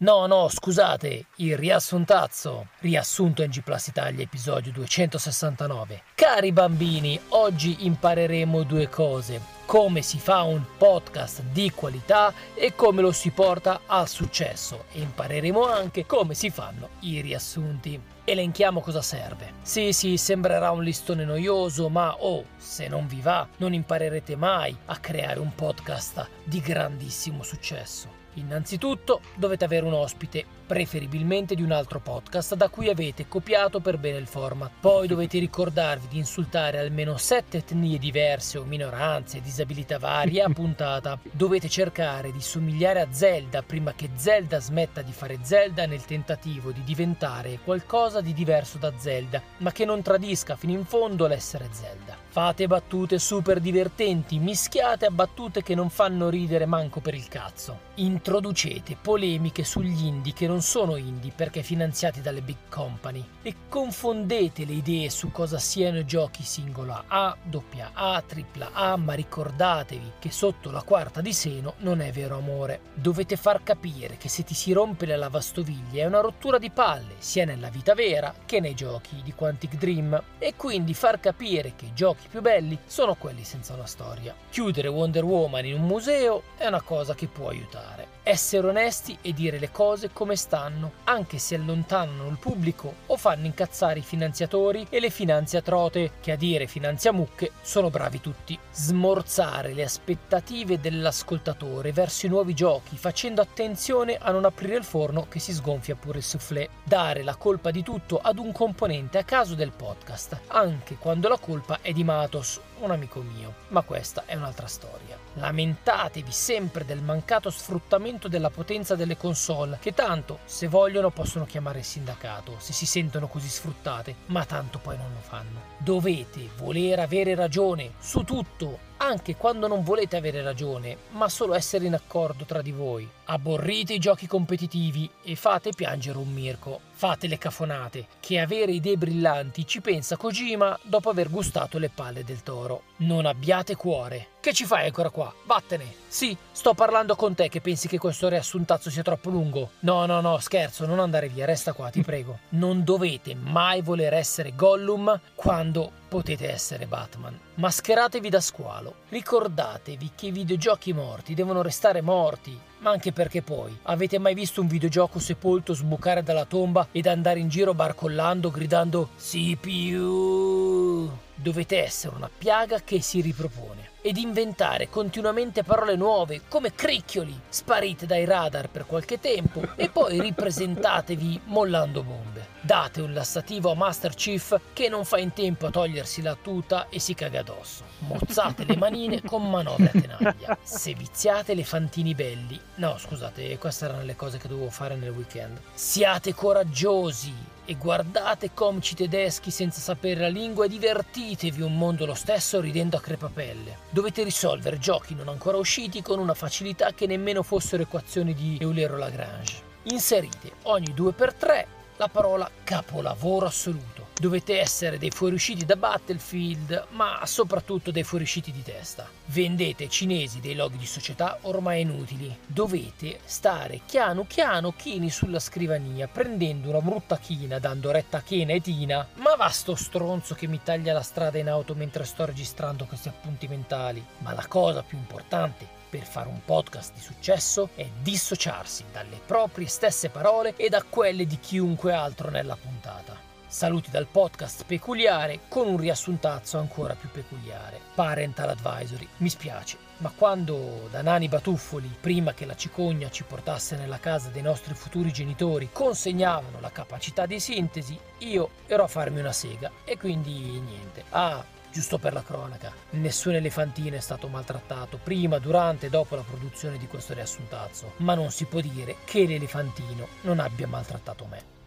No, 0.03 0.25
no, 0.25 0.49
scusate, 0.49 1.27
il 1.37 1.59
riassuntazzo. 1.59 2.69
Riassunto 2.79 3.43
in 3.43 3.51
G 3.51 3.61
Plus 3.61 3.89
Italia, 3.89 4.23
episodio 4.23 4.73
269. 4.73 6.05
Cari 6.15 6.53
bambini, 6.53 7.21
oggi 7.29 7.85
impareremo 7.85 8.63
due 8.63 8.89
cose. 8.89 9.39
Come 9.67 10.01
si 10.01 10.19
fa 10.19 10.41
un 10.41 10.65
podcast 10.79 11.43
di 11.53 11.71
qualità 11.73 12.33
e 12.55 12.75
come 12.75 13.03
lo 13.03 13.13
si 13.13 13.29
porta 13.29 13.83
al 13.85 14.09
successo. 14.09 14.85
E 14.93 15.01
impareremo 15.01 15.67
anche 15.67 16.07
come 16.07 16.33
si 16.33 16.49
fanno 16.49 16.89
i 17.01 17.21
riassunti. 17.21 18.01
Elenchiamo 18.25 18.81
cosa 18.81 19.03
serve. 19.03 19.53
Sì, 19.61 19.93
sì, 19.93 20.17
sembrerà 20.17 20.71
un 20.71 20.83
listone 20.83 21.27
noioso, 21.27 21.91
ma 21.91 22.17
oh, 22.21 22.47
se 22.57 22.89
non 22.89 23.07
vi 23.07 23.21
va, 23.21 23.47
non 23.59 23.75
imparerete 23.75 24.35
mai 24.35 24.75
a 24.87 24.97
creare 24.97 25.41
un 25.41 25.55
podcast 25.55 26.27
di 26.43 26.61
grandissimo 26.61 27.43
successo. 27.43 28.20
Innanzitutto 28.35 29.21
dovete 29.35 29.65
avere 29.65 29.87
un 29.87 29.93
ospite, 29.93 30.45
preferibilmente 30.67 31.57
di 31.57 31.63
un 31.63 31.73
altro 31.73 31.99
podcast 31.99 32.55
da 32.55 32.69
cui 32.69 32.89
avete 32.89 33.27
copiato 33.27 33.81
per 33.81 33.99
bene 33.99 34.19
il 34.19 34.29
format. 34.29 34.71
Poi 34.79 35.09
dovete 35.09 35.41
ricordarvi 35.41 36.07
di 36.09 36.19
insultare 36.19 36.79
almeno 36.79 37.17
sette 37.17 37.59
etnie 37.59 37.99
diverse 37.99 38.57
o 38.57 38.63
minoranze, 38.63 39.41
disabilità 39.41 39.99
varie 39.99 40.43
a 40.43 40.49
puntata. 40.49 41.19
Dovete 41.23 41.69
cercare 41.69 42.31
di 42.31 42.41
somigliare 42.41 43.01
a 43.01 43.09
Zelda 43.11 43.63
prima 43.63 43.95
che 43.95 44.11
Zelda 44.15 44.61
smetta 44.61 45.03
di 45.03 45.13
fare 45.13 45.39
Zelda 45.43 45.87
nel 45.87 46.05
tentativo 46.05 46.71
di 46.71 46.85
diventare 46.85 47.59
qualcosa 47.65 48.21
di 48.21 48.33
diverso 48.33 48.79
da 48.79 48.93
Zelda, 48.97 49.43
ma 49.59 49.73
che 49.73 49.85
non 49.85 50.03
tradisca 50.03 50.55
fino 50.55 50.73
in 50.73 50.85
fondo 50.85 51.27
l'essere 51.27 51.69
Zelda. 51.73 52.17
Fate 52.29 52.69
battute 52.69 53.19
super 53.19 53.59
divertenti, 53.59 54.39
mischiate 54.39 55.05
a 55.05 55.11
battute 55.11 55.65
che 55.65 55.75
non 55.75 55.91
fanno 55.91 56.29
ridere 56.29 56.65
manco 56.65 57.01
per 57.01 57.15
il 57.15 57.27
cazzo. 57.27 57.89
In 57.97 58.20
Introducete 58.21 58.99
polemiche 59.01 59.65
sugli 59.65 60.05
indie 60.05 60.35
che 60.35 60.47
non 60.47 60.61
sono 60.61 60.97
indie 60.97 61.33
perché 61.35 61.63
finanziati 61.63 62.21
dalle 62.21 62.43
big 62.43 62.69
company 62.69 63.27
e 63.41 63.55
confondete 63.67 64.67
le 64.67 64.75
idee 64.75 65.09
su 65.09 65.31
cosa 65.31 65.59
siano 65.59 66.05
giochi 66.05 66.43
singola 66.43 67.05
A, 67.09 67.35
doppia 67.43 67.93
A, 67.95 68.23
tripla 68.25 68.73
A, 68.75 68.99
ma 68.99 69.15
ricordatevi 69.15 70.13
che 70.19 70.31
sotto 70.31 70.71
la 70.71 70.83
quarta 70.83 71.23
di 71.23 71.33
seno 71.33 71.77
non 71.79 72.03
è 72.03 72.13
vero 72.13 72.37
amore. 72.37 72.81
Dovete 72.93 73.37
far 73.37 73.63
capire 73.63 74.19
che 74.19 74.29
se 74.29 74.45
ti 74.45 74.53
si 74.53 74.73
rompe 74.73 75.07
la 75.07 75.17
lavastoviglie 75.17 76.03
è 76.03 76.07
una 76.07 76.21
rottura 76.21 76.59
di 76.59 76.71
palle, 76.71 77.15
sia 77.17 77.47
nella 77.47 77.71
vita 77.71 77.95
vera 77.95 78.35
che 78.45 78.61
nei 78.61 78.75
giochi 78.75 79.23
di 79.23 79.33
Quantic 79.33 79.77
Dream, 79.77 80.23
e 80.39 80.57
quindi 80.57 80.93
far 80.93 81.21
capire 81.21 81.73
che 81.75 81.87
i 81.87 81.95
giochi 81.95 82.29
più 82.29 82.43
belli 82.43 82.79
sono 82.85 83.15
quelli 83.15 83.45
senza 83.45 83.73
una 83.73 83.87
storia. 83.87 84.35
Chiudere 84.51 84.89
Wonder 84.89 85.25
Woman 85.25 85.65
in 85.65 85.77
un 85.77 85.87
museo 85.87 86.43
è 86.59 86.67
una 86.67 86.83
cosa 86.83 87.15
che 87.15 87.27
può 87.27 87.49
aiutare. 87.49 88.10
Essere 88.31 88.69
onesti 88.69 89.19
e 89.23 89.33
dire 89.33 89.59
le 89.59 89.73
cose 89.73 90.11
come 90.13 90.37
stanno, 90.37 90.93
anche 91.03 91.39
se 91.39 91.57
allontanano 91.57 92.29
il 92.29 92.39
pubblico 92.39 92.95
o 93.07 93.17
fanno 93.17 93.47
incazzare 93.47 93.99
i 93.99 94.03
finanziatori 94.03 94.87
e 94.89 95.01
le 95.01 95.11
finanziatrote, 95.11 96.13
che 96.21 96.31
a 96.31 96.37
dire 96.37 96.69
finanziamucche 96.69 97.51
sono 97.61 97.91
bravi 97.91 98.21
tutti. 98.21 98.57
Smorzare 98.71 99.73
le 99.73 99.83
aspettative 99.83 100.79
dell'ascoltatore 100.79 101.91
verso 101.91 102.27
i 102.27 102.29
nuovi 102.29 102.55
giochi, 102.55 102.97
facendo 102.97 103.41
attenzione 103.41 104.17
a 104.17 104.31
non 104.31 104.45
aprire 104.45 104.77
il 104.77 104.85
forno 104.85 105.27
che 105.29 105.41
si 105.41 105.53
sgonfia 105.53 105.97
pure 105.97 106.19
il 106.19 106.25
soufflé. 106.25 106.69
Dare 106.85 107.25
la 107.25 107.35
colpa 107.35 107.73
di 107.73 107.83
tutto 107.83 108.21
ad 108.23 108.39
un 108.39 108.53
componente 108.53 109.19
a 109.19 109.25
caso 109.25 109.57
del 109.57 109.73
podcast, 109.73 110.39
anche 110.47 110.95
quando 110.99 111.27
la 111.27 111.39
colpa 111.39 111.81
è 111.83 111.91
di 111.91 112.05
Matos, 112.05 112.61
un 112.79 112.93
amico 112.93 113.23
mio. 113.23 113.55
Ma 113.71 113.83
questa 113.83 114.23
è 114.25 114.37
un'altra 114.37 114.69
storia. 114.69 115.19
Lamentatevi 115.35 116.33
sempre 116.33 116.85
del 116.85 117.03
mancato 117.03 117.51
sfruttamento 117.51 118.27
della 118.27 118.51
potenza 118.51 118.97
delle 118.97 119.17
console, 119.17 119.79
che 119.81 119.95
tanto, 119.95 120.41
se 120.45 120.67
vogliono, 120.67 121.11
possono 121.11 121.47
chiamare 121.47 121.79
il 121.79 121.85
sindacato, 121.85 122.57
se 122.59 122.73
si 122.73 122.85
sentono 122.85 123.29
così 123.29 123.49
sfruttate, 123.49 124.15
ma 124.27 124.45
tanto 124.45 124.79
poi 124.79 124.97
non 124.97 125.13
lo 125.13 125.21
fanno. 125.21 125.61
Dovete 125.79 126.49
voler 126.57 126.99
avere 126.99 127.35
ragione 127.35 127.93
su 128.01 128.23
tutto, 128.25 128.90
anche 129.03 129.37
quando 129.37 129.67
non 129.67 129.83
volete 129.83 130.17
avere 130.17 130.43
ragione, 130.43 130.97
ma 131.11 131.29
solo 131.29 131.55
essere 131.55 131.87
in 131.87 131.95
accordo 131.95 132.45
tra 132.45 132.61
di 132.63 132.71
voi. 132.71 133.09
Aborrite 133.27 133.95
i 133.95 133.99
giochi 133.99 134.27
competitivi 134.27 135.09
e 135.23 135.37
fate 135.37 135.71
piangere 135.75 136.19
un 136.19 136.31
Mirko. 136.31 136.81
Fate 136.93 137.27
le 137.27 137.39
cafonate, 137.39 138.07
che 138.21 138.39
avere 138.39 138.73
idee 138.73 138.99
brillanti 138.99 139.67
ci 139.67 139.81
pensa 139.81 140.19
Kojima 140.19 140.79
dopo 140.83 141.09
aver 141.09 141.31
gustato 141.31 141.79
le 141.79 141.89
palle 141.89 142.25
del 142.25 142.43
toro. 142.43 142.83
Non 142.97 143.25
abbiate 143.25 143.75
cuore. 143.75 144.27
Che 144.41 144.53
ci 144.53 144.67
fai 144.67 144.87
ancora 144.87 145.09
qua? 145.09 145.33
Vattene. 145.47 145.95
Sì, 146.07 146.37
sto 146.53 146.75
parlando 146.75 147.17
con 147.17 147.35
te 147.35 147.49
che 147.49 147.63
pensi 147.63 147.89
che 147.89 147.99
questo 147.99 148.29
riassuntazzo 148.29 148.91
sia 148.91 149.03
troppo 149.03 149.31
lungo. 149.31 149.71
No, 149.81 150.05
no, 150.05 150.21
no, 150.21 150.39
scherzo, 150.39 150.85
non 150.85 150.99
andare 150.99 151.29
via, 151.29 151.47
resta 151.47 151.73
qua, 151.73 151.89
ti 151.89 152.03
prego. 152.05 152.41
Non 152.51 152.85
dovete 152.85 153.35
mai 153.35 153.81
voler 153.81 154.13
essere 154.13 154.55
Gollum 154.55 155.19
quando 155.35 155.93
potete 156.11 156.51
essere 156.51 156.87
Batman. 156.87 157.39
Mascheratevi 157.55 158.29
da 158.29 158.41
squalo. 158.41 158.97
Ricordatevi 159.11 160.11
che 160.17 160.27
i 160.27 160.33
videogiochi 160.33 160.93
morti 160.93 161.35
devono 161.35 161.63
restare 161.63 162.03
morti. 162.03 162.59
Ma 162.79 162.91
anche 162.91 163.13
perché 163.13 163.43
poi, 163.43 163.79
avete 163.83 164.19
mai 164.19 164.35
visto 164.35 164.61
un 164.61 164.67
videogioco 164.67 165.21
sepolto 165.21 165.73
sbucare 165.73 166.25
dalla 166.25 166.47
tomba 166.47 166.89
ed 166.91 167.07
andare 167.07 167.39
in 167.39 167.49
giro 167.49 167.75
barcollando 167.75 168.51
gridando 168.51 169.11
CPU? 169.17 171.30
Dovete 171.43 171.83
essere 171.83 172.15
una 172.17 172.29
piaga 172.29 172.83
che 172.83 173.01
si 173.01 173.23
ripropone 173.23 173.93
ed 174.03 174.19
inventare 174.19 174.91
continuamente 174.91 175.63
parole 175.63 175.97
nuove 175.97 176.43
come 176.49 176.75
cricchioli. 176.75 177.41
Sparite 177.49 178.05
dai 178.05 178.27
radar 178.27 178.69
per 178.69 178.85
qualche 178.85 179.19
tempo 179.21 179.63
e 179.75 179.89
poi 179.89 180.21
ripresentatevi 180.21 181.41
mollando 181.45 182.03
bombe. 182.03 182.49
Date 182.61 183.01
un 183.01 183.15
lassativo 183.15 183.71
a 183.71 183.75
Master 183.75 184.15
Chief 184.15 184.61
che 184.75 184.91
non 184.91 185.07
fa 185.07 185.17
in 185.17 185.33
tempo 185.33 185.65
a 185.65 185.71
togliersi 185.71 186.21
la 186.21 186.37
tuta 186.37 186.91
e 186.91 186.99
si 186.99 187.15
caga 187.15 187.41
addosso. 187.41 187.85
Mozzate 188.01 188.65
le 188.65 188.77
manine 188.77 189.23
con 189.23 189.49
manovre 189.49 189.87
a 189.95 189.99
tenaglia. 189.99 190.59
Se 190.61 190.93
viziate 190.93 191.53
elefantini 191.53 192.15
belli. 192.15 192.61
No, 192.75 192.99
scusate, 192.99 193.57
queste 193.57 193.87
erano 193.87 194.03
le 194.03 194.15
cose 194.15 194.37
che 194.37 194.47
dovevo 194.47 194.69
fare 194.69 194.95
nel 194.95 195.09
weekend. 195.09 195.59
Siate 195.73 196.35
coraggiosi 196.35 197.33
e 197.71 197.77
guardate 197.77 198.53
comici 198.53 198.97
tedeschi 198.97 199.53
senza 199.53 199.79
sapere 199.79 200.23
la 200.23 200.29
lingua 200.29 200.65
e 200.65 200.69
divertitevi 200.69 201.63
un 201.63 201.79
mondo 201.79 202.05
lo 202.05 202.15
stesso 202.15 202.61
ridendo 202.61 202.97
a 202.97 203.01
crepapelle. 203.01 203.79
Dovete 203.91 204.25
risolvere 204.25 204.81
giochi 204.81 205.15
non 205.15 205.29
ancora 205.29 205.57
usciti 205.57 206.03
con 206.03 206.19
una 206.19 206.35
facilità 206.35 206.91
che 206.91 207.07
nemmeno 207.07 207.45
fossero 207.45 207.85
equazioni 207.85 208.35
di 208.35 208.59
Eulero-Lagrange. 208.61 209.63
Inserite 209.85 210.51
ogni 210.63 210.93
2x3 210.93 211.65
la 211.99 212.09
parola 212.09 212.51
capolavoro 212.65 213.47
assoluto. 213.47 214.00
Dovete 214.21 214.61
essere 214.61 214.99
dei 214.99 215.11
fuoriusciti 215.11 215.65
da 215.65 215.77
Battlefield, 215.77 216.89
ma 216.91 217.23
soprattutto 217.25 217.91
dei 217.91 218.03
fuoriusciti 218.03 218.53
di 218.53 218.63
testa. 218.63 219.09
Vendete 219.29 219.89
cinesi 219.89 220.41
dei 220.41 220.55
loghi 220.55 220.77
di 220.77 220.85
società 220.85 221.39
ormai 221.45 221.81
inutili. 221.81 222.37
Dovete 222.45 223.21
stare 223.25 223.81
chiano 223.87 224.27
chiano 224.27 224.75
chini 224.77 225.09
sulla 225.09 225.39
scrivania, 225.39 226.07
prendendo 226.07 226.69
una 226.69 226.83
brutta 226.83 227.17
china, 227.17 227.59
dando 227.59 227.91
retta 227.93 228.19
a 228.19 228.21
Chena 228.21 228.53
e 228.53 228.61
Tina. 228.61 229.09
Ma 229.15 229.37
va 229.37 229.49
sto 229.49 229.75
stronzo 229.75 230.35
che 230.35 230.47
mi 230.47 230.61
taglia 230.63 230.93
la 230.93 231.01
strada 231.01 231.39
in 231.39 231.49
auto 231.49 231.75
mentre 231.75 232.05
sto 232.05 232.27
registrando 232.27 232.85
questi 232.85 233.09
appunti 233.09 233.49
mentali. 233.49 234.05
Ma 234.19 234.35
la 234.35 234.47
cosa 234.47 234.83
più 234.83 234.99
importante 234.99 235.67
per 235.89 236.05
fare 236.05 236.29
un 236.29 236.45
podcast 236.45 236.93
di 236.93 237.01
successo 237.01 237.71
è 237.75 237.89
dissociarsi 238.03 238.85
dalle 238.93 239.19
proprie 239.25 239.67
stesse 239.67 240.11
parole 240.11 240.53
e 240.57 240.69
da 240.69 240.83
quelle 240.83 241.25
di 241.25 241.39
chiunque 241.41 241.95
altro 241.95 242.29
nella 242.29 242.59
puntata. 242.61 243.20
Saluti 243.51 243.91
dal 243.91 244.07
podcast 244.07 244.65
peculiare 244.65 245.41
con 245.49 245.67
un 245.67 245.77
riassuntazzo 245.77 246.57
ancora 246.59 246.95
più 246.95 247.11
peculiare. 247.11 247.81
Parental 247.97 248.51
Advisory. 248.51 249.09
Mi 249.17 249.29
spiace, 249.29 249.77
ma 249.97 250.13
quando 250.15 250.87
da 250.89 251.03
nani 251.03 251.27
batuffoli, 251.27 251.91
prima 252.01 252.33
che 252.33 252.47
la 252.47 252.55
cicogna 252.55 253.11
ci 253.11 253.25
portasse 253.25 253.75
nella 253.75 253.99
casa 253.99 254.29
dei 254.29 254.43
nostri 254.43 254.73
futuri 254.75 255.11
genitori, 255.11 255.71
consegnavano 255.73 256.61
la 256.61 256.71
capacità 256.71 257.27
di 257.27 257.41
sintesi, 257.41 257.99
io 258.19 258.51
ero 258.69 258.85
a 258.85 258.87
farmi 258.87 259.19
una 259.19 259.33
sega 259.33 259.69
e 259.85 259.99
quindi 259.99 260.33
niente. 260.61 261.03
Ah, 261.11 261.45
Giusto 261.73 261.99
per 261.99 262.13
la 262.13 262.23
cronaca, 262.23 262.73
nessun 262.91 263.35
elefantino 263.35 263.95
è 263.97 264.01
stato 264.01 264.27
maltrattato 264.27 264.99
prima, 265.01 265.39
durante 265.39 265.87
e 265.87 265.91
dopo 265.91 266.17
la 266.17 266.23
produzione 266.23 266.79
di 266.79 266.89
questo 266.89 267.15
riassuntazzo, 267.15 267.93
ma 267.99 268.15
non 268.15 268.31
si 268.31 268.45
può 268.45 268.61
dire 268.61 268.97
che 269.05 269.25
l'elefantino 269.25 270.07
non 270.23 270.41
abbia 270.41 270.67
maltrattato 270.67 271.27
me. 271.27 271.60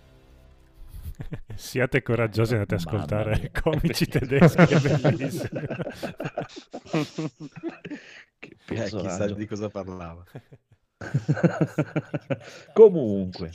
Siate 1.55 2.01
coraggiosi 2.01 2.53
e 2.53 2.57
andate 2.57 2.75
ad 2.75 2.81
ascoltare 2.81 3.51
comici 3.51 4.05
tedeschi, 4.09 4.73
è 4.73 4.97
bellissimo. 4.99 5.59
che 8.39 8.57
eh, 8.69 8.83
chissà 8.89 9.27
di 9.33 9.45
cosa 9.45 9.69
parlava. 9.69 10.23
Comunque. 12.73 13.51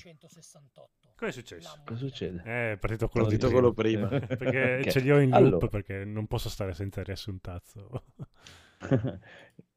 Cosa 1.14 1.30
è 1.30 1.32
successo? 1.32 1.80
Cosa 1.84 1.98
succede? 1.98 2.42
Eh, 2.44 2.72
è 2.72 2.76
partito 2.76 3.08
quello, 3.08 3.26
partito 3.26 3.50
quello 3.50 3.72
prima. 3.72 4.06
perché 4.08 4.46
okay. 4.46 4.90
ce 4.90 5.00
li 5.00 5.10
ho 5.10 5.18
in 5.18 5.30
loop 5.30 5.44
allora. 5.44 5.66
perché 5.66 6.04
non 6.04 6.26
posso 6.26 6.48
stare 6.48 6.72
senza 6.74 7.02
riassuntazzo. 7.02 8.04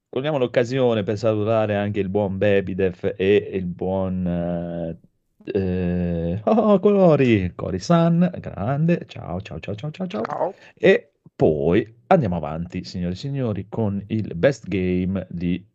Cogliamo 0.07 0.37
l'occasione 0.37 1.03
per 1.03 1.17
salutare 1.17 1.75
anche 1.75 1.99
il 1.99 2.09
buon 2.09 2.37
Babydev 2.37 3.15
e 3.17 3.35
il 3.53 3.65
buon... 3.65 4.25
Uh, 4.25 5.09
eh, 5.45 6.41
oh, 6.43 6.79
colori, 6.79 7.53
Cori-san, 7.55 8.31
grande, 8.39 9.05
ciao, 9.07 9.41
ciao, 9.41 9.59
ciao, 9.59 9.75
ciao, 9.75 9.91
ciao, 9.91 10.07
ciao. 10.07 10.53
E 10.73 11.11
poi 11.35 12.01
andiamo 12.07 12.35
avanti, 12.35 12.83
signori 12.83 13.13
e 13.13 13.17
signori, 13.17 13.65
con 13.69 14.03
il 14.07 14.33
best 14.35 14.67
game 14.67 15.25
di 15.29 15.65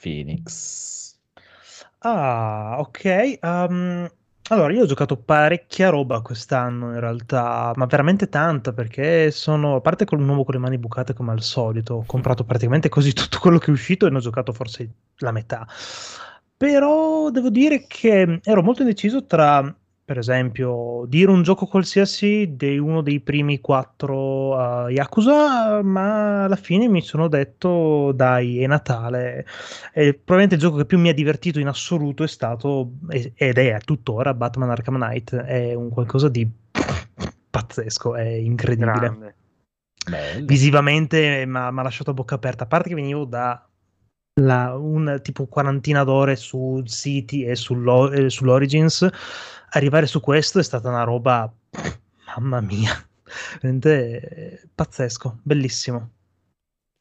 Phoenix. 0.00 1.16
Ah, 1.98 2.76
ok. 2.78 3.38
Um, 3.42 4.08
allora, 4.50 4.72
io 4.72 4.82
ho 4.82 4.86
giocato 4.86 5.16
parecchia 5.16 5.90
roba 5.90 6.22
quest'anno 6.22 6.92
in 6.92 7.00
realtà, 7.00 7.72
ma 7.76 7.84
veramente 7.84 8.28
tanta 8.28 8.72
perché 8.72 9.30
sono, 9.30 9.76
a 9.76 9.80
parte 9.82 10.06
con 10.06 10.20
un 10.20 10.28
uomo 10.28 10.44
con 10.44 10.54
le 10.54 10.60
mani 10.60 10.78
bucate 10.78 11.12
come 11.12 11.32
al 11.32 11.42
solito, 11.42 11.94
ho 11.96 12.04
comprato 12.06 12.44
praticamente 12.44 12.88
così 12.88 13.12
tutto 13.14 13.38
quello 13.40 13.58
che 13.58 13.66
è 13.66 13.70
uscito 13.70 14.06
e 14.06 14.10
ne 14.10 14.16
ho 14.16 14.20
giocato 14.20 14.52
forse 14.52 14.88
la 15.18 15.32
metà. 15.32 15.66
Però 16.58 17.30
devo 17.30 17.48
dire 17.48 17.86
che 17.86 18.40
ero 18.42 18.62
molto 18.62 18.82
indeciso 18.82 19.24
tra 19.24 19.74
per 20.08 20.16
esempio, 20.16 21.04
dire 21.06 21.30
un 21.30 21.42
gioco 21.42 21.66
qualsiasi 21.66 22.54
di 22.56 22.78
uno 22.78 23.02
dei 23.02 23.20
primi 23.20 23.60
quattro 23.60 24.56
uh, 24.56 24.88
Yakuza, 24.88 25.82
ma 25.82 26.44
alla 26.44 26.56
fine 26.56 26.88
mi 26.88 27.02
sono 27.02 27.28
detto, 27.28 28.12
dai, 28.12 28.62
è 28.62 28.66
Natale. 28.66 29.44
E 29.92 30.14
probabilmente 30.14 30.54
il 30.54 30.62
gioco 30.62 30.78
che 30.78 30.86
più 30.86 30.98
mi 30.98 31.10
ha 31.10 31.12
divertito 31.12 31.60
in 31.60 31.66
assoluto 31.66 32.24
è 32.24 32.26
stato, 32.26 32.92
ed 33.10 33.58
è 33.58 33.78
tuttora, 33.84 34.32
Batman 34.32 34.70
Arkham 34.70 34.94
Knight. 34.94 35.34
È 35.34 35.74
un 35.74 35.90
qualcosa 35.90 36.30
di 36.30 36.50
pazzesco, 37.50 38.14
è 38.14 38.28
incredibile. 38.28 39.34
Visivamente 40.42 41.44
mi 41.44 41.58
ha 41.58 41.70
lasciato 41.70 42.12
a 42.12 42.14
bocca 42.14 42.36
aperta, 42.36 42.64
a 42.64 42.66
parte 42.66 42.88
che 42.88 42.94
venivo 42.94 43.26
da 43.26 43.67
la, 44.38 44.74
un 44.76 45.20
tipo 45.22 45.46
quarantina 45.46 46.04
d'ore 46.04 46.36
su 46.36 46.82
City 46.86 47.44
e 47.44 47.54
sullo, 47.56 48.10
eh, 48.10 48.30
sull'Origins, 48.30 49.08
arrivare 49.70 50.06
su 50.06 50.20
questo 50.20 50.58
è 50.58 50.62
stata 50.62 50.88
una 50.88 51.04
roba, 51.04 51.52
mamma 52.36 52.60
mia, 52.60 52.92
veramente 53.60 54.68
pazzesco, 54.74 55.40
bellissimo. 55.42 56.10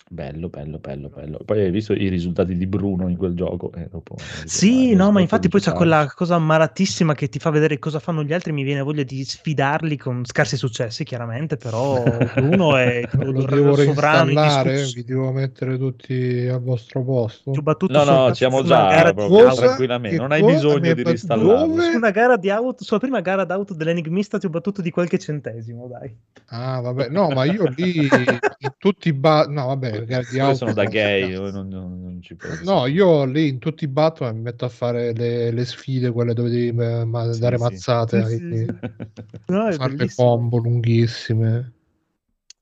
Bello, 0.09 0.47
bello, 0.47 0.79
bello, 0.79 1.09
bello. 1.09 1.39
Poi 1.43 1.59
hai 1.59 1.69
visto 1.69 1.91
i 1.91 2.07
risultati 2.07 2.55
di 2.55 2.65
Bruno 2.65 3.09
in 3.09 3.17
quel 3.17 3.33
gioco? 3.33 3.73
Eh, 3.73 3.89
dopo, 3.91 4.15
sì, 4.45 4.95
no, 4.95 5.11
ma 5.11 5.19
infatti 5.19 5.49
poi 5.49 5.59
c'è 5.59 5.73
quella 5.73 6.09
cosa 6.15 6.37
malatissima 6.37 7.13
che 7.13 7.27
ti 7.27 7.39
fa 7.39 7.49
vedere 7.49 7.77
cosa 7.77 7.99
fanno 7.99 8.23
gli 8.23 8.31
altri. 8.31 8.53
Mi 8.53 8.63
viene 8.63 8.81
voglia 8.81 9.03
di 9.03 9.25
sfidarli 9.25 9.97
con 9.97 10.23
scarsi 10.23 10.55
successi, 10.55 11.03
chiaramente. 11.03 11.57
Però 11.57 11.93
Bruno 12.33 12.77
è 12.77 13.05
lo 13.15 13.45
devo 13.45 13.75
reinstallare. 13.75 14.85
Vi 14.93 15.03
devo 15.03 15.31
mettere 15.33 15.77
tutti 15.77 16.47
al 16.49 16.61
vostro 16.61 17.03
posto. 17.03 17.51
No, 17.51 18.03
no, 18.05 18.33
siamo 18.33 18.63
già 18.63 19.11
proprio, 19.11 19.53
tranquillamente. 19.53 20.17
Non 20.17 20.31
hai 20.31 20.41
bisogno 20.41 20.93
di 20.93 21.03
reinstallarlo. 21.03 21.81
Su 21.81 21.97
una 21.97 22.11
gara 22.11 22.37
di 22.37 22.49
auto, 22.49 22.85
sulla 22.85 22.99
prima 22.99 23.19
gara 23.19 23.43
d'auto 23.43 23.73
dell'Enigmista 23.73 24.37
ti 24.37 24.45
ho 24.45 24.49
battuto 24.49 24.81
di 24.81 24.89
qualche 24.89 25.19
centesimo, 25.19 25.87
dai. 25.87 26.15
Ah, 26.47 26.79
vabbè, 26.79 27.09
no, 27.11 27.29
ma 27.29 27.43
io 27.43 27.65
lì 27.75 28.39
tutti 28.77 29.11
ba- 29.11 29.47
no, 29.47 29.67
vabbè 29.67 29.96
auto 30.39 30.55
sono 30.55 30.73
da 30.73 30.85
gay, 30.85 31.29
io 31.29 31.49
non, 31.51 31.67
non, 31.67 32.01
non 32.01 32.21
ci 32.21 32.35
penso. 32.35 32.63
No, 32.63 32.85
io 32.85 33.25
lì 33.25 33.47
in 33.47 33.59
tutti 33.59 33.83
i 33.83 33.87
Batman 33.87 34.35
mi 34.35 34.41
metto 34.41 34.65
a 34.65 34.69
fare 34.69 35.13
le, 35.13 35.51
le 35.51 35.65
sfide, 35.65 36.11
quelle 36.11 36.33
dove 36.33 36.49
devi 36.49 36.71
ma, 36.71 37.03
dare 37.35 37.57
sì, 37.57 37.63
mazzate, 37.63 38.25
sì. 38.25 38.37
Sì, 38.37 38.65
no, 39.47 39.71
fare 39.71 39.95
le 39.95 40.13
combo 40.15 40.57
lunghissime. 40.57 41.73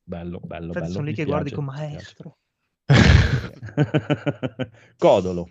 Bello, 0.03 0.39
bello, 0.39 0.67
Infatti 0.67 0.79
bello. 0.79 0.93
Sono 0.93 1.05
lì 1.05 1.13
che 1.13 1.25
guardi 1.25 1.51
con 1.51 1.65
maestro. 1.65 2.37
Codolo. 4.97 5.49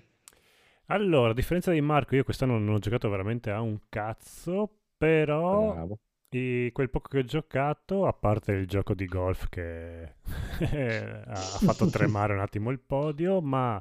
Allora, 0.87 1.31
a 1.31 1.35
differenza 1.35 1.73
di 1.73 1.81
Marco, 1.81 2.15
io 2.15 2.25
quest'anno 2.25 2.59
non 2.59 2.75
ho 2.75 2.79
giocato 2.79 3.09
veramente 3.09 3.51
a 3.51 3.61
un 3.61 3.79
cazzo, 3.89 4.71
però 4.97 5.73
Bravo. 5.73 5.99
E 6.37 6.71
quel 6.73 6.91
poco 6.91 7.11
che 7.11 7.19
ho 7.19 7.25
giocato, 7.25 8.09
a 8.09 8.13
parte 8.13 8.51
il 8.51 8.67
gioco 8.67 8.93
di 8.93 9.07
golf 9.07 9.49
che 9.49 10.15
ha 11.25 11.37
fatto 11.37 11.89
tremare 11.89 12.33
un 12.33 12.41
attimo 12.41 12.73
il 12.73 12.81
podio, 12.81 13.41
ma 13.41 13.81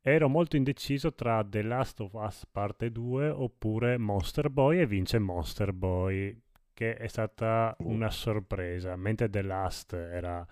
ero 0.00 0.28
molto 0.28 0.54
indeciso 0.54 1.12
tra 1.14 1.44
The 1.44 1.62
Last 1.62 1.98
of 1.98 2.12
Us 2.12 2.46
parte 2.48 2.92
2 2.92 3.30
oppure 3.30 3.98
Monster 3.98 4.50
Boy 4.50 4.78
e 4.78 4.86
vince 4.86 5.18
Monster 5.18 5.72
Boy, 5.72 6.40
che 6.72 6.94
è 6.94 7.08
stata 7.08 7.74
una 7.80 8.10
sorpresa, 8.10 8.94
mentre 8.94 9.28
The 9.28 9.42
Last 9.42 9.92
era 9.94 10.46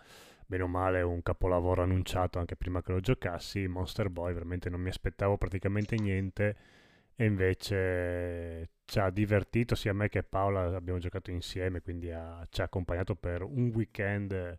bene 0.45 0.65
o 0.65 0.67
male 0.67 1.03
un 1.03 1.23
capolavoro 1.23 1.85
annunciato 1.85 2.41
anche 2.41 2.57
prima 2.57 2.83
che 2.83 2.91
lo 2.91 2.99
giocassi, 2.99 3.69
Monster 3.69 4.09
Boy 4.09 4.33
veramente 4.33 4.69
non 4.71 4.81
mi 4.81 4.89
aspettavo 4.89 5.37
praticamente 5.37 5.95
niente 5.95 6.57
e 7.21 7.25
invece 7.25 8.69
ci 8.85 9.01
ha 9.01 9.11
divertito 9.11 9.75
sia 9.75 9.93
me 9.93 10.09
che 10.09 10.23
Paola, 10.23 10.77
abbiamo 10.77 11.01
giocato 11.01 11.33
insieme, 11.33 11.81
quindi 11.81 12.13
ha, 12.13 12.47
ci 12.49 12.61
ha 12.61 12.65
accompagnato 12.65 13.17
per 13.17 13.43
un 13.43 13.73
weekend 13.75 14.57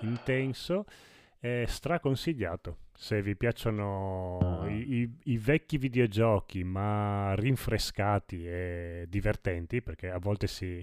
intenso. 0.00 0.86
È 1.38 1.64
straconsigliato. 1.66 2.78
Se 2.94 3.20
vi 3.20 3.36
piacciono 3.36 4.38
ah. 4.38 4.70
i, 4.70 5.00
i, 5.00 5.18
i, 5.24 5.36
vecchi 5.36 5.76
videogiochi, 5.76 6.64
ma 6.64 7.34
rinfrescati 7.34 8.46
e 8.46 9.04
divertenti, 9.10 9.82
perché 9.82 10.08
a 10.08 10.18
volte 10.18 10.46
si, 10.46 10.82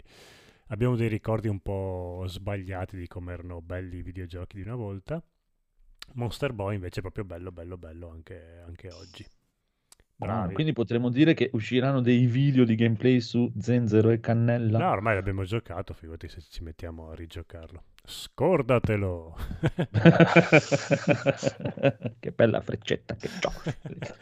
abbiamo 0.68 0.96
dei 0.96 1.08
ricordi 1.08 1.48
un 1.48 1.60
po' 1.60 2.24
sbagliati 2.28 2.98
di 2.98 3.08
come 3.08 3.34
erano 3.34 3.62
belli 3.62 3.98
i 3.98 4.04
videogiochi 4.04 4.58
di 4.58 4.62
una 4.62 4.76
volta. 4.76 5.24
Monster 6.14 6.54
Boy 6.54 6.76
invece 6.76 7.00
è 7.00 7.02
proprio 7.02 7.24
bello, 7.24 7.52
bello, 7.52 7.78
bello 7.80 8.10
anche, 8.10 8.62
anche 8.64 8.92
oggi. 8.92 9.26
Ah, 10.22 10.50
quindi 10.52 10.74
potremmo 10.74 11.10
dire 11.10 11.34
che 11.34 11.50
usciranno 11.54 12.02
dei 12.02 12.26
video 12.26 12.66
di 12.66 12.76
gameplay 12.76 13.22
su 13.22 13.50
Zenzero 13.58 14.10
e 14.10 14.20
Cannella? 14.20 14.78
No, 14.78 14.90
ormai 14.90 15.16
l'abbiamo 15.16 15.46
giocato, 15.46 15.94
figurati 15.94 16.28
se 16.28 16.42
ci 16.42 16.62
mettiamo 16.62 17.10
a 17.10 17.16
rigiocarlo. 17.16 17.84
Scordatelo! 18.04 19.38
che 22.20 22.32
bella 22.32 22.60
freccetta 22.60 23.16
che 23.16 23.30
ho. 23.44 23.54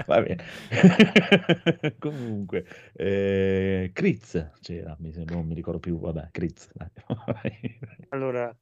Va 0.06 0.22
bene. 0.22 0.44
Comunque, 1.98 2.66
eh, 2.94 3.90
Critz 3.94 4.52
c'era, 4.62 4.96
mi 5.00 5.12
sembra, 5.12 5.34
non 5.36 5.48
mi 5.48 5.56
ricordo 5.56 5.80
più, 5.80 5.98
vabbè, 5.98 6.30
Critz. 6.32 6.70
allora, 8.10 8.56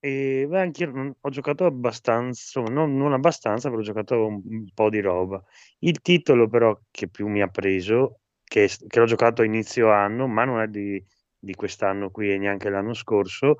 e 0.00 0.46
beh, 0.48 0.60
anch'io 0.60 1.16
ho 1.20 1.28
giocato 1.30 1.66
abbastanza, 1.66 2.60
non, 2.62 2.96
non 2.96 3.12
abbastanza, 3.12 3.68
però 3.68 3.80
ho 3.80 3.84
giocato 3.84 4.26
un, 4.26 4.40
un 4.44 4.70
po' 4.74 4.88
di 4.90 5.00
roba. 5.00 5.42
Il 5.80 6.00
titolo 6.00 6.48
però 6.48 6.78
che 6.90 7.08
più 7.08 7.28
mi 7.28 7.42
ha 7.42 7.48
preso, 7.48 8.20
che, 8.42 8.68
che 8.86 8.98
l'ho 8.98 9.06
giocato 9.06 9.42
a 9.42 9.44
inizio 9.44 9.90
anno, 9.90 10.26
ma 10.26 10.44
non 10.44 10.60
è 10.60 10.68
di, 10.68 11.02
di 11.38 11.54
quest'anno 11.54 12.10
qui 12.10 12.32
e 12.32 12.38
neanche 12.38 12.70
l'anno 12.70 12.94
scorso, 12.94 13.56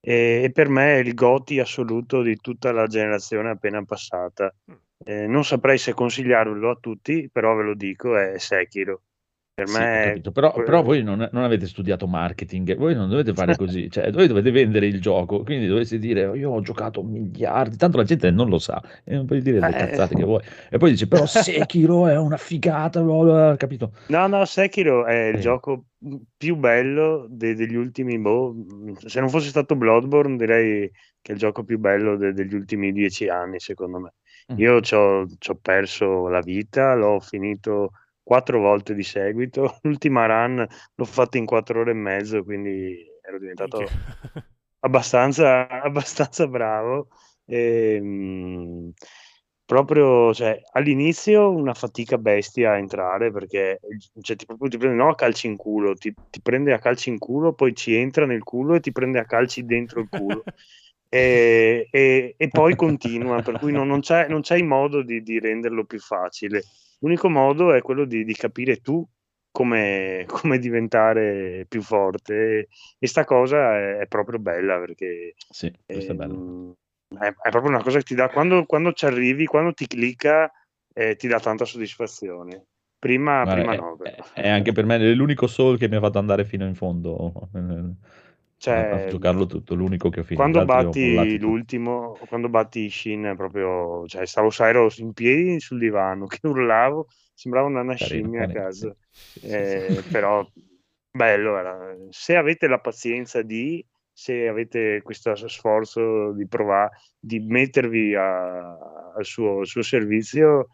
e, 0.00 0.42
e 0.44 0.50
per 0.52 0.68
me 0.68 0.96
è 0.96 0.98
il 0.98 1.14
GOTI 1.14 1.60
assoluto 1.60 2.22
di 2.22 2.36
tutta 2.36 2.72
la 2.72 2.86
generazione 2.86 3.50
appena 3.50 3.82
passata. 3.84 4.54
Mm. 4.70 4.74
Eh, 5.04 5.26
non 5.26 5.44
saprei 5.44 5.78
se 5.78 5.94
consigliarlo 5.94 6.70
a 6.70 6.76
tutti, 6.80 7.28
però 7.30 7.54
ve 7.56 7.62
lo 7.64 7.74
dico, 7.74 8.16
è 8.16 8.38
Sekiro. 8.38 9.02
Per 9.62 9.68
Sì, 9.68 9.80
me 9.80 10.20
Però, 10.32 10.62
però 10.62 10.82
voi 10.82 11.02
non, 11.02 11.28
non 11.30 11.44
avete 11.44 11.66
studiato 11.66 12.06
marketing, 12.06 12.76
voi 12.76 12.94
non 12.94 13.08
dovete 13.08 13.32
fare 13.32 13.54
così, 13.56 13.88
cioè 13.90 14.10
voi 14.10 14.26
dovete 14.26 14.50
vendere 14.50 14.86
il 14.86 15.00
gioco, 15.00 15.42
quindi 15.44 15.66
dovete 15.66 15.98
dire 15.98 16.36
io 16.36 16.50
ho 16.50 16.60
giocato 16.62 17.02
miliardi, 17.04 17.76
tanto 17.76 17.96
la 17.98 18.04
gente 18.04 18.30
non 18.30 18.48
lo 18.48 18.58
sa, 18.58 18.82
e 19.04 19.14
non 19.14 19.24
puoi 19.26 19.40
dire 19.40 19.60
le 19.60 19.74
Eh, 19.74 19.76
cazzate 19.76 20.14
che 20.16 20.24
vuoi. 20.24 20.42
E 20.68 20.78
poi 20.78 20.90
dice 20.90 21.06
però 21.06 21.26
Sekiro 21.26 22.08
è 22.08 22.16
una 22.18 22.36
figata, 22.36 23.00
capito? 23.56 23.92
No, 24.06 24.26
no, 24.28 24.44
Sekiro 24.44 25.06
è 25.06 25.28
il 25.28 25.38
Eh. 25.38 25.40
gioco 25.40 25.86
più 26.36 26.56
bello 26.56 27.26
de- 27.30 27.54
degli 27.54 27.74
ultimi, 27.76 28.18
boh, 28.18 28.54
se 29.06 29.20
non 29.20 29.30
fosse 29.30 29.48
stato 29.48 29.74
Bloodborne 29.76 30.36
direi 30.36 30.90
che 31.20 31.30
è 31.32 31.34
il 31.34 31.38
gioco 31.38 31.64
più 31.64 31.78
bello 31.78 32.16
de- 32.16 32.32
degli 32.32 32.54
ultimi 32.54 32.92
dieci 32.92 33.28
anni, 33.28 33.58
secondo 33.60 33.98
me. 34.00 34.12
Mm. 34.52 34.56
Io 34.58 34.80
ci 34.82 34.94
ho 34.94 35.26
perso 35.62 36.28
la 36.28 36.40
vita, 36.40 36.94
l'ho 36.94 37.20
finito 37.20 37.92
quattro 38.32 38.60
volte 38.60 38.94
di 38.94 39.02
seguito. 39.02 39.76
L'ultima 39.82 40.24
run 40.24 40.66
l'ho 40.94 41.04
fatta 41.04 41.36
in 41.36 41.44
quattro 41.44 41.80
ore 41.80 41.90
e 41.90 41.94
mezzo, 41.94 42.42
quindi 42.42 42.96
ero 43.20 43.38
diventato 43.38 43.84
abbastanza, 44.80 45.68
abbastanza 45.68 46.46
bravo. 46.46 47.08
E, 47.44 48.00
mh, 48.00 48.92
proprio 49.66 50.32
cioè, 50.32 50.58
all'inizio 50.72 51.50
una 51.50 51.74
fatica 51.74 52.16
bestia 52.16 52.72
a 52.72 52.78
entrare 52.78 53.30
perché 53.30 53.80
cioè, 54.22 54.36
ti, 54.36 54.46
ti 54.46 54.78
prende 54.78 54.96
no, 54.96 55.10
a 55.10 55.14
calci 55.14 55.46
in 55.48 55.56
culo, 55.56 55.94
ti, 55.94 56.14
ti, 56.30 56.40
prende 56.40 56.72
a 56.72 56.78
calci 56.78 57.10
in 57.10 57.18
culo, 57.18 57.52
poi 57.52 57.74
ci 57.74 57.94
entra 57.94 58.24
nel 58.24 58.42
culo 58.42 58.76
e 58.76 58.80
ti 58.80 58.92
prende 58.92 59.18
a 59.18 59.26
calci 59.26 59.66
dentro 59.66 60.00
il 60.00 60.08
culo. 60.08 60.42
e, 61.10 61.86
e, 61.90 62.34
e, 62.38 62.48
poi 62.48 62.74
continua, 62.76 63.42
per 63.42 63.58
cui 63.58 63.72
non, 63.72 63.86
non, 63.86 64.00
c'è, 64.00 64.26
non 64.28 64.40
c'è 64.40 64.62
modo 64.62 65.02
di, 65.02 65.22
di 65.22 65.38
renderlo 65.38 65.84
più 65.84 66.00
facile. 66.00 66.62
L'unico 67.02 67.28
modo 67.28 67.72
è 67.72 67.82
quello 67.82 68.04
di, 68.04 68.24
di 68.24 68.34
capire 68.34 68.76
tu 68.76 69.06
come, 69.50 70.24
come, 70.26 70.58
diventare 70.58 71.66
più 71.68 71.82
forte. 71.82 72.68
E 72.98 73.06
sta 73.06 73.24
cosa 73.24 73.76
è, 73.76 73.96
è, 73.98 74.06
proprio 74.06 74.38
bella 74.38 74.78
perché 74.78 75.34
sì, 75.36 75.72
è, 75.84 75.96
ehm, 75.96 76.74
è, 77.18 77.26
è, 77.26 77.50
proprio 77.50 77.68
una 77.68 77.82
cosa 77.82 77.98
che 77.98 78.04
ti 78.04 78.14
dà 78.14 78.28
quando, 78.28 78.64
quando 78.64 78.92
ci 78.92 79.04
arrivi, 79.04 79.46
quando 79.46 79.72
ti 79.74 79.86
clicca 79.86 80.50
eh, 80.94 81.16
ti 81.16 81.26
dà 81.26 81.40
tanta 81.40 81.64
soddisfazione. 81.64 82.66
Prima, 82.98 83.42
Guarda, 83.42 83.54
prima 83.54 83.74
è, 83.74 83.76
no 83.76 83.96
è, 84.32 84.48
anche 84.48 84.70
per 84.70 84.84
me 84.84 85.12
l'unico 85.12 85.48
soul 85.48 85.76
che 85.76 85.88
mi 85.88 85.96
ha 85.96 86.00
fatto 86.00 86.18
andare 86.18 86.44
fino 86.44 86.64
in 86.66 86.76
fondo 86.76 87.48
cioè, 88.62 89.06
a 89.06 89.08
giocarlo 89.08 89.46
tutto, 89.46 89.74
l'unico 89.74 90.08
che 90.08 90.20
ho 90.20 90.22
finito. 90.22 90.40
Quando 90.40 90.64
batti 90.64 91.36
l'ultimo, 91.36 92.16
quando 92.28 92.48
batti 92.48 92.88
Shin, 92.88 93.34
proprio, 93.36 94.06
cioè, 94.06 94.24
stavo 94.24 94.50
ero 94.58 94.88
in 94.98 95.12
piedi 95.12 95.58
sul 95.58 95.80
divano 95.80 96.26
che 96.30 96.46
urlavo, 96.46 97.08
sembrava 97.34 97.66
una, 97.66 97.80
una 97.80 97.96
scimmia 97.96 98.44
a 98.44 98.52
casa. 98.52 98.94
Sì. 99.10 99.40
Eh, 99.46 99.86
sì, 99.88 100.02
sì. 100.02 100.08
Però 100.10 100.48
bello 101.10 101.58
era. 101.58 101.96
Se 102.10 102.36
avete 102.36 102.68
la 102.68 102.78
pazienza 102.78 103.42
di, 103.42 103.84
se 104.12 104.46
avete 104.46 105.02
questo 105.02 105.34
sforzo 105.34 106.30
di 106.32 106.46
provare, 106.46 106.90
di 107.18 107.40
mettervi 107.40 108.14
a, 108.14 108.76
al, 109.12 109.24
suo, 109.24 109.64
suo 109.64 109.82
servizio, 109.82 110.68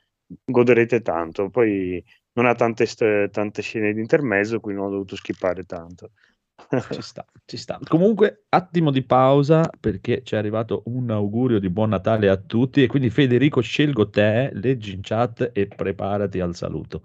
goderete 0.45 1.01
tanto. 1.01 1.49
Poi 1.49 2.05
non 2.35 2.45
ha 2.45 2.55
tante, 2.55 2.87
tante 3.33 3.63
scene 3.63 3.95
di 3.95 4.01
intermezzo, 4.01 4.61
quindi 4.61 4.83
non 4.83 4.91
ho 4.91 4.93
dovuto 4.93 5.17
skippare 5.17 5.65
tanto. 5.65 6.11
Ci 6.91 7.03
sta, 7.03 7.25
ci 7.47 7.57
sta. 7.57 7.79
Comunque, 7.89 8.45
attimo 8.51 8.91
di 8.91 9.03
pausa 9.03 9.71
perché 9.81 10.23
ci 10.23 10.35
è 10.35 10.39
arrivato 10.39 10.83
un 10.87 11.11
augurio 11.11 11.59
di 11.59 11.71
buon 11.71 11.91
Natale 11.91 12.29
a 12.29 12.37
tutti 12.37 12.83
e 12.83 12.87
quindi 12.87 13.11
Federico 13.11 13.61
scelgo 13.61 14.11
te, 14.11 14.51
leggi 14.53 14.93
in 14.93 15.01
chat 15.03 15.51
e 15.55 15.67
preparati 15.67 16.41
al 16.41 16.55
saluto. 16.55 17.03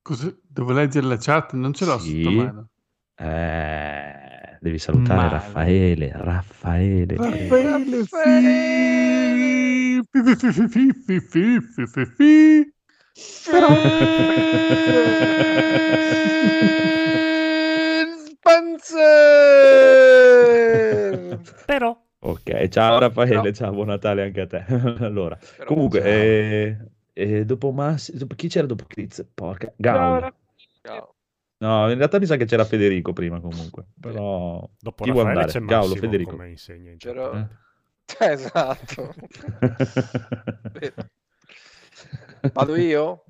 Cosa? 0.00 0.34
Devo 0.40 0.72
leggere 0.72 1.06
la 1.06 1.18
chat? 1.18 1.52
Non 1.52 1.74
ce 1.74 1.84
l'ho 1.84 1.98
sì. 1.98 2.22
sotto. 2.22 2.68
Eh, 3.16 4.58
devi 4.60 4.78
salutare 4.78 5.16
Male. 5.16 5.30
Raffaele, 5.30 6.12
Raffaele. 6.14 7.16
Raffaele, 7.16 8.04
sì, 8.04 8.18
Però 13.50 13.68
Ok, 22.20 22.68
ciao 22.68 22.98
Raffaele, 22.98 23.52
ciao, 23.52 23.72
buon 23.72 23.88
Natale 23.88 24.22
anche 24.22 24.40
a 24.42 24.46
te. 24.46 24.64
allora, 25.04 25.36
Però 25.56 25.66
comunque, 25.66 26.02
eh, 26.02 26.76
eh, 27.12 27.44
dopo 27.44 27.72
Massi, 27.72 28.16
dopo, 28.16 28.34
chi 28.34 28.48
c'era 28.48 28.66
dopo 28.66 28.84
Chris? 28.86 29.26
Porca, 29.34 29.72
Gaul. 29.76 30.32
Ciao. 30.82 31.14
No, 31.58 31.90
in 31.90 31.96
realtà 31.96 32.18
mi 32.18 32.26
sa 32.26 32.36
che 32.36 32.44
c'era 32.44 32.64
Federico 32.64 33.12
prima 33.12 33.40
comunque, 33.40 33.86
però 33.98 34.68
dopo 34.78 35.04
chi 35.04 35.10
vuole 35.10 35.30
andare? 35.30 35.64
Gaul, 35.64 35.96
Federico. 35.96 36.30
Come 36.30 36.50
insegna 36.50 36.90
in 36.90 36.98
c'era... 36.98 37.40
eh? 37.40 37.46
Esatto. 38.30 39.14
Vado 42.52 42.76
io? 42.76 43.24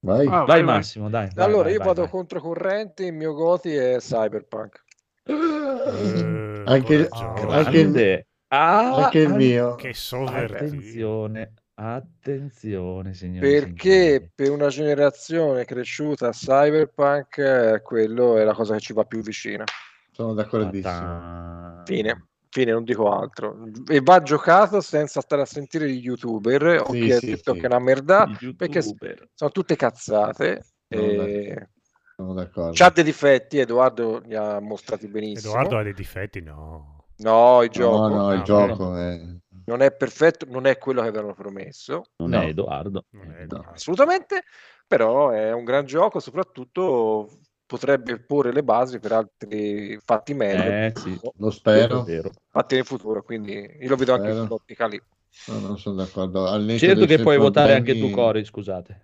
Vai, 0.00 0.26
ah, 0.26 0.44
vai, 0.44 0.62
vai 0.62 0.62
Massimo, 0.62 1.08
dai. 1.08 1.30
Allora, 1.36 1.64
vai, 1.64 1.72
io 1.72 1.78
vai, 1.78 1.86
vado 1.88 2.02
vai. 2.02 2.10
controcorrente, 2.10 3.06
il 3.06 3.14
mio 3.14 3.32
Goti 3.32 3.74
è 3.74 3.96
Cyberpunk. 3.98 4.83
Eh, 5.26 6.62
anche, 6.66 7.08
anche, 7.08 7.78
il, 7.78 8.26
ah, 8.48 9.04
anche 9.04 9.18
il 9.20 9.32
mio. 9.34 9.74
Che. 9.74 9.94
Attenzione, 10.26 11.54
attenzione, 11.74 13.14
signori. 13.14 13.48
Perché 13.48 14.04
signori. 14.04 14.30
per 14.34 14.50
una 14.50 14.68
generazione 14.68 15.64
cresciuta 15.64 16.28
a 16.28 16.32
Cyberpunk, 16.32 17.80
quello 17.82 18.36
è 18.36 18.44
la 18.44 18.52
cosa 18.52 18.74
che 18.74 18.80
ci 18.80 18.92
va 18.92 19.04
più 19.04 19.22
vicina. 19.22 19.64
Sono 20.10 20.34
d'accordissimo. 20.34 21.82
Fine. 21.84 22.26
Fine, 22.50 22.70
non 22.70 22.84
dico 22.84 23.10
altro. 23.10 23.64
E 23.88 24.00
va 24.00 24.22
giocato 24.22 24.80
senza 24.80 25.20
stare 25.20 25.42
a 25.42 25.46
sentire 25.46 25.90
gli 25.90 26.04
youtuber 26.04 26.82
o 26.86 26.92
Sì, 26.92 27.00
chi 27.00 27.10
ha 27.12 27.18
sì, 27.18 27.26
detto 27.26 27.52
sì. 27.52 27.58
che 27.58 27.64
è 27.64 27.68
una 27.68 27.80
merda, 27.80 28.30
perché 28.56 28.80
sono 28.80 29.50
tutte 29.50 29.74
cazzate. 29.74 30.64
E... 30.86 31.70
Sono 32.16 32.32
d'accordo. 32.32 32.72
C'ha 32.74 32.90
dei 32.90 33.02
difetti, 33.04 33.58
Edoardo 33.58 34.20
li 34.24 34.34
ha 34.36 34.60
mostrati 34.60 35.08
benissimo. 35.08 35.52
Edoardo 35.54 35.78
ha 35.78 35.82
dei 35.82 35.94
difetti, 35.94 36.40
no. 36.40 37.06
No, 37.18 37.62
il 37.62 37.70
No, 37.70 37.74
gioco 37.74 38.08
no, 38.08 38.32
il 38.32 38.40
Ah, 38.40 38.42
gioco 38.42 38.96
è... 38.96 39.20
non 39.66 39.80
è 39.82 39.92
perfetto, 39.92 40.46
non 40.48 40.66
è 40.66 40.78
quello 40.78 41.02
che 41.02 41.08
avevano 41.08 41.34
promesso, 41.34 42.04
Non 42.16 42.30
No. 42.30 42.40
è 42.42 42.46
Edoardo. 42.46 43.04
Non 43.10 43.30
è 43.30 43.36
No. 43.38 43.42
Edoardo. 43.42 43.70
assolutamente, 43.72 44.42
però 44.86 45.30
è 45.30 45.52
un 45.52 45.64
gran 45.64 45.86
gioco, 45.86 46.20
soprattutto 46.20 47.30
potrebbe 47.66 48.20
porre 48.20 48.52
le 48.52 48.62
basi 48.62 49.00
per 49.00 49.12
altri 49.12 49.98
fatti 50.04 50.34
meglio, 50.34 50.70
Eh, 50.70 50.92
sì. 50.94 51.18
Lo 51.36 51.50
spero. 51.50 52.06
Fatti 52.48 52.74
nel 52.76 52.84
futuro, 52.84 53.22
quindi 53.22 53.76
io 53.80 53.88
lo 53.88 53.96
vedo 53.96 54.12
anche 54.12 54.26
Spero. 54.30 54.46
quell'ottica 54.46 54.86
lì. 54.86 55.02
No, 55.46 55.58
non 55.58 55.78
sono 55.78 55.96
d'accordo. 55.96 56.46
Certo 56.78 57.06
che 57.06 57.18
puoi 57.18 57.38
votare 57.38 57.74
anche 57.74 57.98
tu, 57.98 58.10
Cori, 58.10 58.44
scusate. 58.44 59.00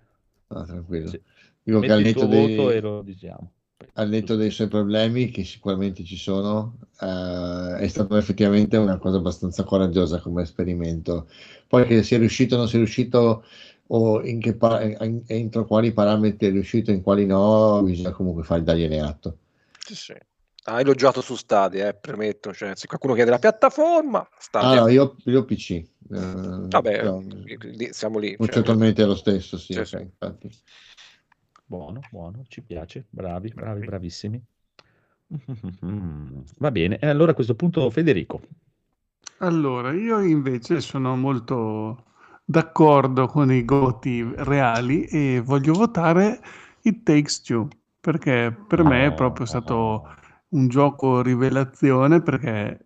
No, 0.47 0.63
tranquillo. 0.65 1.09
Sì. 1.09 1.21
Dico 1.63 1.81
che 1.83 1.91
al 1.91 2.01
netto, 2.01 2.25
dei, 2.27 2.75
e 2.75 2.81
diciamo. 3.03 3.51
al 3.93 4.09
netto 4.09 4.35
dei 4.35 4.51
suoi 4.51 4.67
problemi, 4.67 5.29
che 5.29 5.43
sicuramente 5.43 6.03
ci 6.03 6.17
sono, 6.17 6.77
eh, 6.99 7.77
è 7.79 7.87
stato 7.87 8.15
effettivamente 8.17 8.77
una 8.77 8.97
cosa 8.97 9.17
abbastanza 9.17 9.63
coraggiosa 9.63 10.19
come 10.21 10.43
esperimento. 10.43 11.27
Poi 11.67 11.85
che 11.85 12.03
sia 12.03 12.17
riuscito 12.17 12.55
o 12.55 12.57
non 12.59 12.67
sia 12.67 12.77
riuscito, 12.79 13.43
o 13.87 14.23
in 14.25 14.39
che 14.39 14.55
pa- 14.55 14.81
in- 14.83 15.23
entro 15.27 15.65
quali 15.65 15.91
parametri 15.93 16.47
è 16.47 16.51
riuscito, 16.51 16.91
in 16.91 17.01
quali 17.01 17.25
no, 17.25 17.81
bisogna 17.83 18.11
comunque 18.11 18.43
fare 18.43 18.63
dargliene 18.63 18.99
atto. 19.01 19.37
Sì, 19.85 19.95
sì. 19.95 20.13
Ah, 20.63 20.81
giocato 20.83 21.21
su 21.21 21.35
Stadia, 21.35 21.87
eh, 21.87 21.95
premetto, 21.95 22.53
cioè, 22.53 22.75
se 22.75 22.87
qualcuno 22.87 23.13
chiede 23.15 23.31
la 23.31 23.39
piattaforma, 23.39 24.27
Ah, 24.59 24.75
Stadia. 24.75 24.81
no, 24.81 24.87
io, 24.89 25.15
io 25.25 25.43
PC. 25.45 25.71
eh, 25.71 25.87
Vabbè, 26.69 27.03
no, 27.03 27.21
lì- 27.61 27.93
siamo 27.93 28.19
lì. 28.19 28.37
cioè, 28.37 28.37
concettualmente 28.37 29.01
è 29.03 29.05
lo 29.05 29.15
stesso, 29.15 29.57
sì, 29.57 29.73
Sì, 29.73 29.79
ok, 29.79 29.93
sì. 29.97 29.97
infatti. 29.99 30.49
Buono, 31.71 32.01
buono, 32.11 32.43
ci 32.49 32.61
piace. 32.61 33.05
Bravi, 33.09 33.47
bravi, 33.55 33.85
bravissimi. 33.85 34.43
Va 36.57 36.69
bene, 36.69 36.99
e 36.99 37.07
allora 37.07 37.31
a 37.31 37.33
questo 37.33 37.55
punto 37.55 37.89
Federico. 37.89 38.41
Allora, 39.37 39.93
io 39.93 40.19
invece 40.19 40.81
sono 40.81 41.15
molto 41.15 42.03
d'accordo 42.43 43.27
con 43.27 43.53
i 43.53 43.63
goti 43.63 44.21
reali 44.21 45.05
e 45.05 45.41
voglio 45.41 45.71
votare 45.71 46.41
It 46.81 47.03
Takes 47.03 47.41
Two, 47.43 47.69
perché 48.01 48.53
per 48.67 48.83
me 48.83 49.05
è 49.05 49.13
proprio 49.13 49.45
stato 49.45 50.13
un 50.49 50.67
gioco 50.67 51.21
rivelazione, 51.21 52.21
perché 52.21 52.85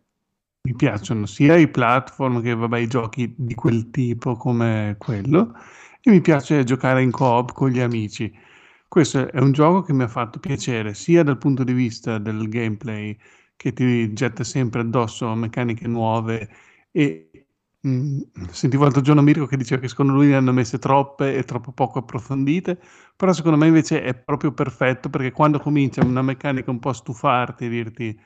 mi 0.61 0.75
piacciono 0.75 1.25
sia 1.25 1.55
i 1.55 1.69
platform 1.69 2.39
che 2.43 2.53
vabbè, 2.53 2.77
i 2.77 2.87
giochi 2.87 3.33
di 3.35 3.55
quel 3.55 3.89
tipo 3.89 4.35
come 4.35 4.93
quello, 4.99 5.55
e 6.01 6.11
mi 6.11 6.21
piace 6.21 6.63
giocare 6.63 7.01
in 7.01 7.09
coop 7.09 7.51
con 7.51 7.69
gli 7.69 7.79
amici. 7.79 8.53
Questo 8.95 9.29
è 9.29 9.39
un 9.41 9.51
gioco 9.51 9.81
che 9.81 9.91
mi 9.91 10.03
ha 10.03 10.07
fatto 10.07 10.39
piacere 10.39 10.93
sia 10.93 11.21
dal 11.21 11.37
punto 11.37 11.65
di 11.65 11.73
vista 11.73 12.17
del 12.17 12.47
gameplay, 12.47 13.17
che 13.57 13.73
ti 13.73 14.13
getta 14.13 14.45
sempre 14.45 14.79
addosso 14.81 15.33
meccaniche 15.35 15.85
nuove 15.85 16.49
e 16.91 17.47
mh, 17.81 18.19
sentivo 18.51 18.83
l'altro 18.83 19.01
giorno 19.01 19.21
Mirko 19.21 19.47
che 19.47 19.57
diceva 19.57 19.81
che 19.81 19.89
secondo 19.89 20.13
lui 20.13 20.27
ne 20.27 20.37
hanno 20.37 20.53
messe 20.53 20.79
troppe 20.79 21.35
e 21.35 21.43
troppo 21.43 21.73
poco 21.73 21.99
approfondite, 21.99 22.79
però 23.17 23.33
secondo 23.33 23.57
me 23.57 23.67
invece 23.67 24.01
è 24.01 24.15
proprio 24.15 24.53
perfetto 24.53 25.09
perché 25.09 25.31
quando 25.33 25.59
comincia 25.59 26.01
una 26.05 26.21
meccanica 26.21 26.71
un 26.71 26.79
po' 26.79 26.89
a 26.89 26.93
stufarti, 26.93 27.67
dirti 27.67 28.17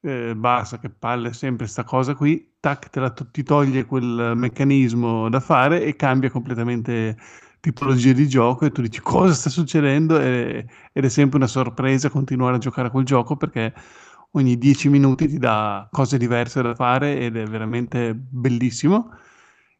eh, 0.00 0.34
basta, 0.34 0.78
che 0.78 0.88
palle 0.90 1.32
sempre 1.32 1.66
sta 1.66 1.84
cosa 1.84 2.14
qui, 2.14 2.54
tac, 2.60 2.88
te 2.90 3.00
la 3.00 3.10
ti 3.12 3.42
toglie 3.42 3.84
quel 3.84 4.32
meccanismo 4.36 5.28
da 5.28 5.40
fare 5.40 5.82
e 5.84 5.94
cambia 5.96 6.30
completamente 6.30 7.16
tipologia 7.72 8.12
di 8.12 8.28
gioco 8.28 8.64
e 8.66 8.70
tu 8.70 8.80
dici 8.82 9.00
cosa 9.00 9.32
sta 9.34 9.50
succedendo 9.50 10.18
e- 10.20 10.66
ed 10.92 11.04
è 11.04 11.08
sempre 11.08 11.36
una 11.38 11.46
sorpresa 11.46 12.08
continuare 12.10 12.56
a 12.56 12.58
giocare 12.58 12.88
a 12.88 12.90
quel 12.90 13.04
gioco 13.04 13.36
perché 13.36 13.72
ogni 14.32 14.56
10 14.58 14.88
minuti 14.88 15.26
ti 15.28 15.38
dà 15.38 15.88
cose 15.90 16.18
diverse 16.18 16.62
da 16.62 16.74
fare 16.74 17.18
ed 17.18 17.36
è 17.36 17.44
veramente 17.46 18.14
bellissimo. 18.14 19.10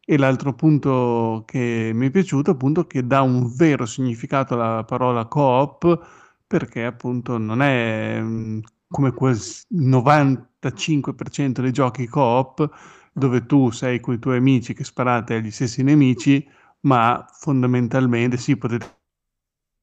E 0.09 0.17
l'altro 0.19 0.55
punto 0.55 1.43
che 1.47 1.91
mi 1.93 2.07
è 2.09 2.11
piaciuto 2.11 2.53
appunto 2.53 2.83
è 2.83 2.87
che 2.87 3.07
dà 3.07 3.23
un 3.23 3.53
vero 3.55 3.87
significato 3.87 4.55
alla 4.55 4.85
parola 4.85 5.27
coop 5.27 5.99
perché 6.47 6.85
appunto 6.85 7.39
non 7.39 7.61
è 7.61 8.19
mm, 8.21 8.61
come 8.89 9.13
quel 9.13 9.37
s- 9.37 9.67
95% 9.71 11.61
dei 11.63 11.73
giochi 11.73 12.07
coop 12.07 12.69
dove 13.13 13.47
tu 13.47 13.71
sei 13.71 13.99
con 14.01 14.15
i 14.15 14.19
tuoi 14.21 14.37
amici 14.37 14.75
che 14.75 14.85
sparate 14.85 15.35
agli 15.35 15.51
stessi 15.51 15.83
nemici, 15.83 16.47
ma 16.87 17.27
fondamentalmente 17.31 18.37
sì, 18.37 18.57
potete 18.57 18.87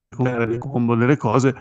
fare 0.10 0.48
le 0.48 0.58
combo 0.58 0.96
delle 0.96 1.18
cose, 1.18 1.56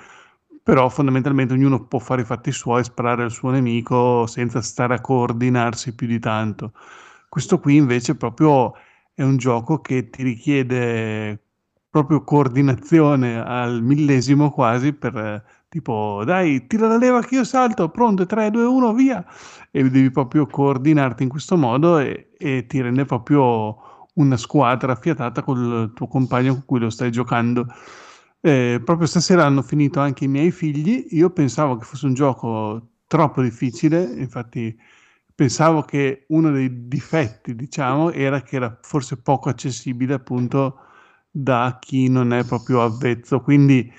però 0.62 0.88
fondamentalmente 0.88 1.52
ognuno 1.54 1.86
può 1.86 1.98
fare 1.98 2.22
i 2.22 2.24
fatti 2.24 2.52
suoi, 2.52 2.84
sparare 2.84 3.24
al 3.24 3.30
suo 3.30 3.50
nemico 3.50 4.26
senza 4.26 4.62
stare 4.62 4.94
a 4.94 5.00
coordinarsi 5.00 5.94
più 5.94 6.06
di 6.06 6.18
tanto. 6.18 6.72
Questo 7.28 7.58
qui 7.58 7.76
invece 7.76 8.14
proprio 8.16 8.72
è 9.14 9.22
un 9.22 9.36
gioco 9.36 9.80
che 9.80 10.10
ti 10.10 10.22
richiede 10.22 11.40
proprio 11.90 12.22
coordinazione 12.24 13.38
al 13.42 13.82
millesimo 13.82 14.50
quasi 14.50 14.92
per 14.94 15.44
tipo 15.68 16.22
dai 16.24 16.66
tira 16.66 16.86
la 16.86 16.96
leva 16.96 17.20
che 17.20 17.34
io 17.36 17.44
salto, 17.44 17.88
pronto, 17.90 18.26
3, 18.26 18.50
2, 18.50 18.64
1, 18.64 18.92
via 18.94 19.24
e 19.70 19.82
devi 19.90 20.10
proprio 20.10 20.46
coordinarti 20.46 21.22
in 21.22 21.28
questo 21.28 21.56
modo 21.56 21.98
e, 21.98 22.30
e 22.38 22.66
ti 22.66 22.80
rende 22.80 23.04
proprio 23.04 23.91
una 24.14 24.36
squadra 24.36 24.92
affiatata 24.92 25.42
col 25.42 25.92
tuo 25.94 26.06
compagno 26.08 26.52
con 26.54 26.64
cui 26.64 26.80
lo 26.80 26.90
stai 26.90 27.10
giocando. 27.10 27.66
Eh, 28.40 28.80
proprio 28.84 29.06
stasera 29.06 29.44
hanno 29.44 29.62
finito 29.62 30.00
anche 30.00 30.24
i 30.24 30.28
miei 30.28 30.50
figli. 30.50 31.06
Io 31.10 31.30
pensavo 31.30 31.76
che 31.76 31.84
fosse 31.84 32.06
un 32.06 32.14
gioco 32.14 32.88
troppo 33.06 33.42
difficile, 33.42 34.02
infatti 34.16 34.76
pensavo 35.34 35.82
che 35.82 36.24
uno 36.28 36.50
dei 36.50 36.88
difetti, 36.88 37.54
diciamo, 37.54 38.10
era 38.12 38.42
che 38.42 38.56
era 38.56 38.78
forse 38.82 39.20
poco 39.20 39.48
accessibile 39.48 40.14
appunto 40.14 40.78
da 41.30 41.78
chi 41.80 42.08
non 42.08 42.32
è 42.32 42.44
proprio 42.44 42.82
avvezzo. 42.82 43.40
Quindi, 43.40 43.90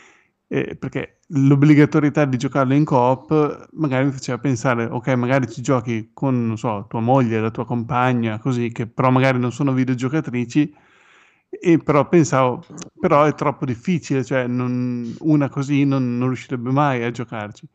eh, 0.47 0.75
perché 0.75 1.19
l'obbligatorietà 1.35 2.25
di 2.25 2.37
giocarlo 2.37 2.73
in 2.73 2.85
coop 2.85 3.69
magari 3.73 4.05
mi 4.05 4.11
faceva 4.11 4.37
pensare, 4.37 4.85
ok, 4.85 5.07
magari 5.09 5.49
ci 5.49 5.61
giochi 5.61 6.11
con, 6.13 6.45
non 6.47 6.57
so, 6.57 6.85
tua 6.87 6.99
moglie, 6.99 7.39
la 7.39 7.49
tua 7.51 7.65
compagna, 7.65 8.39
così, 8.39 8.71
che 8.71 8.87
però 8.87 9.09
magari 9.09 9.39
non 9.39 9.51
sono 9.51 9.73
videogiocatrici, 9.73 10.73
e 11.49 11.77
però 11.79 12.07
pensavo, 12.07 12.65
però 12.99 13.23
è 13.25 13.33
troppo 13.35 13.65
difficile, 13.65 14.23
cioè 14.23 14.47
non- 14.47 15.15
una 15.19 15.49
così 15.49 15.85
non, 15.85 16.17
non 16.17 16.27
riuscirebbe 16.29 16.71
mai 16.71 17.03
a 17.03 17.11
giocarci. 17.11 17.67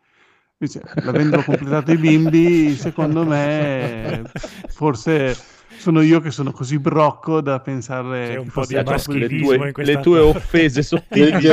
Invece, 0.60 0.90
l'avendo 1.00 1.44
completato 1.44 1.92
i 1.92 1.98
bimbi, 1.98 2.76
secondo 2.76 3.24
me, 3.24 4.28
forse 4.72 5.44
sono 5.78 6.02
io 6.02 6.20
che 6.20 6.30
sono 6.30 6.52
così 6.52 6.78
brocco 6.78 7.40
da 7.40 7.60
pensare 7.60 8.28
C'è 8.28 8.36
un 8.36 8.48
po' 8.48 8.66
di 8.66 8.74
troppo 8.74 8.90
le 8.90 8.96
maschilismo 8.96 9.56
tue, 9.56 9.66
in 9.66 9.72
questa 9.72 9.92
le 9.92 10.00
tue 10.00 10.18
offese 10.18 10.82
sottili. 10.82 11.30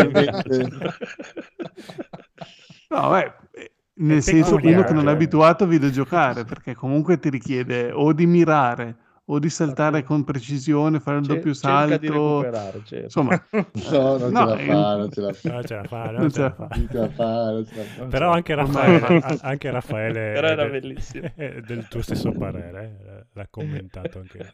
No, 2.88 3.10
beh, 3.10 3.34
eh, 3.52 3.72
nel 3.96 4.20
È 4.20 4.22
senso 4.22 4.56
uno 4.56 4.84
che 4.84 4.94
non 4.94 5.10
è 5.10 5.12
abituato 5.12 5.66
a 5.66 5.68
videogiocare, 5.68 6.46
perché 6.46 6.76
comunque 6.76 7.20
ti 7.20 7.30
richiede 7.30 7.92
o 7.92 8.14
di 8.14 8.26
mirare 8.26 8.96
o 9.28 9.40
di 9.40 9.50
saltare 9.50 10.04
con 10.04 10.24
precisione, 10.24 11.00
fare 11.00 11.18
il 11.18 11.26
doppio 11.26 11.54
salto. 11.54 12.44
Certo. 12.84 12.96
Insomma, 12.96 13.44
no, 13.92 14.18
non 14.18 14.32
no, 14.32 14.48
ce 14.56 14.56
la 14.56 14.58
fa, 14.58 14.96
non 14.98 15.12
ce 15.12 15.22
la 15.22 15.34
fa. 15.34 15.50
Non 15.50 15.64
ce 15.66 15.76
la 15.76 15.84
fa, 15.84 16.12
Non 16.12 16.30
ce 16.32 16.42
la 16.42 16.52
fa. 16.52 16.68
Non 16.76 16.88
ce 16.90 16.98
la 16.98 17.10
fa, 17.10 17.52
non 17.52 17.66
ce 17.66 17.76
la 17.76 17.84
fa. 17.84 18.06
Però 18.06 18.32
anche 18.32 18.56
Raffaele, 18.56 19.22
anche 19.42 19.70
Raffaele 19.72 20.32
Però 20.34 20.48
è 20.48 20.52
era 20.52 20.68
del- 20.68 20.82
bellissimo. 20.82 21.28
è 21.36 21.62
del 21.62 21.88
tuo 21.88 22.02
stesso 22.02 22.32
parere, 22.32 23.00
eh, 23.06 23.26
l'ha 23.34 23.48
commentato 23.50 24.20
anche. 24.20 24.54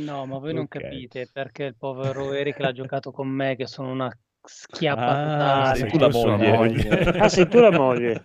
No, 0.00 0.24
ma 0.26 0.38
voi 0.38 0.54
non 0.54 0.66
capite 0.68 1.28
perché 1.32 1.64
il 1.64 1.76
povero 1.76 2.32
Eric 2.32 2.58
l'ha 2.58 2.72
giocato 2.72 3.10
con 3.12 3.28
me, 3.28 3.56
che 3.56 3.66
sono 3.66 3.90
una 3.90 4.10
schiappa 4.44 5.68
Ah, 5.70 5.74
sei 5.74 5.90
tu 5.90 5.98
la 5.98 6.08
moglie. 6.10 6.52
moglie. 6.56 6.88
Ah, 7.18 7.28
sei 7.28 7.46
tu 7.46 7.60
la 7.60 7.70
moglie. 7.70 8.22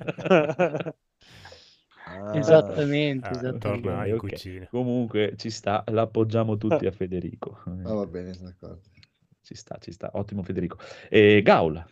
Ah, 2.19 2.39
Esattamente, 2.39 3.27
Ah, 3.29 3.35
esattamente. 3.35 3.59
torna 3.59 4.05
in 4.05 4.15
ok. 4.15 4.17
cucina. 4.17 4.67
Comunque 4.69 5.35
ci 5.37 5.49
sta, 5.49 5.83
l'appoggiamo 5.87 6.57
tutti 6.57 6.85
a 6.85 6.91
Federico. 6.91 7.61
Ah, 7.83 7.93
va 7.95 8.05
bene, 8.05 8.37
d'accordo. 8.39 8.81
Ci 9.41 9.55
sta, 9.55 9.77
ci 9.79 9.91
sta. 9.91 10.11
Ottimo 10.13 10.43
Federico. 10.43 10.77
E 11.09 11.41
Gaul. 11.41 11.83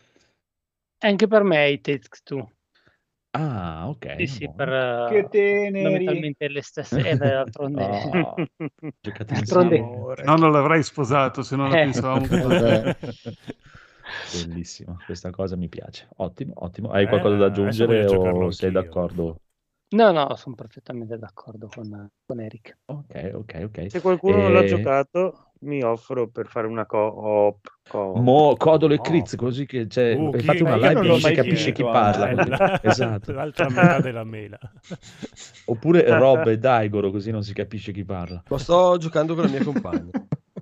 Anche 1.09 1.27
per 1.27 1.43
me 1.43 1.69
i 1.71 1.79
Takes 1.79 2.21
Two. 2.23 2.51
Ah, 3.33 3.87
ok. 3.89 4.05
Sì, 4.17 4.27
sì, 4.27 4.49
per 4.49 4.69
eh, 4.69 5.03
Che 5.03 5.27
teneri. 5.29 6.05
fondamentalmente 6.05 6.47
le 6.47 6.61
stesse. 6.61 7.01
Eh, 7.01 7.15
d'altronde. 7.17 7.89
Oh, 8.07 8.35
D'altronde- 9.27 9.89
no, 10.23 10.35
non 10.37 10.51
l'avrei 10.51 10.81
sposato 10.83 11.43
se 11.43 11.55
non 11.55 11.69
la 11.69 11.75
Eh. 11.75 11.77
pensavamo. 11.77 12.27
Bellissimo, 14.27 15.01
questa 15.05 15.29
cosa 15.31 15.55
mi 15.55 15.67
piace. 15.69 16.07
Ottimo, 16.17 16.53
ottimo. 16.57 16.89
Hai 16.91 17.05
Eh, 17.05 17.07
qualcosa 17.07 17.37
da 17.37 17.45
aggiungere 17.45 18.05
o 18.05 18.51
sei 18.51 18.71
d'accordo? 18.71 19.41
No, 19.91 20.11
no, 20.11 20.35
sono 20.35 20.55
perfettamente 20.55 21.17
d'accordo 21.17 21.67
con, 21.67 22.09
con 22.25 22.39
Eric. 22.41 22.77
Ok, 22.87 23.31
ok, 23.33 23.61
ok. 23.65 23.87
Se 23.87 24.01
qualcuno 24.01 24.41
non 24.41 24.51
l'ha 24.51 24.61
Eh, 24.61 24.67
giocato, 24.67 25.51
mi 25.61 25.81
offro 25.83 26.27
per 26.29 26.47
fare 26.47 26.67
una 26.67 26.85
co-op. 26.85 27.67
co- 27.87 28.13
Mo 28.19 28.55
Codolo 28.57 28.93
e 28.93 28.97
No. 28.97 29.03
Criz, 29.03 29.35
così 29.35 29.65
che 29.65 29.87
c'è, 29.87 30.11
Uh, 30.15 30.31
hai 30.31 30.39
chi- 30.39 30.45
fatto 30.45 30.63
una 30.63 30.75
live 30.75 30.93
non 30.93 31.05
e 31.05 31.07
non 31.07 31.19
si 31.19 31.31
capisce 31.31 31.71
chi 31.71 31.83
parla. 31.83 32.29
così. 32.29 32.49
Esatto. 32.81 33.31
L'altra 33.31 33.69
metà 33.69 33.99
della 33.99 34.23
mela. 34.23 34.57
Oppure 35.65 36.03
Rob 36.17 36.47
e 36.47 36.57
Daigoro, 36.57 37.11
così 37.11 37.31
non 37.31 37.43
si 37.43 37.53
capisce 37.53 37.91
chi 37.91 38.03
parla. 38.03 38.43
Lo 38.47 38.57
sto 38.57 38.97
giocando 38.97 39.33
con 39.33 39.43
la 39.43 39.49
mia 39.49 39.63
compagna. 39.63 40.11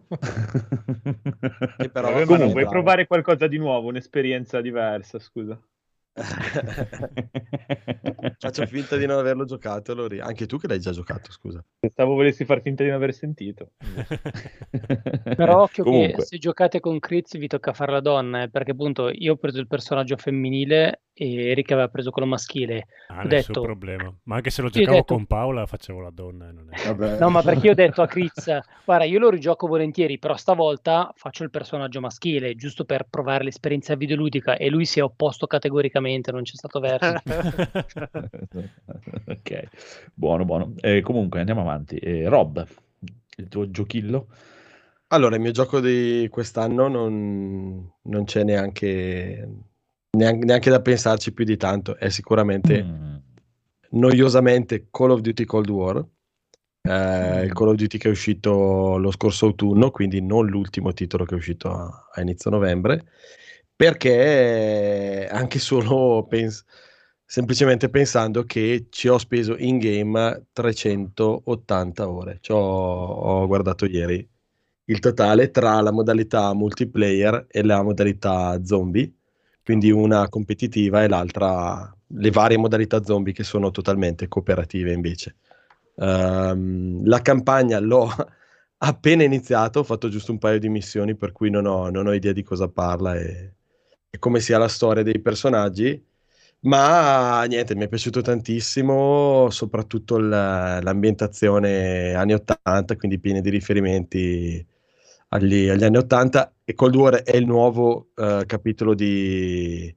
Che 1.79 1.89
però 1.91 2.09
Vabbè, 2.09 2.25
ma 2.25 2.37
non 2.37 2.37
Comunque. 2.37 2.51
vuoi 2.51 2.67
provare 2.67 3.05
qualcosa 3.05 3.45
di 3.47 3.57
nuovo, 3.57 3.89
un'esperienza 3.89 4.59
diversa, 4.59 5.19
scusa. 5.19 5.61
Faccio 8.37 8.65
finta 8.67 8.97
di 8.97 9.07
non 9.07 9.17
averlo 9.17 9.45
giocato, 9.45 9.95
Lori. 9.95 10.19
Anche 10.19 10.45
tu 10.45 10.57
che 10.57 10.67
l'hai 10.67 10.79
già 10.79 10.91
giocato, 10.91 11.31
scusa. 11.31 11.63
Pensavo 11.79 12.13
volessi 12.13 12.45
far 12.45 12.61
finta 12.61 12.83
di 12.83 12.89
non 12.89 12.97
aver 12.97 13.13
sentito. 13.13 13.71
Però 15.35 15.63
occhio 15.63 15.83
che 15.83 15.89
Comunque, 15.89 16.23
se 16.23 16.37
giocate 16.37 16.79
con 16.79 16.99
Critz 16.99 17.37
vi 17.37 17.47
tocca 17.47 17.73
fare 17.73 17.91
la 17.91 17.99
donna, 17.99 18.43
eh, 18.43 18.49
perché 18.49 18.71
appunto 18.71 19.09
io 19.09 19.33
ho 19.33 19.37
preso 19.37 19.59
il 19.59 19.67
personaggio 19.67 20.15
femminile 20.17 21.01
e 21.15 21.49
Eric 21.49 21.71
aveva 21.71 21.87
preso 21.89 22.09
quello 22.09 22.27
maschile. 22.27 22.87
Ah, 23.07 23.19
Ho 23.19 23.27
nessun 23.27 23.29
detto, 23.29 23.61
problema. 23.61 24.11
Ma 24.23 24.35
anche 24.37 24.49
se 24.49 24.61
lo 24.63 24.69
giocavo 24.69 24.97
detto- 24.97 25.13
con 25.13 25.25
Paola 25.25 25.65
facevo 25.65 25.99
la 26.01 26.09
donna. 26.09 26.49
e 26.49 26.51
Non 26.51 26.67
è... 26.71 26.87
Vabbè. 26.87 27.19
no, 27.19 27.29
ma 27.29 27.41
perché 27.43 27.67
io 27.67 27.71
ho 27.73 27.75
detto 27.75 28.01
a 28.01 28.07
Critz, 28.07 28.45
guarda, 28.83 29.03
io 29.05 29.19
lo 29.19 29.29
rigioco 29.29 29.67
volentieri, 29.67 30.17
però 30.17 30.35
stavolta 30.35 31.11
faccio 31.15 31.43
il 31.43 31.49
personaggio 31.51 31.99
maschile, 31.99 32.55
giusto 32.55 32.83
per 32.85 33.05
provare 33.09 33.43
l'esperienza 33.43 33.95
videoludica 33.95 34.57
e 34.57 34.69
lui 34.69 34.85
si 34.85 34.99
è 34.99 35.03
opposto 35.03 35.45
categoricamente, 35.47 36.31
non 36.31 36.41
c'è 36.43 36.55
stato 36.55 36.79
verso. 36.79 37.13
ok, 39.27 39.67
buono, 40.13 40.45
buono. 40.45 40.73
Eh, 40.81 41.01
comunque 41.01 41.39
andiamo 41.39 41.61
avanti. 41.61 41.95
Eh, 41.97 42.27
Rob, 42.27 42.65
il 43.37 43.47
tuo 43.47 43.69
giochillo? 43.69 44.27
Allora, 45.07 45.35
il 45.35 45.41
mio 45.41 45.51
gioco 45.51 45.79
di 45.79 46.27
quest'anno 46.31 46.87
non, 46.87 47.91
non 48.01 48.23
c'è 48.23 48.43
neanche, 48.43 49.47
neanche, 50.17 50.45
neanche 50.45 50.69
da 50.69 50.81
pensarci 50.81 51.33
più 51.33 51.45
di 51.45 51.57
tanto. 51.57 51.97
È 51.97 52.09
sicuramente 52.09 52.83
Mm. 52.83 53.15
noiosamente 53.91 54.87
Call 54.89 55.11
of 55.11 55.19
Duty 55.21 55.45
Cold 55.45 55.69
War. 55.69 55.97
Eh, 56.85 56.89
Mm. 57.41 57.43
il 57.45 57.53
Call 57.53 57.69
of 57.69 57.75
Duty 57.75 57.97
che 57.97 58.07
è 58.09 58.11
uscito 58.11 58.97
lo 58.97 59.11
scorso 59.11 59.45
autunno, 59.47 59.91
quindi 59.91 60.21
non 60.21 60.45
l'ultimo 60.47 60.93
titolo 60.93 61.25
che 61.25 61.35
è 61.35 61.37
uscito 61.37 61.69
a, 61.71 62.09
a 62.11 62.21
inizio 62.21 62.49
novembre, 62.49 63.05
perché 63.75 65.27
anche 65.31 65.59
solo 65.59 66.25
pens- 66.27 66.63
semplicemente 67.25 67.89
pensando 67.89 68.43
che 68.43 68.87
ci 68.89 69.07
ho 69.07 69.17
speso 69.17 69.55
in 69.57 69.77
game 69.79 70.47
380 70.51 72.09
ore. 72.09 72.37
Ci 72.41 72.51
ho, 72.51 72.57
ho 72.57 73.47
guardato 73.47 73.85
ieri 73.85 74.27
il 74.85 74.99
totale 74.99 75.49
tra 75.49 75.79
la 75.81 75.91
modalità 75.91 76.53
multiplayer 76.53 77.45
e 77.49 77.63
la 77.63 77.81
modalità 77.81 78.61
zombie, 78.65 79.09
quindi 79.63 79.91
una 79.91 80.27
competitiva 80.29 81.03
e 81.03 81.07
l'altra 81.07 81.93
le 82.15 82.31
varie 82.31 82.57
modalità 82.57 83.03
zombie 83.03 83.33
che 83.33 83.43
sono 83.43 83.71
totalmente 83.71 84.27
cooperative 84.27 84.91
invece. 84.93 85.35
Ehm, 85.95 87.05
la 87.05 87.21
campagna 87.21 87.79
l'ho 87.79 88.09
appena 88.79 89.23
iniziato, 89.23 89.79
ho 89.79 89.83
fatto 89.83 90.09
giusto 90.09 90.31
un 90.31 90.37
paio 90.39 90.59
di 90.59 90.69
missioni 90.69 91.15
per 91.15 91.31
cui 91.31 91.49
non 91.49 91.65
ho, 91.65 91.89
non 91.89 92.07
ho 92.07 92.13
idea 92.13 92.33
di 92.33 92.43
cosa 92.43 92.67
parla 92.69 93.15
e, 93.15 93.53
e 94.09 94.19
come 94.19 94.39
sia 94.39 94.57
la 94.57 94.67
storia 94.67 95.03
dei 95.03 95.19
personaggi. 95.21 96.03
Ma 96.65 97.43
niente, 97.45 97.75
mi 97.75 97.83
è 97.85 97.87
piaciuto 97.89 98.21
tantissimo, 98.21 99.49
soprattutto 99.49 100.17
l- 100.17 100.29
l'ambientazione 100.29 102.13
anni 102.13 102.33
80, 102.33 102.95
quindi 102.95 103.19
piena 103.19 103.41
di 103.41 103.49
riferimenti 103.49 104.65
agli, 105.29 105.67
agli 105.67 105.83
anni 105.83 105.97
80 105.97 106.52
e 106.65 106.73
Cold 106.73 106.95
War 106.95 107.15
è 107.23 107.35
il 107.35 107.45
nuovo 107.45 108.09
eh, 108.15 108.43
capitolo 108.45 108.93
di, 108.93 109.93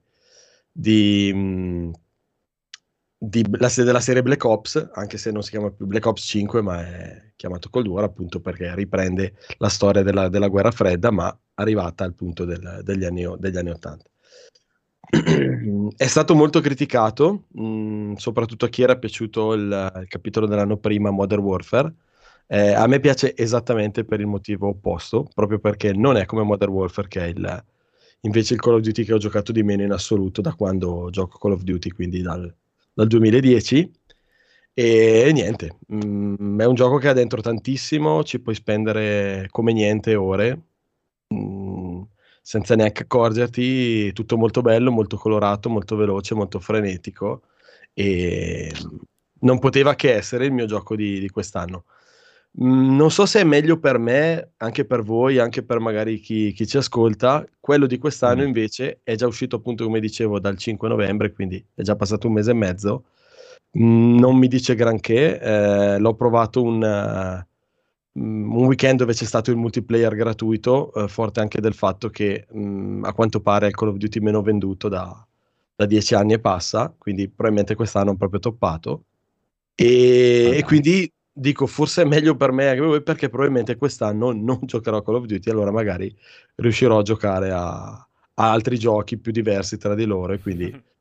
di, 0.73 1.33
mh, 1.33 1.91
di- 3.19 3.45
la 3.59 3.71
della 3.77 4.01
serie 4.01 4.23
Black 4.23 4.45
Ops, 4.45 4.91
anche 4.95 5.19
se 5.19 5.31
non 5.31 5.43
si 5.43 5.51
chiama 5.51 5.71
più 5.71 5.87
Black 5.87 6.07
Ops 6.07 6.23
5, 6.23 6.63
ma 6.63 6.81
è 6.85 7.33
chiamato 7.37 7.71
Cold 7.71 7.87
War 7.87 8.05
appunto 8.05 8.41
perché 8.41 8.75
riprende 8.75 9.35
la 9.59 9.69
storia 9.69 10.03
della, 10.03 10.29
della 10.29 10.49
guerra 10.49 10.71
fredda, 10.71 11.11
ma 11.11 11.37
arrivata 11.55 12.05
al 12.05 12.15
punto 12.15 12.45
del- 12.45 12.81
degli, 12.83 13.05
anni, 13.05 13.25
degli 13.39 13.57
anni 13.57 13.71
80. 13.71 14.11
È 15.97 16.07
stato 16.07 16.35
molto 16.35 16.61
criticato, 16.61 17.45
mh, 17.53 18.15
soprattutto 18.15 18.65
a 18.67 18.69
chi 18.69 18.83
era 18.83 18.97
piaciuto 18.99 19.53
il, 19.55 19.93
il 20.03 20.09
capitolo 20.09 20.47
dell'anno 20.47 20.77
prima, 20.79 21.11
Modern 21.11 21.43
Warfare. 21.43 21.95
Eh, 22.49 22.73
a 22.73 22.87
me 22.87 23.01
piace 23.01 23.35
esattamente 23.37 24.05
per 24.05 24.21
il 24.21 24.27
motivo 24.27 24.69
opposto, 24.69 25.29
proprio 25.35 25.59
perché 25.59 25.93
non 25.93 26.17
è 26.17 26.27
come 26.27 26.43
Modern 26.43 26.71
Warfare, 26.73 27.09
che 27.09 27.21
è 27.21 27.27
il, 27.27 27.65
invece 28.21 28.55
il 28.55 28.61
Call 28.61 28.75
of 28.75 28.81
Duty 28.81 29.05
che 29.05 29.13
ho 29.15 29.19
giocato 29.19 29.53
di 29.53 29.63
meno 29.63 29.83
in 29.83 29.91
assoluto 29.93 30.41
da 30.41 30.55
quando 30.55 31.09
gioco 31.11 31.39
Call 31.39 31.53
of 31.53 31.63
Duty, 31.63 31.91
quindi 31.91 32.23
dal, 32.23 32.53
dal 32.93 33.07
2010. 33.07 33.91
E 34.79 35.31
niente, 35.33 35.79
mh, 35.87 36.61
è 36.61 36.65
un 36.67 36.75
gioco 36.75 36.99
che 36.99 37.09
ha 37.09 37.13
dentro 37.15 37.41
tantissimo, 37.41 38.23
ci 38.25 38.41
puoi 38.41 38.55
spendere 38.55 39.49
come 39.51 39.73
niente 39.73 40.15
ore, 40.15 40.61
mh, 41.29 42.03
senza 42.43 42.75
neanche 42.77 43.03
accorgerti, 43.03 44.13
tutto 44.13 44.37
molto 44.37 44.61
bello, 44.63 44.91
molto 44.93 45.17
colorato, 45.17 45.69
molto 45.71 45.97
veloce, 45.97 46.35
molto 46.35 46.61
frenetico 46.61 47.43
e 47.95 48.71
non 49.41 49.59
poteva 49.59 49.95
che 49.95 50.15
essere 50.15 50.47
il 50.47 50.53
mio 50.53 50.67
gioco 50.67 50.95
di, 50.97 51.19
di 51.21 51.29
quest'anno. 51.31 51.85
Non 52.59 53.11
so 53.11 53.27
se 53.27 53.41
è 53.41 53.45
meglio 53.45 53.79
per 53.79 53.99
me, 53.99 54.53
anche 54.59 54.87
per 54.87 55.03
voi, 55.03 55.39
anche 55.39 55.63
per 55.63 55.79
magari 55.79 56.19
chi, 56.21 56.53
chi 56.53 56.67
ci 56.67 56.79
ascolta. 56.79 57.45
Quello 57.61 57.87
di 57.87 57.99
quest'anno 57.99 58.43
Mm. 58.43 58.47
invece 58.47 59.01
è 59.03 59.15
già 59.15 59.27
uscito 59.27 59.57
appunto, 59.57 59.85
come 59.85 60.01
dicevo, 60.01 60.39
dal 60.41 60.57
5 60.57 60.89
novembre, 60.89 61.33
quindi 61.33 61.63
è 61.75 61.83
già 61.83 61.97
passato 61.97 62.29
un 62.29 62.33
mese 62.33 62.53
e 62.53 62.55
mezzo. 62.55 63.05
Mm, 63.79 64.19
Non 64.19 64.37
mi 64.39 64.49
dice 64.49 64.75
granché, 64.75 65.39
eh, 65.41 65.99
l'ho 65.99 66.15
provato 66.15 66.63
un, 66.63 66.79
mm, 68.19 68.53
un 68.57 68.65
weekend 68.67 68.99
dove 69.01 69.13
c'è 69.13 69.25
stato 69.25 69.51
il 69.51 69.57
multiplayer 69.59 70.15
gratuito, 70.15 70.93
eh, 70.95 71.09
forte 71.09 71.41
anche 71.41 71.61
del 71.61 71.75
fatto 71.75 72.09
che 72.11 72.47
mm, 72.57 73.05
a 73.05 73.13
quanto 73.13 73.41
pare 73.41 73.67
è 73.67 73.69
il 73.69 73.75
Call 73.75 73.89
of 73.89 73.97
Duty 73.97 74.21
meno 74.21 74.41
venduto 74.43 74.89
da, 74.89 75.27
da 75.75 75.85
10 75.87 76.15
anni 76.15 76.33
e 76.35 76.39
passa, 76.41 76.95
quindi 76.97 77.29
probabilmente 77.29 77.75
quest'anno 77.75 78.13
ho 78.13 78.17
proprio 78.17 78.41
toppato. 78.41 79.05
E, 79.75 80.53
e 80.57 80.63
quindi 80.65 81.11
dico, 81.39 81.67
forse 81.67 82.03
è 82.03 82.05
meglio 82.07 82.35
per 82.35 82.51
me 82.51 82.69
anche 82.69 82.81
voi 82.81 83.03
perché 83.03 83.29
probabilmente 83.29 83.77
quest'anno 83.77 84.33
non 84.33 84.61
giocherò 84.65 84.97
a 84.99 85.03
Call 85.05 85.17
of 85.17 85.27
Duty, 85.27 85.51
allora 85.51 85.71
magari 85.71 86.15
riuscirò 86.57 86.99
a 86.99 87.03
giocare 87.03 87.51
a, 87.51 87.89
a 87.89 88.51
altri 88.51 88.79
giochi 88.79 89.19
più 89.19 89.33
diversi 89.33 89.77
tra 89.77 89.95
di 89.95 90.07
loro 90.07 90.33
e 90.33 90.41
quindi 90.41 90.83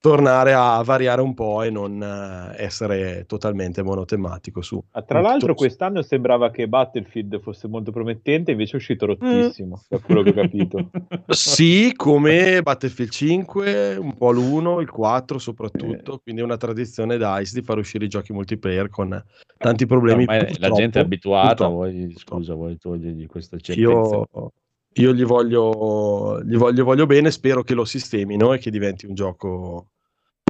tornare 0.00 0.52
a 0.52 0.80
variare 0.82 1.20
un 1.20 1.34
po' 1.34 1.62
e 1.62 1.70
non 1.70 2.00
uh, 2.00 2.54
essere 2.56 3.24
totalmente 3.26 3.82
monotematico 3.82 4.62
su. 4.62 4.82
Ah, 4.92 5.02
tra 5.02 5.20
l'altro, 5.20 5.54
quest'anno 5.54 6.02
sembrava 6.02 6.50
che 6.50 6.68
Battlefield 6.68 7.40
fosse 7.40 7.66
molto 7.66 7.90
promettente, 7.90 8.52
invece 8.52 8.74
è 8.74 8.76
uscito 8.76 9.06
rottissimo, 9.06 9.76
mm. 9.76 9.86
da 9.88 9.98
quello 9.98 10.22
che 10.22 10.30
ho 10.30 10.34
capito. 10.34 10.90
sì, 11.28 11.92
come 11.96 12.62
Battlefield 12.62 13.10
5, 13.10 13.96
un 13.96 14.16
po' 14.16 14.30
l'1, 14.30 14.80
il 14.80 14.90
4 14.90 15.38
soprattutto, 15.38 16.14
eh. 16.14 16.20
quindi 16.22 16.42
è 16.42 16.44
una 16.44 16.56
tradizione 16.56 17.18
DICE 17.18 17.58
di 17.58 17.62
far 17.64 17.78
uscire 17.78 18.04
i 18.04 18.08
giochi 18.08 18.32
multiplayer 18.32 18.88
con 18.88 19.20
tanti 19.56 19.86
problemi. 19.86 20.24
No, 20.24 20.38
la 20.58 20.70
gente 20.70 21.00
è 21.00 21.02
abituata, 21.02 21.66
vuoi, 21.66 22.14
scusa, 22.16 22.54
vuoi 22.54 22.78
togliergli 22.78 23.26
questa 23.26 23.58
certezza? 23.58 23.80
Io 23.80 24.52
io 24.94 25.14
gli 25.14 25.24
voglio, 25.24 26.42
gli 26.42 26.56
voglio, 26.56 26.84
voglio 26.84 27.06
bene, 27.06 27.30
spero 27.30 27.62
che 27.62 27.74
lo 27.74 27.84
sistemino 27.84 28.52
e 28.52 28.58
che 28.58 28.70
diventi 28.70 29.06
un 29.06 29.14
gioco, 29.14 29.90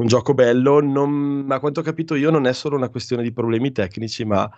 un 0.01 0.07
gioco 0.07 0.33
bello. 0.35 0.81
Non, 0.81 1.47
a 1.51 1.59
quanto 1.61 1.81
ho 1.81 1.83
capito 1.83 2.15
io 2.15 2.31
non 2.31 2.47
è 2.47 2.53
solo 2.53 2.77
una 2.77 2.89
questione 2.89 3.23
di 3.23 3.33
problemi 3.33 3.73
tecnici, 3.73 4.25
ma 4.25 4.51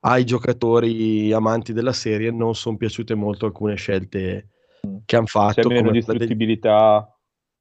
ai 0.00 0.24
giocatori 0.24 1.32
amanti 1.32 1.72
della 1.72 1.92
serie 1.92 2.30
non 2.30 2.54
sono 2.54 2.76
piaciute 2.76 3.14
molto 3.14 3.46
alcune 3.46 3.76
scelte 3.76 4.48
che 5.04 5.16
hanno 5.16 5.26
fatto. 5.26 5.68
C'è 5.68 5.74
meno 5.74 5.90
distruttibilità. 5.90 7.08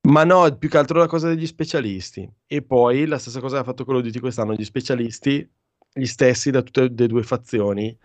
Degli... 0.01 0.11
Ma 0.13 0.23
no, 0.23 0.55
più 0.57 0.69
che 0.69 0.77
altro 0.77 0.99
la 0.99 1.07
cosa 1.07 1.27
degli 1.27 1.47
specialisti. 1.47 2.27
E 2.47 2.61
poi 2.63 3.05
la 3.05 3.17
stessa 3.19 3.39
cosa 3.39 3.59
ha 3.59 3.63
fatto 3.63 3.85
quello 3.85 4.01
di 4.01 4.19
quest'anno, 4.19 4.53
gli 4.53 4.63
specialisti, 4.63 5.47
gli 5.93 6.05
stessi 6.05 6.51
da 6.51 6.61
tutte 6.61 6.91
le 6.95 7.07
due 7.07 7.23
fazioni 7.23 7.95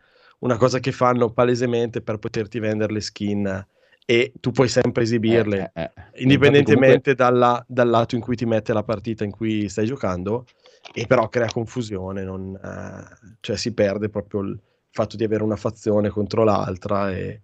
una 0.40 0.56
cosa 0.56 0.78
che 0.78 0.92
fanno 0.92 1.30
palesemente 1.30 2.00
per 2.02 2.18
poterti 2.18 2.58
vendere 2.58 2.92
le 2.92 3.00
skin 3.00 3.66
e 4.04 4.32
tu 4.40 4.50
puoi 4.50 4.68
sempre 4.68 5.04
esibirle, 5.04 5.70
eh, 5.72 5.82
eh, 5.82 5.90
eh. 5.94 6.22
indipendentemente 6.22 7.14
comunque... 7.14 7.14
dalla, 7.14 7.64
dal 7.68 7.88
lato 7.88 8.16
in 8.16 8.20
cui 8.20 8.34
ti 8.34 8.44
mette 8.44 8.72
la 8.72 8.82
partita 8.82 9.22
in 9.22 9.30
cui 9.30 9.68
stai 9.68 9.86
giocando, 9.86 10.46
e 10.92 11.06
però 11.06 11.28
crea 11.28 11.46
confusione, 11.46 12.24
non, 12.24 12.58
eh, 12.60 13.34
cioè 13.40 13.56
si 13.56 13.72
perde 13.72 14.08
proprio 14.08 14.40
il 14.40 14.58
fatto 14.90 15.16
di 15.16 15.22
avere 15.22 15.44
una 15.44 15.56
fazione 15.56 16.08
contro 16.08 16.42
l'altra 16.42 17.12
e... 17.12 17.40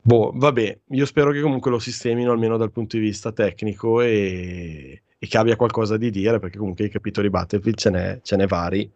Boh, 0.00 0.30
vabbè, 0.34 0.78
io 0.90 1.06
spero 1.06 1.32
che 1.32 1.40
comunque 1.40 1.70
lo 1.70 1.80
sistemino 1.80 2.30
almeno 2.30 2.56
dal 2.56 2.70
punto 2.70 2.96
di 2.96 3.02
vista 3.02 3.32
tecnico 3.32 4.00
e, 4.00 5.02
e 5.18 5.26
che 5.26 5.38
abbia 5.38 5.56
qualcosa 5.56 5.96
di 5.96 6.10
dire, 6.10 6.38
perché 6.38 6.58
comunque 6.58 6.84
i 6.84 6.90
capitoli 6.90 7.28
Battlefield 7.28 7.76
ce 7.76 7.90
n'è, 7.90 8.20
ce 8.22 8.36
n'è 8.36 8.46
vari 8.46 8.88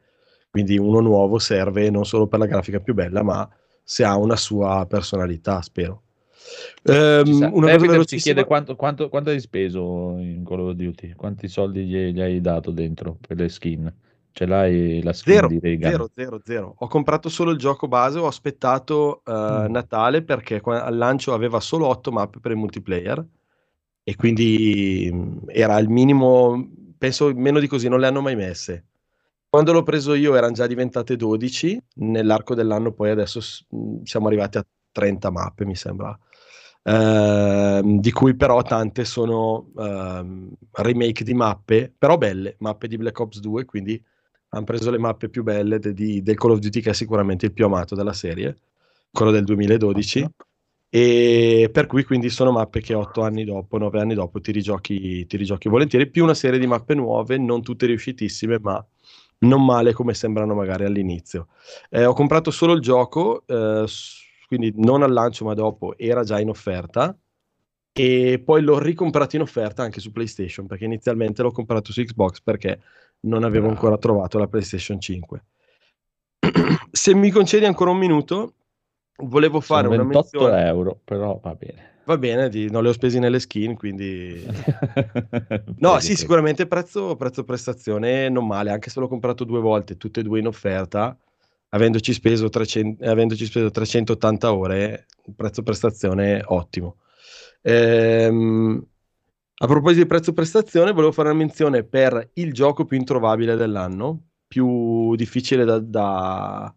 quindi 0.53 0.77
uno 0.77 1.01
nuovo 1.01 1.39
serve 1.39 1.89
non 1.89 2.05
solo 2.05 2.27
per 2.27 2.39
la 2.39 2.45
grafica 2.45 2.79
più 2.79 2.93
bella, 2.93 3.23
ma 3.23 3.49
se 3.83 4.05
ha 4.05 4.19
una 4.19 4.37
sua 4.37 4.85
personalità, 4.87 5.63
spero. 5.63 6.03
Um, 6.83 7.49
una 7.55 7.73
cosa 7.73 7.79
velocissima... 7.79 8.05
ci 8.05 8.17
chiede 8.19 8.45
quanto, 8.45 8.77
quanto, 8.77 9.09
quanto, 9.09 9.31
hai 9.31 9.41
speso 9.41 10.19
in 10.19 10.45
Call 10.45 10.61
of 10.61 10.73
Duty, 10.75 11.15
quanti 11.15 11.49
soldi 11.49 11.87
gli, 11.87 12.13
gli, 12.13 12.21
hai 12.21 12.43
dato 12.43 12.71
dentro 12.71 13.17
per 13.27 13.39
le 13.39 13.49
skin? 13.49 13.91
Ce 14.31 14.45
l'hai 14.45 15.03
la 15.03 15.15
skin 15.15 15.33
zero, 15.33 15.47
di 15.47 15.59
Reagan? 15.59 15.91
Zero, 15.91 16.11
zero, 16.13 16.41
zero. 16.45 16.75
Ho 16.77 16.87
comprato 16.87 17.31
solo 17.31 17.51
il 17.51 17.57
gioco 17.57 17.89
base, 17.89 18.19
ho 18.19 18.27
aspettato 18.27 19.23
uh, 19.25 19.33
mm. 19.33 19.71
Natale 19.71 20.23
perché 20.23 20.61
al 20.63 20.97
lancio 20.99 21.33
aveva 21.33 21.61
solo 21.61 21.87
8 21.87 22.13
mappe 22.13 22.41
per 22.41 22.51
il 22.51 22.59
multiplayer 22.59 23.27
e 24.03 24.17
quindi 24.17 25.09
mm, 25.11 25.37
era 25.47 25.79
il 25.79 25.89
minimo, 25.89 26.69
penso 26.99 27.33
meno 27.35 27.59
di 27.59 27.69
così, 27.69 27.89
non 27.89 28.01
le 28.01 28.07
hanno 28.07 28.21
mai 28.21 28.37
messe. 28.37 28.85
Quando 29.53 29.73
l'ho 29.73 29.83
preso 29.83 30.15
io 30.15 30.35
erano 30.35 30.55
già 30.55 30.67
diventate 30.67 31.15
12, 31.15 31.79
nell'arco 31.97 32.55
dell'anno 32.55 32.93
poi 32.93 33.11
adesso 33.11 33.39
mhmm, 33.69 34.03
siamo 34.03 34.29
arrivati 34.29 34.57
a 34.57 34.65
30 34.91 35.31
mappe, 35.31 35.67
mi 35.67 35.77
sembra. 35.77 36.19
Uh, 36.83 38.01
di 38.01 38.11
cui 38.13 38.35
però 38.35 38.63
tante 38.63 39.05
sono 39.05 39.69
uh, 39.75 40.57
remake 40.71 41.23
di 41.23 41.35
mappe, 41.35 41.93
però 41.97 42.17
belle, 42.17 42.57
mappe 42.61 42.89
di 42.89 42.97
Black 42.97 43.21
Ops 43.21 43.41
2, 43.41 43.67
quindi 43.67 44.03
hanno 44.49 44.65
preso 44.65 44.91
le 44.91 44.97
mappe 44.97 45.29
più 45.29 45.43
belle 45.43 45.79
de, 45.79 45.93
di, 45.93 46.23
del 46.23 46.37
Call 46.37 46.53
of 46.53 46.59
Duty 46.59 46.81
che 46.81 46.91
è 46.91 46.95
sicuramente 46.95 47.45
il 47.45 47.53
più 47.53 47.67
amato 47.67 47.95
della 47.95 48.15
serie, 48.15 48.57
quello 49.11 49.33
del 49.33 49.45
2012. 49.45 50.31
E 50.89 51.69
per 51.71 51.87
cui 51.87 52.05
quindi 52.05 52.31
sono 52.31 52.53
mappe 52.53 52.81
che 52.81 52.95
8 52.95 53.21
anni 53.21 53.45
dopo, 53.45 53.77
9 53.77 54.01
anni 54.01 54.15
dopo 54.15 54.41
ti 54.41 54.51
rigiochi, 54.51 55.27
ti 55.27 55.37
rigiochi 55.37 55.69
volentieri, 55.69 56.09
più 56.09 56.23
una 56.25 56.33
serie 56.33 56.59
di 56.59 56.67
mappe 56.67 56.95
nuove, 56.95 57.37
non 57.37 57.61
tutte 57.61 57.85
riuscitissime, 57.85 58.59
ma 58.59 58.83
non 59.43 59.65
male 59.65 59.93
come 59.93 60.15
sembrano 60.15 60.55
magari 60.55 60.85
all'inizio. 60.85 61.49
Eh, 61.89 62.05
ho 62.05 62.13
comprato 62.13 62.51
solo 62.51 62.73
il 62.73 62.81
gioco, 62.81 63.45
eh, 63.47 63.87
quindi 64.47 64.73
non 64.77 65.03
al 65.03 65.13
lancio 65.13 65.45
ma 65.45 65.55
dopo, 65.55 65.97
era 65.97 66.25
già 66.25 66.41
in 66.41 66.49
offerta 66.49 67.17
e 67.93 68.43
poi 68.43 68.63
l'ho 68.63 68.79
ricomprato 68.79 69.37
in 69.37 69.43
offerta 69.43 69.83
anche 69.83 70.01
su 70.01 70.13
PlayStation 70.13 70.67
perché 70.67 70.85
inizialmente 70.85 71.43
l'ho 71.43 71.53
comprato 71.53 71.93
su 71.93 72.03
Xbox 72.03 72.41
perché 72.41 72.81
non 73.21 73.45
avevo 73.45 73.69
ancora 73.69 73.99
trovato 73.99 74.39
la 74.39 74.49
PlayStation 74.49 75.01
5. 75.01 75.45
Se 76.91 77.15
mi 77.15 77.31
concedi 77.31 77.65
ancora 77.65 77.91
un 77.91 77.99
minuto, 77.99 78.55
volevo 79.19 79.61
fare 79.61 79.89
Sono 79.89 79.95
una 79.95 80.05
28 80.05 80.39
menzione... 80.39 80.67
euro, 80.67 81.01
però 81.05 81.39
va 81.43 81.55
bene. 81.55 81.91
Va 82.05 82.19
bene, 82.19 82.49
di, 82.49 82.69
non 82.69 82.83
le 82.83 82.89
ho 82.89 82.93
spesi 82.93 83.21
nelle 83.21 83.39
skin, 83.39 83.77
quindi... 83.77 84.45
no, 85.79 86.01
sì, 86.01 86.17
sicuramente 86.17 86.67
prezzo, 86.67 87.15
prezzo 87.15 87.45
prestazione 87.45 88.29
non 88.29 88.47
male, 88.47 88.71
anche 88.71 88.91
se 88.91 88.99
l'ho 88.99 89.07
comprato 89.07 89.45
due 89.45 89.61
volte, 89.61 89.97
tutte 89.97 90.21
e 90.21 90.23
due 90.25 90.41
in 90.41 90.49
offerta, 90.49 91.17
avendoci 91.69 92.13
speso, 92.13 92.49
300, 92.49 93.05
avendoci 93.09 93.45
speso 93.47 93.71
380 93.71 94.53
ore, 94.53 95.07
prezzo 95.37 95.63
prestazione 95.63 96.43
ottimo. 96.45 96.97
Ehm, 97.63 98.85
a 99.55 99.67
proposito 99.67 100.03
di 100.03 100.09
prezzo 100.09 100.33
prestazione, 100.33 100.91
volevo 100.91 101.13
fare 101.13 101.29
una 101.29 101.39
menzione 101.39 101.85
per 101.85 102.31
il 102.35 102.53
gioco 102.53 102.85
più 102.85 102.97
introvabile 102.97 103.55
dell'anno, 103.55 104.31
più 104.49 105.15
difficile 105.15 105.65
da, 105.65 105.79
da, 105.79 106.75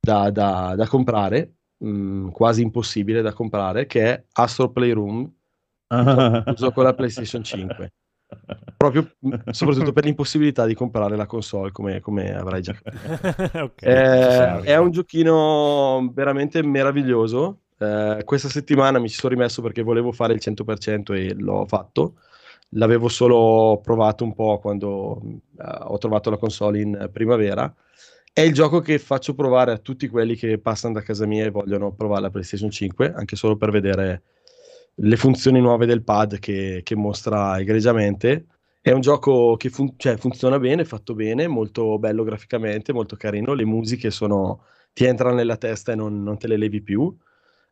da, 0.00 0.74
da 0.74 0.86
comprare, 0.88 1.56
mh, 1.82 1.88
mm, 1.88 2.28
quasi 2.28 2.62
impossibile 2.62 3.22
da 3.22 3.32
comprare, 3.32 3.86
che 3.86 4.02
è 4.02 4.24
Astro 4.32 4.70
Playroom, 4.70 5.30
uso 6.46 6.72
con 6.72 6.84
la 6.84 6.94
PlayStation 6.94 7.42
5. 7.42 7.92
Proprio 8.76 9.12
mm, 9.26 9.32
soprattutto 9.50 9.92
per 9.92 10.04
l'impossibilità 10.04 10.64
di 10.64 10.74
comprare 10.74 11.16
la 11.16 11.26
console, 11.26 11.70
come, 11.70 12.00
come 12.00 12.34
avrai 12.34 12.62
già 12.62 12.72
capito. 12.72 13.58
okay, 13.64 13.92
eh, 13.92 14.60
è 14.62 14.76
un 14.78 14.90
giochino 14.90 16.10
veramente 16.14 16.62
meraviglioso. 16.62 17.58
Eh, 17.78 18.22
questa 18.24 18.48
settimana 18.48 18.98
mi 18.98 19.08
ci 19.08 19.16
sono 19.16 19.34
rimesso 19.34 19.60
perché 19.60 19.82
volevo 19.82 20.12
fare 20.12 20.32
il 20.32 20.40
100% 20.42 21.14
e 21.14 21.34
l'ho 21.34 21.66
fatto. 21.66 22.14
L'avevo 22.76 23.08
solo 23.08 23.80
provato 23.82 24.24
un 24.24 24.32
po' 24.32 24.58
quando 24.58 25.20
uh, 25.20 25.40
ho 25.56 25.98
trovato 25.98 26.30
la 26.30 26.38
console 26.38 26.80
in 26.80 27.10
primavera 27.12 27.70
è 28.32 28.40
il 28.40 28.54
gioco 28.54 28.80
che 28.80 28.98
faccio 28.98 29.34
provare 29.34 29.72
a 29.72 29.78
tutti 29.78 30.08
quelli 30.08 30.36
che 30.36 30.58
passano 30.58 30.94
da 30.94 31.02
casa 31.02 31.26
mia 31.26 31.44
e 31.44 31.50
vogliono 31.50 31.92
provare 31.92 32.22
la 32.22 32.30
PlayStation 32.30 32.70
5, 32.70 33.12
anche 33.12 33.36
solo 33.36 33.56
per 33.56 33.70
vedere 33.70 34.22
le 34.94 35.16
funzioni 35.16 35.60
nuove 35.60 35.84
del 35.84 36.02
pad 36.02 36.38
che, 36.38 36.80
che 36.82 36.96
mostra 36.96 37.58
egregiamente. 37.60 38.46
È 38.80 38.90
un 38.90 39.00
gioco 39.00 39.56
che 39.56 39.68
fun- 39.68 39.94
cioè, 39.98 40.16
funziona 40.16 40.58
bene, 40.58 40.84
fatto 40.86 41.14
bene, 41.14 41.46
molto 41.46 41.98
bello 41.98 42.24
graficamente, 42.24 42.94
molto 42.94 43.16
carino. 43.16 43.52
Le 43.52 43.66
musiche 43.66 44.10
sono, 44.10 44.64
ti 44.94 45.04
entrano 45.04 45.34
nella 45.34 45.58
testa 45.58 45.92
e 45.92 45.94
non, 45.94 46.22
non 46.22 46.38
te 46.38 46.48
le 46.48 46.56
levi 46.56 46.80
più. 46.80 47.14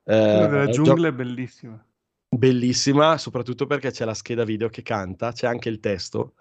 Eh, 0.05 0.15
della 0.15 0.69
giungla 0.69 0.95
gio- 0.95 1.07
è 1.09 1.13
bellissima. 1.13 1.87
Bellissima, 2.29 3.17
soprattutto 3.17 3.67
perché 3.67 3.91
c'è 3.91 4.05
la 4.05 4.15
scheda 4.15 4.45
video 4.45 4.69
che 4.69 4.83
canta, 4.83 5.33
c'è 5.33 5.47
anche 5.47 5.71
il 5.71 5.81
testo. 5.81 6.35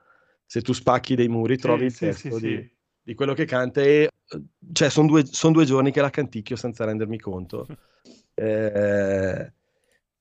Se 0.46 0.62
tu 0.62 0.74
spacchi 0.74 1.16
dei 1.16 1.30
muri, 1.30 1.58
trovi 1.58 1.86
il 1.86 1.94
sì, 1.94 2.06
testo 2.06 2.38
sì, 2.38 2.46
di, 2.46 2.56
sì 2.56 2.78
di 3.10 3.16
quello 3.16 3.34
che 3.34 3.46
canta 3.46 3.82
e 3.82 4.08
cioè 4.72 4.90
sono 4.92 5.08
due, 5.08 5.26
son 5.26 5.52
due, 5.52 5.66
giorni 5.66 5.92
che 5.92 6.00
la 6.00 6.12
canticchio 6.12 6.56
senza 6.56 6.86
rendermi 6.86 7.20
conto. 7.20 7.66
Eh, 8.40 9.52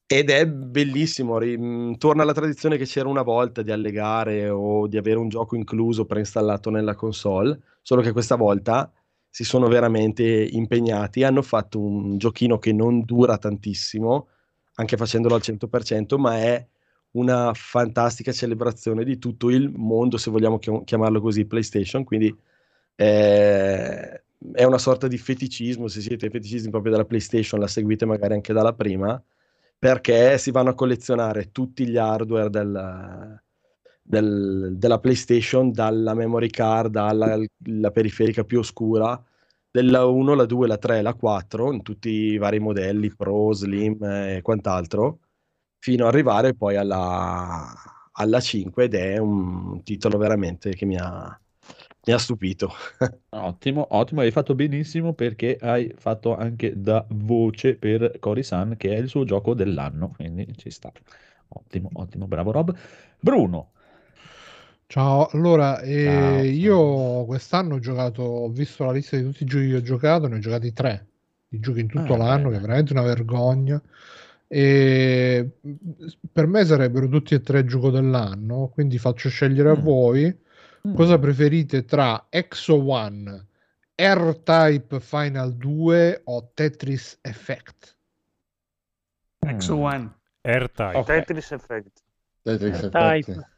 ed 0.05 0.31
è 0.31 0.47
bellissimo 0.49 1.39
ri- 1.39 1.97
torna 1.99 2.25
alla 2.25 2.33
tradizione 2.33 2.77
che 2.77 2.85
c'era 2.85 3.09
una 3.09 3.23
volta 3.23 3.63
di 3.63 3.71
allegare 3.71 4.49
o 4.49 4.89
di 4.89 4.97
avere 4.97 5.19
un 5.19 5.29
gioco 5.29 5.55
incluso 5.55 6.05
preinstallato 6.05 6.69
nella 6.71 6.97
console 6.97 7.61
solo 7.81 8.03
che 8.03 8.11
questa 8.11 8.35
volta 8.35 8.91
si 9.29 9.45
sono 9.45 9.69
veramente 9.69 10.25
impegnati 10.25 11.23
hanno 11.23 11.43
fatto 11.43 11.79
un 11.79 12.19
giochino 12.19 12.59
che 12.59 12.73
non 12.73 13.05
dura 13.05 13.39
tantissimo 13.39 14.27
anche 14.75 14.97
facendolo 14.97 15.37
al 15.37 15.43
100% 15.45 16.19
ma 16.19 16.39
è 16.39 16.67
una 17.13 17.53
fantastica 17.55 18.33
celebrazione 18.33 19.05
di 19.05 19.17
tutto 19.19 19.49
il 19.49 19.71
mondo 19.71 20.17
se 20.17 20.33
vogliamo 20.33 20.59
chiamarlo 20.59 21.21
così 21.21 21.45
PlayStation 21.45 22.03
quindi 22.03 22.37
eh, 23.01 24.23
è 24.53 24.65
una 24.65 24.79
sorta 24.79 25.07
di 25.07 25.19
feticismo, 25.19 25.87
se 25.87 26.01
siete 26.01 26.31
feticisti 26.31 26.69
proprio 26.69 26.91
della 26.93 27.05
PlayStation, 27.05 27.61
la 27.61 27.69
seguite 27.69 28.05
magari 28.07 28.35
anche 28.35 28.53
dalla 28.53 28.73
prima, 28.75 29.23
perché 29.79 30.37
si 30.39 30.51
vanno 30.51 30.71
a 30.71 30.75
collezionare 30.75 31.53
tutti 31.53 31.87
gli 31.87 31.97
hardware 31.97 32.51
del, 32.51 33.41
del, 34.03 34.73
della 34.77 34.99
PlayStation, 34.99 35.71
dalla 35.71 36.15
memory 36.15 36.49
card 36.49 36.97
alla 36.97 37.39
periferica 37.93 38.43
più 38.45 38.59
oscura, 38.59 39.23
della 39.71 40.05
1, 40.07 40.35
la 40.35 40.47
2, 40.47 40.67
la 40.67 40.79
3, 40.79 41.03
la 41.03 41.15
4, 41.15 41.73
in 41.73 41.83
tutti 41.83 42.09
i 42.11 42.39
vari 42.39 42.59
modelli, 42.59 43.15
Pro, 43.15 43.53
Slim 43.53 44.03
e 44.03 44.41
quant'altro, 44.43 45.21
fino 45.79 46.07
ad 46.07 46.13
arrivare 46.15 46.55
poi 46.55 46.77
alla, 46.77 47.73
alla 48.13 48.41
5 48.41 48.85
ed 48.85 48.95
è 48.95 49.19
un 49.19 49.83
titolo 49.85 50.19
veramente 50.19 50.71
che 50.71 50.85
mi 50.87 50.97
ha, 50.97 51.39
mi 52.09 52.15
ha 52.15 52.19
stupito. 52.19 52.73
ottimo, 53.31 53.87
ottimo, 53.91 54.23
hai 54.23 54.31
fatto 54.31 54.55
benissimo 54.55 55.13
perché 55.13 55.59
hai 55.61 55.93
fatto 55.97 56.35
anche 56.35 56.81
da 56.81 57.05
voce 57.11 57.75
per 57.77 58.17
Cory-san 58.19 58.77
che 58.79 58.95
è 58.95 58.99
il 58.99 59.09
suo 59.09 59.25
gioco 59.25 59.53
dell'anno, 59.53 60.13
quindi 60.17 60.51
ci 60.57 60.71
sta. 60.71 60.91
Ottimo, 61.49 61.91
ottimo, 61.93 62.27
bravo 62.27 62.51
Rob. 62.51 62.75
Bruno. 63.21 63.73
Ciao, 64.87 65.29
allora 65.33 65.81
eh, 65.81 66.05
ciao, 66.05 66.43
io 66.45 67.25
quest'anno 67.27 67.75
ho 67.75 67.79
giocato, 67.79 68.23
ho 68.23 68.49
visto 68.49 68.85
la 68.85 68.93
lista 68.93 69.19
di 69.19 69.25
tutti 69.25 69.43
i 69.43 69.47
giochi 69.47 69.69
che 69.69 69.77
ho 69.77 69.83
giocato, 69.83 70.29
ne 70.29 70.37
ho 70.37 70.39
giocati 70.39 70.73
tre, 70.73 71.07
i 71.49 71.61
giochi 71.61 71.81
in 71.81 71.89
tutto 71.89 72.15
ah, 72.15 72.17
l'anno, 72.17 72.45
bene. 72.45 72.53
che 72.53 72.57
è 72.57 72.61
veramente 72.61 72.93
una 72.95 73.03
vergogna. 73.03 73.83
E 74.51 75.47
per 76.33 76.47
me 76.47 76.65
sarebbero 76.65 77.07
tutti 77.07 77.35
e 77.35 77.43
tre 77.43 77.67
gioco 77.67 77.91
dell'anno, 77.91 78.71
quindi 78.73 78.97
faccio 78.97 79.29
scegliere 79.29 79.69
mm. 79.69 79.73
a 79.73 79.75
voi 79.75 80.25
mm. 80.25 80.47
Cosa 80.95 81.19
preferite 81.19 81.85
tra 81.85 82.27
Exo 82.29 82.77
One, 82.77 83.47
R-Type 83.95 85.01
Final 85.01 85.55
2 85.55 86.21
o 86.25 86.51
Tetris 86.55 87.19
Effect. 87.23 87.97
Exo 89.39 89.77
mm. 89.77 89.83
One. 89.83 90.15
R-Type. 90.43 90.97
Okay. 90.99 91.19
Tetris 91.19 91.51
Effect. 91.53 92.03
Tetris 92.43 92.83
Effect. 92.83 93.57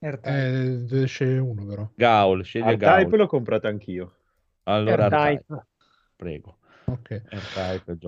Eh, 0.00 0.78
deve 0.86 1.06
scegliere 1.06 1.40
uno 1.40 1.64
però. 1.64 1.90
Gaul, 1.94 2.44
scegli 2.44 2.76
Gaul. 2.76 3.02
Type 3.02 3.16
l'ho 3.16 3.26
comprato 3.26 3.66
anch'io. 3.66 4.14
Allora, 4.64 5.06
R-Type. 5.06 5.66
Prego. 6.14 6.57
Okay. 6.88 7.22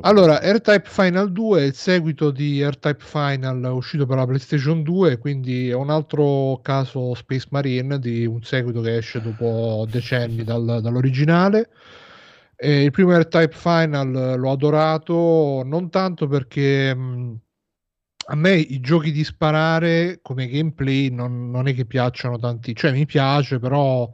allora, 0.01 0.39
R-Type 0.43 0.89
Final 0.89 1.32
2 1.32 1.61
è 1.61 1.65
il 1.65 1.74
seguito 1.74 2.31
di 2.31 2.65
R-Type 2.65 3.05
Final 3.05 3.62
uscito 3.74 4.07
per 4.07 4.16
la 4.16 4.27
PlayStation 4.27 4.82
2, 4.82 5.19
quindi 5.19 5.69
è 5.69 5.74
un 5.74 5.90
altro 5.90 6.61
caso 6.62 7.15
Space 7.15 7.47
Marine 7.51 7.98
di 7.98 8.24
un 8.24 8.43
seguito 8.43 8.81
che 8.81 8.97
esce 8.97 9.20
dopo 9.20 9.86
decenni 9.90 10.44
dal, 10.44 10.81
dall'originale. 10.81 11.70
E 12.57 12.85
il 12.85 12.90
primo 12.90 13.16
R-Type 13.16 13.55
Final 13.55 14.39
l'ho 14.39 14.51
adorato 14.51 15.62
non 15.65 15.90
tanto 15.90 16.27
perché 16.27 16.94
mh, 16.94 17.40
a 18.28 18.35
me 18.35 18.52
i 18.52 18.81
giochi 18.81 19.12
di 19.12 19.24
sparare 19.24 20.20
come 20.23 20.47
gameplay 20.47 21.11
non, 21.11 21.51
non 21.51 21.69
è 21.69 21.74
che 21.74 21.85
piacciono 21.85 22.39
tanti, 22.39 22.74
cioè 22.74 22.93
mi 22.93 23.07
piace, 23.07 23.59
però 23.59 24.11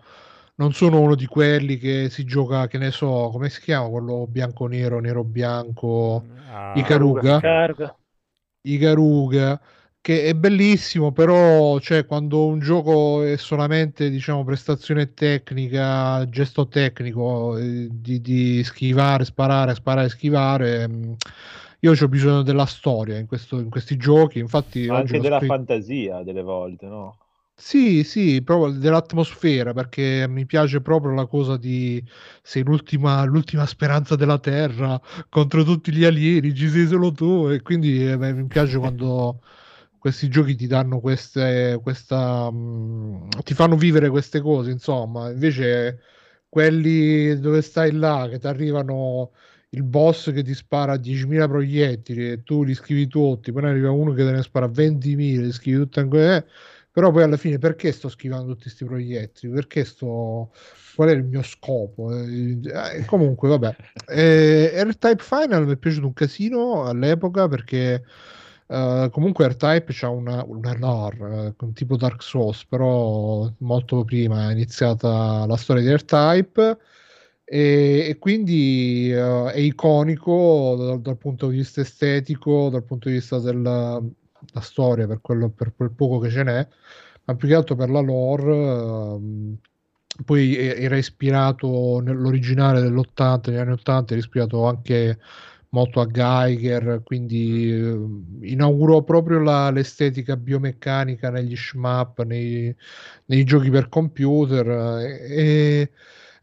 non 0.57 0.73
sono 0.73 1.01
uno 1.01 1.15
di 1.15 1.27
quelli 1.27 1.77
che 1.79 2.09
si 2.11 2.25
gioca, 2.25 2.67
che 2.67 2.79
ne 2.79 2.91
so, 2.91 3.29
come 3.33 3.49
si 3.49 3.61
chiama 3.61 3.89
quello 3.89 4.27
bianco-nero, 4.27 5.01
nero-bianco, 5.01 6.25
ah, 6.51 6.73
Icaruga. 6.77 7.37
Icaruga. 7.37 7.97
Icaruga 8.63 9.61
che 10.07 10.23
è 10.23 10.35
bellissimo, 10.35 11.11
però 11.11 11.81
cioè, 11.81 12.07
quando 12.07 12.47
un 12.47 12.61
gioco 12.61 13.25
è 13.25 13.37
solamente 13.37 14.09
diciamo, 14.09 14.45
prestazione 14.45 15.15
tecnica, 15.15 16.25
gesto 16.29 16.69
tecnico, 16.69 17.57
eh, 17.57 17.89
di, 17.91 18.21
di, 18.21 18.63
schivare, 18.63 19.25
sparare, 19.25 19.75
sparare, 19.75 20.09
schivare, 20.09 20.87
mh, 20.87 20.95
mm, 20.95 21.13
io 21.81 21.93
ho 22.01 22.09
bisogno 22.09 22.43
della 22.43 22.67
storia 22.67 23.19
in, 23.19 23.27
questo, 23.27 23.59
in 23.59 23.69
questi 23.69 23.97
giochi. 23.97 24.39
Infatti, 24.39 24.87
anche 24.87 25.19
della 25.19 25.39
scritto... 25.39 25.53
fantasia 25.53 26.23
delle 26.23 26.43
volte, 26.43 26.87
no? 26.87 27.17
Sì, 27.59 28.05
sì, 28.05 28.43
proprio 28.43 28.79
dell'atmosfera, 28.79 29.73
perché 29.73 30.27
mi 30.29 30.45
piace 30.45 30.81
proprio 30.83 31.15
la 31.15 31.27
cosa 31.27 31.57
di 31.57 32.03
sei 32.43 32.63
l'ultima, 32.63 33.25
l'ultima 33.25 33.65
speranza 33.67 34.15
della 34.15 34.39
Terra 34.39 35.01
contro 35.31 35.65
tutti 35.65 35.91
gli 35.91 36.05
alieni, 36.05 36.55
ci 36.55 36.69
sei 36.69 36.87
solo 36.87 37.13
tu, 37.13 37.49
e 37.51 37.63
quindi 37.63 38.07
eh, 38.11 38.17
beh, 38.19 38.33
mi 38.35 38.47
piace 38.47 38.77
quando 38.79 39.41
questi 39.99 40.29
giochi 40.29 40.55
ti 40.55 40.67
danno 40.67 41.01
queste, 41.01 41.81
questa, 41.83 42.51
mh, 42.51 42.57
mm, 42.57 43.29
ti 43.43 43.55
fanno 43.55 43.77
vivere 43.77 44.11
queste 44.11 44.41
cose, 44.43 44.71
insomma, 44.71 45.31
invece 45.31 46.01
quelli 46.51 47.39
dove 47.41 47.63
stai 47.63 47.91
là, 47.93 48.29
che 48.31 48.39
ti 48.39 48.47
arrivano 48.47 49.33
il 49.71 49.83
boss 49.83 50.31
che 50.33 50.43
ti 50.43 50.55
spara 50.55 50.97
10.000 50.99 51.49
proiettili 51.49 52.31
e 52.33 52.43
tu 52.43 52.63
li 52.65 52.75
scrivi 52.75 53.07
tutti, 53.09 53.51
poi 53.51 53.63
ne 53.63 53.69
arriva 53.71 53.91
uno 53.91 54.13
che 54.13 54.25
te 54.25 54.31
ne 54.31 54.43
spara 54.43 54.69
20.000, 54.69 55.43
li 55.43 55.53
scrivi 55.53 55.79
tutti 55.79 55.99
anche... 56.01 56.37
Eh, 56.37 56.45
però 56.97 57.11
poi 57.11 57.25
alla 57.25 57.37
fine 57.37 57.59
perché 57.59 57.93
sto 57.93 58.09
schivando 58.09 58.53
tutti 58.53 58.63
questi 58.63 58.87
proiettili? 58.87 59.53
Perché 59.53 59.85
sto... 59.85 60.51
Qual 60.95 61.11
è 61.11 61.13
il 61.13 61.25
mio 61.25 61.43
scopo? 61.43 62.11
Eh, 62.11 62.59
eh 62.63 63.05
comunque, 63.05 63.51
vabbè. 63.51 63.77
Eh, 64.09 64.83
R-Type 64.83 65.23
Final 65.23 65.67
mi 65.67 65.73
è 65.75 65.77
piaciuto 65.77 66.07
un 66.07 66.15
casino 66.15 66.85
all'epoca 66.85 67.49
perché 67.49 68.03
uh, 68.69 69.11
comunque 69.11 69.47
R-Type 69.47 69.93
c'ha 69.93 70.09
una, 70.09 70.43
una 70.47 70.75
lore, 70.79 71.55
uh, 71.59 71.73
tipo 71.75 71.99
Dark 71.99 72.23
Souls, 72.23 72.65
però 72.65 73.53
molto 73.59 74.03
prima 74.05 74.49
è 74.49 74.53
iniziata 74.53 75.45
la 75.45 75.57
storia 75.59 75.83
di 75.83 75.95
R-Type 75.95 76.79
e, 77.45 78.07
e 78.09 78.19
quindi 78.19 79.13
uh, 79.13 79.49
è 79.49 79.59
iconico 79.59 80.77
dal, 80.79 81.01
dal, 81.03 81.19
punto 81.19 81.49
di 81.49 81.59
vista 81.59 81.83
estetico, 81.83 82.71
dal 82.71 82.85
punto 82.85 83.11
di 83.11 83.17
vista 83.17 83.39
della 84.47 84.65
storia, 84.65 85.07
per, 85.07 85.21
quello, 85.21 85.51
per 85.51 85.75
quel 85.77 85.91
poco 85.93 86.19
che 86.21 86.31
ce 86.31 86.43
n'è, 86.43 86.69
ma 87.25 87.35
più 87.35 87.49
che 87.49 87.55
altro 87.55 87.75
per 87.77 87.91
la 87.91 88.01
lore. 88.01 88.53
Uh, 88.53 89.59
poi 90.25 90.57
era 90.57 90.97
ispirato 90.97 92.01
nell'originale 92.01 92.81
dell'80, 92.81 93.51
negli 93.51 93.59
anni 93.59 93.73
80, 93.73 94.13
era 94.13 94.23
ispirato 94.23 94.65
anche 94.65 95.19
molto 95.71 96.01
a 96.01 96.07
Geiger, 96.07 97.03
quindi 97.05 97.71
eh, 97.71 98.49
inaugurò 98.49 99.03
proprio 99.03 99.41
la, 99.41 99.71
l'estetica 99.71 100.37
biomeccanica 100.37 101.31
negli 101.31 101.55
shmup, 101.55 102.23
nei, 102.25 102.75
nei 103.27 103.45
giochi 103.45 103.71
per 103.71 103.89
computer 103.89 104.67
eh, 105.01 105.27
e, 105.29 105.91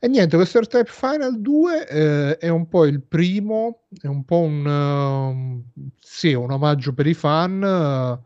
e 0.03 0.09
niente, 0.09 0.35
questo 0.35 0.59
R-Type 0.59 0.89
Final 0.91 1.39
2 1.39 1.87
eh, 1.87 2.37
è 2.37 2.49
un 2.49 2.67
po' 2.67 2.83
il 2.83 3.01
primo, 3.01 3.83
è 4.01 4.07
un 4.07 4.25
po' 4.25 4.39
un, 4.39 4.65
uh, 4.65 5.81
sì, 5.97 6.33
un 6.33 6.51
omaggio 6.51 6.93
per 6.93 7.07
i 7.07 7.13
fan 7.13 7.61
uh, 7.63 8.21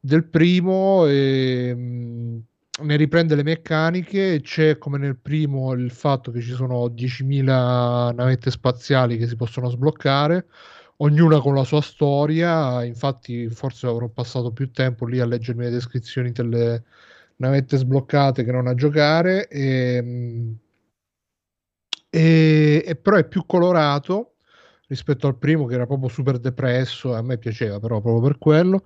del 0.00 0.24
primo 0.24 1.04
e 1.04 1.72
um, 1.76 2.42
ne 2.80 2.96
riprende 2.96 3.34
le 3.34 3.42
meccaniche. 3.42 4.40
C'è 4.40 4.78
come 4.78 4.96
nel 4.96 5.18
primo 5.18 5.74
il 5.74 5.90
fatto 5.90 6.30
che 6.30 6.40
ci 6.40 6.52
sono 6.52 6.86
10.000 6.86 8.14
navette 8.14 8.50
spaziali 8.50 9.18
che 9.18 9.26
si 9.26 9.36
possono 9.36 9.68
sbloccare, 9.68 10.46
ognuna 10.96 11.38
con 11.40 11.54
la 11.54 11.64
sua 11.64 11.82
storia. 11.82 12.82
Infatti, 12.82 13.50
forse 13.50 13.86
avrò 13.86 14.08
passato 14.08 14.52
più 14.52 14.70
tempo 14.70 15.04
lì 15.04 15.20
a 15.20 15.26
leggermi 15.26 15.64
le 15.64 15.70
descrizioni 15.70 16.32
delle 16.32 16.82
navette 17.36 17.76
sbloccate 17.76 18.42
che 18.42 18.52
non 18.52 18.66
a 18.68 18.74
giocare. 18.74 19.48
E, 19.48 19.98
um, 20.02 20.58
e, 22.10 22.82
e 22.84 22.96
però 22.96 23.16
è 23.16 23.26
più 23.26 23.46
colorato 23.46 24.34
rispetto 24.90 25.28
al 25.28 25.36
primo 25.36 25.66
che 25.66 25.74
era 25.74 25.86
proprio 25.86 26.08
super 26.08 26.38
depresso, 26.38 27.14
a 27.14 27.22
me 27.22 27.38
piaceva 27.38 27.78
però 27.78 28.00
proprio 28.00 28.22
per 28.22 28.38
quello, 28.38 28.82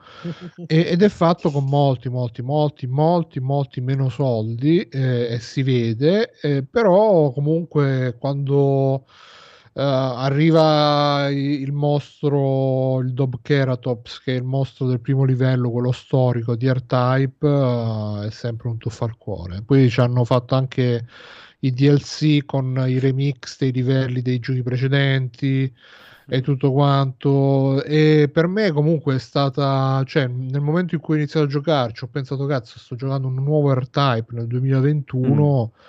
e, 0.66 0.80
ed 0.90 1.02
è 1.02 1.08
fatto 1.08 1.50
con 1.50 1.64
molti, 1.64 2.10
molti, 2.10 2.42
molti, 2.42 2.86
molti, 2.86 3.40
molti 3.40 3.80
meno 3.80 4.10
soldi 4.10 4.80
eh, 4.82 5.32
e 5.32 5.38
si 5.38 5.62
vede, 5.62 6.32
eh, 6.42 6.62
però 6.62 7.32
comunque 7.32 8.16
quando 8.18 9.06
eh, 9.72 9.82
arriva 9.82 11.28
il 11.30 11.72
mostro, 11.72 13.00
il 13.00 13.14
Dobkeratops, 13.14 14.20
che 14.20 14.34
è 14.34 14.36
il 14.36 14.44
mostro 14.44 14.86
del 14.86 15.00
primo 15.00 15.24
livello, 15.24 15.70
quello 15.70 15.90
storico 15.92 16.54
di 16.54 16.70
R-Type, 16.70 17.46
eh, 17.48 18.26
è 18.26 18.30
sempre 18.30 18.68
un 18.68 18.76
tuffo 18.76 19.04
al 19.04 19.16
cuore. 19.16 19.62
Poi 19.62 19.88
ci 19.88 20.00
hanno 20.00 20.24
fatto 20.24 20.54
anche 20.54 21.06
i 21.64 21.72
DLC 21.72 22.44
con 22.44 22.84
i 22.86 22.98
remix 22.98 23.58
dei 23.58 23.72
livelli 23.72 24.20
dei 24.22 24.38
giochi 24.38 24.62
precedenti 24.62 25.72
e 26.26 26.40
tutto 26.40 26.72
quanto. 26.72 27.82
E 27.84 28.30
per 28.32 28.46
me 28.46 28.70
comunque 28.72 29.16
è 29.16 29.18
stata 29.18 30.02
cioè 30.06 30.26
nel 30.26 30.60
momento 30.60 30.94
in 30.94 31.00
cui 31.00 31.14
ho 31.14 31.18
iniziato 31.18 31.46
a 31.46 31.48
giocarci 31.48 32.04
ho 32.04 32.08
pensato 32.08 32.46
cazzo 32.46 32.78
sto 32.78 32.96
giocando 32.96 33.28
un 33.28 33.34
nuovo 33.34 33.72
R-Type 33.72 34.34
nel 34.34 34.46
2021 34.46 35.72
mm. 35.72 35.80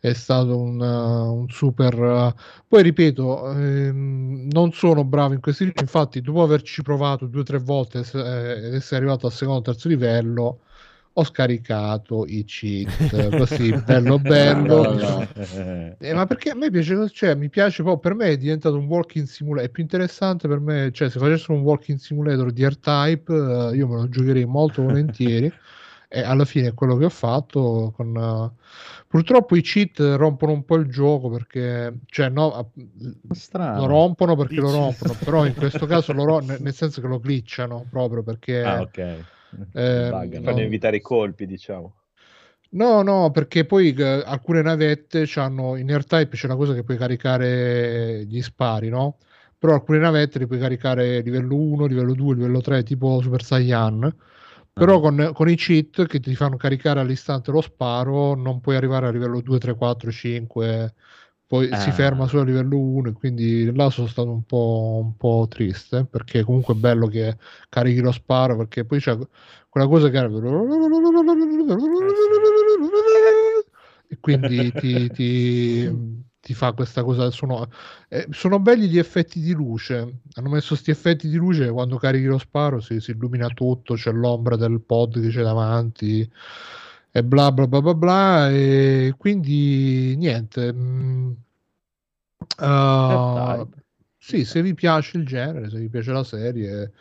è 0.00 0.12
stato 0.14 0.58
un, 0.58 0.80
uh, 0.80 1.34
un 1.34 1.48
super 1.48 1.94
uh... 1.98 2.32
poi 2.66 2.82
ripeto 2.82 3.52
ehm, 3.52 4.48
non 4.50 4.72
sono 4.72 5.04
bravo 5.04 5.34
in 5.34 5.40
questi 5.40 5.72
infatti 5.74 6.20
dopo 6.20 6.42
averci 6.42 6.82
provato 6.82 7.26
due 7.26 7.40
o 7.40 7.44
tre 7.44 7.58
volte 7.58 8.00
eh, 8.00 8.66
ed 8.66 8.74
essere 8.74 8.96
arrivato 8.96 9.26
al 9.26 9.32
secondo 9.32 9.60
o 9.60 9.62
terzo 9.62 9.88
livello 9.88 10.60
ho 11.18 11.24
scaricato 11.24 12.24
i 12.26 12.44
cheat 12.44 13.36
così 13.36 13.72
bello 13.84 14.20
bello 14.20 14.82
no, 14.94 14.94
no. 14.94 15.28
Eh, 15.98 16.14
ma 16.14 16.26
perché 16.26 16.50
a 16.50 16.54
me 16.54 16.70
piace 16.70 17.08
cioè 17.10 17.34
mi 17.34 17.48
piace 17.48 17.82
poi 17.82 17.98
per 17.98 18.14
me 18.14 18.26
è 18.26 18.36
diventato 18.36 18.78
un 18.78 18.86
walking 18.86 19.26
simulator 19.26 19.68
è 19.68 19.72
più 19.72 19.82
interessante 19.82 20.46
per 20.46 20.60
me 20.60 20.90
cioè 20.92 21.10
se 21.10 21.18
facessero 21.18 21.54
un 21.54 21.62
walking 21.62 21.98
simulator 21.98 22.52
di 22.52 22.64
R-Type 22.64 23.32
uh, 23.32 23.74
io 23.74 23.88
me 23.88 23.96
lo 23.96 24.08
giocherei 24.08 24.44
molto 24.44 24.82
volentieri 24.82 25.52
e 26.10 26.22
alla 26.22 26.44
fine 26.44 26.68
è 26.68 26.74
quello 26.74 26.96
che 26.96 27.06
ho 27.06 27.10
fatto 27.10 27.92
con, 27.96 28.14
uh, 28.14 28.52
purtroppo 29.08 29.56
i 29.56 29.60
cheat 29.60 29.98
rompono 30.16 30.52
un 30.52 30.64
po' 30.64 30.76
il 30.76 30.86
gioco 30.86 31.28
perché 31.30 31.98
cioè 32.06 32.28
no 32.28 32.70
Strano. 33.32 33.80
lo 33.80 33.86
rompono 33.86 34.36
perché 34.36 34.54
Dici. 34.54 34.66
lo 34.66 34.70
rompono 34.70 35.16
però 35.24 35.44
in 35.46 35.54
questo 35.56 35.84
caso 35.86 36.12
lo 36.12 36.24
rom- 36.24 36.58
nel 36.60 36.74
senso 36.74 37.00
che 37.00 37.08
lo 37.08 37.18
glitchano 37.18 37.84
proprio 37.90 38.22
perché 38.22 38.62
ah, 38.62 38.80
okay 38.82 39.24
Eh, 39.72 40.10
per 40.10 40.40
no. 40.42 40.58
evitare 40.58 40.96
i 40.96 41.00
colpi, 41.00 41.46
diciamo. 41.46 41.94
No, 42.70 43.02
no, 43.02 43.30
perché 43.30 43.64
poi 43.64 43.94
eh, 43.94 44.22
alcune 44.24 44.60
navette 44.60 45.26
hanno 45.36 45.76
in 45.76 45.90
AirType 45.90 46.36
c'è 46.36 46.46
una 46.46 46.56
cosa 46.56 46.74
che 46.74 46.84
puoi 46.84 46.98
caricare 46.98 48.24
gli 48.26 48.42
spari, 48.42 48.90
no? 48.90 49.16
Però 49.58 49.72
alcune 49.72 49.98
navette 49.98 50.38
le 50.38 50.46
puoi 50.46 50.58
caricare 50.58 51.20
livello 51.20 51.56
1, 51.56 51.86
livello 51.86 52.14
2, 52.14 52.34
livello 52.34 52.60
3, 52.60 52.82
tipo 52.82 53.20
Super 53.22 53.42
Saiyan. 53.42 54.14
Però 54.72 54.96
ah. 54.96 55.00
con, 55.00 55.30
con, 55.32 55.48
i 55.48 55.56
cheat 55.56 56.06
che 56.06 56.20
ti 56.20 56.34
fanno 56.34 56.56
caricare 56.56 57.00
all'istante 57.00 57.50
lo 57.50 57.60
sparo 57.60 58.34
non 58.34 58.60
puoi 58.60 58.76
arrivare 58.76 59.06
a 59.06 59.10
livello 59.10 59.40
2, 59.40 59.58
3, 59.58 59.74
4, 59.74 60.10
5 60.10 60.94
poi 61.48 61.70
ah. 61.70 61.78
si 61.78 61.90
ferma 61.92 62.26
solo 62.26 62.42
a 62.42 62.44
livello 62.44 62.78
1 62.78 63.08
e 63.08 63.12
quindi 63.12 63.74
là 63.74 63.88
sono 63.88 64.06
stato 64.06 64.30
un 64.30 64.44
po', 64.44 65.00
un 65.02 65.16
po' 65.16 65.46
triste 65.48 66.04
perché 66.04 66.44
comunque 66.44 66.74
è 66.74 66.76
bello 66.76 67.06
che 67.06 67.38
carichi 67.70 68.00
lo 68.00 68.12
sparo 68.12 68.54
perché 68.54 68.84
poi 68.84 69.00
c'è 69.00 69.16
quella 69.70 69.86
cosa 69.86 70.10
che 70.10 70.18
e 74.08 74.18
quindi 74.20 74.70
ti, 74.76 75.10
ti, 75.10 76.24
ti 76.38 76.52
fa 76.52 76.74
questa 76.74 77.02
cosa 77.02 77.30
sono, 77.30 77.66
eh, 78.10 78.26
sono, 78.28 78.60
belli 78.60 78.86
gli 78.86 78.98
effetti 78.98 79.40
di 79.40 79.52
luce 79.52 80.20
hanno 80.34 80.50
messo 80.50 80.74
questi 80.74 80.90
effetti 80.90 81.30
di 81.30 81.36
luce 81.36 81.70
quando 81.70 81.96
carichi 81.96 82.26
lo 82.26 82.36
sparo 82.36 82.80
si, 82.80 83.00
si 83.00 83.12
illumina 83.12 83.48
tutto 83.48 83.94
c'è 83.94 84.12
l'ombra 84.12 84.56
del 84.56 84.82
pod 84.82 85.18
che 85.18 85.28
c'è 85.28 85.42
davanti 85.42 86.30
e 87.18 87.24
bla 87.24 87.52
bla 87.52 87.66
bla 87.66 87.80
bla 87.80 87.94
bla 87.94 88.50
e 88.50 89.14
quindi 89.16 90.14
niente 90.16 90.72
mh, 90.72 91.36
uh, 92.60 93.68
sì 94.16 94.44
se 94.44 94.62
vi 94.62 94.74
piace 94.74 95.18
il 95.18 95.26
genere 95.26 95.68
se 95.68 95.78
vi 95.78 95.88
piace 95.88 96.12
la 96.12 96.24
serie 96.24 96.92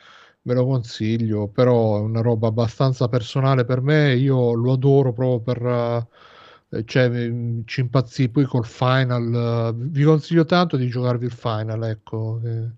ve 0.42 0.54
lo 0.54 0.66
consiglio 0.66 1.48
però 1.48 1.98
è 1.98 2.02
una 2.02 2.22
roba 2.22 2.48
abbastanza 2.48 3.08
personale 3.08 3.66
per 3.66 3.82
me 3.82 4.14
io 4.16 4.54
lo 4.54 4.74
adoro 4.74 5.14
proprio 5.14 5.40
per 5.40 5.62
uh, 5.62 6.84
cioè 6.84 7.32
ci 7.66 7.80
impazzì 7.80 8.30
poi 8.30 8.46
col 8.46 8.66
final 8.66 9.74
uh, 9.74 9.90
vi 9.90 10.04
consiglio 10.04 10.46
tanto 10.46 10.78
di 10.78 10.88
giocarvi 10.90 11.26
il 11.26 11.32
final 11.32 11.84
ecco 11.84 12.42
eh, 12.44 12.72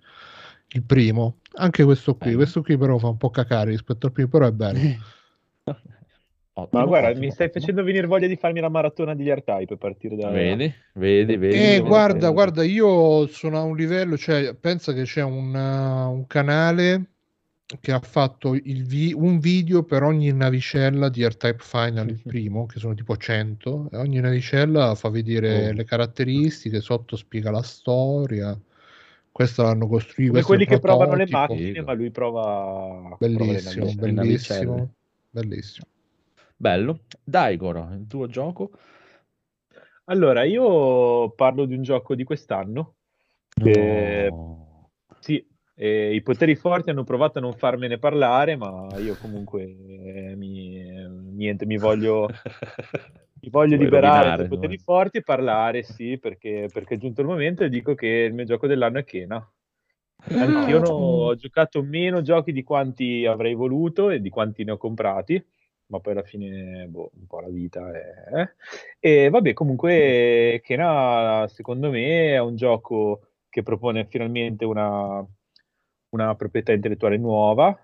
il 0.73 0.83
primo. 0.83 1.37
Anche 1.53 1.83
questo 1.83 2.15
qui 2.15 2.35
questo 2.35 2.61
qui 2.61 2.77
però 2.77 2.99
fa 2.99 3.07
un 3.07 3.17
po' 3.17 3.31
cacare 3.31 3.71
rispetto 3.71 4.05
al 4.05 4.11
primo 4.11 4.29
però 4.29 4.45
è 4.45 4.51
bello 4.51 4.79
Ottimo, 6.61 6.81
Ma 6.81 6.87
guarda, 6.87 7.07
ottimo, 7.09 7.25
mi 7.25 7.31
stai 7.31 7.47
ottimo. 7.47 7.61
facendo 7.61 7.83
venire 7.83 8.07
voglia 8.07 8.27
di 8.27 8.35
farmi 8.35 8.59
la 8.59 8.69
maratona 8.69 9.15
degli 9.15 9.29
R-Type 9.29 9.73
a 9.73 9.77
partire 9.77 10.15
da... 10.15 10.29
Vedi, 10.29 10.73
vedi, 10.93 11.37
vedi. 11.37 11.55
Eh, 11.55 11.79
guarda, 11.79 12.19
vedi. 12.19 12.33
guarda, 12.33 12.63
io 12.63 13.27
sono 13.27 13.57
a 13.57 13.63
un 13.63 13.75
livello, 13.75 14.17
cioè, 14.17 14.53
pensa 14.55 14.93
che 14.93 15.03
c'è 15.03 15.23
un, 15.23 15.53
uh, 15.53 16.11
un 16.11 16.27
canale 16.27 17.09
che 17.79 17.91
ha 17.91 17.99
fatto 17.99 18.51
vi- 18.51 19.13
un 19.15 19.37
video 19.37 19.83
per 19.83 20.01
ogni 20.01 20.31
navicella 20.33 21.07
di 21.09 21.23
R-Type 21.23 21.63
Final, 21.63 22.09
il 22.09 22.21
primo, 22.25 22.65
che 22.65 22.79
sono 22.79 22.95
tipo 22.95 23.15
100, 23.15 23.89
e 23.91 23.97
ogni 23.97 24.19
navicella 24.19 24.95
fa 24.95 25.09
vedere 25.09 25.69
oh. 25.69 25.73
le 25.73 25.83
caratteristiche, 25.83 26.81
sotto 26.81 27.15
spiega 27.15 27.51
la 27.51 27.61
storia. 27.61 28.59
Questo 29.31 29.61
l'hanno 29.61 29.87
costruito. 29.87 30.31
Come 30.33 30.43
quelli 30.43 30.65
che 30.65 30.79
provano 30.79 31.13
le 31.13 31.27
macchine, 31.29 31.81
ma 31.81 31.93
lui 31.93 32.09
prova... 32.09 33.15
Bellissimo, 33.19 33.85
prova 33.85 34.11
bellissimo, 34.11 34.89
bellissimo. 35.29 35.85
Bello. 36.61 37.03
Dai, 37.23 37.55
Goro, 37.55 37.87
il 37.93 38.05
tuo 38.05 38.27
gioco? 38.27 38.71
Allora, 40.05 40.43
io 40.43 41.29
parlo 41.29 41.63
di 41.63 41.73
un 41.73 41.83
gioco 41.83 42.15
di 42.15 42.25
quest'anno. 42.25 42.95
Che... 43.47 44.27
No. 44.29 44.89
Sì, 45.21 45.47
eh, 45.75 46.13
i 46.13 46.21
poteri 46.21 46.55
forti 46.55 46.89
hanno 46.89 47.05
provato 47.05 47.37
a 47.37 47.41
non 47.41 47.53
farmene 47.53 47.97
parlare, 47.97 48.57
ma 48.57 48.89
io 48.97 49.15
comunque 49.21 49.63
eh, 49.63 50.35
mi, 50.35 50.83
niente, 51.33 51.65
mi 51.65 51.77
voglio, 51.77 52.27
mi 53.39 53.49
voglio 53.49 53.77
liberare 53.77 54.35
dai 54.35 54.47
poteri 54.49 54.75
no? 54.75 54.83
forti 54.83 55.19
e 55.19 55.23
parlare, 55.23 55.83
sì, 55.83 56.17
perché, 56.17 56.67
perché, 56.73 56.95
è 56.95 56.97
giunto 56.97 57.21
il 57.21 57.27
momento 57.27 57.63
e 57.63 57.69
dico 57.69 57.95
che 57.95 58.07
il 58.07 58.33
mio 58.33 58.43
gioco 58.43 58.67
dell'anno 58.67 58.99
è 58.99 59.05
Kena. 59.05 59.49
Anch'io 60.31 60.79
no, 60.79 60.89
ho 60.89 61.35
giocato 61.35 61.81
meno 61.81 62.21
giochi 62.21 62.51
di 62.51 62.63
quanti 62.63 63.25
avrei 63.25 63.53
voluto 63.53 64.09
e 64.09 64.19
di 64.19 64.29
quanti 64.29 64.65
ne 64.65 64.71
ho 64.71 64.77
comprati 64.77 65.41
ma 65.89 65.99
poi 65.99 66.13
alla 66.13 66.23
fine 66.23 66.85
boh, 66.87 67.11
un 67.15 67.27
po' 67.27 67.39
la 67.39 67.49
vita 67.49 67.91
è... 67.91 68.51
Eh. 68.99 69.25
E 69.25 69.29
vabbè, 69.29 69.53
comunque 69.53 70.61
Kena 70.63 71.47
secondo 71.47 71.89
me 71.89 72.33
è 72.33 72.39
un 72.39 72.55
gioco 72.55 73.29
che 73.49 73.63
propone 73.63 74.05
finalmente 74.05 74.65
una, 74.65 75.25
una 76.09 76.35
proprietà 76.35 76.71
intellettuale 76.73 77.17
nuova, 77.17 77.77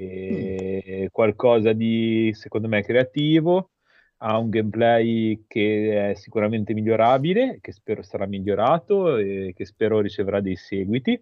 mm. 0.00 1.06
qualcosa 1.10 1.72
di 1.72 2.30
secondo 2.34 2.68
me 2.68 2.82
creativo, 2.82 3.70
ha 4.18 4.36
un 4.36 4.50
gameplay 4.50 5.44
che 5.46 6.10
è 6.10 6.14
sicuramente 6.14 6.74
migliorabile, 6.74 7.58
che 7.60 7.72
spero 7.72 8.02
sarà 8.02 8.26
migliorato 8.26 9.16
e 9.16 9.52
che 9.56 9.64
spero 9.64 10.00
riceverà 10.00 10.40
dei 10.40 10.56
seguiti. 10.56 11.20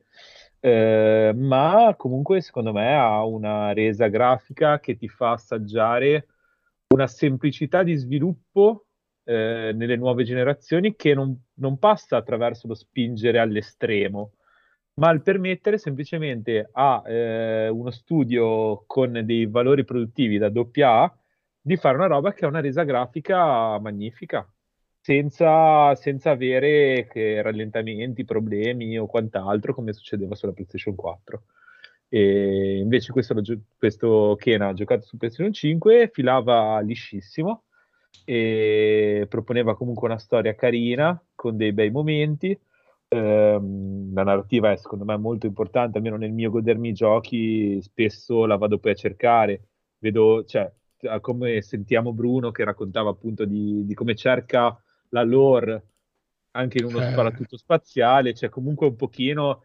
Eh, 0.66 1.32
ma 1.32 1.94
comunque 1.96 2.40
secondo 2.40 2.72
me 2.72 2.92
ha 2.96 3.24
una 3.24 3.72
resa 3.72 4.08
grafica 4.08 4.80
che 4.80 4.96
ti 4.96 5.06
fa 5.08 5.30
assaggiare 5.30 6.26
una 6.88 7.06
semplicità 7.06 7.84
di 7.84 7.94
sviluppo 7.94 8.86
eh, 9.22 9.70
nelle 9.72 9.94
nuove 9.94 10.24
generazioni 10.24 10.96
che 10.96 11.14
non, 11.14 11.40
non, 11.54 11.78
passa 11.78 12.16
attraverso 12.16 12.66
lo 12.66 12.74
spingere 12.74 13.38
all'estremo, 13.38 14.32
ma 14.94 15.10
il 15.12 15.22
permettere 15.22 15.78
semplicemente 15.78 16.68
a 16.72 17.00
eh, 17.06 17.68
uno 17.68 17.92
studio 17.92 18.82
con 18.88 19.20
dei 19.24 19.46
valori 19.46 19.84
produttivi 19.84 20.36
da 20.36 20.48
doppia 20.48 21.02
A 21.02 21.16
di 21.60 21.76
fare 21.76 21.96
una 21.96 22.06
roba 22.06 22.32
che 22.32 22.44
ha 22.44 22.48
una 22.48 22.60
resa 22.60 22.82
grafica 22.82 23.78
magnifica 23.78 24.44
senza, 25.06 25.94
senza 25.94 26.32
avere 26.32 27.08
rallentamenti, 27.40 28.24
problemi 28.24 28.98
o 28.98 29.06
quant'altro 29.06 29.72
come 29.72 29.92
succedeva 29.92 30.34
sulla 30.34 30.50
PlayStation 30.50 30.96
4. 30.96 31.42
E 32.08 32.78
invece 32.78 33.12
questo, 33.12 33.40
questo 33.78 34.34
Kena 34.36 34.66
ha 34.66 34.72
giocato 34.72 35.06
su 35.06 35.16
PlayStation 35.16 35.52
5, 35.52 36.10
filava 36.12 36.80
liscissimo 36.80 37.66
e 38.24 39.26
proponeva 39.28 39.76
comunque 39.76 40.08
una 40.08 40.18
storia 40.18 40.56
carina 40.56 41.22
con 41.36 41.56
dei 41.56 41.72
bei 41.72 41.92
momenti. 41.92 42.58
Ehm, 43.06 44.12
la 44.12 44.24
narrativa 44.24 44.72
è 44.72 44.76
secondo 44.76 45.04
me 45.04 45.16
molto 45.16 45.46
importante, 45.46 45.98
almeno 45.98 46.16
nel 46.16 46.32
mio 46.32 46.50
godermi 46.50 46.88
i 46.88 46.92
giochi, 46.92 47.80
spesso 47.80 48.44
la 48.44 48.56
vado 48.56 48.78
poi 48.78 48.90
a 48.90 48.94
cercare, 48.96 49.68
vedo, 49.98 50.42
cioè, 50.44 50.68
come 51.20 51.62
sentiamo 51.62 52.12
Bruno 52.12 52.50
che 52.50 52.64
raccontava 52.64 53.10
appunto 53.10 53.44
di, 53.44 53.86
di 53.86 53.94
come 53.94 54.16
cerca 54.16 54.76
la 55.16 55.22
lore 55.22 55.86
anche 56.50 56.78
in 56.78 56.84
uno 56.84 57.00
eh. 57.00 57.10
sparatutto 57.10 57.56
spaziale, 57.56 58.34
cioè 58.34 58.50
comunque 58.50 58.86
un 58.86 58.96
pochino 58.96 59.64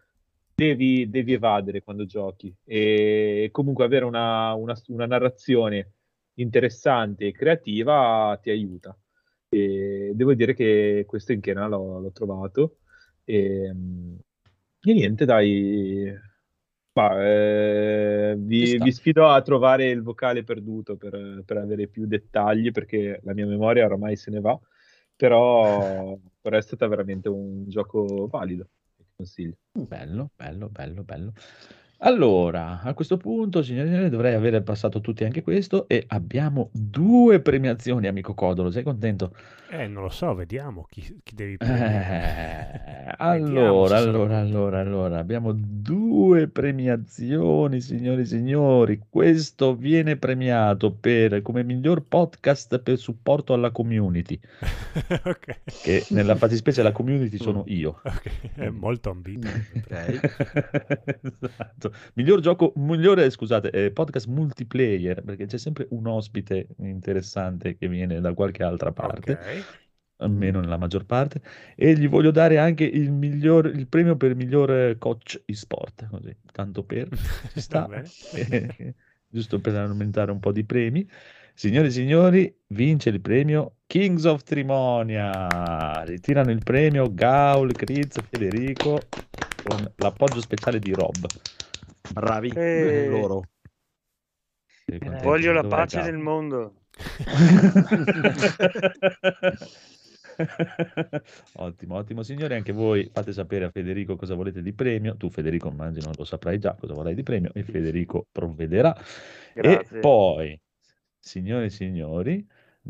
devi, 0.55 1.09
devi 1.09 1.33
evadere 1.33 1.81
quando 1.81 2.05
giochi 2.05 2.53
e 2.65 3.49
comunque 3.51 3.83
avere 3.83 4.05
una, 4.05 4.53
una, 4.53 4.79
una 4.87 5.05
narrazione 5.05 5.93
interessante 6.35 7.27
e 7.27 7.31
creativa 7.31 8.37
ti 8.41 8.49
aiuta. 8.49 8.97
E 9.49 10.11
devo 10.13 10.33
dire 10.33 10.53
che 10.53 11.03
questo 11.05 11.33
in 11.33 11.41
Kena 11.41 11.67
l'ho, 11.67 11.99
l'ho 11.99 12.11
trovato 12.11 12.77
e, 13.25 13.73
e, 14.83 14.93
niente, 14.93 15.25
dai. 15.25 16.29
Ma, 16.93 17.23
eh, 17.23 18.35
vi, 18.37 18.77
vi, 18.77 18.91
sfido 18.91 19.29
a 19.29 19.41
trovare 19.41 19.89
il 19.89 20.01
vocale 20.01 20.43
perduto 20.43 20.97
per, 20.97 21.41
per 21.45 21.55
avere 21.55 21.87
più 21.87 22.05
dettagli 22.05 22.71
perché 22.71 23.21
la 23.23 23.33
mia 23.33 23.45
memoria 23.45 23.85
ormai 23.85 24.17
se 24.17 24.29
ne 24.29 24.41
va 24.41 24.59
però, 25.21 26.17
però 26.41 26.57
è 26.57 26.61
stato 26.63 26.87
veramente 26.87 27.29
un 27.29 27.69
gioco 27.69 28.25
valido, 28.27 28.67
consiglio. 29.15 29.53
Bello, 29.71 30.31
bello, 30.35 30.67
bello, 30.67 31.03
bello. 31.03 31.33
Allora, 32.03 32.81
a 32.81 32.95
questo 32.95 33.17
punto, 33.17 33.61
signori 33.61 33.87
e 33.87 33.91
signori, 33.91 34.09
dovrei 34.09 34.33
aver 34.33 34.63
passato 34.63 35.01
tutti 35.01 35.23
anche 35.23 35.43
questo 35.43 35.87
e 35.87 36.03
abbiamo 36.07 36.69
due 36.71 37.41
premiazioni, 37.41 38.07
amico 38.07 38.33
Codolo. 38.33 38.71
Sei 38.71 38.81
contento? 38.81 39.35
Eh, 39.69 39.87
non 39.87 40.03
lo 40.03 40.09
so, 40.09 40.33
vediamo 40.33 40.87
chi, 40.89 41.21
chi 41.23 41.35
devi 41.35 41.57
premiare. 41.57 42.89
Eh, 43.11 43.15
allora, 43.17 43.97
allora, 43.97 44.39
allora, 44.39 44.79
allora, 44.79 45.19
abbiamo 45.19 45.51
due 45.53 46.47
premiazioni, 46.47 47.79
signori 47.79 48.21
e 48.21 48.25
signori. 48.25 49.01
Questo 49.07 49.75
viene 49.75 50.17
premiato 50.17 50.91
per, 50.91 51.41
come 51.41 51.63
miglior 51.63 52.03
podcast 52.03 52.79
per 52.79 52.97
supporto 52.97 53.53
alla 53.53 53.71
community. 53.71 54.39
okay. 55.23 55.57
Che 55.63 56.05
nella 56.09 56.35
fattispecie 56.35 56.81
la 56.81 56.91
community 56.91 57.37
sono 57.41 57.59
mm. 57.59 57.71
io. 57.71 58.01
Okay. 58.03 58.51
È 58.55 58.69
molto 58.69 59.09
ambito. 59.11 59.47
ok. 59.47 60.19
esatto 61.41 61.90
miglior 62.13 62.39
gioco, 62.39 62.73
migliore, 62.75 63.29
scusate, 63.29 63.69
eh, 63.69 63.91
podcast 63.91 64.27
multiplayer, 64.27 65.21
perché 65.23 65.45
c'è 65.45 65.57
sempre 65.57 65.87
un 65.91 66.07
ospite 66.07 66.67
interessante 66.77 67.77
che 67.77 67.87
viene 67.87 68.19
da 68.19 68.33
qualche 68.33 68.63
altra 68.63 68.91
parte. 68.91 69.33
Okay. 69.33 69.63
Almeno 70.17 70.59
nella 70.59 70.77
maggior 70.77 71.05
parte, 71.05 71.41
e 71.75 71.93
gli 71.95 72.07
voglio 72.07 72.29
dare 72.29 72.59
anche 72.59 72.83
il, 72.83 73.11
miglior, 73.11 73.65
il 73.65 73.87
premio 73.87 74.15
per 74.15 74.35
miglior 74.35 74.95
coach 74.99 75.41
e-sport, 75.45 76.07
così 76.11 76.35
tanto 76.51 76.83
per 76.83 77.09
ci 77.53 77.59
sta. 77.59 77.89
giusto 79.31 79.59
per 79.59 79.75
aumentare 79.75 80.31
un 80.31 80.39
po' 80.39 80.51
di 80.51 80.63
premi. 80.63 81.09
Signore 81.53 81.87
e 81.87 81.91
signori, 81.91 82.55
vince 82.67 83.09
il 83.09 83.21
premio 83.21 83.77
Kings 83.87 84.25
of 84.25 84.43
Trimonia. 84.43 86.03
Ritirano 86.05 86.51
il 86.51 86.61
premio 86.63 87.13
Gaul, 87.13 87.71
Kriz, 87.71 88.19
Federico 88.29 88.99
con 89.63 89.91
l'appoggio 89.97 90.41
speciale 90.41 90.79
di 90.79 90.93
Rob. 90.93 91.25
Bravi 92.13 92.51
e... 92.55 93.07
loro. 93.07 93.43
Voglio 95.21 95.53
la 95.53 95.63
pace 95.63 96.01
nel 96.01 96.17
mondo. 96.17 96.75
ottimo, 101.55 101.95
ottimo 101.95 102.23
signore, 102.23 102.55
anche 102.55 102.71
voi 102.71 103.09
fate 103.11 103.31
sapere 103.31 103.65
a 103.65 103.69
Federico 103.69 104.15
cosa 104.15 104.35
volete 104.35 104.61
di 104.61 104.73
premio. 104.73 105.15
Tu 105.15 105.29
Federico 105.29 105.69
immagino 105.69 106.11
lo 106.15 106.23
saprai 106.23 106.59
già 106.59 106.75
cosa 106.77 106.93
vorrai 106.93 107.15
di 107.15 107.23
premio 107.23 107.51
e 107.53 107.63
Federico 107.63 108.27
provvederà. 108.31 108.95
Grazie. 109.53 109.97
E 109.97 109.99
poi, 109.99 110.59
signore 111.19 111.65
e 111.65 111.69
signori, 111.69 112.45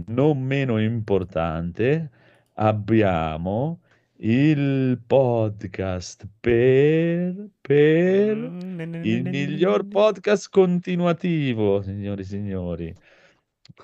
non 0.08 0.42
meno 0.42 0.80
importante, 0.80 2.10
abbiamo 2.56 3.82
il 4.24 5.00
podcast 5.08 6.28
per, 6.40 7.34
per 7.60 8.38
il 9.02 9.24
miglior 9.24 9.88
podcast 9.88 10.50
continuativo, 10.52 11.82
signori 11.82 12.22
e 12.22 12.26
signori. 12.26 12.96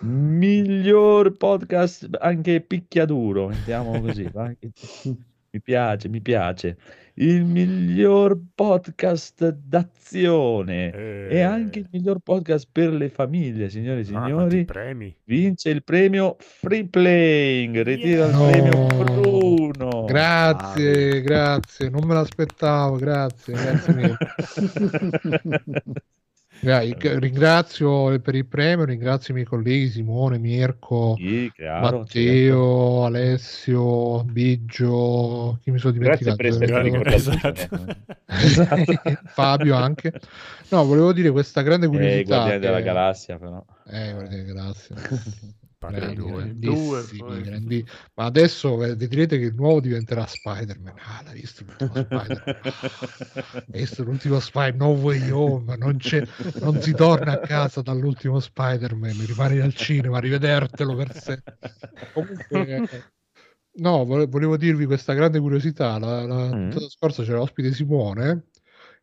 Miglior 0.01 1.35
podcast 1.37 2.07
anche 2.19 2.61
picchiaduro, 2.61 3.47
mettiamo 3.47 3.99
così. 3.99 4.29
mi 5.49 5.61
piace, 5.61 6.07
mi 6.07 6.21
piace. 6.21 6.77
Il 7.15 7.43
miglior 7.43 8.39
podcast 8.53 9.49
d'azione 9.49 10.93
eh... 10.93 11.27
e 11.31 11.41
anche 11.41 11.79
il 11.79 11.87
miglior 11.91 12.19
podcast 12.19 12.67
per 12.71 12.93
le 12.93 13.09
famiglie, 13.09 13.69
signore 13.69 14.01
e 14.01 14.03
signori. 14.03 14.67
Ah, 14.69 14.95
vince 15.23 15.69
il 15.71 15.83
premio 15.83 16.35
Free 16.37 16.85
Playing. 16.85 17.81
Ritira 17.81 18.27
yeah. 18.27 18.29
il 18.29 18.51
premio 18.51 18.85
Bruno. 18.85 19.16
Grazie, 20.07 21.17
ah, 21.17 21.19
grazie. 21.19 21.89
Non 21.89 22.05
me 22.05 22.13
l'aspettavo. 22.13 22.95
Grazie, 22.95 23.53
grazie 23.53 23.93
mille. 23.93 24.17
Ringrazio 26.59 28.19
per 28.19 28.35
il 28.35 28.45
premio, 28.45 28.85
ringrazio 28.85 29.31
i 29.31 29.35
miei 29.35 29.47
colleghi 29.47 29.89
Simone, 29.89 30.39
Mirko, 30.39 31.15
sì, 31.17 31.51
chiaro, 31.53 31.99
Matteo, 31.99 32.03
certo. 32.03 33.03
Alessio, 33.03 34.23
Biggio, 34.23 35.59
chi 35.61 35.71
mi 35.71 35.77
sono 35.77 35.93
dimenticato? 35.93 36.43
Esatto. 37.05 37.85
Fabio 39.25 39.75
anche. 39.75 40.13
No, 40.69 40.85
volevo 40.85 41.13
dire 41.13 41.29
questa 41.29 41.61
grande 41.61 41.85
eh, 41.85 41.89
curiosità. 41.89 42.47
Eh, 42.47 42.51
che... 42.51 42.59
della 42.59 42.81
galassia 42.81 43.37
però. 43.37 43.63
Eh, 43.89 44.13
Guardiani 44.13 44.43
della 44.43 44.53
galassia. 44.53 44.95
Grandissimi, 45.79 47.41
grandi... 47.41 47.85
ma 48.15 48.25
adesso 48.25 48.83
eh, 48.83 48.95
direte 48.95 49.37
che 49.37 49.45
il 49.45 49.55
nuovo 49.55 49.79
diventerà 49.79 50.25
Spider-Man. 50.25 50.93
Ah, 50.97 51.21
l'hai 51.23 51.35
visto 51.35 51.63
l'ultimo 51.63 51.91
Spider-Man? 51.93 52.55
Ah, 52.63 53.63
hai 53.71 53.79
visto 53.79 54.03
l'ultimo 54.03 54.39
Spider-Man? 54.39 54.89
No 54.89 54.99
way 54.99 55.29
home, 55.29 55.75
non, 55.77 55.99
non 56.61 56.81
si 56.81 56.93
torna 56.93 57.33
a 57.33 57.39
casa 57.39 57.81
dall'ultimo 57.81 58.39
Spider-Man, 58.39 59.25
rimani 59.25 59.59
al 59.59 59.73
cinema 59.75 60.17
a 60.17 60.21
rivedertelo 60.21 60.95
per 60.95 61.13
sempre. 61.13 61.57
Comunque, 62.13 63.11
no, 63.75 64.05
volevo 64.05 64.57
dirvi 64.57 64.85
questa 64.85 65.13
grande 65.13 65.39
curiosità. 65.39 65.99
La, 65.99 66.25
la 66.25 66.55
mm. 66.55 66.71
scorsa 66.89 67.23
c'era 67.23 67.41
ospite 67.41 67.71
Simone 67.71 68.47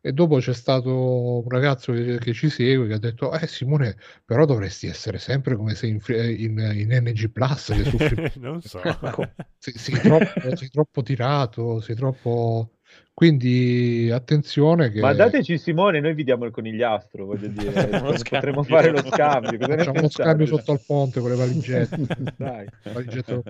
e 0.05 0.13
dopo 0.13 0.37
c'è 0.37 0.53
stato 0.53 1.41
un 1.41 1.49
ragazzo 1.49 1.91
che, 1.91 2.19
che, 2.19 2.31
ci 2.31 2.47
segue 2.47 2.85
che 2.85 2.93
ha 2.93 2.99
detto: 2.99 3.33
Eh, 3.33 3.47
Simone, 3.47 3.97
però 4.23 4.45
dovresti 4.45 4.85
essere 4.85 5.17
sempre 5.17 5.55
come 5.55 5.73
se 5.73 5.87
in, 5.87 5.99
in, 6.07 6.59
in 6.75 6.89
NG 7.01 7.31
Plus. 7.31 7.73
Che 7.73 7.83
soffri... 7.85 8.31
non 8.37 8.61
so, 8.61 8.79
sei, 9.57 9.73
sei, 9.73 9.99
troppo, 9.99 10.55
sei 10.55 10.69
troppo 10.69 11.01
tirato, 11.01 11.79
sei 11.79 11.95
troppo. 11.95 12.69
Quindi 13.15 14.11
attenzione 14.11 14.91
che... 14.91 14.99
Ma 14.99 15.13
dateci 15.13 15.57
Simone, 15.57 15.99
noi 16.01 16.13
vi 16.13 16.23
diamo 16.23 16.45
il 16.45 16.51
conigliastro, 16.51 17.25
voglio 17.25 17.47
dire, 17.47 17.87
potremmo 18.29 18.61
fare 18.61 18.91
lo 18.91 19.03
scambio. 19.03 19.57
Facciamo 19.57 20.01
lo 20.01 20.09
scambio 20.09 20.45
sotto 20.45 20.71
al 20.71 20.81
ponte 20.85 21.19
con 21.19 21.31
le 21.31 21.35
valigette. 21.35 21.97
Dai. 22.37 22.67
valigette 22.93 23.41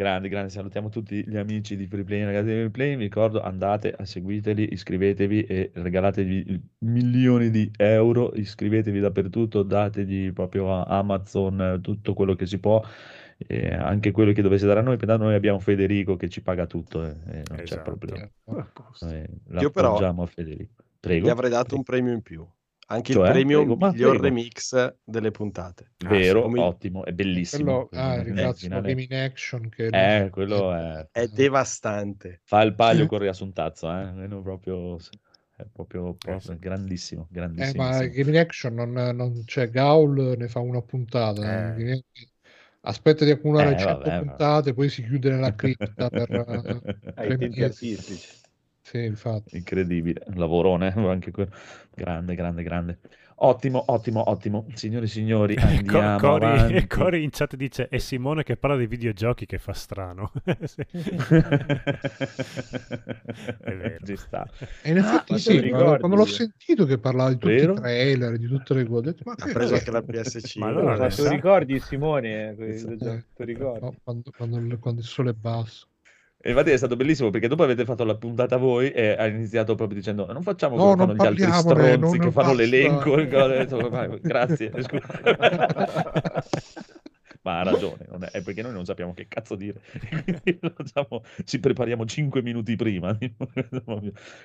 Grandi, 0.00 0.30
grandi, 0.30 0.48
salutiamo 0.50 0.88
tutti 0.88 1.22
gli 1.28 1.36
amici 1.36 1.76
di 1.76 1.86
Freeplay 1.86 2.24
ragazzi 2.24 2.46
di 2.46 2.54
Freeplay. 2.54 2.96
Vi 2.96 3.02
ricordo, 3.02 3.42
andate, 3.42 3.94
seguiteli, 4.04 4.72
iscrivetevi 4.72 5.42
e 5.42 5.72
regalatevi 5.74 6.68
milioni 6.78 7.50
di 7.50 7.70
euro. 7.76 8.32
Iscrivetevi 8.34 8.98
dappertutto, 8.98 9.62
dategli 9.62 10.32
proprio 10.32 10.72
a 10.72 10.84
Amazon 10.84 11.80
tutto 11.82 12.14
quello 12.14 12.34
che 12.34 12.46
si 12.46 12.58
può, 12.58 12.82
e 13.36 13.74
anche 13.74 14.10
quello 14.10 14.32
che 14.32 14.40
dovesse 14.40 14.66
dare 14.66 14.80
a 14.80 14.82
noi. 14.82 14.96
Per 14.96 15.18
noi 15.18 15.34
abbiamo 15.34 15.58
Federico 15.58 16.16
che 16.16 16.30
ci 16.30 16.40
paga 16.40 16.64
tutto 16.64 17.04
e, 17.04 17.10
e 17.10 17.42
non 17.50 17.60
esatto. 17.60 17.64
c'è 17.64 17.82
problema. 17.82 18.30
Eh, 19.02 19.28
Io 19.60 19.70
però 19.70 19.98
a 19.98 20.26
Federico. 20.26 20.82
Prego. 20.98 21.26
Gli 21.26 21.30
avrei 21.30 21.50
dato 21.50 21.64
Prego. 21.64 21.76
un 21.76 21.82
premio 21.82 22.12
in 22.14 22.22
più 22.22 22.48
anche 22.90 23.12
cioè, 23.12 23.26
il 23.26 23.32
premio 23.32 23.58
prego, 23.64 23.76
miglior 23.76 24.18
prego. 24.18 24.22
remix 24.22 24.94
delle 25.04 25.30
puntate. 25.30 25.92
Vero, 25.98 26.44
ah, 26.44 26.66
ottimo, 26.66 27.04
è 27.04 27.12
bellissimo. 27.12 27.86
Quello, 27.86 28.02
ah, 28.02 28.20
ringrazio 28.20 28.68
eh, 28.82 28.92
in 28.92 29.14
Action 29.14 29.68
che 29.68 29.86
eh, 29.86 30.30
quello 30.30 30.74
è... 30.74 31.08
è 31.12 31.26
devastante. 31.28 32.40
Fa 32.44 32.62
il 32.62 32.74
palio 32.74 33.06
con 33.06 33.18
riassuntazzo, 33.18 33.88
eh? 33.90 34.28
proprio 34.42 34.98
è 35.56 35.66
proprio, 35.72 36.14
proprio 36.14 36.56
grandissimo, 36.58 37.28
grandissimo. 37.30 37.82
Eh, 37.82 37.86
ma 37.86 38.06
Game 38.06 38.30
in 38.30 38.38
Action 38.38 38.74
non, 38.74 38.90
non 38.90 39.44
c'è 39.44 39.68
Gaul, 39.70 40.34
ne 40.36 40.48
fa 40.48 40.58
una 40.58 40.82
puntata. 40.82 41.76
Eh. 41.76 42.04
Aspetta 42.82 43.24
di 43.24 43.30
accumulare 43.30 43.74
eh, 43.74 43.78
100 43.78 43.98
vabbè, 43.98 44.18
puntate, 44.18 44.46
vabbè. 44.46 44.74
poi 44.74 44.88
si 44.88 45.04
chiude 45.04 45.30
nella 45.30 45.54
cripta 45.54 46.08
per... 46.08 46.30
Ai 47.14 47.36
tempi 47.36 47.62
artistici. 47.62 48.39
Sì, 48.90 49.04
infatti. 49.04 49.56
Incredibile, 49.56 50.24
lavorone, 50.34 50.92
anche 50.96 51.30
quello. 51.30 51.52
Grande, 51.94 52.34
grande, 52.34 52.64
grande. 52.64 52.98
Ottimo, 53.36 53.84
ottimo, 53.86 54.28
ottimo. 54.28 54.66
Signori 54.74 55.04
e 55.04 55.08
signori, 55.08 55.54
andiamo 55.62 56.18
Cori, 56.18 56.86
Cori 56.90 57.22
in 57.22 57.30
chat 57.30 57.54
dice, 57.54 57.86
è 57.86 57.98
Simone 57.98 58.42
che 58.42 58.56
parla 58.56 58.76
di 58.76 58.88
videogiochi 58.88 59.46
che 59.46 59.58
fa 59.58 59.74
strano. 59.74 60.32
è 60.42 60.52
vero. 63.76 64.04
Ci 64.04 64.16
sta. 64.16 64.44
E 64.82 64.90
in 64.90 64.96
effetti 64.96 65.34
ah, 65.34 65.38
sì, 65.38 65.68
quando, 65.68 65.96
quando 65.98 66.16
l'ho 66.16 66.26
sentito 66.26 66.84
che 66.84 66.98
parlava 66.98 67.28
di 67.28 67.38
tutti 67.38 67.54
vero? 67.54 67.74
i 67.74 67.76
trailer, 67.76 68.38
di 68.38 68.48
tutte 68.48 68.74
le 68.74 68.84
cose, 68.86 68.98
ho 68.98 69.02
detto, 69.02 69.22
ma 69.24 69.34
ha 69.38 69.52
preso 69.52 69.74
anche 69.74 69.90
la 69.92 70.00
PS5. 70.00 70.58
Ma 70.58 70.66
allora, 70.66 71.06
tu 71.06 71.28
ricordi 71.28 71.78
Simone? 71.78 72.56
Eh, 72.58 73.24
ricordi? 73.36 73.84
No, 73.84 73.94
quando, 74.02 74.32
quando, 74.36 74.78
quando 74.80 75.00
il 75.00 75.06
sole 75.06 75.30
è 75.30 75.34
basso. 75.34 75.86
E 76.42 76.48
infatti 76.50 76.70
è 76.70 76.76
stato 76.78 76.96
bellissimo 76.96 77.28
perché 77.28 77.48
dopo 77.48 77.62
avete 77.62 77.84
fatto 77.84 78.02
la 78.02 78.16
puntata 78.16 78.56
voi 78.56 78.90
e 78.92 79.10
ha 79.10 79.26
iniziato 79.26 79.74
proprio 79.74 79.98
dicendo 79.98 80.24
non 80.32 80.42
facciamo 80.42 80.74
no, 80.76 80.96
come 80.96 81.14
fanno 81.14 81.34
gli 81.34 81.42
altri 81.42 81.52
stronzi 81.52 82.18
che 82.18 82.30
fanno 82.30 82.54
basta. 82.54 82.62
l'elenco. 82.62 83.14
Grazie. 84.22 84.72
Ma 87.42 87.60
ha 87.60 87.62
ragione, 87.62 88.06
è, 88.06 88.38
è, 88.38 88.42
perché 88.42 88.62
noi 88.62 88.72
non 88.72 88.86
sappiamo 88.86 89.12
che 89.12 89.26
cazzo 89.28 89.54
dire. 89.54 89.80
Diciamo, 90.44 91.22
ci 91.44 91.58
prepariamo 91.60 92.04
5 92.04 92.42
minuti 92.42 92.76
prima. 92.76 93.16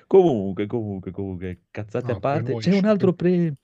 comunque, 0.06 0.66
comunque, 0.66 1.10
comunque, 1.10 1.60
cazzate 1.70 2.10
no, 2.12 2.16
a 2.16 2.20
parte. 2.20 2.56
C'è 2.56 2.76
un 2.76 2.84
altro 2.86 3.12
premio. 3.12 3.54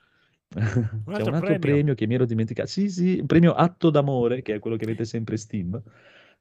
Un 0.55 0.63
altro 0.63 1.13
C'è 1.15 1.23
un 1.23 1.35
altro 1.35 1.41
premio. 1.41 1.59
premio 1.59 1.95
che 1.95 2.07
mi 2.07 2.15
ero 2.15 2.27
dimenticato. 2.27 2.69
Sì, 2.69 2.91
sì, 2.91 3.17
il 3.17 3.27
premio 3.27 3.55
Atto 3.55 3.89
d'amore, 3.89 4.43
che 4.43 4.55
è 4.55 4.59
quello 4.59 4.77
che 4.77 4.85
avete 4.85 5.07
sempre 5.07 5.39
Steam 5.39 5.83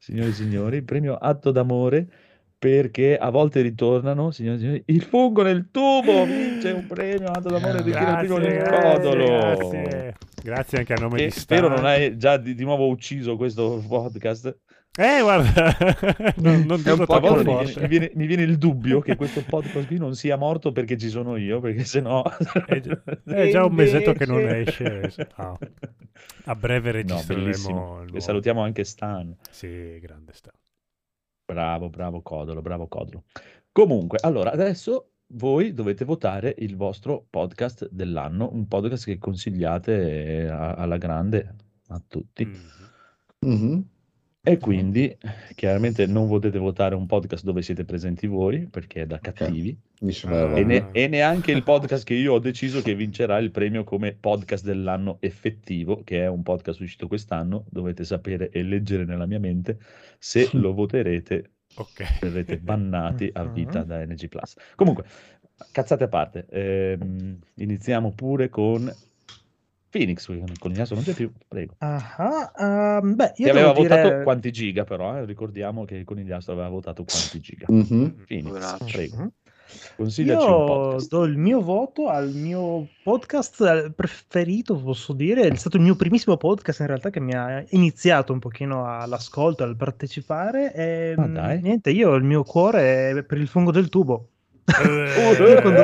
signori 0.02 0.30
e 0.30 0.34
signori, 0.34 0.78
il 0.78 0.84
premio 0.84 1.14
Atto 1.14 1.52
d'amore 1.52 2.08
perché 2.58 3.18
a 3.18 3.30
volte 3.30 3.62
ritornano, 3.62 4.32
signori 4.32 4.56
e 4.56 4.60
signori, 4.60 4.84
il 4.88 5.04
fungo 5.04 5.44
nel 5.44 5.70
tubo 5.70 6.26
vince 6.26 6.72
un 6.72 6.88
premio 6.88 7.28
Atto 7.28 7.50
d'amore 7.50 7.84
di 7.84 7.92
Tiro 7.92 8.38
nel 8.38 8.64
Codolo. 8.64 9.26
Grazie. 9.26 10.16
grazie 10.44 10.78
anche 10.80 10.94
a 10.94 11.00
nome 11.00 11.22
e 11.22 11.26
di 11.26 11.32
Spero 11.32 11.68
non 11.68 11.86
hai 11.86 12.18
già 12.18 12.38
di, 12.38 12.56
di 12.56 12.64
nuovo 12.64 12.88
ucciso 12.88 13.38
questo 13.38 13.84
podcast. 13.88 14.58
Eh, 15.00 15.22
guarda, 15.22 15.74
non, 16.38 16.64
non 16.66 16.82
è 16.84 16.92
un 16.92 17.06
po' 17.06 17.22
mi 17.22 17.44
viene, 17.44 17.74
mi, 17.80 17.88
viene, 17.88 18.12
mi 18.14 18.26
viene, 18.26 18.44
il 18.44 18.58
dubbio 18.58 19.00
che 19.00 19.16
questo 19.16 19.42
podcast 19.42 19.88
qui 19.88 19.98
non 19.98 20.16
sia 20.16 20.36
morto 20.36 20.74
perché 20.74 20.98
ci 20.98 21.08
sono 21.08 21.38
io, 21.38 21.62
perché 21.62 21.86
sennò... 21.86 22.22
È, 22.66 22.82
è 23.24 23.50
già 23.50 23.64
un 23.64 23.74
mesetto 23.74 24.12
che 24.12 24.26
non 24.26 24.46
esce. 24.46 25.10
Oh. 25.38 25.58
A 26.46 26.56
breve 26.56 26.92
registreremo. 26.92 28.04
No, 28.04 28.06
e 28.14 28.20
salutiamo 28.20 28.62
anche 28.62 28.84
Stan. 28.84 29.34
Sì, 29.50 29.98
grande 30.02 30.34
Stan. 30.34 30.54
Bravo, 31.46 31.90
bravo 31.90 32.22
Codolo, 32.22 32.62
bravo 32.62 32.88
Codolo. 32.88 33.24
Comunque, 33.72 34.18
allora, 34.22 34.52
adesso 34.52 35.12
voi 35.28 35.74
dovete 35.74 36.04
votare 36.04 36.54
il 36.58 36.76
vostro 36.76 37.26
podcast 37.30 37.88
dell'anno, 37.90 38.50
un 38.52 38.68
podcast 38.68 39.06
che 39.06 39.18
consigliate 39.18 40.50
alla 40.50 40.98
grande 40.98 41.56
a 41.88 42.02
tutti. 42.06 42.46
Mm-hmm. 42.46 42.60
Mm-hmm. 43.46 43.82
E 44.44 44.58
quindi 44.58 45.16
chiaramente 45.54 46.08
non 46.08 46.28
potete 46.28 46.58
votare 46.58 46.96
un 46.96 47.06
podcast 47.06 47.44
dove 47.44 47.62
siete 47.62 47.86
presenti 47.86 48.26
voi 48.26 48.66
perché 48.66 49.04
è 49.04 49.06
da 49.06 49.20
cattivi. 49.20 49.78
Okay. 50.00 50.60
E, 50.60 50.64
ne- 50.64 50.90
e, 50.92 51.08
neanche 51.08 51.52
il 51.52 51.62
podcast 51.62 52.04
che 52.04 52.16
io 52.16 52.34
ho 52.34 52.40
deciso 52.40 52.82
che 52.82 52.96
vincerà 52.96 53.38
il 53.38 53.52
premio 53.52 53.84
come 53.84 54.14
podcast 54.20 54.66
dell'anno 54.66 55.18
effettivo, 55.20 56.02
che 56.04 56.24
è 56.24 56.28
un 56.28 56.42
podcast 56.42 56.80
uscito 56.80 57.08
quest'anno. 57.08 57.66
Dovete 57.70 58.04
sapere 58.04 58.50
e 58.50 58.64
leggere 58.64 59.06
nella 59.06 59.28
mia 59.28 59.40
mente 59.40 59.78
se 60.18 60.50
lo 60.58 60.74
voterete. 60.74 61.52
Ok. 61.76 62.20
Verrete 62.22 62.58
bannati 62.58 63.30
a 63.32 63.46
vita 63.46 63.84
da 63.84 64.04
NG 64.04 64.28
Plus. 64.28 64.56
Comunque, 64.76 65.06
cazzate 65.72 66.06
a 66.06 66.08
parte, 66.08 66.48
ehm, 66.50 67.38
iniziamo 67.58 68.12
pure 68.12 68.50
con 68.50 68.92
Phoenix, 69.92 70.26
con 70.58 70.72
Ignacio 70.72 70.96
non 70.96 71.04
c'è 71.04 71.14
più, 71.14 71.30
prego. 71.48 71.76
Uh-huh. 71.80 72.66
Um, 72.66 73.16
beh, 73.16 73.34
io 73.36 73.46
Che 73.46 73.50
aveva 73.52 73.74
dire... 73.74 73.88
votato 73.88 74.24
quanti 74.24 74.52
giga 74.52 74.86
però, 74.86 75.18
eh? 75.18 75.26
ricordiamo 75.26 75.84
che 75.86 76.04
con 76.06 76.18
Iliastro 76.18 76.54
aveva 76.54 76.70
votato 76.70 77.04
quanti 77.04 77.40
giga. 77.42 77.68
Mm-hmm. 77.72 78.08
Phoenix, 78.26 78.78
prego. 78.92 79.18
Mm-hmm. 79.18 79.28
Consigliaci 79.96 80.46
io 80.46 80.60
un 80.60 80.66
podcast. 80.66 81.10
do 81.10 81.24
il 81.24 81.38
mio 81.38 81.62
voto 81.62 82.08
al 82.10 82.30
mio 82.34 82.88
podcast 83.04 83.62
eh, 83.62 83.92
preferito, 83.96 84.76
posso 84.82 85.14
dire, 85.14 85.44
è 85.48 85.56
stato 85.56 85.78
il 85.78 85.84
mio 85.84 85.96
primissimo 85.96 86.36
podcast 86.36 86.82
in 86.82 86.88
realtà 86.88 87.10
che 87.10 87.22
mi 87.22 87.34
ha 87.34 87.64
iniziato 87.70 88.34
un 88.34 88.40
pochino 88.40 88.86
all'ascolto, 88.86 89.64
al 89.64 89.78
partecipare 89.78 90.74
e 90.74 91.16
Ah, 91.18 91.26
dai. 91.28 91.62
niente, 91.62 91.90
io 91.92 92.16
il 92.16 92.24
mio 92.24 92.44
cuore 92.44 93.12
è 93.12 93.24
per 93.24 93.38
il 93.38 93.48
fungo 93.48 93.72
del 93.72 93.88
tubo. 93.88 94.28
Eh, 94.80 95.62
quando, 95.62 95.82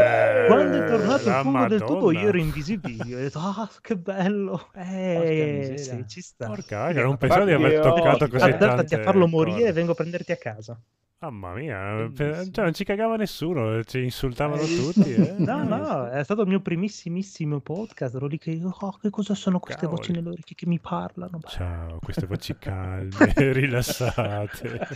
quando 0.47 0.77
è 0.83 0.87
tornato 0.87 1.27
il 1.29 1.35
fungo 1.41 1.67
del 1.67 1.81
tubo 1.83 2.11
io 2.11 2.27
ero 2.29 2.37
invisibile, 2.37 3.15
ho 3.15 3.19
detto 3.19 3.39
ah 3.39 3.69
che 3.81 3.97
bello, 3.97 4.69
eh, 4.75 5.73
sì, 5.77 6.05
ci 6.07 6.21
sta. 6.21 6.47
Porca 6.47 6.91
non 6.93 7.17
pensavo 7.17 7.45
di 7.45 7.51
aver 7.53 7.79
toccato 7.81 8.27
così 8.27 8.43
Adattati 8.49 8.95
a 8.95 9.01
farlo 9.01 9.27
morire 9.27 9.67
e 9.69 9.71
vengo 9.73 9.91
a 9.91 9.95
prenderti 9.95 10.31
a 10.31 10.37
casa. 10.37 10.79
Mamma 11.19 11.53
mia, 11.53 12.11
per- 12.15 12.47
cioè 12.51 12.63
non 12.65 12.73
ci 12.75 12.83
cagava 12.83 13.15
nessuno, 13.15 13.83
ci 13.85 14.03
insultavano 14.03 14.61
Eh, 14.61 14.75
tutti. 14.75 15.15
Eh? 15.15 15.33
No, 15.37 15.63
no, 15.63 16.07
è 16.09 16.23
stato 16.23 16.43
il 16.43 16.47
mio 16.47 16.59
primissimissimo 16.61 17.59
podcast. 17.59 18.13
Ero 18.13 18.27
lì 18.27 18.37
che, 18.37 18.61
oh, 18.63 18.97
che 19.01 19.09
cosa 19.09 19.33
sono 19.33 19.57
queste 19.59 19.81
Cavoli. 19.87 19.97
voci 19.99 20.11
nelle 20.11 20.29
orecchie 20.29 20.55
che 20.55 20.67
mi 20.67 20.79
parlano? 20.79 21.39
Ciao, 21.47 21.97
queste 22.03 22.27
voci 22.27 22.55
calme, 22.59 23.09
rilassate. 23.35 24.87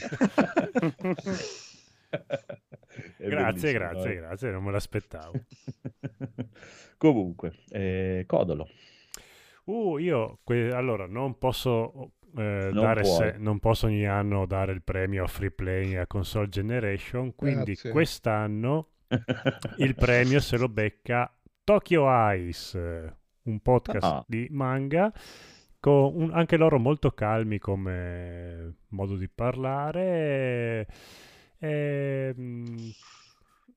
Grazie, 3.30 3.74
grazie, 3.74 4.12
eh. 4.12 4.16
grazie, 4.16 4.52
non 4.52 4.64
me 4.64 4.72
l'aspettavo. 4.72 5.32
Comunque, 6.98 7.54
eh, 7.70 8.24
Codolo. 8.28 8.68
Uh, 9.66 9.98
io 9.98 10.40
que- 10.44 10.72
allora 10.74 11.06
non 11.08 11.38
posso 11.38 12.14
eh, 12.38 12.70
Non 12.72 12.84
dare 12.84 13.04
se- 13.04 13.36
non 13.38 13.60
posso 13.60 13.86
ogni 13.88 14.06
anno 14.08 14.46
dare 14.46 14.72
il 14.72 14.82
premio 14.84 15.24
a 15.24 15.28
Free 15.28 15.52
Play 15.52 15.96
a 15.96 16.08
Console 16.08 16.50
Generation, 16.50 17.36
quindi 17.36 17.74
Grazie. 17.74 17.92
quest'anno 17.92 18.90
il 19.78 19.96
premio 19.96 20.40
se 20.40 20.58
lo 20.58 20.70
becca 20.70 21.32
Tokyo 21.64 22.06
Ice, 22.34 23.18
un 23.44 23.60
podcast 23.60 24.06
Ah. 24.06 24.24
di 24.28 24.48
manga 24.52 25.12
con 25.80 26.12
un- 26.16 26.32
anche 26.34 26.58
loro 26.58 26.80
molto 26.80 27.12
calmi 27.12 27.60
come 27.60 28.76
modo 28.90 29.16
di 29.18 29.28
parlare. 29.30 30.02
E, 30.02 30.88
mm, 31.68 32.90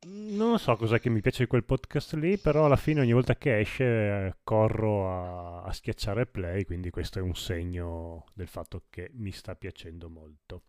non 0.06 0.58
so 0.58 0.76
cos'è 0.76 1.00
che 1.00 1.08
mi 1.10 1.20
piace 1.20 1.44
di 1.44 1.48
quel 1.48 1.64
podcast 1.64 2.14
lì, 2.14 2.38
però 2.38 2.66
alla 2.66 2.76
fine 2.76 3.00
ogni 3.00 3.12
volta 3.12 3.36
che 3.36 3.58
esce 3.58 3.84
eh, 3.84 4.34
corro 4.42 5.08
a, 5.10 5.62
a 5.62 5.72
schiacciare 5.72 6.26
play, 6.26 6.64
quindi 6.64 6.90
questo 6.90 7.18
è 7.18 7.22
un 7.22 7.34
segno 7.34 8.24
del 8.34 8.48
fatto 8.48 8.84
che 8.90 9.10
mi 9.14 9.32
sta 9.32 9.54
piacendo 9.54 10.08
molto. 10.08 10.62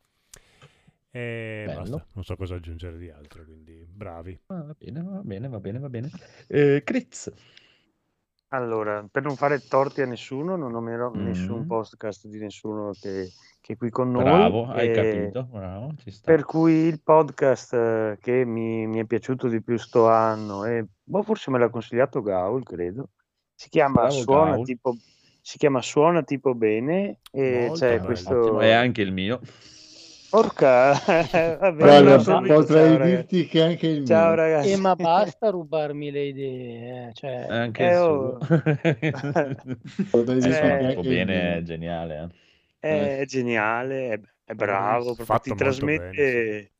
E 1.11 1.63
Bello. 1.65 1.79
basta, 1.79 2.07
non 2.13 2.23
so 2.23 2.35
cosa 2.35 2.55
aggiungere 2.55 2.97
di 2.97 3.09
altro, 3.09 3.43
quindi 3.45 3.85
bravi. 3.89 4.37
Ah, 4.47 4.63
va 4.63 4.75
bene, 4.77 5.01
va 5.01 5.21
bene, 5.21 5.47
va 5.47 5.59
bene, 5.59 5.79
va 5.79 5.89
bene. 5.89 6.09
Eh, 6.47 6.81
Critz. 6.83 7.31
Allora, 8.55 9.05
per 9.11 9.23
non 9.23 9.35
fare 9.35 9.59
torti 9.67 10.01
a 10.01 10.05
nessuno, 10.05 10.55
non 10.55 10.71
nominerò 10.71 11.09
Mm. 11.09 11.25
nessun 11.25 11.65
podcast 11.67 12.25
di 12.27 12.39
nessuno 12.39 12.91
che, 12.99 13.29
che 13.59 13.73
è 13.73 13.75
qui 13.75 13.89
con 13.89 14.11
noi. 14.11 14.23
Bravo, 14.23 14.67
hai 14.67 14.89
e 14.89 14.91
capito, 14.93 15.43
bravo, 15.51 15.91
ci 15.97 16.09
sta. 16.09 16.31
Per 16.31 16.45
cui 16.45 16.71
il 16.73 17.01
podcast 17.01 17.73
eh, 17.73 18.17
che 18.21 18.45
mi, 18.45 18.87
mi 18.87 18.99
è 18.99 19.05
piaciuto 19.05 19.49
di 19.49 19.61
più 19.61 19.77
sto 19.77 20.07
anno, 20.07 20.63
e 20.63 20.85
boh, 21.03 21.21
forse 21.23 21.51
me 21.51 21.59
l'ha 21.59 21.69
consigliato 21.69 22.21
Gaul, 22.21 22.63
credo, 22.63 23.09
si 23.53 23.67
chiama, 23.67 24.03
Bravo, 24.03 24.11
Suona, 24.11 24.51
Gaul. 24.53 24.65
tipo, 24.65 24.95
si 25.41 25.57
chiama 25.57 25.81
Suona 25.81 26.23
tipo 26.23 26.55
bene 26.55 27.19
e 27.31 27.65
Molto 27.67 27.79
c'è 27.79 27.89
bello. 27.95 28.05
questo... 28.05 28.39
Ottimo, 28.39 28.59
è 28.61 28.71
anche 28.71 29.01
il 29.01 29.11
mio. 29.11 29.41
Porca, 30.35 30.91
vabbè, 31.59 31.73
Guarda, 31.77 32.17
potrei 32.45 32.65
ciao, 32.65 32.97
ragazzi. 32.97 33.37
dirti 33.37 33.47
che 33.47 33.61
anche 33.61 33.87
il 33.87 34.05
Ciao 34.05 34.27
mio. 34.27 34.35
ragazzi. 34.35 34.71
Eh, 34.71 34.75
ma 34.77 34.95
basta 34.95 35.49
rubarmi 35.49 36.11
le 36.11 36.23
idee, 36.25 37.07
eh, 37.09 37.13
cioè, 37.13 37.45
Anche 37.47 37.83
Eh, 37.83 37.91
il 37.91 37.95
oh. 37.95 38.37
suo. 38.39 38.39
Potrei 40.11 40.41
dirti 40.41 40.49
Eh, 40.49 40.69
anche 40.69 41.07
il 41.07 41.07
bene, 41.07 41.25
mio. 41.25 41.57
è 41.57 41.61
geniale. 41.63 42.17
eh. 42.17 42.29
È, 42.79 43.25
geniale, 43.25 44.13
è, 44.13 44.19
è 44.43 44.53
bravo, 44.53 45.15
ti 45.41 45.53
trasmette... 45.55 46.74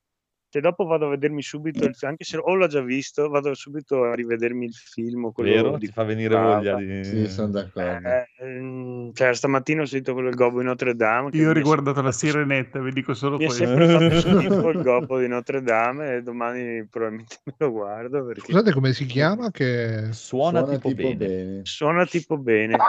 Se 0.47 0.61
dopo 0.61 0.85
vado 0.85 1.07
a 1.07 1.09
vedermi 1.09 1.41
subito 1.41 1.83
il 1.85 1.95
film, 1.95 2.11
anche 2.11 2.23
se 2.23 2.37
o 2.37 2.53
l'ho 2.55 2.67
già 2.67 2.79
visto, 2.81 3.27
vado 3.27 3.53
subito 3.53 4.03
a 4.03 4.13
rivedermi 4.15 4.65
il 4.65 4.73
film. 4.73 5.31
Quello 5.33 5.51
Vero? 5.51 5.77
di 5.77 5.87
Ti 5.87 5.91
fa 5.91 6.03
venire 6.03 6.35
voglia 6.35 6.75
di... 6.75 7.03
Sì, 7.03 7.27
sono 7.27 7.49
d'accordo. 7.49 8.07
Eh, 8.07 8.25
ehm, 8.39 9.11
cioè, 9.13 9.33
stamattina 9.33 9.81
ho 9.81 9.85
sentito 9.85 10.13
quello 10.13 10.29
del 10.29 10.37
Gobbo 10.37 10.59
di 10.59 10.65
Notre 10.65 10.95
Dame. 10.95 11.29
Io 11.33 11.43
ho 11.43 11.45
mi 11.47 11.51
è 11.51 11.53
riguardato 11.53 12.01
la 12.01 12.11
sempre- 12.13 12.39
sirenetta, 12.43 12.79
vi 12.79 12.91
dico 12.93 13.13
solo 13.13 13.35
Mi 13.37 13.43
è 13.43 13.47
questo. 13.47 13.65
sempre 13.65 13.87
fatto 13.87 14.19
schifo 14.39 14.69
il 14.69 14.81
Gobbo 14.81 15.19
di 15.19 15.27
Notre 15.27 15.61
Dame 15.61 16.15
e 16.15 16.21
domani 16.21 16.85
probabilmente 16.87 17.37
me 17.43 17.53
lo 17.57 17.71
guardo 17.71 18.25
perché 18.25 18.41
Scusate 18.41 18.71
come 18.71 18.93
si 18.93 19.05
chiama? 19.05 19.51
Che... 19.51 20.07
Suona, 20.11 20.59
Suona 20.59 20.73
tipo, 20.77 20.87
tipo 20.87 21.01
bene. 21.01 21.15
bene. 21.15 21.59
suona 21.63 22.05
tipo 22.05 22.37
bene. 22.37 22.77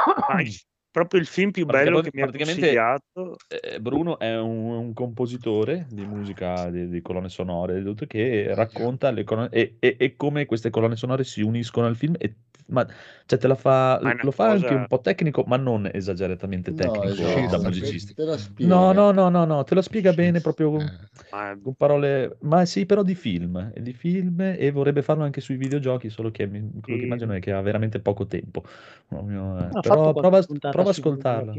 Proprio 0.96 1.20
il 1.20 1.26
film 1.26 1.50
più 1.50 1.66
bello 1.66 2.00
che 2.00 2.08
mi 2.10 2.22
ha 2.22 2.30
consigliato. 2.30 3.36
Eh, 3.48 3.78
Bruno 3.80 4.18
è 4.18 4.38
un, 4.38 4.70
un 4.70 4.92
compositore 4.94 5.86
di 5.90 6.06
musica, 6.06 6.70
di, 6.70 6.88
di 6.88 7.02
colonne 7.02 7.28
sonore, 7.28 7.82
che 8.06 8.54
racconta 8.54 9.10
le 9.10 9.22
colonne 9.22 9.50
e, 9.50 9.76
e- 9.78 9.96
e 9.98 10.16
come 10.16 10.46
queste 10.46 10.70
colonne 10.70 10.96
sonore 10.96 11.24
si 11.24 11.42
uniscono 11.42 11.86
al 11.86 11.96
film. 11.96 12.14
E, 12.18 12.34
ma, 12.68 12.86
cioè, 13.26 13.38
te 13.38 13.46
la 13.46 13.54
fa, 13.54 14.00
lo 14.22 14.30
fa 14.30 14.48
anche 14.48 14.64
cosa- 14.64 14.74
un 14.74 14.86
po' 14.86 15.00
tecnico, 15.00 15.44
ma 15.46 15.58
non 15.58 15.86
esageratamente 15.92 16.70
No, 16.70 16.76
tecnico 16.76 17.04
esatto, 17.12 17.46
da 17.46 17.58
musicista. 17.58 18.22
La. 18.24 18.36
No, 18.66 18.92
no, 18.92 19.12
no, 19.12 19.28
no, 19.28 19.44
no, 19.44 19.64
te 19.64 19.74
lo 19.74 19.82
spiega 19.82 20.14
bene 20.14 20.40
proprio 20.40 20.70
con, 20.70 20.80
Eh, 20.80 21.26
Ma 21.30 21.58
con 21.62 21.74
parole, 21.74 22.38
ma 22.40 22.64
sì, 22.64 22.86
però 22.86 23.02
di 23.02 23.14
film, 23.14 23.70
e 23.74 23.82
di 23.82 23.92
film 23.92 24.40
e 24.40 24.70
vorrebbe 24.70 25.02
farlo 25.02 25.24
anche 25.24 25.40
sui 25.40 25.56
videogiochi, 25.56 26.08
solo 26.08 26.30
che 26.30 26.48
quello 26.48 26.80
che 26.80 26.94
Sì. 26.96 27.04
immagino 27.04 27.32
è 27.34 27.40
che 27.40 27.52
ha 27.52 27.60
veramente 27.60 28.00
poco 28.00 28.26
tempo. 28.26 28.62
Eh, 29.10 29.80
Però 29.80 30.12
prova, 30.12 30.40
prova 30.70 30.85
a 30.90 30.92
sui 30.92 31.02
ascoltarla. 31.02 31.58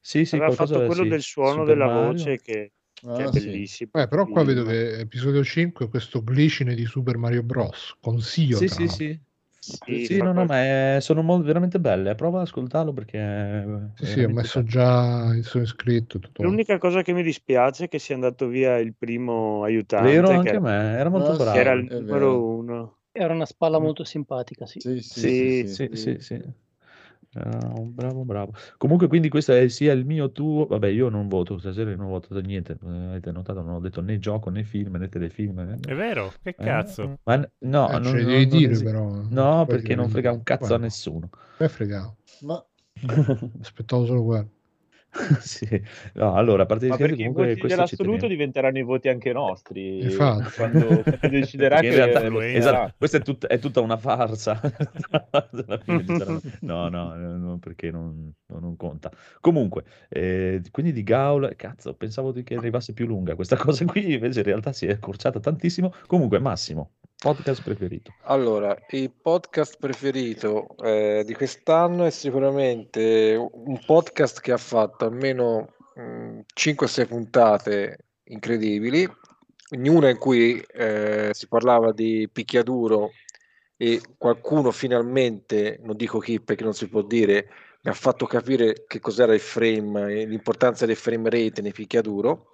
Sì, 0.00 0.24
sì, 0.24 0.40
aveva 0.40 0.50
qualcosa 0.50 0.66
fatto 0.66 0.82
quello 0.82 1.04
sì, 1.04 1.06
del 1.06 1.22
suono 1.22 1.64
Super 1.64 1.64
della 1.64 1.86
Mario. 1.86 1.88
voce 1.88 2.40
che, 2.40 2.72
che 3.12 3.22
Ah, 3.22 3.24
è 3.24 3.28
sì. 3.32 3.50
bellissimo. 3.50 3.90
Beh, 3.90 4.08
però 4.08 4.28
qua 4.28 4.44
vedo 4.44 4.64
che 4.64 4.98
episodio 5.00 5.42
5 5.44 5.86
è 5.86 5.88
questo 5.88 6.22
glicine 6.22 6.74
di 6.74 6.84
Super 6.86 7.16
Mario 7.16 7.42
Bros. 7.42 7.96
Consiglio. 8.00 8.58
Sì, 8.58 8.64
tra 8.64 8.76
sì, 8.76 8.88
sì. 8.88 9.20
Sì, 9.58 9.98
Sì, 9.98 10.20
no, 10.20 10.32
no, 10.32 10.44
ma 10.44 10.96
è- 10.96 10.98
sono 11.00 11.22
mol- 11.22 11.42
veramente 11.42 11.78
belle. 11.80 12.14
Prova 12.14 12.40
ad 12.40 12.46
ascoltarlo 12.46 12.92
perché 12.92 13.18
è 13.18 13.64
Sì, 13.94 14.06
sì, 14.06 14.22
ho 14.24 14.28
messo 14.30 14.62
bello. 14.62 14.64
già 14.64 15.32
il 15.34 15.44
sono 15.44 15.62
iscritto. 15.62 16.18
Tutto. 16.18 16.42
L'unica 16.42 16.78
cosa 16.78 17.02
che 17.02 17.12
mi 17.12 17.22
dispiace 17.22 17.84
è 17.84 17.88
che 17.88 18.00
sia 18.00 18.14
andato 18.16 18.48
via 18.48 18.78
il 18.78 18.94
primo 18.96 19.62
aiutante, 19.62 20.16
Vero 20.16 20.38
che 20.38 20.38
anche 20.38 20.56
a 20.56 20.58
era, 20.58 20.60
me, 20.60 20.96
era 20.98 21.08
molto 21.10 21.32
Ah, 21.32 21.38
sì, 21.38 21.50
che 21.50 21.58
era 21.60 21.72
bravo. 21.72 21.74
il 21.74 21.84
numero 21.92 22.44
uno. 22.56 23.02
Era 23.12 23.32
una 23.34 23.46
spalla 23.46 23.78
molto 23.78 24.04
simpatica, 24.04 24.66
sì. 24.66 24.82
Sì, 24.82 25.00
sì, 25.02 25.66
Sì, 25.66 26.16
sì, 26.20 26.42
un 27.32 27.94
bravo, 27.94 28.24
bravo. 28.24 28.52
Comunque, 28.76 29.06
quindi 29.06 29.28
questo 29.28 29.52
è 29.52 29.68
sia 29.68 29.92
il 29.92 30.04
mio 30.04 30.32
tuo. 30.32 30.66
Vabbè, 30.66 30.88
io 30.88 31.08
non 31.08 31.28
voto 31.28 31.58
stasera, 31.58 31.94
non 31.94 32.06
ho 32.06 32.10
votato 32.10 32.40
niente. 32.40 32.76
eh, 32.84 32.88
Avete 32.88 33.30
notato, 33.30 33.62
non 33.62 33.74
ho 33.74 33.80
detto 33.80 34.00
né 34.00 34.18
gioco 34.18 34.50
né 34.50 34.64
film 34.64 34.96
né 34.96 35.08
telefilm. 35.08 35.60
né- 35.60 35.78
È 35.80 35.94
vero? 35.94 36.32
Che 36.42 36.48
Eh, 36.50 36.54
cazzo? 36.54 37.18
ma 37.22 37.36
n- 37.36 37.48
no, 37.60 37.88
Eh, 37.88 37.92
non, 37.92 38.02
ce 38.02 38.12
le 38.16 38.22
non- 38.22 38.30
devi 38.32 38.46
non 38.48 38.58
dire 38.58 38.72
esi- 38.72 38.84
però. 38.84 39.22
No, 39.28 39.66
perché 39.66 39.94
non 39.94 40.08
frega 40.08 40.32
un 40.32 40.42
cazzo 40.42 40.64
a 40.64 40.68
Guarda, 40.68 40.84
nessuno. 40.84 41.28
è 41.58 41.66
fregato. 41.68 42.16
Ma 42.40 42.64
Aspettavo 43.60 44.04
solo 44.06 44.24
quello. 44.24 44.48
Sì. 45.40 45.66
No, 46.14 46.34
allora, 46.34 46.62
a 46.62 46.66
parte 46.66 46.86
Ma 46.86 46.94
scherzi, 46.94 47.16
perché 47.16 47.22
i 47.22 47.24
comunque 47.24 47.54
voti 47.54 47.66
dell'assoluto 47.66 48.26
diventeranno 48.26 48.78
i 48.78 48.82
voti 48.82 49.08
anche 49.08 49.32
nostri 49.32 50.02
Infatti. 50.02 50.52
quando, 50.52 51.04
quando 51.06 51.28
deciderà 51.28 51.82
che 51.82 51.90
realtà, 51.90 52.20
lo 52.28 52.40
influenza. 52.40 52.58
esatto, 52.58 52.94
questa 52.96 53.16
è, 53.18 53.22
tut- 53.22 53.46
è 53.46 53.58
tutta 53.58 53.80
una 53.80 53.96
farsa. 53.96 54.60
No, 56.60 56.88
no, 56.88 57.14
eh, 57.14 57.18
no, 57.18 57.58
perché 57.58 57.90
non, 57.90 58.32
no, 58.46 58.58
non 58.58 58.76
conta. 58.76 59.10
Comunque, 59.40 59.84
eh, 60.08 60.62
quindi 60.70 60.92
di 60.92 61.02
Gaul, 61.02 61.54
cazzo, 61.56 61.94
pensavo 61.94 62.32
di 62.32 62.42
che 62.42 62.54
arrivasse 62.54 62.92
più 62.92 63.06
lunga 63.06 63.34
questa 63.34 63.56
cosa 63.56 63.84
qui, 63.84 64.14
invece 64.14 64.40
in 64.40 64.46
realtà 64.46 64.72
si 64.72 64.86
è 64.86 64.92
accorciata 64.92 65.40
tantissimo. 65.40 65.92
Comunque, 66.06 66.38
Massimo, 66.38 66.92
podcast 67.20 67.62
preferito. 67.62 68.14
Allora, 68.22 68.74
il 68.88 69.10
podcast 69.10 69.76
preferito 69.78 70.74
eh, 70.82 71.22
di 71.26 71.34
quest'anno 71.34 72.06
è 72.06 72.10
sicuramente 72.10 73.36
un 73.36 73.78
podcast 73.84 74.40
che 74.40 74.52
ha 74.52 74.56
fatto 74.56 75.04
almeno 75.04 75.74
5-6 75.94 77.06
puntate 77.06 78.06
incredibili, 78.24 79.06
ognuna 79.74 80.08
in 80.08 80.16
cui 80.16 80.64
eh, 80.72 81.28
si 81.32 81.46
parlava 81.46 81.92
di 81.92 82.26
picchiaduro 82.32 83.10
e 83.76 84.00
qualcuno 84.16 84.70
finalmente, 84.70 85.78
non 85.82 85.96
dico 85.96 86.20
chi 86.20 86.40
perché 86.40 86.64
non 86.64 86.72
si 86.72 86.88
può 86.88 87.02
dire, 87.02 87.48
mi 87.82 87.90
ha 87.90 87.94
fatto 87.94 88.24
capire 88.24 88.84
che 88.86 88.98
cos'era 88.98 89.34
il 89.34 89.40
frame 89.40 90.24
l'importanza 90.24 90.86
del 90.86 90.96
frame 90.96 91.28
rate 91.28 91.60
nei 91.60 91.72
picchiaduro 91.72 92.52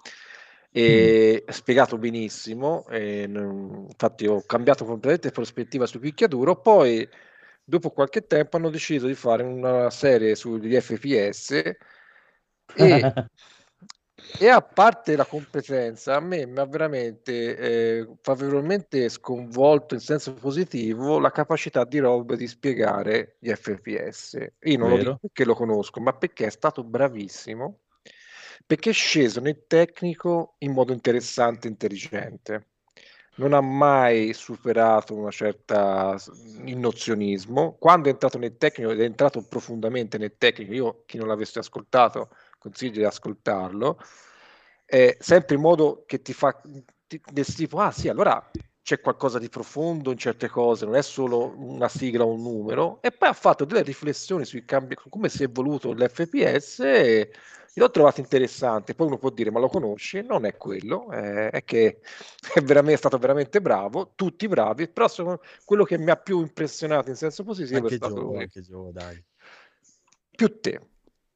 e 0.77 1.43
mm. 1.43 1.51
spiegato 1.51 1.97
benissimo 1.97 2.85
infatti 2.89 4.27
ho 4.27 4.43
cambiato 4.45 4.85
completamente 4.85 5.31
prospettiva 5.31 5.85
su 5.85 5.99
picchiaduro 5.99 6.59
poi 6.61 7.07
dopo 7.63 7.89
qualche 7.91 8.27
tempo 8.27 8.57
hanno 8.57 8.69
deciso 8.69 9.07
di 9.07 9.15
fare 9.15 9.43
una 9.43 9.89
serie 9.89 10.35
sugli 10.35 10.79
FPS 10.79 11.51
e 12.75 13.13
E 14.39 14.49
a 14.49 14.61
parte 14.61 15.15
la 15.15 15.25
competenza, 15.25 16.15
a 16.15 16.19
me 16.19 16.45
mi 16.45 16.57
ha 16.59 16.65
veramente 16.65 17.55
eh, 17.55 18.07
favorevolmente 18.21 19.09
sconvolto 19.09 19.93
in 19.93 19.99
senso 19.99 20.33
positivo 20.33 21.19
la 21.19 21.31
capacità 21.31 21.85
di 21.85 21.99
Rob 21.99 22.33
di 22.33 22.47
spiegare 22.47 23.37
gli 23.39 23.51
FPS. 23.51 24.33
Io 24.61 24.77
non 24.77 24.89
Vero. 24.89 24.89
lo 24.89 24.97
dico 24.97 25.17
perché 25.21 25.45
lo 25.45 25.53
conosco, 25.53 26.01
ma 26.01 26.13
perché 26.13 26.47
è 26.47 26.49
stato 26.49 26.83
bravissimo, 26.83 27.79
perché 28.65 28.91
è 28.91 28.93
sceso 28.93 29.39
nel 29.39 29.65
tecnico 29.67 30.55
in 30.59 30.71
modo 30.71 30.93
interessante 30.93 31.67
e 31.67 31.71
intelligente. 31.71 32.67
Non 33.35 33.53
ha 33.53 33.61
mai 33.61 34.33
superato 34.33 35.13
una 35.13 35.29
certa 35.29 36.15
il 36.65 36.77
nozionismo. 36.77 37.75
Quando 37.79 38.09
è 38.09 38.11
entrato 38.11 38.39
nel 38.39 38.57
tecnico 38.57 38.89
ed 38.91 38.99
è 39.01 39.03
entrato 39.03 39.43
profondamente 39.43 40.17
nel 40.17 40.35
tecnico, 40.37 40.73
io 40.73 41.03
chi 41.05 41.17
non 41.17 41.27
l'avesse 41.27 41.59
ascoltato 41.59 42.29
consiglio 42.57 42.93
di 42.93 43.03
ascoltarlo, 43.03 43.99
eh, 44.85 45.17
sempre 45.19 45.55
in 45.55 45.61
modo 45.61 46.03
che 46.07 46.21
ti 46.21 46.33
fa 46.33 46.59
ti, 47.07 47.21
del 47.31 47.45
tipo, 47.45 47.79
ah 47.79 47.91
sì, 47.91 48.09
allora 48.09 48.51
c'è 48.81 48.99
qualcosa 49.01 49.39
di 49.39 49.49
profondo 49.49 50.11
in 50.11 50.17
certe 50.17 50.47
cose, 50.47 50.85
non 50.85 50.95
è 50.95 51.01
solo 51.01 51.53
una 51.57 51.89
sigla 51.89 52.23
o 52.23 52.31
un 52.31 52.41
numero, 52.41 53.01
e 53.01 53.11
poi 53.11 53.29
ha 53.29 53.33
fatto 53.33 53.65
delle 53.65 53.81
riflessioni 53.81 54.45
sui 54.45 54.63
cambi, 54.63 54.95
su 54.99 55.09
come 55.09 55.29
si 55.29 55.43
è 55.43 55.45
evoluto 55.45 55.93
l'FPS 55.93 56.79
l'ho 57.75 57.91
trovato 57.91 58.19
interessante. 58.19 58.95
Poi 58.95 59.07
uno 59.07 59.17
può 59.17 59.29
dire, 59.29 59.51
ma 59.51 59.59
lo 59.59 59.69
conosci? 59.69 60.21
Non 60.21 60.45
è 60.45 60.55
quello, 60.57 61.11
eh, 61.11 61.49
è 61.49 61.63
che 61.63 61.99
è, 62.53 62.61
veramente, 62.61 62.95
è, 62.95 62.97
stato 62.97 63.17
veramente 63.17 63.61
bravo, 63.61 64.13
tutti 64.15 64.47
bravi, 64.47 64.87
però 64.87 65.07
sono, 65.07 65.39
quello 65.65 65.83
che 65.83 65.97
mi 65.97 66.09
ha 66.09 66.15
più 66.15 66.39
impressionato 66.41 67.09
in 67.09 67.15
senso 67.15 67.43
positivo 67.43 67.79
anche 67.79 67.93
è 67.93 67.97
stato 67.97 68.15
Gio, 68.15 68.37
anche 68.37 68.61
Gio, 68.61 68.89
dai. 68.91 69.23
più 70.35 70.59
te. 70.59 70.81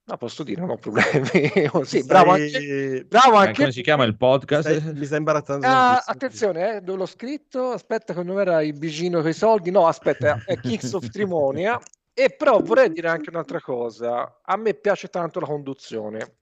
No, 0.03 0.17
posso 0.17 0.43
dire, 0.43 0.59
non 0.59 0.71
ho 0.71 0.77
problemi. 0.77 1.29
sì, 1.85 2.03
bravo 2.03 2.31
anche, 2.31 3.05
bravo 3.07 3.35
anche... 3.35 3.53
Come 3.53 3.71
si 3.71 3.81
chiama 3.81 4.03
il 4.03 4.17
podcast? 4.17 4.77
Stai, 4.77 4.93
mi 4.93 5.05
sta 5.05 5.15
imbarazzando. 5.15 5.65
Ah, 5.65 6.03
attenzione, 6.05 6.77
eh, 6.77 6.81
dove 6.81 6.97
l'ho 6.97 7.05
scritto? 7.05 7.69
Aspetta, 7.69 8.13
che 8.13 8.23
non 8.23 8.39
era 8.39 8.61
il 8.61 8.77
vicino 8.77 9.21
con 9.21 9.29
i 9.29 9.33
soldi. 9.33 9.69
No, 9.69 9.87
aspetta, 9.87 10.41
è 10.45 10.59
Kings 10.59 10.91
of 10.93 11.07
Trimonia. 11.07 11.79
E 12.13 12.35
però 12.35 12.59
vorrei 12.59 12.91
dire 12.91 13.07
anche 13.07 13.29
un'altra 13.29 13.61
cosa. 13.61 14.39
A 14.43 14.55
me 14.57 14.73
piace 14.73 15.07
tanto 15.07 15.39
la 15.39 15.47
conduzione. 15.47 16.37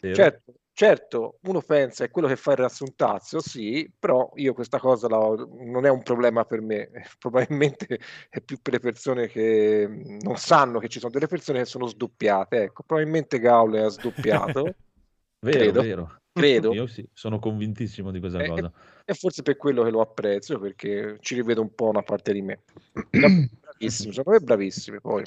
Certo, 0.00 0.54
Certo, 0.78 1.38
uno 1.42 1.60
pensa 1.60 2.04
è 2.04 2.08
quello 2.08 2.28
che 2.28 2.36
fa 2.36 2.52
il 2.52 2.58
riassuntazio, 2.58 3.40
sì, 3.40 3.92
però 3.98 4.30
io 4.36 4.54
questa 4.54 4.78
cosa 4.78 5.08
non 5.08 5.84
è 5.86 5.90
un 5.90 6.04
problema 6.04 6.44
per 6.44 6.60
me, 6.60 6.88
probabilmente 7.18 7.98
è 8.30 8.40
più 8.40 8.60
per 8.62 8.74
le 8.74 8.78
persone 8.78 9.26
che 9.26 9.88
non 10.20 10.36
sanno 10.36 10.78
che 10.78 10.86
ci 10.86 11.00
sono 11.00 11.10
delle 11.10 11.26
persone 11.26 11.58
che 11.58 11.64
sono 11.64 11.88
sdoppiate, 11.88 12.62
ecco, 12.62 12.84
probabilmente 12.84 13.40
Gaul 13.40 13.74
è 13.74 13.90
sdoppiato. 13.90 14.62
vero, 15.42 15.58
credo, 15.58 15.80
vero. 15.82 16.20
Credo. 16.32 16.72
Io 16.72 16.86
sì, 16.86 17.04
sono 17.12 17.40
convintissimo 17.40 18.12
di 18.12 18.20
questa 18.20 18.44
e, 18.44 18.46
cosa. 18.46 18.72
E 19.04 19.14
forse 19.14 19.42
per 19.42 19.56
quello 19.56 19.82
che 19.82 19.90
lo 19.90 20.00
apprezzo, 20.00 20.60
perché 20.60 21.16
ci 21.18 21.34
rivedo 21.34 21.60
un 21.60 21.74
po' 21.74 21.88
una 21.88 22.02
parte 22.02 22.32
di 22.32 22.42
me. 22.42 22.62
bravissimo, 23.78 24.12
secondo 24.12 24.38
me 24.38 24.44
bravissimi 24.44 25.00
poi. 25.00 25.24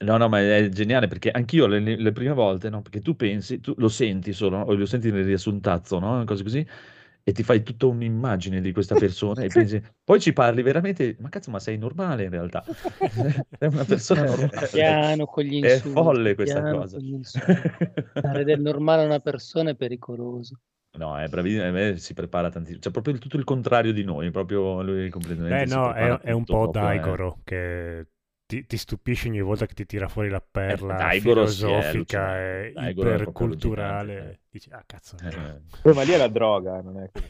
No, 0.00 0.16
no, 0.16 0.28
ma 0.28 0.38
è 0.40 0.68
geniale 0.68 1.08
perché 1.08 1.30
anch'io 1.30 1.66
le, 1.66 1.80
le 1.80 2.12
prime 2.12 2.32
volte, 2.32 2.70
no, 2.70 2.82
perché 2.82 3.00
tu 3.00 3.16
pensi, 3.16 3.58
tu 3.58 3.74
lo 3.78 3.88
senti 3.88 4.32
solo, 4.32 4.60
o 4.60 4.74
lo 4.74 4.86
senti 4.86 5.10
nel 5.10 5.24
riassuntazzo, 5.24 5.98
no, 5.98 6.22
cose 6.24 6.44
così, 6.44 6.64
e 7.24 7.32
ti 7.32 7.42
fai 7.42 7.64
tutta 7.64 7.86
un'immagine 7.86 8.60
di 8.60 8.70
questa 8.70 8.94
persona 8.94 9.42
e 9.42 9.48
pensi, 9.52 9.82
poi 10.04 10.20
ci 10.20 10.32
parli 10.32 10.62
veramente, 10.62 11.16
ma 11.18 11.28
cazzo, 11.28 11.50
ma 11.50 11.58
sei 11.58 11.78
normale 11.78 12.24
in 12.24 12.30
realtà, 12.30 12.62
è 13.58 13.66
una 13.66 13.84
persona 13.84 14.24
normale. 14.24 14.68
Piano 14.68 15.26
con 15.26 15.42
gli 15.42 15.54
insulti. 15.54 15.88
È 15.88 15.92
folle 15.92 16.34
questa 16.36 16.70
cosa. 16.70 16.98
Dare 18.20 18.44
del 18.44 18.60
normale 18.60 19.02
a 19.02 19.06
una 19.06 19.20
persona 19.20 19.70
è 19.70 19.74
pericoloso. 19.74 20.60
No, 20.96 21.18
è 21.18 21.28
bravissimo, 21.28 21.96
si 21.96 22.14
prepara 22.14 22.50
tantissimo, 22.50 22.80
cioè 22.80 22.92
proprio 22.92 23.16
tutto 23.18 23.36
il 23.36 23.44
contrario 23.44 23.92
di 23.92 24.04
noi, 24.04 24.30
proprio 24.30 24.82
lui 24.82 25.10
completamente. 25.10 25.66
Beh, 25.66 25.74
no, 25.74 25.92
è, 25.92 26.18
è, 26.20 26.32
un 26.32 26.44
po' 26.44 26.68
Daigoro 26.68 27.36
eh. 27.36 27.40
che 27.44 28.06
ti, 28.48 28.64
ti, 28.64 28.78
stupisce 28.78 29.28
ogni 29.28 29.42
volta 29.42 29.66
che 29.66 29.74
ti 29.74 29.84
tira 29.84 30.08
fuori 30.08 30.30
la 30.30 30.40
perla 30.40 31.10
eh, 31.10 31.20
filosofica 31.20 32.38
e 32.38 32.72
iperculturale. 32.74 34.40
Dici, 34.48 34.70
ah 34.70 34.82
cazzo. 34.86 35.16
Eh. 35.22 35.60
Poi, 35.82 35.92
ma 35.92 36.02
lì 36.02 36.12
è 36.12 36.16
la 36.16 36.28
droga, 36.28 36.80
non 36.80 36.98
è 36.98 37.10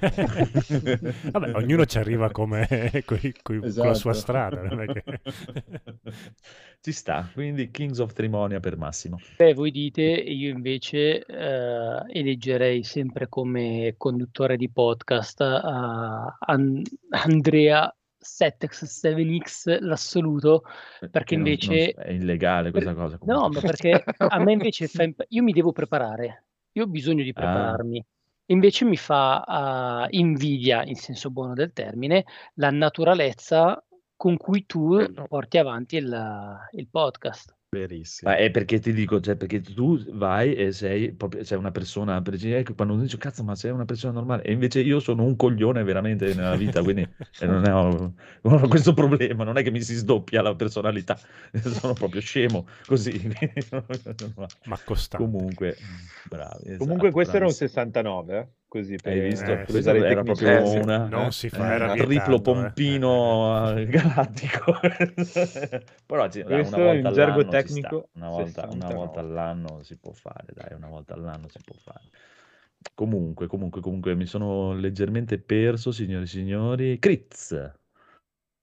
Vabbè, 1.32 1.56
ognuno 1.56 1.86
ci 1.86 1.98
arriva 1.98 2.30
come 2.30 2.68
coi, 3.04 3.34
coi, 3.42 3.58
esatto. 3.64 3.80
con 3.80 3.86
la 3.88 3.94
sua 3.94 4.12
esatto. 4.12 4.12
strada. 4.12 4.62
Non 4.62 4.80
è 4.80 4.86
che... 4.86 5.02
ci 6.80 6.92
sta, 6.92 7.28
quindi 7.34 7.72
Kings 7.72 7.98
of 7.98 8.12
Trimonia 8.12 8.60
per 8.60 8.76
Massimo. 8.76 9.18
Beh, 9.38 9.54
voi 9.54 9.72
dite, 9.72 10.02
io 10.02 10.50
invece 10.50 11.24
eh, 11.24 12.02
eleggerei 12.12 12.84
sempre 12.84 13.28
come 13.28 13.94
conduttore 13.96 14.56
di 14.56 14.70
podcast 14.70 15.40
uh, 15.40 16.32
An- 16.38 16.82
Andrea 17.10 17.92
7x7x 18.38 19.78
l'assoluto 19.80 20.62
perché 21.10 21.34
invece 21.34 21.92
è 21.92 22.10
illegale 22.10 22.70
questa 22.70 22.94
cosa 22.94 23.18
comunque. 23.18 23.42
no 23.42 23.48
ma 23.48 23.60
perché 23.60 24.04
a 24.16 24.38
me 24.38 24.52
invece 24.58 24.86
fa 24.88 25.02
imp- 25.02 25.26
io 25.28 25.42
mi 25.42 25.52
devo 25.52 25.72
preparare 25.72 26.44
io 26.72 26.84
ho 26.84 26.86
bisogno 26.86 27.22
di 27.22 27.30
ah. 27.30 27.40
prepararmi 27.40 27.98
ah. 27.98 28.04
invece 28.46 28.84
mi 28.84 28.96
fa 28.96 30.06
uh, 30.06 30.14
invidia 30.16 30.84
in 30.84 30.96
senso 30.96 31.30
buono 31.30 31.54
del 31.54 31.72
termine 31.72 32.24
la 32.54 32.70
naturalezza 32.70 33.82
con 34.14 34.36
cui 34.36 34.66
tu 34.66 35.04
porti 35.28 35.58
avanti 35.58 35.96
il, 35.96 36.58
il 36.72 36.88
podcast 36.88 37.57
Verissimo. 37.70 38.30
Ma 38.30 38.38
è 38.38 38.50
perché 38.50 38.78
ti 38.78 38.94
dico, 38.94 39.20
cioè 39.20 39.36
perché 39.36 39.60
tu 39.60 40.02
vai 40.14 40.54
e 40.54 40.72
sei 40.72 41.12
proprio, 41.12 41.44
sei 41.44 41.58
una 41.58 41.70
persona, 41.70 42.22
per 42.22 42.32
esempio, 42.32 42.60
ecco, 42.60 42.74
quando 42.74 42.96
dici 42.96 43.18
cazzo, 43.18 43.44
ma 43.44 43.54
sei 43.54 43.72
una 43.72 43.84
persona 43.84 44.14
normale, 44.14 44.42
e 44.42 44.52
invece 44.52 44.80
io 44.80 45.00
sono 45.00 45.22
un 45.24 45.36
coglione 45.36 45.82
veramente 45.82 46.32
nella 46.32 46.56
vita, 46.56 46.82
quindi 46.82 47.06
non, 47.40 47.62
ho, 47.66 48.14
non, 48.40 48.62
ho, 48.62 48.68
questo 48.68 48.94
problema, 48.94 49.44
non 49.44 49.58
è 49.58 49.62
che 49.62 49.70
mi 49.70 49.82
si 49.82 49.94
sdoppia 49.96 50.40
la 50.40 50.54
personalità, 50.54 51.18
sono 51.60 51.92
proprio 51.92 52.22
scemo 52.22 52.66
così. 52.86 53.20
ma 54.64 54.78
costante. 54.82 55.26
Comunque, 55.26 55.76
bravi. 56.24 56.68
Esatto, 56.68 56.78
Comunque 56.78 57.10
questo 57.10 57.36
bravissimo. 57.36 57.36
era 57.36 57.44
un 57.44 57.52
69, 57.52 58.38
eh? 58.38 58.48
Così 58.68 58.96
per, 58.96 59.12
Hai 59.14 59.20
visto? 59.20 59.50
Eh, 59.52 59.64
questo 59.64 59.94
era 59.94 60.22
proprio 60.22 60.82
una, 60.82 61.06
non 61.06 61.32
si 61.32 61.48
fa, 61.48 61.72
era 61.74 61.94
eh, 61.94 62.04
triplo 62.04 62.40
pompino 62.40 63.74
eh. 63.74 63.86
galattico. 63.88 64.78
Però 66.04 66.30
sì, 66.30 66.42
dai, 66.42 66.60
una 66.60 66.76
volta 66.76 67.08
in 67.08 67.12
gergo 67.14 67.48
tecnico 67.48 68.08
una 68.12 68.28
volta, 68.28 68.68
una 68.70 68.90
volta, 68.92 69.20
all'anno 69.20 69.82
si 69.82 69.96
può 69.96 70.12
fare, 70.12 70.52
dai, 70.52 70.74
una 70.76 70.88
volta 70.88 71.14
all'anno 71.14 71.48
si 71.48 71.58
può 71.64 71.74
fare. 71.78 72.04
Comunque, 72.94 73.46
comunque, 73.46 73.80
comunque 73.80 74.14
mi 74.14 74.26
sono 74.26 74.74
leggermente 74.74 75.38
perso, 75.38 75.90
signori 75.90 76.24
e 76.24 76.26
signori. 76.26 76.98
Critz. 76.98 77.72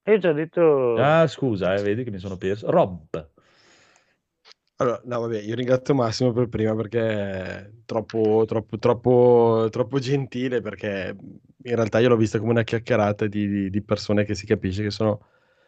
Io 0.07 0.17
già 0.19 0.33
detto 0.33 0.95
Ah, 0.95 1.25
scusa, 1.25 1.73
eh, 1.73 1.81
vedi 1.81 2.03
che 2.03 2.11
mi 2.11 2.19
sono 2.19 2.37
perso. 2.37 2.69
Rob. 2.69 3.33
Allora, 4.77 5.01
no, 5.05 5.21
vabbè, 5.21 5.39
io 5.39 5.55
ringrazio 5.55 5.93
Massimo 5.93 6.33
per 6.33 6.49
prima 6.49 6.75
perché 6.75 6.99
è 6.99 7.71
troppo, 7.85 8.43
troppo, 8.45 8.77
troppo, 8.77 9.67
troppo 9.71 9.99
gentile 9.99 10.59
perché 10.59 11.15
in 11.63 11.75
realtà 11.75 11.99
io 11.99 12.09
l'ho 12.09 12.17
vista 12.17 12.39
come 12.39 12.51
una 12.51 12.63
chiacchierata 12.63 13.25
di, 13.27 13.47
di, 13.47 13.69
di 13.69 13.81
persone 13.81 14.25
che 14.25 14.35
si 14.35 14.45
capisce 14.45 14.83
che 14.83 14.91
sono 14.91 15.27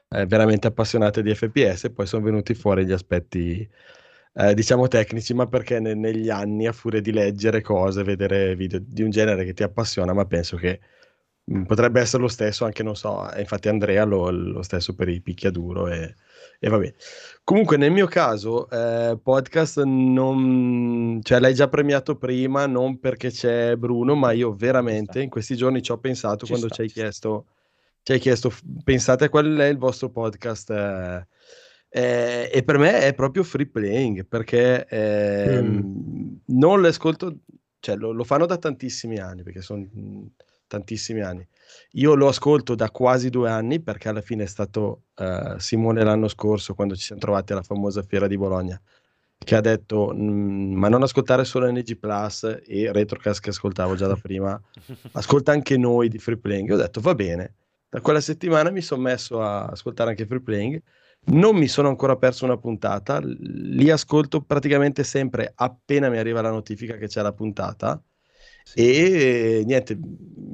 eh, 0.09 0.25
veramente 0.25 0.67
appassionate 0.67 1.21
di 1.21 1.33
FPS 1.33 1.85
e 1.85 1.91
poi 1.91 2.05
sono 2.05 2.23
venuti 2.25 2.53
fuori 2.53 2.85
gli 2.85 2.91
aspetti, 2.91 3.67
eh, 4.33 4.53
diciamo, 4.53 4.87
tecnici, 4.89 5.33
ma 5.33 5.47
perché 5.47 5.79
ne, 5.79 5.93
negli 5.93 6.29
anni, 6.29 6.67
a 6.67 6.73
furia 6.73 7.01
di 7.01 7.11
leggere 7.13 7.61
cose, 7.61 8.03
vedere 8.03 8.55
video 8.55 8.79
di 8.81 9.03
un 9.03 9.09
genere 9.09 9.45
che 9.45 9.53
ti 9.53 9.63
appassiona, 9.63 10.13
ma 10.13 10.25
penso 10.25 10.57
che 10.57 10.79
mh, 11.45 11.59
mm, 11.59 11.63
potrebbe 11.63 12.01
essere 12.01 12.21
lo 12.23 12.27
stesso 12.29 12.65
anche, 12.65 12.83
non 12.83 12.95
so, 12.95 13.31
eh, 13.31 13.41
infatti 13.41 13.69
Andrea 13.69 14.03
lo, 14.05 14.29
lo 14.31 14.61
stesso 14.63 14.95
per 14.95 15.09
i 15.09 15.21
picchiaduro 15.21 15.87
e 15.87 16.15
e 16.59 16.69
va 16.69 16.77
bene. 16.77 16.95
Comunque, 17.43 17.77
nel 17.77 17.91
mio 17.91 18.07
caso, 18.07 18.69
eh, 18.69 19.17
podcast 19.21 19.83
non... 19.83 21.19
Cioè, 21.23 21.39
l'hai 21.39 21.53
già 21.53 21.67
premiato 21.67 22.17
prima, 22.17 22.65
non 22.65 22.99
perché 22.99 23.29
c'è 23.29 23.75
Bruno, 23.75 24.15
ma 24.15 24.31
io 24.31 24.53
veramente 24.53 25.21
in 25.21 25.29
questi 25.29 25.55
giorni 25.55 25.81
ci 25.81 25.91
ho 25.91 25.97
pensato 25.97 26.45
ci 26.45 26.51
quando 26.51 26.67
sta, 26.67 26.75
ci 26.75 26.81
hai 26.81 26.87
chiesto... 26.89 27.45
Ci 28.03 28.13
hai 28.13 28.19
chiesto, 28.19 28.53
pensate 28.85 29.27
qual 29.27 29.57
è 29.57 29.65
il 29.65 29.77
vostro 29.77 30.09
podcast 30.09 30.69
eh, 30.69 31.27
Eh, 31.89 32.49
e 32.53 32.63
per 32.63 32.77
me 32.77 32.99
è 32.99 33.13
proprio 33.13 33.43
free 33.43 33.67
playing 33.67 34.25
perché 34.25 34.85
eh, 34.87 35.61
mm. 35.61 36.35
non 36.47 36.81
le 36.81 36.89
ascolto, 36.89 37.39
cioè 37.79 37.95
lo, 37.95 38.11
lo, 38.11 38.23
fanno 38.23 38.45
da 38.45 38.57
tantissimi 38.57 39.17
anni 39.19 39.43
perché 39.43 39.61
sono 39.61 39.85
tantissimi 40.67 41.21
anni. 41.21 41.47
Io 41.93 42.15
lo 42.15 42.27
ascolto 42.27 42.75
da 42.75 42.89
quasi 42.91 43.29
due 43.29 43.49
anni 43.49 43.79
perché 43.81 44.09
alla 44.09 44.21
fine 44.21 44.43
è 44.43 44.47
stato 44.47 45.03
uh, 45.15 45.57
Simone 45.57 46.03
l'anno 46.03 46.27
scorso 46.27 46.73
quando 46.73 46.95
ci 46.95 47.03
siamo 47.03 47.21
trovati 47.21 47.53
alla 47.53 47.63
famosa 47.63 48.03
fiera 48.03 48.27
di 48.27 48.37
Bologna 48.37 48.79
che 49.37 49.55
ha 49.55 49.61
detto 49.61 50.11
mm, 50.13 50.73
ma 50.73 50.89
non 50.89 51.03
ascoltare 51.03 51.45
solo 51.45 51.69
NG 51.71 51.97
Plus 51.97 52.43
e 52.65 52.91
Retrocast 52.91 53.39
che 53.39 53.49
ascoltavo 53.49 53.95
già 53.95 54.07
da 54.07 54.15
prima 54.21 54.59
ascolta 55.11 55.51
anche 55.51 55.77
noi 55.77 56.09
di 56.09 56.17
Free 56.17 56.37
Playing 56.37 56.71
ho 56.71 56.75
detto 56.75 57.01
va 57.01 57.13
bene 57.13 57.53
da 57.87 58.01
quella 58.01 58.19
settimana 58.19 58.71
mi 58.71 58.81
sono 58.81 59.01
messo 59.01 59.41
a 59.41 59.65
ascoltare 59.65 60.09
anche 60.09 60.25
Free 60.25 60.41
Playing 60.41 60.81
non 61.25 61.55
mi 61.57 61.67
sono 61.67 61.89
ancora 61.89 62.15
perso 62.15 62.45
una 62.45 62.57
puntata 62.57 63.19
li 63.21 63.89
ascolto 63.89 64.41
praticamente 64.41 65.03
sempre 65.03 65.51
appena 65.53 66.09
mi 66.09 66.17
arriva 66.17 66.41
la 66.41 66.51
notifica 66.51 66.95
che 66.95 67.07
c'è 67.07 67.21
la 67.21 67.33
puntata. 67.33 68.01
E 68.73 69.63
niente 69.65 69.97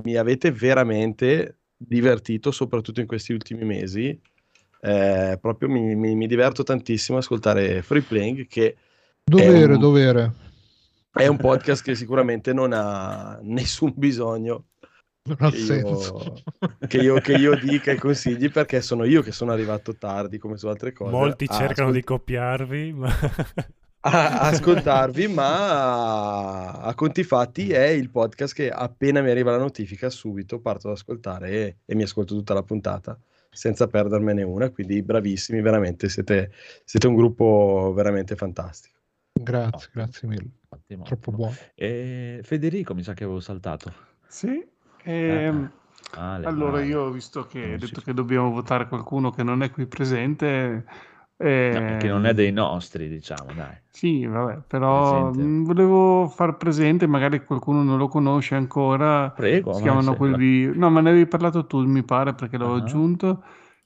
mi 0.03 0.15
avete 0.15 0.51
veramente 0.51 1.57
divertito 1.75 2.51
soprattutto 2.51 3.01
in 3.01 3.07
questi 3.07 3.33
ultimi 3.33 3.65
mesi 3.65 4.19
eh, 4.85 5.37
proprio 5.39 5.69
mi, 5.69 5.95
mi, 5.95 6.13
mi, 6.13 6.27
diverto 6.27 6.63
tantissimo 6.63 7.17
a 7.17 7.21
ascoltare 7.21 7.81
Free 7.81 8.01
Playing 8.01 8.47
che 8.47 8.75
dovere, 9.23 9.59
è 9.59 9.65
un, 9.65 9.79
dovere. 9.79 10.33
È 11.09 11.25
un 11.25 11.37
podcast 11.37 11.81
che 11.81 11.95
sicuramente 11.95 12.51
non 12.51 12.73
ha 12.73 13.39
nessun 13.43 13.93
bisogno 13.95 14.65
non 15.23 15.37
ha 15.39 15.49
che 15.49 15.57
senso. 15.57 16.43
Io, 16.59 16.87
che, 16.87 16.97
io, 16.97 17.15
che 17.21 17.31
io 17.31 17.55
dica 17.55 17.93
i 17.93 17.97
consigli 17.97 18.51
perché 18.51 18.81
sono 18.81 19.05
io 19.05 19.21
che 19.21 19.31
sono 19.31 19.53
arrivato 19.53 19.95
tardi 19.95 20.37
come 20.37 20.57
su 20.57 20.67
altre 20.67 20.91
cose. 20.91 21.11
Molti 21.11 21.47
cercano 21.47 21.69
ascolt- 21.69 21.93
di 21.93 22.03
copiarvi, 22.03 22.91
ma... 22.91 23.09
a, 24.05 24.39
ascoltarvi, 24.49 25.27
ma 25.27 26.71
a, 26.71 26.93
conti 26.93 27.23
fatti 27.23 27.71
è 27.71 27.87
il 27.87 28.09
podcast 28.09 28.53
che 28.53 28.69
appena 28.69 29.21
mi 29.21 29.29
arriva 29.29 29.51
la 29.51 29.57
notifica 29.57 30.09
subito 30.09 30.59
parto 30.59 30.89
ad 30.89 30.95
ascoltare 30.95 31.49
e, 31.49 31.77
e 31.85 31.95
mi 31.95 32.03
ascolto 32.03 32.35
tutta 32.35 32.53
la 32.53 32.63
puntata 32.63 33.17
senza 33.49 33.87
perdermene 33.87 34.43
una, 34.43 34.69
quindi 34.71 35.01
bravissimi, 35.03 35.61
veramente, 35.61 36.09
siete, 36.09 36.51
siete 36.83 37.07
un 37.07 37.15
gruppo 37.15 37.93
veramente 37.95 38.35
fantastico. 38.35 38.99
Grazie, 39.31 39.89
no. 39.93 40.01
grazie 40.01 40.27
mille. 40.27 40.49
Ottimo, 40.69 41.03
Troppo 41.03 41.31
buono. 41.31 41.55
E 41.75 42.39
Federico, 42.43 42.93
mi 42.93 43.03
sa 43.03 43.13
che 43.13 43.23
avevo 43.23 43.39
saltato. 43.39 43.93
Sì, 44.27 44.65
ehm, 45.03 45.71
male, 46.15 46.45
allora 46.45 46.71
male. 46.73 46.85
io 46.85 47.01
ho 47.01 47.11
visto 47.11 47.45
che 47.45 47.63
hai 47.63 47.77
detto 47.77 48.01
che 48.01 48.13
dobbiamo 48.13 48.51
votare 48.51 48.87
qualcuno 48.87 49.29
che 49.29 49.43
non 49.43 49.61
è 49.61 49.69
qui 49.69 49.85
presente, 49.85 50.83
eh, 51.37 51.97
che 51.99 52.07
non 52.07 52.25
è 52.25 52.33
dei 52.33 52.51
nostri, 52.51 53.09
diciamo, 53.09 53.51
dai. 53.55 53.75
Sì, 53.89 54.25
vabbè, 54.25 54.61
però 54.67 55.31
mh, 55.31 55.63
volevo 55.63 56.27
far 56.27 56.57
presente, 56.57 57.07
magari 57.07 57.43
qualcuno 57.43 57.83
non 57.83 57.97
lo 57.97 58.07
conosce 58.07 58.55
ancora. 58.55 59.31
Prego, 59.31 59.73
si 59.73 59.81
chiamano 59.81 60.15
quelli. 60.15 60.71
No, 60.77 60.89
ma 60.89 61.01
ne 61.01 61.09
avevi 61.09 61.27
parlato 61.27 61.65
tu, 61.65 61.85
mi 61.85 62.03
pare, 62.03 62.33
perché 62.33 62.57
l'avevo 62.57 62.77
uh-huh. 62.77 62.83
aggiunto. 62.83 63.43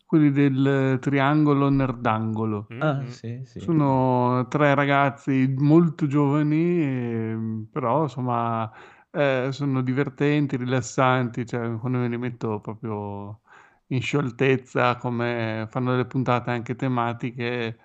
Quelli 0.07 0.31
del 0.31 0.99
triangolo 1.01 1.67
nerdangolo. 1.67 2.67
Ah, 2.79 2.93
mm-hmm. 2.93 3.07
sì, 3.07 3.41
sì. 3.43 3.59
Sono 3.59 4.45
tre 4.47 4.73
ragazzi 4.73 5.53
molto 5.57 6.07
giovani, 6.07 6.81
eh, 6.81 7.37
però 7.69 8.03
insomma 8.03 8.71
eh, 9.11 9.49
sono 9.51 9.81
divertenti, 9.81 10.55
rilassanti, 10.55 11.45
cioè 11.45 11.75
quando 11.77 11.97
me 11.97 12.07
li 12.07 12.17
metto 12.17 12.61
proprio 12.61 13.41
in 13.87 14.01
scioltezza, 14.01 14.97
come 14.97 15.67
fanno 15.69 15.91
delle 15.91 16.05
puntate 16.05 16.51
anche 16.51 16.75
tematiche. 16.75 17.79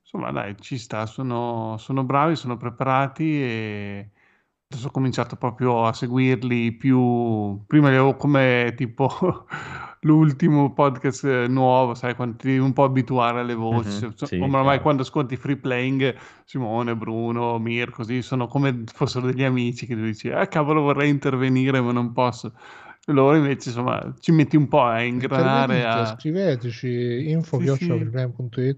Insomma, 0.00 0.30
dai, 0.32 0.56
ci 0.60 0.78
sta, 0.78 1.06
sono, 1.06 1.76
sono 1.78 2.04
bravi, 2.04 2.36
sono 2.36 2.56
preparati 2.56 3.42
e 3.42 4.10
adesso 4.70 4.88
ho 4.88 4.90
cominciato 4.90 5.36
proprio 5.36 5.84
a 5.86 5.92
seguirli 5.92 6.72
più. 6.72 7.62
Prima 7.66 7.88
li 7.88 7.96
avevo 7.96 8.16
come 8.16 8.72
tipo 8.76 9.46
l'ultimo 10.02 10.72
podcast 10.72 11.46
nuovo, 11.46 11.94
sai, 11.94 12.14
quando 12.14 12.36
ti 12.36 12.46
devi 12.48 12.58
un 12.58 12.72
po' 12.72 12.84
abituare 12.84 13.40
alle 13.40 13.54
voci. 13.54 13.88
Mm-hmm, 13.88 14.10
sì, 14.14 14.36
ormai 14.38 14.62
chiaro. 14.62 14.80
quando 14.80 15.02
ascolti 15.02 15.36
free 15.36 15.56
playing, 15.56 16.14
Simone, 16.44 16.96
Bruno, 16.96 17.58
Mir, 17.58 17.90
così 17.90 18.22
sono 18.22 18.46
come 18.46 18.84
fossero 18.86 19.26
degli 19.26 19.42
amici 19.44 19.86
che 19.86 19.94
tu 19.94 20.02
dici, 20.02 20.30
ah 20.30 20.46
cavolo, 20.46 20.82
vorrei 20.82 21.10
intervenire, 21.10 21.80
ma 21.80 21.92
non 21.92 22.12
posso 22.12 22.52
loro 23.12 23.36
invece 23.36 23.70
insomma 23.70 24.14
ci 24.20 24.32
metti 24.32 24.56
un 24.56 24.68
po' 24.68 24.82
a 24.82 25.02
ingranare 25.02 25.84
a... 25.84 26.04
scriveteci 26.06 27.30
info 27.30 27.60
sì, 27.60 27.74
sì. 27.76 28.76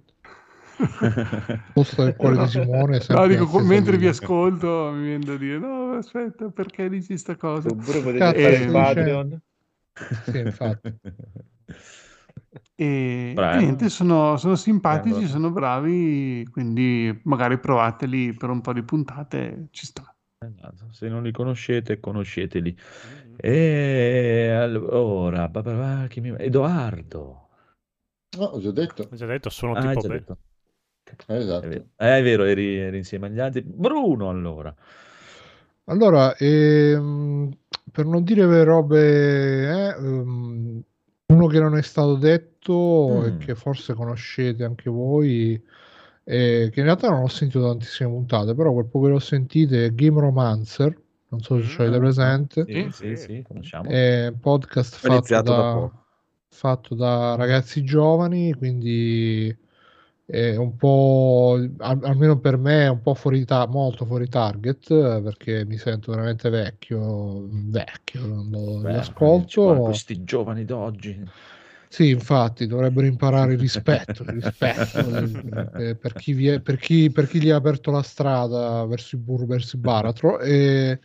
posto 1.74 2.04
del 2.04 2.16
cuore 2.16 2.38
di 2.38 2.48
Simone 2.48 3.00
no, 3.08 3.26
dico, 3.26 3.58
mentre 3.60 3.98
vi 3.98 4.06
ascolto 4.06 4.90
mi 4.94 5.04
viene 5.04 5.24
da 5.24 5.36
dire 5.36 5.58
no 5.58 5.92
aspetta 5.92 6.48
perché 6.48 6.88
dici 6.88 7.08
questa 7.08 7.36
cosa? 7.36 7.68
Oppure 7.68 8.00
potete 8.00 8.18
fare 8.18 8.56
il 8.56 8.70
Patreon. 8.70 9.40
Sì 10.24 10.38
infatti. 10.38 10.94
E, 12.74 13.34
e 13.36 13.56
niente 13.58 13.90
sono, 13.90 14.38
sono 14.38 14.56
simpatici 14.56 15.26
sono 15.26 15.50
bravi 15.50 16.48
quindi 16.50 17.20
magari 17.24 17.58
provateli 17.58 18.32
per 18.32 18.48
un 18.48 18.62
po' 18.62 18.72
di 18.72 18.82
puntate 18.82 19.66
ci 19.70 19.84
sta. 19.84 20.14
Esatto, 20.42 20.86
se 20.90 21.06
non 21.08 21.22
li 21.22 21.32
conoscete, 21.32 22.00
conosceteli. 22.00 22.74
E 23.42 24.50
allora, 24.50 25.50
chi 26.08 26.20
mi... 26.20 26.34
Edoardo. 26.38 27.48
No, 28.38 28.44
ho 28.44 28.60
già 28.60 28.70
detto. 28.70 29.08
Ho 29.10 29.16
già 29.16 29.26
detto, 29.26 29.50
sono 29.50 29.72
ah, 29.72 29.94
tipo 29.94 30.06
detto. 30.06 30.38
esatto. 31.26 31.64
È 31.64 31.68
vero. 31.68 31.84
Eh, 31.96 32.18
è 32.18 32.22
vero, 32.22 32.44
eri, 32.44 32.76
eri, 32.76 32.96
insieme 32.98 33.26
agli 33.26 33.40
altri. 33.40 33.62
Bruno, 33.62 34.28
allora. 34.28 34.74
Allora, 35.84 36.36
ehm, 36.36 37.50
per 37.90 38.06
non 38.06 38.22
dire 38.22 38.62
robe, 38.62 39.68
eh, 39.68 39.96
um, 39.96 40.80
uno 41.26 41.46
che 41.46 41.58
non 41.58 41.76
è 41.76 41.82
stato 41.82 42.16
detto 42.16 43.20
mm. 43.20 43.24
e 43.24 43.36
che 43.38 43.54
forse 43.54 43.94
conoscete 43.94 44.62
anche 44.64 44.88
voi 44.90 45.60
eh, 46.24 46.70
che 46.72 46.78
in 46.78 46.86
realtà 46.86 47.08
non 47.10 47.22
ho 47.22 47.28
sentito 47.28 47.66
tantissime 47.66 48.10
puntate, 48.10 48.54
però 48.54 48.72
quel 48.72 48.86
poco 48.86 49.06
che 49.06 49.10
l'ho 49.12 49.18
sentite 49.18 49.86
è 49.86 49.94
Game 49.94 50.20
Romancer, 50.20 50.96
non 51.30 51.40
so 51.40 51.60
se 51.60 51.68
ce 51.68 51.78
l'avete 51.78 51.98
mm. 51.98 52.00
presente. 52.00 52.64
Sì, 52.66 52.88
sì, 52.92 53.16
sì, 53.16 53.42
conosciamo. 53.46 53.88
È 53.88 54.28
un 54.28 54.40
podcast 54.40 54.96
fatto 54.96 55.34
da, 55.34 55.42
da 55.42 55.90
fatto 56.48 56.94
da 56.94 57.36
ragazzi 57.36 57.82
giovani, 57.84 58.52
quindi 58.54 59.56
è 60.26 60.56
un 60.56 60.76
po', 60.76 61.58
almeno 61.78 62.38
per 62.38 62.56
me, 62.56 62.84
è 62.84 62.88
un 62.88 63.00
po' 63.00 63.14
fuori 63.14 63.44
ta- 63.44 63.66
molto 63.66 64.04
fuori 64.04 64.28
target 64.28 64.86
perché 65.22 65.64
mi 65.64 65.76
sento 65.76 66.12
veramente 66.12 66.50
vecchio, 66.50 67.48
vecchio 67.50 68.20
quando 68.28 68.80
Beh, 68.80 68.90
li 68.90 68.98
ascolto. 68.98 69.74
Questi 69.84 70.22
giovani 70.22 70.64
d'oggi. 70.64 71.28
Sì, 71.88 72.10
infatti, 72.10 72.68
dovrebbero 72.68 73.06
imparare 73.06 73.54
il 73.54 73.58
rispetto, 73.58 74.22
il 74.22 74.40
rispetto 74.40 74.98
eh, 75.76 75.96
per, 75.96 76.12
chi 76.12 76.32
vi 76.34 76.46
è, 76.46 76.60
per, 76.60 76.76
chi, 76.76 77.10
per, 77.10 77.26
chi 77.26 77.40
gli 77.40 77.50
ha 77.50 77.56
aperto 77.56 77.90
la 77.90 78.02
strada 78.02 78.84
verso 78.86 79.16
il 79.16 79.22
burro, 79.22 79.46
verso 79.46 79.74
il 79.74 79.82
baratro. 79.82 80.38
E, 80.38 81.00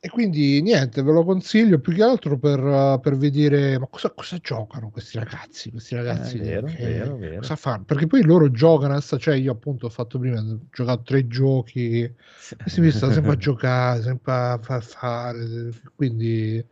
e, 0.00 0.08
quindi 0.10 0.62
niente, 0.62 1.02
ve 1.02 1.10
lo 1.12 1.24
consiglio 1.24 1.80
più 1.80 1.92
che 1.92 2.02
altro 2.04 2.38
per, 2.38 3.00
per 3.02 3.16
vedere 3.16 3.78
ma 3.78 3.86
cosa, 3.86 4.10
cosa, 4.10 4.36
giocano 4.38 4.90
questi 4.90 5.18
ragazzi, 5.18 5.70
questi 5.72 5.96
ragazzi 5.96 6.38
eh, 6.38 6.42
vero, 6.42 6.66
che, 6.68 6.84
vero, 6.84 7.16
vero. 7.16 7.40
cosa 7.40 7.56
fanno? 7.56 7.84
Perché 7.84 8.06
poi 8.06 8.22
loro 8.22 8.50
giocano, 8.50 9.00
cioè 9.00 9.34
io 9.34 9.52
appunto 9.52 9.86
ho 9.86 9.90
fatto 9.90 10.18
prima, 10.20 10.40
ho 10.40 10.60
giocato 10.70 11.02
tre 11.02 11.26
giochi, 11.26 12.14
questi 12.62 12.80
mi 12.80 12.92
stanno 12.92 13.12
sempre 13.12 13.32
a 13.32 13.36
giocare, 13.38 14.02
sempre 14.02 14.32
a 14.32 14.80
fare, 14.80 15.72
quindi 15.96 16.64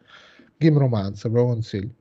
Game 0.57 0.79
Romance, 0.79 1.29
ve 1.29 1.35
lo 1.35 1.47
consiglio. 1.47 1.95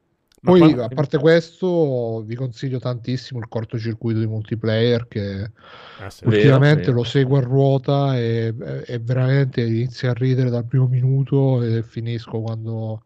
Poi, 0.46 0.60
quando... 0.60 0.84
a 0.84 0.88
parte 0.90 1.18
questo, 1.18 2.24
vi 2.24 2.36
consiglio 2.36 2.80
tantissimo 2.80 3.40
il 3.40 3.48
cortocircuito 3.48 4.20
di 4.20 4.28
multiplayer 4.28 5.08
che 5.08 5.52
ah, 6.00 6.10
sì, 6.10 6.26
ultimamente 6.26 6.84
vero, 6.84 6.94
lo 6.94 7.04
seguo 7.04 7.38
a 7.38 7.42
ruota 7.42 8.18
e, 8.18 8.54
e, 8.86 9.00
veramente 9.00 9.62
inizio 9.62 10.10
a 10.10 10.14
ridere 10.14 10.52
dal 10.52 10.66
primo 10.66 10.88
minuto 10.88 11.64
e 11.64 11.82
finisco 11.82 12.42
quando 12.42 13.04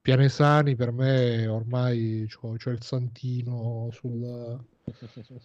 Pianesani 0.00 0.74
per 0.74 0.90
me 0.90 1.46
ormai 1.46 2.26
c'ho, 2.26 2.54
c'ho 2.56 2.70
il 2.70 2.82
santino 2.82 3.90
sul... 3.92 4.58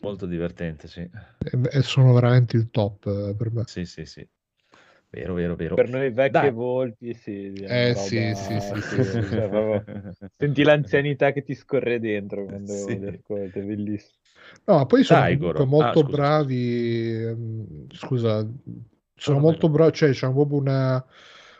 Molto 0.01 0.25
divertente, 0.25 0.87
sì. 0.87 1.01
E, 1.01 1.59
e 1.69 1.81
sono 1.81 2.13
veramente 2.13 2.55
il 2.55 2.69
top 2.71 3.05
eh, 3.05 3.35
per 3.35 3.51
me. 3.51 3.63
Sì, 3.65 3.85
sì, 3.85 4.05
sì. 4.05 4.27
Vero, 5.09 5.33
vero, 5.33 5.55
vero. 5.55 5.75
Per 5.75 5.89
noi 5.89 6.11
vecchie 6.11 6.29
Dai. 6.29 6.51
volpi, 6.51 7.13
sì. 7.13 7.53
Eh 7.53 7.93
roba... 7.93 7.99
sì, 7.99 8.33
sì, 8.35 8.59
sì, 8.59 8.81
sì, 8.81 9.03
sì. 9.03 9.23
Cioè, 9.23 9.49
proprio... 9.49 9.83
Senti 10.37 10.63
l'anzianità 10.63 11.31
che 11.31 11.43
ti 11.43 11.55
scorre 11.55 11.99
dentro 11.99 12.45
quando 12.45 12.73
sì. 12.73 12.99
li 12.99 13.07
ascolti, 13.07 13.59
è 13.59 13.63
bellissimo. 13.63 14.19
No, 14.65 14.85
poi 14.85 15.03
sono 15.03 15.19
Dai, 15.21 15.37
molto 15.37 15.99
ah, 15.99 16.03
bravi. 16.03 17.23
Ehm, 17.23 17.87
scusa, 17.91 18.47
sono 19.15 19.39
molto 19.39 19.69
bravi, 19.69 19.93
cioè 19.93 20.11
c'è 20.11 20.31
proprio 20.31 20.57
una, 20.57 21.05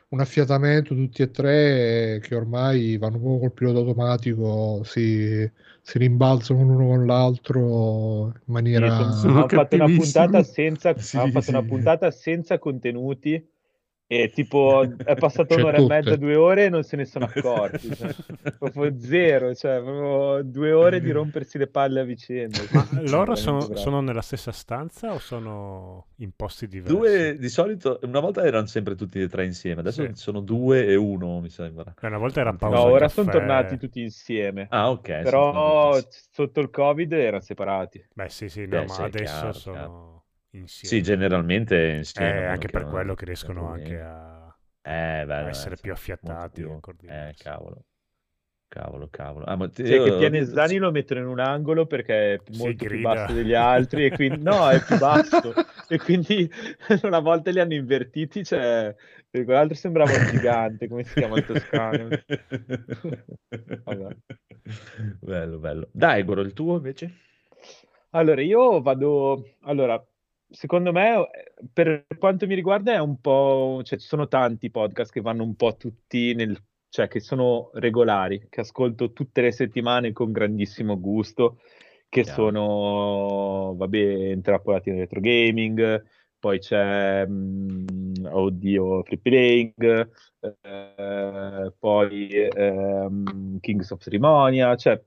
un 0.09 0.19
affiatamento 0.19 0.93
tutti 0.93 1.21
e 1.21 1.31
tre 1.31 2.19
che 2.21 2.35
ormai 2.35 2.97
vanno 2.97 3.19
proprio 3.19 3.39
col 3.39 3.53
pilota 3.53 3.79
automatico, 3.79 4.83
si, 4.83 5.49
si 5.85 5.99
rimbalzano 5.99 6.61
uno 6.61 6.87
con 6.87 7.05
l'altro 7.05 8.25
in 8.25 8.41
maniera... 8.45 9.11
Sì, 9.13 9.27
hanno 9.27 9.47
fatto 9.47 9.75
una 9.75 9.85
puntata 9.85 10.41
senza, 10.41 10.97
sì, 10.97 11.15
fatto 11.15 11.41
sì. 11.41 11.49
una 11.51 11.61
puntata 11.61 12.09
senza 12.09 12.57
contenuti 12.57 13.47
e 14.07 14.29
tipo 14.29 14.83
è 15.03 15.15
passata 15.15 15.55
un'ora 15.55 15.77
tutte. 15.77 15.93
e 15.93 15.97
mezza, 15.97 16.15
due 16.15 16.35
ore 16.35 16.65
e 16.65 16.69
non 16.69 16.83
se 16.83 16.95
ne 16.95 17.05
sono 17.05 17.25
accorti. 17.33 17.95
Cioè, 17.95 18.13
proprio 18.57 18.99
zero, 18.99 19.55
cioè 19.55 19.81
proprio 19.81 20.43
due 20.43 20.71
ore 20.71 21.01
di 21.01 21.09
rompersi 21.09 21.57
le 21.57 21.67
palle 21.67 22.01
a 22.01 22.03
vicenda. 22.03 22.59
Ma 22.71 22.87
loro 23.07 23.35
sono, 23.35 23.75
sono, 23.75 24.01
nella 24.01 24.21
stessa 24.21 24.51
stanza 24.51 25.11
o 25.13 25.19
sono 25.19 26.07
in 26.17 26.31
posti 26.35 26.67
diversi? 26.67 26.95
Due, 26.95 27.37
di 27.37 27.49
solito, 27.49 27.99
una 28.03 28.19
volta 28.19 28.43
erano 28.43 28.67
sempre 28.67 28.95
tutti 28.95 29.19
e 29.19 29.27
tre 29.27 29.45
insieme, 29.45 29.79
adesso 29.79 30.03
sì. 30.03 30.11
sono 30.13 30.39
due 30.39 30.85
e 30.85 30.95
uno, 30.95 31.39
mi 31.39 31.49
sembra. 31.49 31.95
E 31.99 32.07
una 32.07 32.19
volta 32.19 32.41
era 32.41 32.53
pausa. 32.53 32.77
No, 32.77 32.83
ora 32.83 33.07
sono 33.07 33.31
tornati 33.31 33.77
tutti 33.77 34.01
insieme. 34.01 34.67
Ah, 34.69 34.91
ok. 34.91 35.21
Però 35.21 35.97
sotto 36.31 36.59
il 36.59 36.69
Covid 36.69 37.11
erano 37.11 37.41
separati. 37.41 38.05
Beh, 38.13 38.29
sì, 38.29 38.49
sì, 38.49 38.61
no, 38.61 38.67
Beh, 38.67 38.85
ma 38.85 38.95
adesso 39.03 39.33
chiaro, 39.33 39.53
sono... 39.53 39.75
Chiaro 39.75 40.14
insieme. 40.57 40.95
Sì, 40.95 41.01
generalmente 41.01 41.93
insieme. 41.97 42.41
Eh, 42.41 42.45
anche 42.45 42.67
per 42.67 42.85
quello 42.85 43.13
che 43.13 43.25
riescono 43.25 43.69
anche 43.69 43.99
a, 43.99 44.55
eh, 44.81 45.23
beh, 45.25 45.33
a 45.33 45.47
essere 45.47 45.75
più 45.79 45.91
affiattati. 45.91 46.61
Più... 46.61 46.79
Eh, 47.07 47.33
cavolo. 47.37 47.85
Cavolo, 48.67 49.07
cavolo. 49.09 49.45
Ah, 49.45 49.55
ma 49.55 49.69
te, 49.69 49.85
cioè, 49.85 49.95
io... 49.97 50.03
che 50.03 50.17
Pianesani 50.17 50.77
lo 50.77 50.91
mettono 50.91 51.21
in 51.21 51.27
un 51.27 51.39
angolo 51.39 51.85
perché 51.85 52.33
è 52.33 52.41
molto 52.57 52.85
più 52.85 52.99
basso 52.99 53.31
degli 53.31 53.53
altri 53.53 54.05
e 54.05 54.11
quindi 54.11 54.41
no, 54.41 54.69
è 54.69 54.83
più 54.83 54.97
basso 54.97 55.53
e 55.87 55.97
quindi 55.97 56.49
una 57.03 57.19
volta 57.19 57.51
li 57.51 57.59
hanno 57.59 57.73
invertiti, 57.73 58.43
cioè 58.43 58.93
quell'altro 59.29 59.75
sembrava 59.75 60.11
un 60.11 60.27
gigante, 60.27 60.87
come 60.87 61.03
si 61.03 61.13
chiama 61.13 61.37
il 61.37 61.45
toscano? 61.45 62.07
bello, 65.19 65.59
bello. 65.59 65.87
Dai, 65.91 66.23
Goro, 66.23 66.41
il 66.41 66.53
tuo 66.53 66.75
invece? 66.75 67.13
Allora, 68.09 68.41
io 68.41 68.81
vado 68.81 69.55
allora 69.61 70.01
secondo 70.55 70.91
me, 70.91 71.29
per 71.71 72.07
quanto 72.17 72.47
mi 72.47 72.55
riguarda, 72.55 72.93
è 72.93 72.99
un 72.99 73.19
po'. 73.19 73.81
cioè, 73.83 73.99
ci 73.99 74.07
sono 74.07 74.27
tanti 74.27 74.71
podcast 74.71 75.11
che 75.11 75.21
vanno 75.21 75.43
un 75.43 75.55
po' 75.55 75.75
tutti 75.75 76.33
nel. 76.33 76.57
cioè, 76.89 77.07
che 77.07 77.19
sono 77.19 77.71
regolari, 77.73 78.47
che 78.49 78.61
ascolto 78.61 79.11
tutte 79.11 79.41
le 79.41 79.51
settimane 79.51 80.13
con 80.13 80.31
grandissimo 80.31 80.99
gusto, 80.99 81.59
che 82.09 82.21
yeah. 82.21 82.33
sono, 82.33 83.75
vabbè, 83.77 83.97
intrappolati 83.97 84.89
nel 84.89 84.99
retro 84.99 85.19
gaming. 85.19 86.03
Poi 86.39 86.59
c'è, 86.59 87.25
mh, 87.25 87.85
mm, 87.91 88.13
oddio, 88.31 89.03
Free 89.03 89.19
Playing, 89.19 90.09
eh, 90.39 91.73
poi 91.77 92.29
eh, 92.29 93.07
Kings 93.59 93.91
of 93.91 94.01
Cerimonia, 94.01 94.75
cioè 94.75 95.01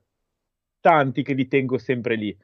tanti 0.81 1.23
che 1.23 1.33
li 1.33 1.47
tengo 1.47 1.77
sempre 1.77 2.15
lì 2.15 2.37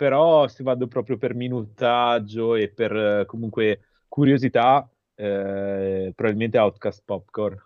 però 0.00 0.48
se 0.48 0.62
vado 0.62 0.86
proprio 0.86 1.18
per 1.18 1.34
minutaggio 1.34 2.54
e 2.54 2.70
per 2.70 3.26
comunque 3.26 3.80
curiosità, 4.08 4.90
eh, 5.14 6.10
probabilmente 6.16 6.56
Outcast 6.56 7.02
Popcorn. 7.04 7.62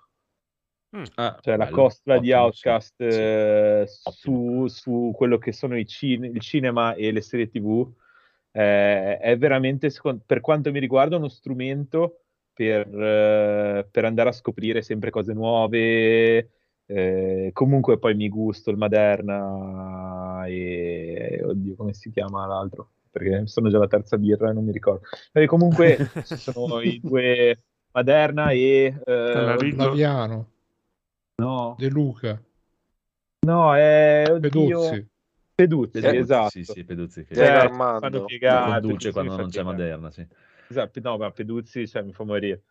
Mm. 0.97 1.05
Ah, 1.15 1.39
cioè 1.41 1.57
bello, 1.57 1.71
la 1.71 1.71
costola 1.71 2.19
di 2.19 2.33
Outcast 2.33 2.95
sì, 2.97 3.21
eh, 3.21 3.85
su, 3.87 4.67
su, 4.67 5.13
quello 5.15 5.39
che 5.39 5.53
sono 5.53 5.81
cine, 5.85 6.27
il 6.27 6.41
cinema 6.41 6.95
e 6.95 7.13
le 7.13 7.21
serie 7.21 7.49
tv 7.49 7.89
eh, 8.51 9.17
è 9.17 9.39
veramente, 9.39 9.93
per 10.27 10.41
quanto 10.41 10.73
mi 10.73 10.81
riguarda, 10.81 11.15
uno 11.15 11.29
strumento 11.29 12.23
per, 12.53 12.89
eh, 12.89 13.87
per 13.89 14.05
andare 14.07 14.31
a 14.31 14.33
scoprire 14.33 14.83
sempre 14.83 15.11
cose 15.11 15.33
nuove, 15.35 16.51
eh, 16.87 17.51
comunque 17.53 17.99
poi 18.01 18.17
mi 18.17 18.29
gusto 18.29 18.71
il 18.71 18.77
Maderna 18.77 20.45
e 20.47 20.84
oddio 21.55 21.75
come 21.75 21.95
si 21.95 22.11
chiama 22.11 22.47
l'altro? 22.47 22.91
Perché 23.11 23.47
sono 23.47 23.71
già 23.71 23.79
la 23.79 23.87
terza 23.87 24.19
birra 24.19 24.51
e 24.51 24.53
non 24.53 24.65
mi 24.65 24.73
ricordo. 24.73 25.07
E 25.33 25.47
comunque 25.47 25.97
ci 26.25 26.37
sono 26.37 26.81
i 26.81 27.01
due 27.01 27.63
Maderna 27.93 28.51
e 28.51 29.01
eh, 29.05 29.73
Laviano. 29.75 30.49
No. 31.37 31.77
De 31.79 31.89
Luca. 31.89 32.43
No 33.47 33.75
è 33.75 34.25
oddio, 34.29 34.41
Peduzzi. 34.41 35.09
Peduzzi, 35.55 36.01
Peduzzi 36.01 36.17
esatto. 36.17 36.49
sì, 36.51 36.65
sì, 36.65 36.85
Peduzzi 36.85 37.25
che 37.25 37.35
cioè, 37.35 37.71
fanno 37.71 38.25
piegare 38.25 38.81
conduce 38.81 39.13
quando 39.13 39.37
non 39.37 39.51
c'è 39.51 39.63
Maderna 39.63 40.11
sì. 40.11 40.27
esatto 40.69 41.01
no 41.01 41.17
ma 41.17 41.31
Peduzzi 41.31 41.87
cioè, 41.87 42.03
mi 42.03 42.13
fa 42.13 42.25
morire. 42.25 42.63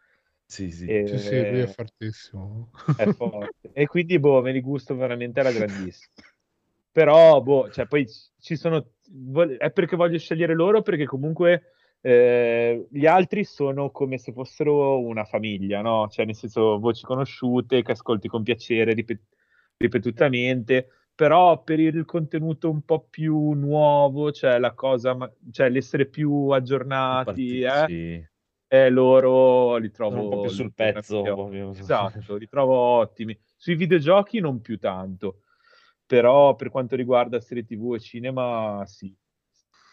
Sì, 0.46 0.70
sì. 0.70 0.86
E, 0.86 1.08
sì, 1.08 1.18
sì, 1.18 1.50
lui 1.50 1.60
è 1.62 1.68
fortissimo. 1.68 2.70
È 2.96 3.12
forte. 3.14 3.72
e 3.74 3.88
quindi, 3.88 4.20
boh, 4.20 4.42
me 4.42 4.52
li 4.52 4.62
gusto 4.62 4.96
veramente 4.96 5.40
alla 5.40 5.52
grandissima. 5.52 6.14
Però, 6.94 7.41
boh, 7.41 7.70
cioè, 7.70 7.88
poi 7.88 8.07
ci 8.40 8.56
sono... 8.56 8.91
È 9.57 9.72
perché 9.72 9.98
voglio 9.98 10.18
scegliere 10.18 10.53
loro, 10.53 10.82
perché 10.82 11.06
comunque 11.06 11.74
eh, 12.02 12.88
gli 12.90 13.06
altri 13.06 13.44
sono 13.44 13.91
come 13.91 14.18
se 14.18 14.32
fossero 14.32 14.99
una 14.99 15.26
famiglia, 15.26 15.82
no? 15.82 16.07
Cioè, 16.10 16.26
nel 16.26 16.36
senso, 16.36 16.80
voci 16.80 17.03
conosciute, 17.03 17.82
che 17.82 17.91
ascolti 17.91 18.30
con 18.30 18.44
piacere, 18.44 18.94
ripet- 18.94 19.36
ripetutamente, 19.76 20.88
però 21.14 21.61
per 21.64 21.82
il 21.82 22.06
contenuto 22.06 22.70
un 22.70 22.84
po' 22.84 23.07
più 23.10 23.52
nuovo, 23.52 24.32
cioè 24.32 24.57
la 24.60 24.74
cosa, 24.74 25.18
cioè 25.52 25.70
l'essere 25.70 26.06
più 26.06 26.49
aggiornati, 26.49 27.26
Partiti, 27.26 27.61
eh? 27.61 27.86
Sì 27.88 28.32
eh, 28.74 28.90
loro 28.90 29.76
li 29.76 29.91
trovo 29.91 30.15
Sono 30.15 30.24
un 30.24 30.30
po' 30.30 30.41
più 30.41 30.49
sul 30.49 30.74
pezzo. 30.74 31.70
Esatto, 31.70 32.36
li 32.38 32.48
trovo 32.48 32.76
ottimi. 32.76 33.40
Sui 33.56 33.76
videogiochi 33.76 34.40
non 34.40 34.61
più 34.61 34.80
tanto, 34.80 35.41
però 36.14 36.56
per 36.56 36.69
quanto 36.69 36.95
riguarda 36.95 37.41
serie 37.41 37.65
TV 37.65 37.95
e 37.95 37.99
cinema, 37.99 38.84
sì, 38.85 39.11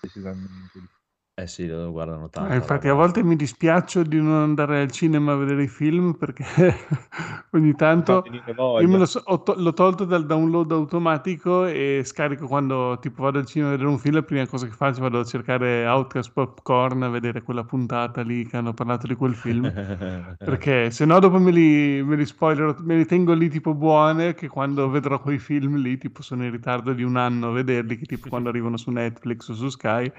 decisamente. 0.02 0.99
Eh 1.40 1.46
sì, 1.46 1.66
lo 1.66 1.90
guardano 1.90 2.28
tanto. 2.28 2.52
Eh, 2.52 2.56
infatti 2.56 2.88
a 2.88 2.92
volte 2.92 3.22
mi 3.22 3.34
dispiaccio 3.34 4.02
di 4.02 4.18
non 4.18 4.42
andare 4.42 4.82
al 4.82 4.90
cinema 4.90 5.32
a 5.32 5.36
vedere 5.36 5.62
i 5.62 5.68
film 5.68 6.12
perché 6.12 6.44
ogni 7.52 7.74
tanto 7.74 8.24
io 8.26 8.88
me 8.88 8.98
lo 8.98 9.06
so, 9.06 9.22
to- 9.42 9.54
l'ho 9.56 9.72
tolto 9.72 10.04
dal 10.04 10.26
download 10.26 10.70
automatico 10.72 11.64
e 11.64 12.02
scarico 12.04 12.46
quando 12.46 12.98
tipo 13.00 13.22
vado 13.22 13.38
al 13.38 13.46
cinema 13.46 13.70
a 13.70 13.72
vedere 13.72 13.88
un 13.90 13.98
film, 13.98 14.16
la 14.16 14.22
prima 14.22 14.46
cosa 14.46 14.66
che 14.66 14.72
faccio 14.72 15.00
vado 15.00 15.20
a 15.20 15.24
cercare 15.24 15.86
Outcast 15.86 16.30
Popcorn, 16.34 17.04
a 17.04 17.08
vedere 17.08 17.40
quella 17.40 17.64
puntata 17.64 18.20
lì 18.20 18.46
che 18.46 18.58
hanno 18.58 18.74
parlato 18.74 19.06
di 19.06 19.14
quel 19.14 19.34
film, 19.34 19.72
perché 20.36 20.90
se 20.90 21.06
no 21.06 21.18
dopo 21.20 21.38
me 21.38 21.50
li, 21.52 22.02
me 22.02 22.16
li 22.16 22.26
spoilerò, 22.26 22.74
me 22.80 22.96
li 22.96 23.06
tengo 23.06 23.32
lì 23.32 23.48
tipo 23.48 23.72
buone 23.72 24.34
che 24.34 24.46
quando 24.48 24.90
vedrò 24.90 25.18
quei 25.22 25.38
film 25.38 25.76
lì, 25.76 25.96
tipo 25.96 26.20
sono 26.20 26.44
in 26.44 26.50
ritardo 26.50 26.92
di 26.92 27.02
un 27.02 27.16
anno 27.16 27.48
a 27.48 27.52
vederli, 27.52 27.96
che 27.96 28.04
tipo 28.04 28.28
quando 28.28 28.50
arrivano 28.50 28.76
su 28.76 28.90
Netflix 28.90 29.48
o 29.48 29.54
su 29.54 29.70
Sky 29.70 30.12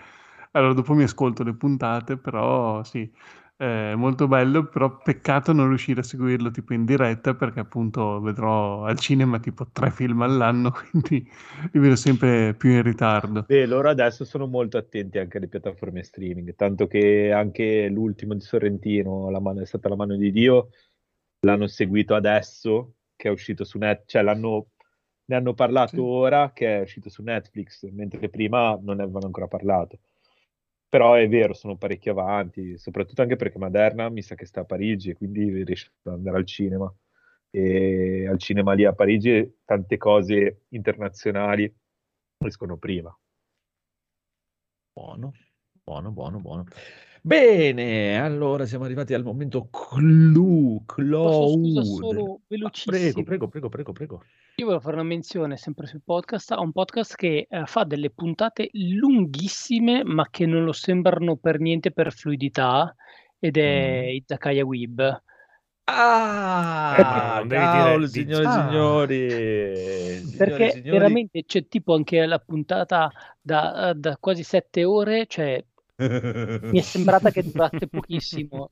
allora, 0.52 0.74
dopo 0.74 0.94
mi 0.94 1.04
ascolto 1.04 1.44
le 1.44 1.54
puntate, 1.54 2.18
però 2.18 2.84
sì, 2.84 3.12
è 3.56 3.94
molto 3.94 4.28
bello, 4.28 4.66
però 4.66 4.98
peccato 4.98 5.54
non 5.54 5.68
riuscire 5.68 6.00
a 6.00 6.04
seguirlo 6.04 6.50
tipo 6.50 6.74
in 6.74 6.84
diretta 6.84 7.36
perché 7.36 7.60
appunto 7.60 8.20
vedrò 8.20 8.86
al 8.86 8.98
cinema 8.98 9.40
tipo 9.40 9.68
tre 9.72 9.92
film 9.92 10.24
all'anno, 10.24 10.72
quindi 10.90 11.30
li 11.72 11.80
vedo 11.80 11.96
sempre 11.96 12.56
più 12.56 12.72
in 12.72 12.82
ritardo. 12.82 13.44
Beh, 13.48 13.68
loro 13.68 13.90
adesso 13.90 14.26
sono 14.26 14.48
molto 14.48 14.78
attenti 14.78 15.20
anche 15.20 15.38
alle 15.38 15.48
piattaforme 15.48 16.04
streaming, 16.04 16.56
tanto 16.56 16.88
che 16.88 17.32
anche 17.32 17.88
l'ultimo 17.88 18.34
di 18.34 18.42
Sorrentino, 18.42 19.30
la 19.30 19.40
mano, 19.40 19.62
è 19.62 19.66
stata 19.66 19.90
la 19.90 19.96
mano 19.96 20.16
di 20.16 20.32
Dio, 20.32 20.70
l'hanno 21.42 21.68
seguito 21.68 22.16
adesso 22.16 22.96
che 23.16 23.28
è 23.28 23.32
uscito 23.32 23.64
su 23.64 23.78
Netflix, 23.78 24.10
cioè 24.10 24.24
l'hanno 24.24 24.70
ne 25.32 25.36
hanno 25.38 25.54
parlato 25.54 25.96
sì. 25.96 26.00
ora 26.00 26.52
che 26.52 26.80
è 26.80 26.82
uscito 26.82 27.10
su 27.10 27.22
Netflix, 27.22 27.88
mentre 27.92 28.28
prima 28.28 28.78
non 28.82 28.98
ne 28.98 29.04
avevano 29.04 29.28
ancora 29.28 29.48
parlato. 29.48 30.00
Però 30.92 31.14
è 31.14 31.26
vero, 31.30 31.54
sono 31.54 31.78
parecchio 31.78 32.12
avanti, 32.12 32.78
soprattutto 32.78 33.22
anche 33.22 33.38
perché 33.38 33.58
Maderna 33.58 34.10
mi 34.10 34.22
sa 34.22 34.36
che 34.36 34.46
sta 34.46 34.60
a 34.62 34.66
Parigi 34.66 35.12
e 35.12 35.14
quindi 35.14 35.64
riesce 35.64 35.94
ad 36.04 36.16
andare 36.16 36.36
al 36.36 36.46
cinema. 36.46 36.94
E 37.50 38.28
al 38.28 38.38
cinema 38.38 38.74
lì 38.74 38.84
a 38.84 38.92
Parigi 38.92 39.60
tante 39.64 39.96
cose 39.96 40.64
internazionali 40.70 41.74
escono 42.40 42.76
prima. 42.76 43.18
Buono, 44.94 45.32
buono, 45.82 46.12
buono, 46.12 46.40
buono. 46.42 46.66
Bene, 47.24 48.20
allora 48.20 48.66
siamo 48.66 48.86
arrivati 48.86 49.14
al 49.14 49.22
momento 49.22 49.70
clou, 49.70 50.84
Scusa, 50.88 51.84
solo 51.84 52.40
velocissimo. 52.48 53.24
Prego, 53.24 53.24
prego, 53.24 53.48
prego, 53.48 53.70
prego, 53.70 53.92
prego. 53.92 54.24
Io 54.56 54.66
volevo 54.66 54.82
fare 54.82 54.96
una 54.96 55.06
menzione 55.06 55.56
sempre 55.56 55.86
sul 55.86 56.02
podcast, 56.04 56.52
a 56.52 56.60
un 56.60 56.72
podcast 56.72 57.14
che 57.14 57.46
eh, 57.48 57.66
fa 57.68 57.84
delle 57.84 58.10
puntate 58.10 58.70
lunghissime, 58.72 60.04
ma 60.04 60.30
che 60.32 60.48
non 60.48 60.64
lo 60.64 60.72
sembrano 60.72 61.36
per 61.36 61.60
niente 61.60 61.92
per 61.92 62.12
fluidità, 62.12 62.96
ed 63.38 63.56
è 63.56 64.06
mm. 64.08 64.16
Izakaya 64.16 64.66
Weeb. 64.66 65.22
Ah, 65.84 67.42
eh, 67.44 67.48
cavolo, 67.48 68.08
signori, 68.08 68.46
ah. 68.46 68.68
signori, 68.68 69.28
perché 70.38 70.72
signori. 70.72 70.90
veramente 70.90 71.44
c'è 71.46 71.68
tipo 71.68 71.94
anche 71.94 72.26
la 72.26 72.40
puntata 72.40 73.12
da, 73.40 73.94
da 73.96 74.18
quasi 74.20 74.42
sette 74.42 74.84
ore, 74.86 75.28
cioè 75.28 75.64
mi 76.72 76.80
è 76.80 76.82
sembrata 76.82 77.32
che 77.32 77.44
durasse 77.44 77.88
pochissimo. 77.88 78.72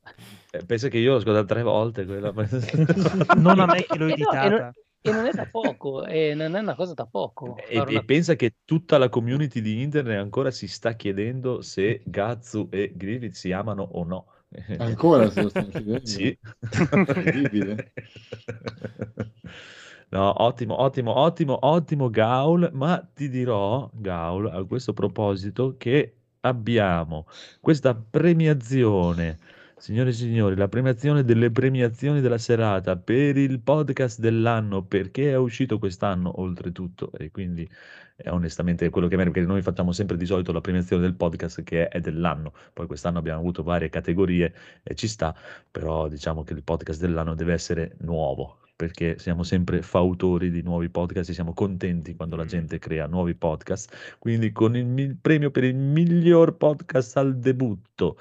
Eh, 0.51 0.65
penso 0.65 0.88
che 0.88 0.97
io 0.97 1.11
l'ho 1.11 1.18
ascoltata 1.18 1.45
tre 1.45 1.64
volte 1.64 2.06
quella. 2.06 2.31
non 3.38 3.60
a 3.60 3.65
me 3.68 3.85
che 3.85 3.97
l'ho 3.97 4.07
editata. 4.07 4.45
E, 4.45 4.60
no, 4.60 4.73
E 5.01 5.11
non 5.11 5.26
è 5.27 5.34
da 5.34 5.47
poco, 5.47 6.06
e 6.06 6.34
non 6.34 6.56
è 6.56 6.60
una 6.60 6.76
cosa 6.76 6.93
da 6.93 7.06
poco. 7.06 7.56
E, 7.56 7.76
e 7.77 7.80
una... 7.80 8.03
pensa 8.03 8.35
che 8.35 8.56
tutta 8.65 8.97
la 8.97 9.10
community 9.10 9.61
di 9.61 9.81
internet 9.81 10.19
ancora 10.19 10.51
si 10.51 10.68
sta 10.68 10.93
chiedendo 10.95 11.61
se 11.61 12.01
Gazzu 12.06 12.68
e 12.72 12.93
Griffith 12.95 13.34
si 13.35 13.51
amano 13.51 13.84
o 13.84 14.03
no. 14.03 14.26
Ancora 14.77 15.30
se 15.30 15.41
lo 15.41 15.49
stanno 15.49 15.69
chiedendo? 15.72 16.06
sì. 16.06 16.38
Incredibile. 16.91 17.93
No, 20.11 20.34
ottimo, 20.43 20.81
ottimo, 20.81 21.19
ottimo, 21.19 21.60
ottimo 21.61 22.10
Gaul, 22.10 22.69
ma 22.73 22.99
ti 23.14 23.30
dirò, 23.30 23.89
Gaul, 23.93 24.47
a 24.47 24.64
questo 24.65 24.93
proposito, 24.93 25.76
che 25.77 26.19
abbiamo 26.41 27.26
questa 27.60 27.94
premiazione 27.95 29.38
Signore 29.80 30.10
e 30.10 30.14
signori, 30.14 30.57
la 30.57 30.68
premiazione 30.68 31.23
delle 31.23 31.51
premiazioni 31.51 32.19
della 32.19 32.38
serata 32.38 32.97
per 32.97 33.38
il 33.38 33.61
podcast 33.61 34.19
dell'anno, 34.19 34.84
perché 34.84 35.31
è 35.31 35.38
uscito 35.38 35.80
quest'anno 35.80 36.41
oltretutto, 36.41 37.14
e 37.14 37.31
quindi 37.31 37.68
è 38.18 38.30
onestamente 38.30 38.89
quello 38.89 39.07
che 39.07 39.15
merita, 39.15 39.35
perché 39.35 39.47
noi 39.49 39.61
facciamo 39.61 39.93
sempre 39.93 40.18
di 40.18 40.26
solito 40.26 40.51
la 40.51 40.60
premiazione 40.60 41.01
del 41.01 41.15
podcast 41.15 41.64
che 41.64 41.88
è 41.88 42.01
dell'anno, 42.01 42.51
poi 42.73 42.88
quest'anno 42.88 43.19
abbiamo 43.19 43.39
avuto 43.39 43.64
varie 43.64 43.88
categorie 43.88 44.53
e 44.84 44.95
ci 44.95 45.07
sta, 45.07 45.34
però 45.72 46.10
diciamo 46.10 46.43
che 46.43 46.51
il 46.51 46.64
podcast 46.64 46.99
dell'anno 46.99 47.34
deve 47.34 47.53
essere 47.53 47.95
nuovo, 48.01 48.57
perché 48.76 49.18
siamo 49.18 49.43
sempre 49.43 49.81
fautori 49.81 50.51
di 50.51 50.61
nuovi 50.61 50.89
podcast 50.89 51.30
e 51.30 51.34
siamo 51.34 51.53
contenti 51.53 52.15
quando 52.18 52.35
la 52.35 52.45
gente 52.45 52.80
crea 52.80 53.07
nuovi 53.07 53.34
podcast, 53.34 54.18
quindi 54.19 54.51
con 54.51 54.76
il 54.76 55.15
premio 55.15 55.51
per 55.51 55.64
il 55.64 55.76
miglior 55.76 56.57
podcast 56.57 57.15
al 57.15 57.38
debutto. 57.39 58.18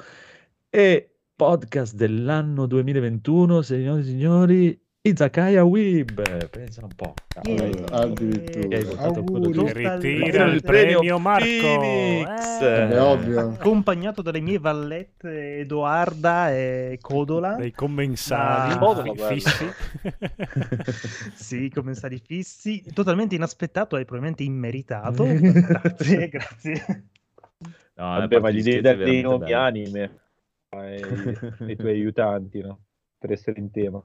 E 0.71 1.15
podcast 1.39 1.95
dell'anno 1.95 2.67
2021, 2.67 3.63
signori 3.63 4.01
e 4.01 4.03
signori, 4.03 4.77
Izakaya 5.03 5.63
Weeb. 5.63 6.49
Pensa 6.51 6.83
un 6.83 6.91
po'. 6.97 7.15
Yeah. 7.45 7.71
Addirittura. 7.93 10.01
Ritira 10.01 10.47
il 10.47 10.61
premio 10.63 11.19
Marco. 11.21 11.45
Phoenix. 11.45 12.61
Eh. 12.61 12.89
È 12.89 13.01
ovvio. 13.01 13.51
Accompagnato 13.51 14.21
dalle 14.21 14.41
mie 14.41 14.59
vallette 14.59 15.59
Edoarda 15.59 16.51
e 16.51 16.99
Codola. 17.01 17.55
Dei 17.55 17.71
commensali 17.71 18.77
da... 19.15 19.27
fissi. 19.29 19.67
sì, 21.39 21.71
commensali 21.71 22.19
fissi. 22.19 22.83
Totalmente 22.93 23.37
inaspettato 23.37 23.97
e 23.97 24.05
probabilmente 24.05 24.43
immeritato. 24.43 25.23
grazie, 25.23 26.29
grazie. 26.29 27.05
No, 27.95 28.19
Vabbè, 28.19 28.41
ma 28.41 28.51
gli 28.51 28.63
devi 28.63 28.81
dare 28.81 29.05
dei 29.05 29.23
nomi 29.23 29.53
anime 29.53 30.27
ai, 30.77 31.03
ai 31.03 31.77
tuoi 31.77 31.93
aiutanti, 31.93 32.61
no? 32.61 32.85
Per 33.19 33.33
essere 33.33 33.61
in 33.61 33.71
tema. 33.71 34.03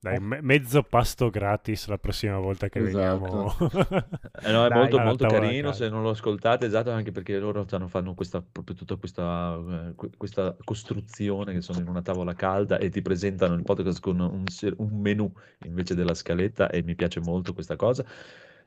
Dai, 0.00 0.20
me- 0.20 0.40
mezzo 0.42 0.84
pasto 0.84 1.28
gratis 1.28 1.88
la 1.88 1.98
prossima 1.98 2.38
volta 2.38 2.68
che 2.68 2.78
esatto. 2.78 3.18
veniamo. 3.18 3.56
eh 4.42 4.52
no, 4.52 4.64
è 4.64 4.68
Dai, 4.68 4.78
molto, 4.78 4.98
molto 5.00 5.26
carino 5.26 5.72
se 5.72 5.88
non 5.88 6.02
lo 6.02 6.10
ascoltate, 6.10 6.66
esatto, 6.66 6.92
anche 6.92 7.10
perché 7.10 7.36
loro 7.40 7.66
fanno 7.88 8.14
questa, 8.14 8.40
proprio 8.40 8.76
tutta 8.76 8.94
questa, 8.94 9.58
eh, 9.98 10.10
questa 10.16 10.56
costruzione 10.62 11.52
che 11.52 11.62
sono 11.62 11.80
in 11.80 11.88
una 11.88 12.02
tavola 12.02 12.34
calda 12.34 12.78
e 12.78 12.90
ti 12.90 13.02
presentano 13.02 13.54
il 13.54 13.64
podcast 13.64 13.98
con 13.98 14.20
un, 14.20 14.44
un 14.76 15.00
menu 15.00 15.32
invece 15.64 15.96
della 15.96 16.14
scaletta 16.14 16.70
e 16.70 16.84
mi 16.84 16.94
piace 16.94 17.18
molto 17.18 17.52
questa 17.52 17.74
cosa. 17.74 18.04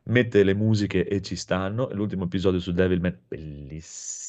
Mette 0.03 0.43
le 0.43 0.53
musiche 0.53 1.07
e 1.07 1.21
ci 1.21 1.37
stanno. 1.37 1.87
L'ultimo 1.93 2.25
episodio 2.25 2.59
su 2.59 2.73
Devilman, 2.73 3.17
bellissimo 3.29 4.20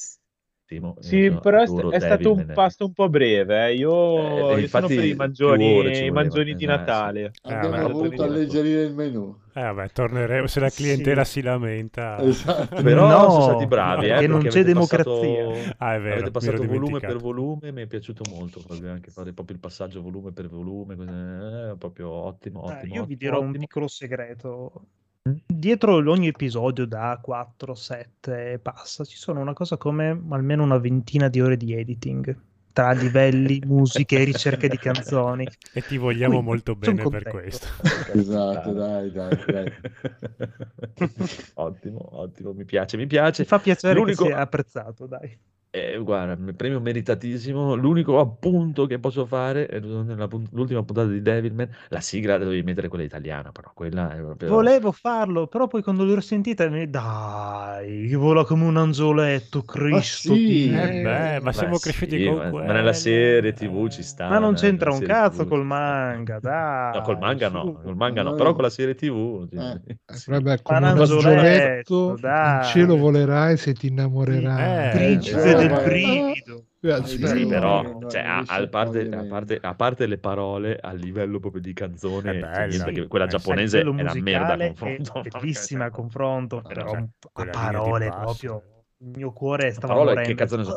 ottimo. 0.78 0.97
Sì, 1.01 1.36
però 1.40 1.61
è, 1.61 1.97
è 1.97 2.01
stato 2.01 2.32
un 2.32 2.51
pasto 2.55 2.86
un 2.86 2.93
po' 2.93 3.09
breve. 3.09 3.69
Eh. 3.69 3.77
Io, 3.77 4.51
eh, 4.57 4.61
io 4.61 4.69
sono 4.69 4.86
per 4.86 5.05
i 5.05 5.15
mangioni, 5.15 6.11
mangioni 6.11 6.55
di 6.55 6.65
Natale. 6.65 7.32
Eh, 7.43 7.55
Abbiamo 7.55 7.89
voluto 7.89 8.23
alleggerire 8.23 8.82
il 8.82 8.94
menù. 8.94 9.36
Eh, 9.55 9.61
vabbè, 9.61 9.90
torneremo 9.90 10.47
se 10.47 10.61
la 10.61 10.70
clientela 10.70 11.24
sì. 11.24 11.32
si 11.32 11.43
lamenta. 11.43 12.19
Esatto. 12.20 12.82
Però 12.82 13.07
no, 13.07 13.31
sono 13.31 13.43
stati 13.43 13.66
bravi, 13.66 14.09
eh, 14.09 14.27
non 14.27 14.43
c'è 14.43 14.65
democrazia. 14.65 15.47
Passato, 15.47 15.74
ah, 15.78 15.94
è 15.94 16.01
vero, 16.01 16.15
avete 16.15 16.31
passato 16.31 16.66
volume 16.66 17.01
per 17.01 17.19
volume, 17.19 17.73
mi 17.73 17.82
è 17.82 17.86
piaciuto 17.86 18.23
molto 18.31 18.62
anche 18.69 19.11
fare 19.11 19.32
proprio 19.32 19.57
il 19.57 19.61
passaggio 19.61 20.01
volume 20.01 20.32
per 20.32 20.49
volume, 20.49 20.94
eh, 20.94 21.77
proprio 21.77 22.09
ottimo, 22.09 22.65
ottimo. 22.65 22.81
io 22.81 23.03
ottimo, 23.03 23.05
vi 23.05 23.16
dirò 23.16 23.36
ottimo. 23.36 23.53
un 23.53 23.59
piccolo 23.59 23.89
segreto 23.89 24.73
Dietro 25.47 25.94
ogni 26.11 26.27
episodio 26.27 26.85
da 26.85 27.16
4, 27.23 27.74
7 27.77 28.53
e 28.55 28.59
passa 28.59 29.05
ci 29.05 29.16
sono 29.16 29.39
una 29.39 29.53
cosa 29.53 29.77
come 29.77 30.20
almeno 30.31 30.65
una 30.65 30.78
ventina 30.78 31.28
di 31.28 31.40
ore 31.40 31.57
di 31.57 31.73
editing 31.74 32.36
tra 32.73 32.90
livelli, 32.90 33.62
musiche 33.66 34.19
e 34.19 34.24
ricerche 34.24 34.66
di 34.66 34.78
canzoni. 34.78 35.47
E 35.73 35.82
ti 35.82 35.97
vogliamo 35.97 36.43
Quindi, 36.43 36.49
molto 36.49 36.74
bene 36.74 37.09
per 37.09 37.23
questo. 37.23 37.69
Esatto, 38.12 38.73
dai, 38.73 39.12
dai, 39.12 39.44
dai. 39.47 39.73
ottimo, 41.55 42.19
ottimo, 42.19 42.53
mi 42.53 42.65
piace, 42.65 42.97
mi 42.97 43.07
piace. 43.07 43.43
Mi 43.43 43.49
fa 43.49 43.61
piacere 43.61 43.94
L'unico... 43.94 44.24
che 44.24 44.31
sia 44.31 44.40
apprezzato, 44.40 45.07
dai. 45.07 45.39
Eh, 45.74 45.97
guarda, 46.03 46.36
premio 46.55 46.81
meritatissimo. 46.81 47.74
L'unico 47.74 48.19
appunto 48.20 48.85
che 48.86 48.99
posso 48.99 49.24
fare 49.24 49.66
è 49.66 49.81
l'ultima 49.81 50.28
puntata 50.82 51.07
di 51.07 51.23
Devilman. 51.23 51.66
La 51.89 52.01
sigla 52.01 52.36
devi 52.36 52.62
mettere 52.62 52.89
quella 52.89 53.05
italiana, 53.05 53.53
però 53.53 53.73
quella 53.73 54.12
è 54.15 54.19
proprio... 54.20 54.51
Volevo 54.51 54.93
farlo, 54.93 55.47
però 55.47 55.66
poi 55.69 55.82
quando 55.82 56.05
l'ho 56.05 56.20
sentita, 56.20 56.69
mi... 56.69 56.89
dai, 56.90 58.07
che 58.09 58.16
vola 58.16 58.44
come 58.44 58.65
un 58.65 58.77
angioletto, 58.77 59.62
Cristo. 59.62 60.31
Ma, 60.31 60.39
sì. 60.39 60.69
eh, 60.70 60.90
beh, 61.01 61.40
ma 61.40 61.53
siamo 61.53 61.78
sì, 61.78 61.81
cresciuti 61.81 62.19
con 62.20 62.35
ma, 62.36 62.49
quello. 62.49 62.66
ma 62.66 62.73
nella 62.73 62.93
serie 62.93 63.53
TV 63.53 63.89
ci 63.89 64.03
sta. 64.03 64.27
Ma 64.27 64.39
non 64.39 64.55
eh, 64.55 64.57
c'entra 64.57 64.93
un 64.93 65.01
cazzo 65.03 65.44
TV 65.44 65.47
col 65.47 65.65
manga, 65.65 66.39
dai. 66.40 66.93
No, 66.93 67.01
col 67.03 67.16
manga 67.19 67.49
no, 67.49 67.81
col 67.82 67.97
manga 67.97 68.23
no, 68.23 68.35
però 68.35 68.53
con 68.53 68.62
la 68.65 68.70
serie 68.70 68.94
TV. 68.94 69.49
sì. 69.49 69.57
Eh, 69.57 69.81
Sì. 70.12 70.31
vabbè, 70.31 70.61
Ma 70.66 70.77
come 70.77 70.86
un 70.90 70.99
Angioletto, 70.99 70.99
angioletto, 70.99 72.16
in 72.16 72.20
dai. 72.20 72.62
cielo 72.62 72.97
volerai 72.97 73.57
se 73.57 73.74
ti 73.74 73.86
innamorerai. 73.89 74.90
Eh, 74.90 75.19
Eh, 75.31 75.62
del 75.69 75.83
brivido. 75.85 76.65
Sì, 77.05 77.47
però, 77.47 78.09
cioè, 78.09 78.23
a, 78.23 78.45
a 78.45 78.67
parte, 78.67 79.09
a, 79.09 79.25
parte, 79.25 79.59
a 79.61 79.75
parte 79.75 80.07
le 80.07 80.19
parole, 80.19 80.77
a 80.81 80.93
livello 80.93 81.39
proprio 81.39 81.63
di 81.63 81.73
canzone, 81.73 82.41
bella. 82.41 82.67
niente 82.67 82.95
Sì. 82.95 83.07
quella 83.07 83.27
giapponese 83.27 83.81
è 83.81 83.85
una 83.85 84.15
merda 84.15 84.57
confronto. 84.57 85.23
è 85.23 85.29
bellissima 85.29 85.85
a 85.85 85.91
confronto, 85.91 86.61
però 86.61 86.91
cioè, 86.91 87.05
a 87.35 87.45
parole 87.47 88.09
proprio 88.09 88.63
il 88.99 89.13
mio 89.15 89.33
cuore 89.33 89.71
stava 89.71 89.93
parole, 89.95 90.11
morendo. 90.11 90.29
che 90.29 90.35
cazzo 90.35 90.57
ne 90.57 90.65
so? 90.65 90.77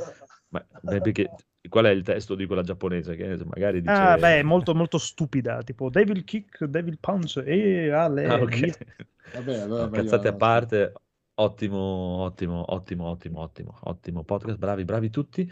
Ma, 0.49 0.64
beh, 0.82 1.02
perché, 1.02 1.30
qual 1.68 1.86
è 1.86 1.90
il 1.90 2.03
testo 2.03 2.36
di 2.36 2.45
quella 2.45 2.62
giapponese? 2.62 3.16
Che 3.16 3.38
magari 3.44 3.82
dice... 3.82 3.94
Ah, 3.94 4.16
beh, 4.18 4.44
molto 4.44 4.76
molto 4.76 4.99
stupida, 4.99 5.64
tipo 5.64 5.90
Devil 5.90 6.24
Kick, 6.24 6.66
Devil 6.66 6.98
Punch 6.99 7.41
e 7.44 7.90
Ale. 7.90 8.26
Ah, 8.26 8.41
ok. 8.41 8.60
via. 8.60 8.76
Vabbè, 9.34 9.66
meglio 9.66 9.90
cazzate 9.90 10.28
a 10.28 10.34
parte, 10.34 10.94
ottimo, 11.36 11.78
ottimo, 11.78 12.74
ottimo, 12.74 13.06
ottimo, 13.06 13.41
ottimo, 13.41 13.78
ottimo 13.84 14.24
podcast, 14.24 14.57
bravi, 14.57 14.86
bravi 14.86 15.10
tutti. 15.10 15.52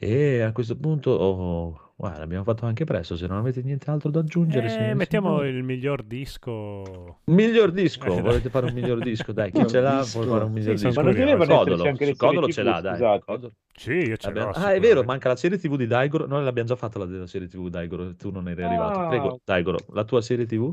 E 0.00 0.42
a 0.42 0.52
questo 0.52 0.76
punto, 0.76 1.10
oh, 1.10 1.92
guarda, 1.96 2.22
abbiamo 2.22 2.44
fatto 2.44 2.66
anche 2.66 2.84
presto, 2.84 3.16
se 3.16 3.26
non 3.26 3.38
avete 3.38 3.62
niente 3.62 3.90
altro 3.90 4.10
da 4.10 4.20
aggiungere, 4.20 4.90
Eh, 4.90 4.94
mettiamo 4.94 5.38
signori. 5.38 5.48
il 5.48 5.64
miglior 5.64 6.04
disco. 6.04 7.18
Miglior 7.24 7.72
disco, 7.72 8.06
Eh, 8.06 8.20
volete 8.22 8.48
fare 8.48 8.66
un 8.66 8.74
miglior 8.74 9.00
disco? 9.00 9.32
Dai, 9.32 9.50
chi 9.50 9.66
ce 9.66 9.80
l'ha 9.80 10.02
vuole 10.12 10.28
fare 10.28 10.44
un 10.44 10.52
miglior 10.52 10.78
Sì, 10.78 10.86
disco? 10.86 11.02
Ma 11.02 11.10
non 11.10 11.46
Codolo, 11.46 11.84
anche 11.84 12.14
Codolo 12.14 12.46
ce 12.48 12.62
l'ha, 12.62 12.80
dai. 12.80 13.20
Codolo. 13.20 13.52
Sì, 13.74 13.92
io 13.94 14.16
ce 14.16 14.30
l'ho. 14.30 14.50
Ah, 14.50 14.72
è 14.72 14.78
vero, 14.78 15.02
manca 15.02 15.30
la 15.30 15.36
serie 15.36 15.58
TV 15.58 15.74
di 15.74 15.88
Daigoro. 15.88 16.26
Noi 16.28 16.44
l'abbiamo 16.44 16.68
già 16.68 16.76
fatta 16.76 17.04
la, 17.04 17.26
serie 17.26 17.48
TV 17.48 17.64
di 17.64 17.70
Daigoro, 17.70 18.14
tu 18.14 18.30
non 18.30 18.48
eri 18.48 18.62
arrivato. 18.62 19.00
Ah. 19.00 19.08
Prego, 19.08 19.40
Daigoro, 19.44 19.78
la 19.92 20.04
tua 20.04 20.20
serie 20.20 20.46
TV? 20.46 20.72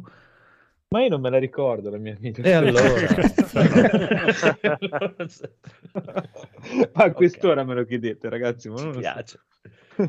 Ma 0.88 1.02
io 1.04 1.10
non 1.10 1.22
me 1.22 1.30
la 1.30 1.40
ricordo 1.40 1.90
la 1.90 1.98
mia 1.98 2.16
vita. 2.16 2.42
E 2.42 2.52
allora? 2.52 2.84
Ma 6.94 7.04
a 7.04 7.12
quest'ora 7.12 7.64
me 7.64 7.74
lo 7.74 7.86
chiedete, 7.86 8.30
ragazzi. 8.30 8.70
Ma 8.70 8.78
Ci 8.78 8.84
non 8.84 8.94
so. 8.94 9.00
piace. 9.00 9.40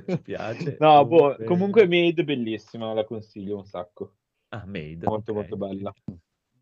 Ci 0.06 0.20
piace. 0.22 0.76
No, 0.80 1.04
boh, 1.06 1.36
Comunque- 1.44 1.86
Made 1.88 2.24
bellissima, 2.24 2.92
la 2.92 3.04
consiglio 3.04 3.56
un 3.56 3.64
sacco. 3.64 4.16
Ah, 4.50 4.64
Made. 4.66 5.06
Molto 5.06 5.32
ok. 5.32 5.36
molto 5.38 5.56
bella. 5.56 5.92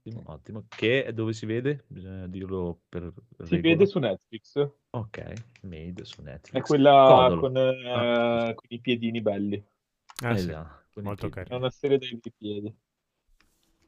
Ottimo, 0.07 0.23
ottimo. 0.27 0.65
Che 0.69 1.11
dove 1.15 1.33
si 1.33 1.47
vede? 1.47 1.85
Bisogna 1.87 2.27
dirlo 2.27 2.83
per 2.89 3.13
Si 3.45 3.55
regola. 3.57 3.61
vede 3.63 3.87
su 3.87 3.99
Netflix. 3.99 4.71
Ok, 4.91 5.33
Made 5.63 6.05
su 6.05 6.23
Netflix. 6.23 6.63
È 6.63 6.67
quella 6.67 7.35
con, 7.39 7.57
eh, 7.57 7.91
Ah, 7.91 8.53
con 8.55 8.67
i 8.69 8.81
piedini 8.81 9.21
belli. 9.21 9.57
Ah, 10.23 10.37
sì, 10.37 10.49
Esatto, 10.51 10.85
con 10.93 11.03
i 11.03 11.07
molto 11.07 11.29
piedi. 11.31 11.51
È 11.51 11.55
una 11.55 11.71
serie 11.71 11.99
dei 11.99 12.21
piedi. 12.37 12.75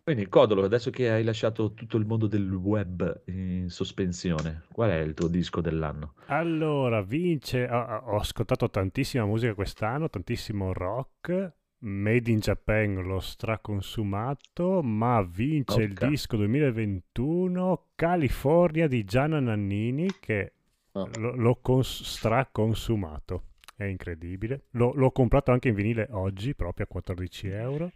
Quindi, 0.07 0.29
Codolo, 0.29 0.63
adesso 0.63 0.91
che 0.91 1.11
hai 1.11 1.25
lasciato 1.25 1.75
tutto 1.75 1.97
il 1.97 2.07
mondo 2.07 2.29
del 2.29 2.49
web 2.53 3.23
in 3.25 3.69
sospensione, 3.69 4.63
qual 4.71 4.91
è 4.91 4.99
il 5.01 5.15
tuo 5.15 5.27
disco 5.27 5.61
dell'anno? 5.61 6.15
Allora, 6.27 7.03
vince. 7.03 7.65
ho- 7.69 8.03
ho 8.13 8.17
ascoltato 8.17 8.71
tantissima 8.71 9.27
musica 9.27 9.55
quest'anno, 9.55 10.09
tantissimo 10.09 10.73
rock. 10.73 11.55
Made 11.79 12.31
in 12.31 12.39
Japan 12.39 12.95
l'ho 13.03 13.19
straconsumato, 13.19 14.81
ma 14.81 15.23
vince 15.29 15.83
il 15.83 15.91
Ok. 15.91 16.07
disco 16.07 16.37
2021 16.37 17.89
California 17.97 18.87
di 18.87 19.03
Gianna 19.03 19.41
Nannini 19.41 20.07
che 20.21 20.53
lo- 20.93 21.35
l'ho 21.35 21.59
cons- 21.61 22.05
straconsumato. 22.05 23.43
È 23.75 23.83
incredibile. 23.83 24.67
L'ho, 24.71 24.93
l'ho 24.95 25.11
comprato 25.11 25.51
anche 25.51 25.67
in 25.67 25.75
vinile 25.75 26.07
oggi, 26.13 26.55
proprio 26.55 26.85
a 26.85 26.89
14 26.89 27.49
euro. 27.49 27.91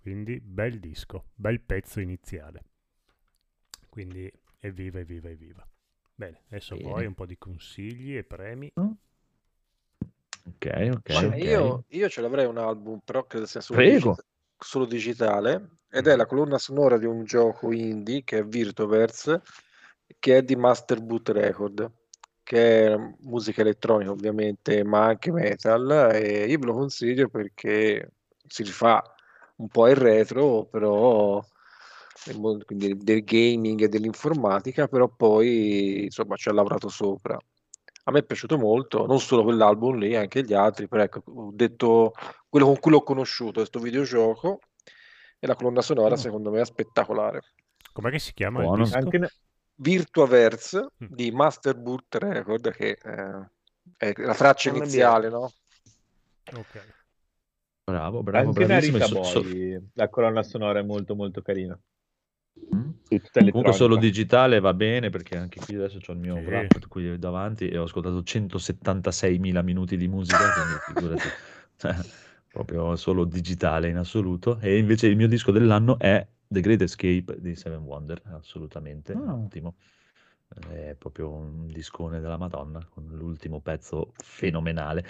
Quindi 0.00 0.40
bel 0.40 0.80
disco, 0.80 1.26
bel 1.34 1.60
pezzo 1.60 2.00
iniziale. 2.00 2.64
Quindi 3.88 4.30
evviva, 4.58 5.00
evviva, 5.00 5.28
evviva. 5.28 5.66
Bene, 6.14 6.42
adesso 6.48 6.76
Bene. 6.76 6.90
poi 6.90 7.06
un 7.06 7.14
po' 7.14 7.26
di 7.26 7.36
consigli 7.36 8.16
e 8.16 8.24
premi. 8.24 8.72
Mm. 8.80 8.90
Ok, 10.46 10.90
ok. 10.94 10.98
okay. 10.98 11.42
Io, 11.42 11.84
io, 11.88 12.08
ce 12.08 12.20
l'avrei 12.20 12.46
un 12.46 12.58
album, 12.58 13.00
però 13.04 13.26
credo 13.26 13.46
sia 13.46 13.60
solo. 13.60 13.80
Digitale, 13.82 14.24
solo 14.56 14.84
digitale, 14.84 15.78
ed 15.88 16.06
è 16.06 16.16
la 16.16 16.26
colonna 16.26 16.58
sonora 16.58 16.98
di 16.98 17.06
un 17.06 17.24
gioco 17.24 17.72
indie 17.72 18.22
che 18.24 18.38
è 18.38 18.44
Virtuverse, 18.44 19.42
che 20.18 20.38
è 20.38 20.42
di 20.42 20.56
Master 20.56 21.00
Boot 21.00 21.30
Record, 21.30 21.90
che 22.42 22.86
è 22.86 22.96
musica 23.20 23.62
elettronica 23.62 24.10
ovviamente, 24.10 24.84
ma 24.84 25.06
anche 25.06 25.32
metal, 25.32 26.10
e 26.12 26.46
io 26.46 26.58
ve 26.58 26.66
lo 26.66 26.74
consiglio 26.74 27.28
perché 27.28 28.12
si 28.46 28.62
rifà 28.62 29.02
un 29.60 29.68
po' 29.68 29.88
il 29.88 29.96
retro, 29.96 30.64
però 30.64 31.42
quindi 32.64 32.96
del 32.96 33.24
gaming 33.24 33.82
e 33.82 33.88
dell'informatica, 33.88 34.88
però 34.88 35.08
poi 35.08 36.04
insomma 36.04 36.36
ci 36.36 36.48
ha 36.48 36.52
lavorato 36.52 36.88
sopra. 36.88 37.38
A 38.04 38.12
me 38.12 38.20
è 38.20 38.24
piaciuto 38.24 38.58
molto, 38.58 39.06
non 39.06 39.20
solo 39.20 39.44
quell'album 39.44 39.96
lì, 39.96 40.16
anche 40.16 40.42
gli 40.42 40.54
altri, 40.54 40.88
però 40.88 41.02
ecco, 41.02 41.22
ho 41.24 41.50
detto 41.52 42.12
quello 42.48 42.66
con 42.66 42.78
cui 42.78 42.90
l'ho 42.90 43.02
conosciuto, 43.02 43.60
questo 43.60 43.78
videogioco, 43.78 44.60
e 45.38 45.46
la 45.46 45.54
colonna 45.54 45.82
sonora 45.82 46.14
oh. 46.14 46.18
secondo 46.18 46.50
me 46.50 46.60
è 46.60 46.64
spettacolare. 46.64 47.42
Com'è 47.92 48.10
che 48.10 48.18
si 48.18 48.32
chiama 48.32 48.60
Buono. 48.60 48.82
il 48.82 48.84
disco? 48.84 48.98
Anche 48.98 49.30
Virtuaverse 49.74 50.80
mm. 51.04 51.06
di 51.10 51.30
Master 51.30 51.76
Boot 51.76 52.14
Record, 52.14 52.70
che 52.72 52.98
eh, 53.02 53.50
è 53.96 54.12
la 54.16 54.34
traccia 54.34 54.70
iniziale, 54.70 55.28
no? 55.28 55.52
Ok. 56.54 56.98
Bravo, 57.90 58.22
bravo, 58.22 58.48
Anche 58.48 58.64
bravissimo. 58.64 58.98
Narita 58.98 59.22
so, 59.22 59.42
so... 59.42 59.44
la 59.94 60.08
colonna 60.08 60.42
sonora 60.42 60.78
è 60.78 60.82
molto 60.82 61.14
molto 61.14 61.42
carina. 61.42 61.78
Mm. 62.74 62.90
Comunque 63.50 63.72
solo 63.72 63.96
digitale 63.96 64.60
va 64.60 64.74
bene 64.74 65.10
perché 65.10 65.36
anche 65.36 65.60
qui 65.60 65.74
adesso 65.74 65.98
ho 66.06 66.12
il 66.12 66.18
mio 66.18 66.36
sì. 66.36 66.44
wrap 66.44 66.88
qui 66.88 67.18
davanti 67.18 67.68
e 67.68 67.78
ho 67.78 67.84
ascoltato 67.84 68.20
176.000 68.20 69.62
minuti 69.62 69.96
di 69.96 70.06
musica, 70.06 70.38
quindi 70.38 70.78
figurati, 70.86 71.28
cioè, 71.76 71.94
proprio 72.52 72.94
solo 72.96 73.24
digitale 73.24 73.88
in 73.88 73.96
assoluto. 73.96 74.58
E 74.60 74.78
invece 74.78 75.06
il 75.08 75.16
mio 75.16 75.26
disco 75.26 75.50
dell'anno 75.50 75.98
è 75.98 76.24
The 76.46 76.60
Great 76.60 76.82
Escape 76.82 77.40
di 77.40 77.54
Seven 77.56 77.82
Wonder, 77.82 78.20
assolutamente 78.32 79.12
oh. 79.12 79.44
ottimo. 79.44 79.74
È 80.68 80.96
proprio 80.98 81.30
un 81.30 81.68
discone 81.68 82.18
della 82.20 82.36
Madonna 82.36 82.84
con 82.92 83.06
l'ultimo 83.08 83.60
pezzo 83.60 84.12
fenomenale. 84.16 85.04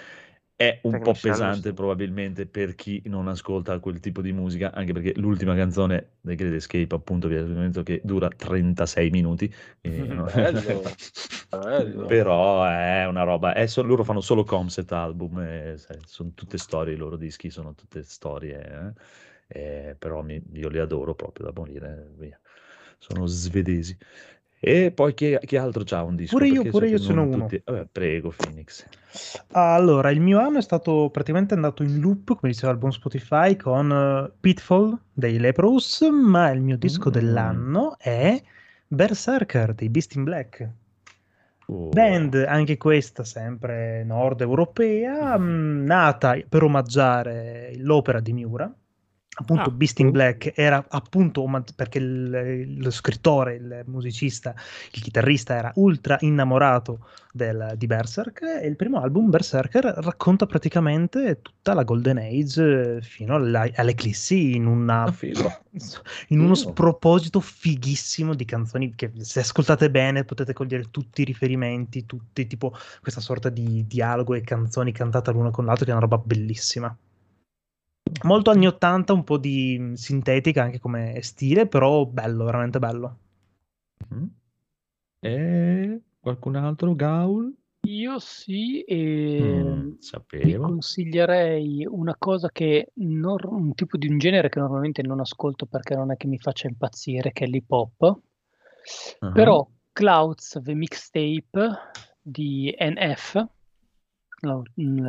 È 0.55 0.79
un 0.83 1.01
po' 1.01 1.13
pesante 1.13 1.73
probabilmente 1.73 2.45
per 2.45 2.75
chi 2.75 3.01
non 3.05 3.27
ascolta 3.27 3.79
quel 3.79 3.99
tipo 3.99 4.21
di 4.21 4.31
musica, 4.31 4.71
anche 4.71 4.93
perché 4.93 5.13
l'ultima 5.15 5.55
canzone 5.55 6.17
del 6.21 6.35
Great 6.35 6.53
Escape, 6.53 6.93
appunto, 6.93 7.27
vi 7.27 7.35
detto 7.35 7.81
che 7.81 7.99
dura 8.03 8.27
36 8.27 9.09
minuti. 9.09 9.51
bello, 9.81 10.81
bello. 11.49 12.05
Però 12.05 12.63
è 12.65 13.05
una 13.07 13.23
roba, 13.23 13.53
è 13.53 13.65
so, 13.65 13.81
loro 13.81 14.03
fanno 14.03 14.21
solo 14.21 14.43
concept 14.43 14.91
album, 14.91 15.39
e, 15.39 15.75
sai, 15.77 15.97
sono 16.05 16.31
tutte 16.35 16.57
storie, 16.59 16.93
i 16.93 16.97
loro 16.97 17.17
dischi 17.17 17.49
sono 17.49 17.73
tutte 17.73 18.03
storie, 18.03 18.59
eh? 18.61 18.93
Eh, 19.53 19.95
però 19.99 20.21
mi, 20.21 20.41
io 20.53 20.69
li 20.69 20.79
adoro 20.79 21.13
proprio 21.13 21.45
da 21.45 21.51
morire, 21.53 22.09
via. 22.17 22.39
Sono 22.97 23.25
svedesi. 23.25 23.97
E 24.63 24.91
poi 24.91 25.15
chi, 25.15 25.35
chi 25.43 25.57
altro 25.57 25.81
c'ha 25.83 26.03
un 26.03 26.15
disco? 26.15 26.37
Pure 26.37 26.47
io, 26.47 26.63
pure 26.69 26.87
io 26.87 26.99
sono 26.99 27.23
uno. 27.23 27.47
Tutti... 27.47 27.59
Vabbè, 27.65 27.87
prego, 27.91 28.31
Phoenix. 28.35 28.85
Allora, 29.53 30.11
il 30.11 30.21
mio 30.21 30.39
anno 30.39 30.59
è 30.59 30.61
stato 30.61 31.09
praticamente 31.11 31.55
andato 31.55 31.81
in 31.81 31.99
loop, 31.99 32.35
come 32.35 32.51
diceva 32.51 32.71
il 32.71 32.77
buon 32.77 32.91
Spotify, 32.91 33.55
con 33.55 33.89
uh, 33.89 34.31
Pitfall 34.39 34.95
dei 35.11 35.39
Lepros, 35.39 36.01
ma 36.11 36.51
il 36.51 36.61
mio 36.61 36.77
disco 36.77 37.09
mm. 37.09 37.11
dell'anno 37.11 37.97
è 37.97 38.39
Berserker 38.85 39.73
dei 39.73 39.89
Beast 39.89 40.13
in 40.13 40.25
Black. 40.25 40.69
Oh. 41.65 41.89
Band, 41.89 42.35
anche 42.47 42.77
questa 42.77 43.23
sempre 43.23 44.03
nord 44.03 44.41
europea, 44.41 45.39
mm. 45.39 45.85
nata 45.85 46.37
per 46.47 46.61
omaggiare 46.61 47.73
l'opera 47.77 48.19
di 48.19 48.31
Miura 48.31 48.71
appunto 49.33 49.69
ah, 49.69 49.71
Beast 49.71 49.99
in. 49.99 50.11
Black 50.11 50.51
era 50.55 50.83
appunto 50.89 51.47
perché 51.75 51.99
il, 51.99 52.81
lo 52.81 52.89
scrittore, 52.89 53.55
il 53.55 53.83
musicista, 53.85 54.53
il 54.91 55.01
chitarrista 55.01 55.55
era 55.55 55.71
ultra 55.75 56.17
innamorato 56.19 57.07
del, 57.31 57.75
di 57.77 57.87
Berserk 57.87 58.41
e 58.41 58.67
il 58.67 58.75
primo 58.75 58.99
album 58.99 59.29
Berserker 59.29 59.85
racconta 59.85 60.45
praticamente 60.45 61.39
tutta 61.41 61.73
la 61.73 61.83
Golden 61.83 62.17
Age 62.17 63.01
fino 63.01 63.35
alla, 63.35 63.69
all'eclissi 63.75 64.55
in, 64.55 64.65
una, 64.65 65.03
ah, 65.03 65.15
in 66.27 66.39
uno 66.39 66.55
sproposito 66.55 67.39
fighissimo 67.39 68.33
di 68.35 68.43
canzoni 68.43 68.93
che 68.95 69.11
se 69.19 69.39
ascoltate 69.39 69.89
bene 69.89 70.25
potete 70.25 70.51
cogliere 70.51 70.87
tutti 70.91 71.21
i 71.21 71.25
riferimenti, 71.25 72.05
tutti 72.05 72.45
tipo 72.47 72.75
questa 73.01 73.21
sorta 73.21 73.47
di 73.47 73.85
dialogo 73.87 74.33
e 74.33 74.41
canzoni 74.41 74.91
cantate 74.91 75.31
l'una 75.31 75.51
con 75.51 75.65
l'altra 75.65 75.85
che 75.85 75.91
è 75.91 75.95
una 75.95 76.03
roba 76.03 76.17
bellissima 76.17 76.93
molto 78.23 78.51
anni 78.51 78.67
80, 78.67 79.13
un 79.13 79.23
po' 79.23 79.37
di 79.37 79.77
mm, 79.79 79.93
sintetica 79.93 80.63
anche 80.63 80.79
come 80.79 81.21
stile, 81.21 81.67
però 81.67 82.05
bello, 82.05 82.45
veramente 82.45 82.79
bello. 82.79 83.17
Mm-hmm. 84.13 84.25
E 85.19 86.01
qualcun 86.19 86.55
altro, 86.55 86.95
Gaul? 86.95 87.53
Io 87.83 88.19
sì, 88.19 88.81
e 88.81 89.41
mm, 89.41 89.91
vi 90.43 90.55
consiglierei 90.55 91.85
una 91.89 92.15
cosa 92.15 92.49
che 92.51 92.91
non, 92.95 93.37
un 93.43 93.73
tipo 93.73 93.97
di 93.97 94.07
un 94.07 94.19
genere 94.19 94.49
che 94.49 94.59
normalmente 94.59 95.01
non 95.01 95.19
ascolto 95.19 95.65
perché 95.65 95.95
non 95.95 96.11
è 96.11 96.17
che 96.17 96.27
mi 96.27 96.37
faccia 96.37 96.67
impazzire, 96.67 97.31
che 97.31 97.45
è 97.45 97.47
l'hip 97.47 97.71
hop. 97.71 98.01
Uh-huh. 98.01 99.31
Però 99.31 99.67
Clouds 99.91 100.59
The 100.61 100.73
Mixtape 100.75 101.69
di 102.21 102.75
NF, 102.79 103.45
no, 104.41 104.63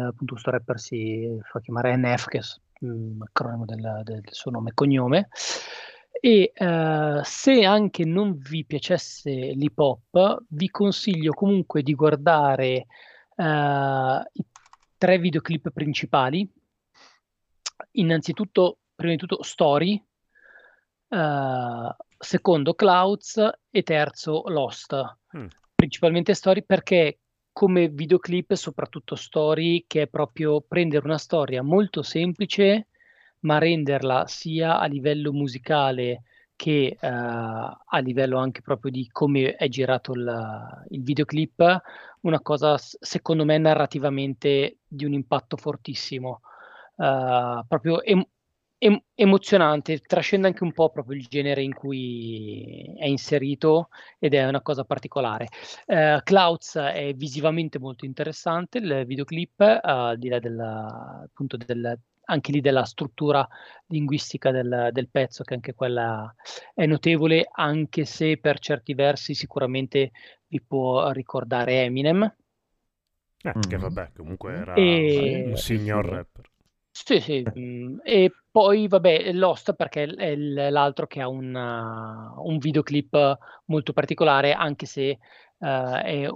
appunto 0.07 0.33
questo 0.33 0.51
rapper 0.51 0.81
si 0.81 1.39
fa 1.43 1.61
chiamare 1.61 1.95
NF, 1.97 2.27
che 2.27 2.41
acronimo 3.21 3.65
del, 3.65 4.01
del, 4.05 4.23
suo 4.31 4.51
nome 4.51 4.71
e 4.71 4.75
cognome. 4.75 5.29
E 6.25 6.53
uh, 6.57 7.21
se 7.25 7.65
anche 7.65 8.05
non 8.05 8.37
vi 8.37 8.65
piacesse 8.65 9.31
l'hip 9.31 9.79
hop, 9.79 10.45
vi 10.49 10.71
consiglio 10.71 11.33
comunque 11.33 11.83
di 11.83 11.95
guardare 11.95 12.87
uh, 13.37 14.23
i 14.33 14.45
tre 14.99 15.19
videoclip 15.19 15.71
principali. 15.71 16.49
Innanzitutto, 17.93 18.79
prima 18.95 19.13
di 19.13 19.19
tutto, 19.19 19.43
Story, 19.43 20.01
uh, 21.09 21.95
secondo 22.17 22.75
Clouds 22.75 23.51
e 23.71 23.83
terzo 23.83 24.45
Lost. 24.47 24.95
Mm. 25.37 25.47
Principalmente 25.75 26.35
Story 26.35 26.63
perché 26.63 27.19
come 27.53 27.89
videoclip, 27.89 28.55
soprattutto 28.55 29.15
story, 29.15 29.85
che 29.87 30.03
è 30.03 30.07
proprio 30.09 30.61
prendere 30.61 31.05
una 31.05 31.19
storia 31.19 31.63
molto 31.63 32.03
semplice, 32.03 32.89
ma 33.41 33.59
renderla 33.59 34.27
sia 34.27 34.79
a 34.79 34.87
livello 34.87 35.33
musicale 35.33 36.23
che 36.57 36.97
uh, 37.01 37.07
a 37.07 37.99
livello 37.99 38.39
anche 38.39 38.63
proprio 38.63 38.93
di 38.93 39.09
come 39.11 39.57
è 39.57 39.69
girato 39.69 40.13
il, 40.13 40.85
il 40.91 41.03
videoclip, 41.03 41.81
una 42.21 42.41
cosa 42.41 42.77
secondo 42.79 43.45
me 43.45 43.59
narrativamente 43.59 44.79
di 44.87 45.05
un 45.05 45.13
impatto 45.13 45.57
fortissimo. 45.57 46.41
Uh, 46.95 47.65
proprio 47.67 48.01
em- 48.03 48.25
em- 48.83 49.03
emozionante, 49.15 50.01
trascende 50.01 50.49
anche 50.49 50.65
un 50.65 50.73
po' 50.73 50.91
proprio 50.91 51.17
il 51.17 51.27
genere 51.27 51.63
in 51.63 51.73
cui 51.73 52.93
è 52.99 53.07
inserito 53.07 53.89
ed 54.19 54.35
è 54.35 54.45
una 54.47 54.61
cosa 54.61 54.85
particolare. 54.85 55.47
Uh, 55.87 56.21
Clouds 56.23 56.77
è 56.77 57.15
visivamente 57.15 57.79
molto 57.79 58.05
interessante, 58.05 58.79
il 58.79 59.05
videoclip, 59.07 59.61
uh, 59.61 59.79
al 59.83 60.19
di 60.19 60.29
là 60.29 60.41
della, 60.41 61.23
appunto 61.25 61.57
del, 61.57 61.97
anche 62.25 62.51
lì 62.51 62.61
della 62.61 62.85
struttura 62.85 63.47
linguistica 63.87 64.51
del, 64.51 64.89
del, 64.91 65.09
pezzo, 65.09 65.45
che 65.45 65.55
anche 65.55 65.75
quella 65.75 66.35
è 66.75 66.85
notevole, 66.85 67.49
anche 67.53 68.05
se 68.05 68.39
per 68.39 68.59
certi 68.59 68.95
versi 68.95 69.35
sicuramente 69.35 70.11
vi 70.49 70.61
può 70.61 71.11
ricordare 71.13 71.85
Eminem. 71.85 72.35
Eh, 73.45 73.53
mm. 73.57 73.61
Che 73.61 73.77
vabbè, 73.77 74.13
comunque 74.17 74.55
era 74.55 74.75
e... 74.75 75.45
un 75.47 75.57
signor 75.57 76.05
rapper. 76.05 76.51
Sì, 76.95 77.21
sì, 77.21 77.43
mhmm, 77.55 78.01
e 78.05 78.31
poi 78.51 78.87
vabbè 78.87 79.33
Lost 79.33 79.73
perché 79.75 80.05
è 80.05 80.37
l'altro 80.37 81.07
che 81.07 81.23
ha 81.23 81.29
un 81.29 81.55
un 81.55 82.59
videoclip 82.59 83.39
molto 83.67 83.93
particolare, 83.95 84.53
anche 84.53 84.85
se, 84.85 85.19
uhm, 85.59 85.95
è 86.03 86.29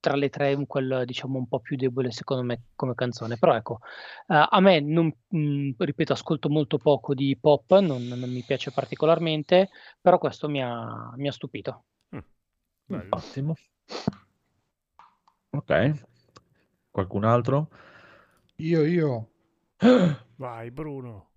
tra 0.00 0.16
le 0.16 0.30
3 0.30 0.54
un 0.54 0.66
quel 0.66 1.02
diciamo 1.04 1.38
un 1.38 1.46
po' 1.46 1.60
più 1.60 1.76
debole 1.76 2.10
secondo 2.10 2.42
me 2.42 2.62
come 2.74 2.94
canzone. 2.94 3.36
Però 3.36 3.54
ecco, 3.54 3.80
uhm, 4.28 4.46
a 4.48 4.60
me 4.60 4.80
non 4.80 5.12
mhmm, 5.28 5.74
ripeto, 5.76 6.14
ascolto 6.14 6.48
molto 6.48 6.78
poco 6.78 7.12
di 7.12 7.36
pop, 7.38 7.78
non 7.80 8.06
non 8.06 8.30
mi 8.30 8.44
piace 8.44 8.72
particolarmente, 8.72 9.68
però 10.00 10.16
questo 10.18 10.48
mi 10.48 10.62
ha 10.62 11.12
mi 11.16 11.28
ha 11.28 11.32
stupito. 11.32 11.84
Mh. 12.10 12.18
Ottimo. 13.10 13.58
Okay. 15.54 15.94
Qualcun 16.92 17.24
altro? 17.24 17.68
Io, 18.58 18.84
io. 18.84 19.31
Vai 20.36 20.70
Bruno. 20.70 21.28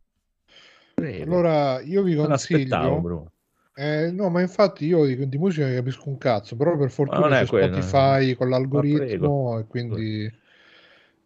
Allora, 0.95 1.81
io 1.81 2.03
vi 2.03 2.15
consiglio... 2.15 3.31
Eh, 3.77 4.09
no, 4.11 4.29
ma 4.29 4.39
infatti 4.39 4.85
io 4.85 5.05
di, 5.05 5.27
di, 5.27 5.37
musica 5.37 5.69
capisco 5.73 6.07
un 6.07 6.17
cazzo, 6.17 6.55
però 6.55 6.77
per 6.77 6.89
fortuna 6.89 7.39
c'è 7.39 7.45
quello, 7.45 7.81
Spotify 7.81 8.33
con 8.33 8.49
l'algoritmo 8.49 9.59
e 9.59 9.65
quindi 9.65 10.31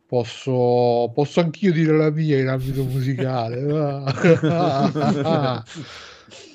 posso, 0.08 1.12
posso 1.14 1.42
anch'io 1.42 1.72
dire 1.72 1.96
la 1.96 2.10
mia 2.10 2.40
in 2.40 2.48
ambito 2.48 2.84
musicale. 2.86 3.62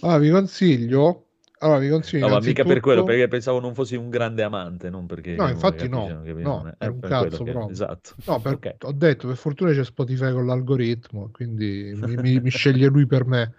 ah, 0.00 0.18
vi 0.18 0.30
consiglio 0.30 1.23
allora, 1.64 1.78
vi 1.78 1.88
consiglio. 1.88 2.28
No, 2.28 2.34
ma 2.34 2.40
mica 2.40 2.62
per 2.62 2.80
quello, 2.80 3.04
perché 3.04 3.26
pensavo 3.26 3.58
non 3.58 3.72
fossi 3.72 3.96
un 3.96 4.10
grande 4.10 4.42
amante, 4.42 4.90
non 4.90 5.06
perché. 5.06 5.34
No, 5.34 5.48
infatti 5.48 5.88
no. 5.88 6.20
no, 6.22 6.74
è 6.76 6.86
un 6.86 7.00
cazzo 7.00 7.42
proprio. 7.42 7.70
Esatto. 7.70 8.10
No, 8.26 8.38
per, 8.38 8.52
okay. 8.52 8.74
ho 8.82 8.92
detto, 8.92 9.28
per 9.28 9.36
fortuna 9.36 9.72
c'è 9.72 9.82
Spotify 9.82 10.30
con 10.30 10.44
l'algoritmo, 10.44 11.30
quindi 11.32 11.92
mi, 11.96 12.16
mi, 12.16 12.40
mi 12.40 12.50
sceglie 12.52 12.88
lui 12.88 13.06
per 13.06 13.24
me. 13.24 13.54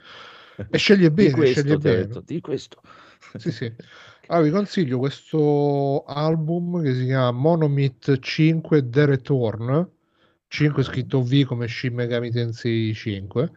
E 0.70 0.78
sceglie 0.78 1.10
bene, 1.10 1.30
di 1.30 1.34
questo, 1.34 1.62
sceglie 1.62 1.78
bene. 1.78 2.06
Detto, 2.06 2.22
di 2.24 2.42
questo. 2.42 2.82
Sì, 3.38 3.52
sì. 3.52 3.74
Allora, 4.28 4.46
vi 4.46 4.52
consiglio 4.52 5.00
questo 5.00 6.04
album 6.04 6.84
che 6.84 6.94
si 6.94 7.06
chiama 7.06 7.32
Monomith 7.32 8.20
5 8.20 8.88
The 8.88 9.06
Return. 9.08 9.90
5 10.48 10.84
scritto 10.84 11.24
V 11.24 11.44
come 11.46 11.68
Shin 11.68 11.96
Megami 11.96 12.30
Tensei 12.30 12.94
5 12.94 13.52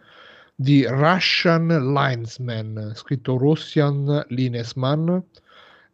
di 0.60 0.84
Russian 0.88 1.68
Linesman, 1.92 2.92
scritto 2.96 3.36
Russian 3.36 4.24
Linesman. 4.30 5.22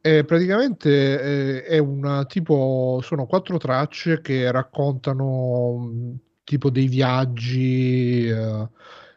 E 0.01 0.25
praticamente 0.25 1.21
eh, 1.21 1.65
è 1.65 1.79
una 1.79 2.25
tipo, 2.25 3.01
sono 3.03 3.27
quattro 3.27 3.59
tracce 3.59 4.23
che 4.23 4.51
raccontano 4.51 6.19
tipo 6.45 6.71
dei 6.71 6.89
viaggi 6.89 8.27
eh, 8.27 8.69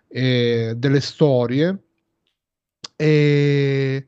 e 0.09 0.73
delle 0.75 0.99
storie. 0.99 1.81
E 2.97 4.07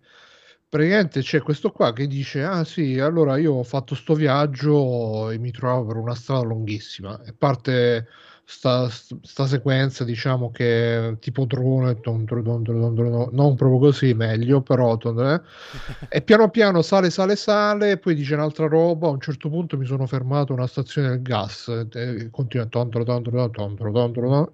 praticamente 0.67 1.21
c'è 1.21 1.41
questo 1.41 1.71
qua 1.71 1.93
che 1.93 2.07
dice: 2.07 2.43
Ah 2.43 2.63
sì, 2.65 2.99
allora 2.99 3.37
io 3.37 3.53
ho 3.53 3.63
fatto 3.63 3.95
sto 3.95 4.13
viaggio 4.13 5.29
e 5.29 5.37
mi 5.37 5.51
trovo 5.51 5.85
per 5.87 5.95
una 5.97 6.15
strada 6.15 6.43
lunghissima. 6.43 7.21
E 7.23 7.33
parte 7.33 8.07
sta, 8.49 8.89
sta 8.89 9.45
sequenza, 9.45 10.03
diciamo 10.03 10.49
che 10.49 11.17
tipo 11.19 11.45
drone, 11.45 11.99
ton, 11.99 12.25
ton, 12.25 12.63
ton, 12.63 13.29
non 13.31 13.55
proprio 13.55 13.77
così, 13.77 14.15
meglio, 14.15 14.61
però 14.61 14.97
eh. 14.97 15.41
e 16.09 16.21
piano 16.23 16.49
piano 16.49 16.81
sale, 16.81 17.11
sale, 17.11 17.35
sale, 17.35 17.97
poi 17.97 18.15
dice 18.15 18.33
un'altra 18.33 18.67
roba. 18.67 19.07
A 19.07 19.11
un 19.11 19.21
certo 19.21 19.49
punto 19.49 19.77
mi 19.77 19.85
sono 19.85 20.07
fermato 20.07 20.51
a 20.51 20.55
una 20.55 20.67
stazione 20.67 21.09
del 21.09 21.21
gas, 21.21 21.67
e 21.93 22.29
continua 22.31 22.65
tontro, 22.65 23.03
tontro, 23.03 23.49
tontro, 23.51 23.91
tontro, 23.91 24.51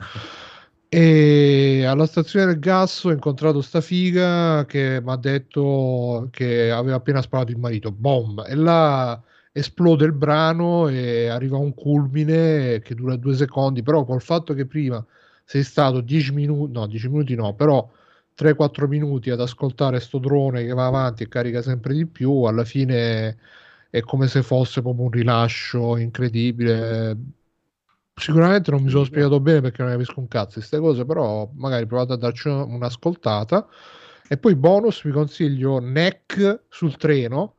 e 0.90 1.86
alla 1.86 2.06
stazione 2.06 2.48
del 2.48 2.60
gas 2.60 3.02
ho 3.06 3.12
incontrato 3.12 3.62
sta 3.62 3.80
figa 3.82 4.66
che 4.66 5.02
mi 5.02 5.12
ha 5.12 5.18
detto 5.18 6.28
che 6.32 6.70
aveva 6.70 6.98
appena 6.98 7.22
sparato 7.22 7.52
il 7.52 7.58
marito, 7.58 7.92
boom, 7.92 8.44
e 8.46 8.56
là 8.56 9.22
esplode 9.58 10.04
il 10.04 10.12
brano 10.12 10.90
e 10.90 11.28
arriva 11.28 11.56
a 11.56 11.62
un 11.62 11.74
culmine 11.74 12.80
che 12.80 12.94
dura 12.94 13.16
due 13.16 13.36
secondi, 13.36 13.84
però 13.84 14.04
col 14.04 14.22
fatto 14.22 14.54
che 14.54 14.66
prima 14.66 15.04
sei 15.46 15.64
stato 15.64 16.02
10 16.02 16.34
minuti, 16.34 16.74
no 16.74 16.86
10 16.88 17.08
minuti 17.08 17.36
no, 17.36 17.54
però 17.54 17.90
3-4 18.36 18.86
minuti 18.86 19.30
ad 19.30 19.40
ascoltare 19.40 20.02
sto 20.02 20.18
drone 20.18 20.66
che 20.66 20.74
va 20.74 20.88
avanti 20.88 21.24
e 21.24 21.30
carica 21.30 21.62
sempre 21.62 21.94
di 21.94 22.06
più, 22.06 22.44
alla 22.44 22.66
fine 22.66 23.38
è 23.90 24.02
come 24.02 24.28
se 24.28 24.44
fosse 24.44 24.82
proprio 24.82 25.06
un 25.06 25.12
rilascio 25.12 25.96
incredibile. 25.96 27.18
Sicuramente 28.14 28.72
non 28.72 28.84
mi 28.84 28.90
sono 28.90 29.06
spiegato 29.06 29.40
bene 29.40 29.62
perché 29.62 29.84
non 29.84 29.92
capisco 29.92 30.20
un 30.20 30.28
cazzo 30.28 30.60
di 30.60 30.66
queste 30.68 30.80
cose, 30.80 31.06
però 31.06 31.50
magari 31.54 31.86
provate 31.86 32.12
a 32.12 32.18
darci 32.18 32.50
un'ascoltata. 32.50 33.68
E 34.28 34.38
poi 34.38 34.56
bonus 34.56 35.02
vi 35.04 35.12
consiglio 35.12 35.80
Neck 35.80 36.64
sul 36.68 36.98
treno, 36.98 37.55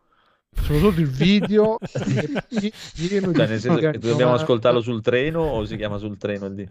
soprattutto 0.62 1.00
il 1.00 1.08
video 1.08 1.78
pieno 2.94 3.32
cioè, 3.32 3.46
nel 3.46 3.60
senso 3.60 3.78
che 3.78 3.98
dobbiamo 3.98 4.34
ascoltarlo 4.34 4.80
sul 4.80 5.02
treno 5.02 5.40
o 5.40 5.64
si 5.64 5.76
chiama 5.76 5.98
sul 5.98 6.16
treno 6.18 6.46
il 6.46 6.68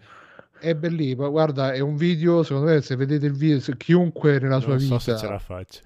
è 0.58 0.74
bellissimo 0.74 1.30
guarda 1.30 1.72
è 1.72 1.80
un 1.80 1.96
video 1.96 2.42
secondo 2.42 2.70
me 2.70 2.80
se 2.80 2.96
vedete 2.96 3.26
il 3.26 3.34
video 3.34 3.60
chiunque 3.76 4.38
nella 4.38 4.60
sua 4.60 4.76
vita 4.76 4.98
so 4.98 5.16
ce 5.16 5.28
la 5.28 5.38
faccio 5.38 5.80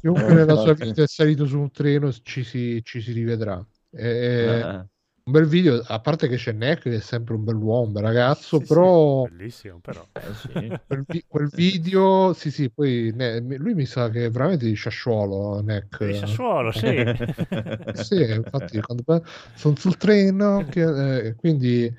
chiunque 0.00 0.32
nella 0.32 0.56
sua 0.56 0.72
vita 0.74 1.02
è 1.02 1.06
salito 1.06 1.46
su 1.46 1.58
un 1.58 1.70
treno 1.70 2.12
ci 2.22 2.44
si, 2.44 2.80
ci 2.84 3.00
si 3.00 3.12
rivedrà. 3.12 3.64
È, 3.90 4.60
ah 4.62 4.86
un 5.26 5.32
bel 5.32 5.46
video, 5.46 5.82
a 5.86 6.00
parte 6.00 6.28
che 6.28 6.36
c'è 6.36 6.52
Neck 6.52 6.82
che 6.82 6.96
è 6.96 7.00
sempre 7.00 7.34
un 7.34 7.44
bell'uomo, 7.44 7.92
bel 7.92 8.02
ragazzo, 8.02 8.58
sì, 8.58 8.66
però... 8.66 9.24
Sì, 9.24 9.34
bellissimo, 9.34 9.78
però. 9.80 10.06
Eh, 10.12 10.34
sì. 10.34 10.80
quel, 10.86 11.04
quel, 11.26 11.48
video, 11.48 12.34
sì 12.34 12.50
sì, 12.50 12.70
poi 12.70 13.10
ne, 13.14 13.40
lui 13.40 13.72
mi 13.72 13.86
sa 13.86 14.10
che 14.10 14.26
è 14.26 14.30
veramente 14.30 14.66
di 14.66 14.76
Sassuolo, 14.76 15.62
Neck. 15.62 16.04
Di 16.04 16.14
Sassuolo, 16.14 16.70
sì. 16.72 17.02
sì, 18.04 18.32
infatti, 18.32 18.80
quando 18.82 19.24
sono 19.54 19.76
sul 19.76 19.96
treno, 19.96 20.66
che, 20.68 21.26
eh, 21.26 21.34
quindi... 21.34 21.90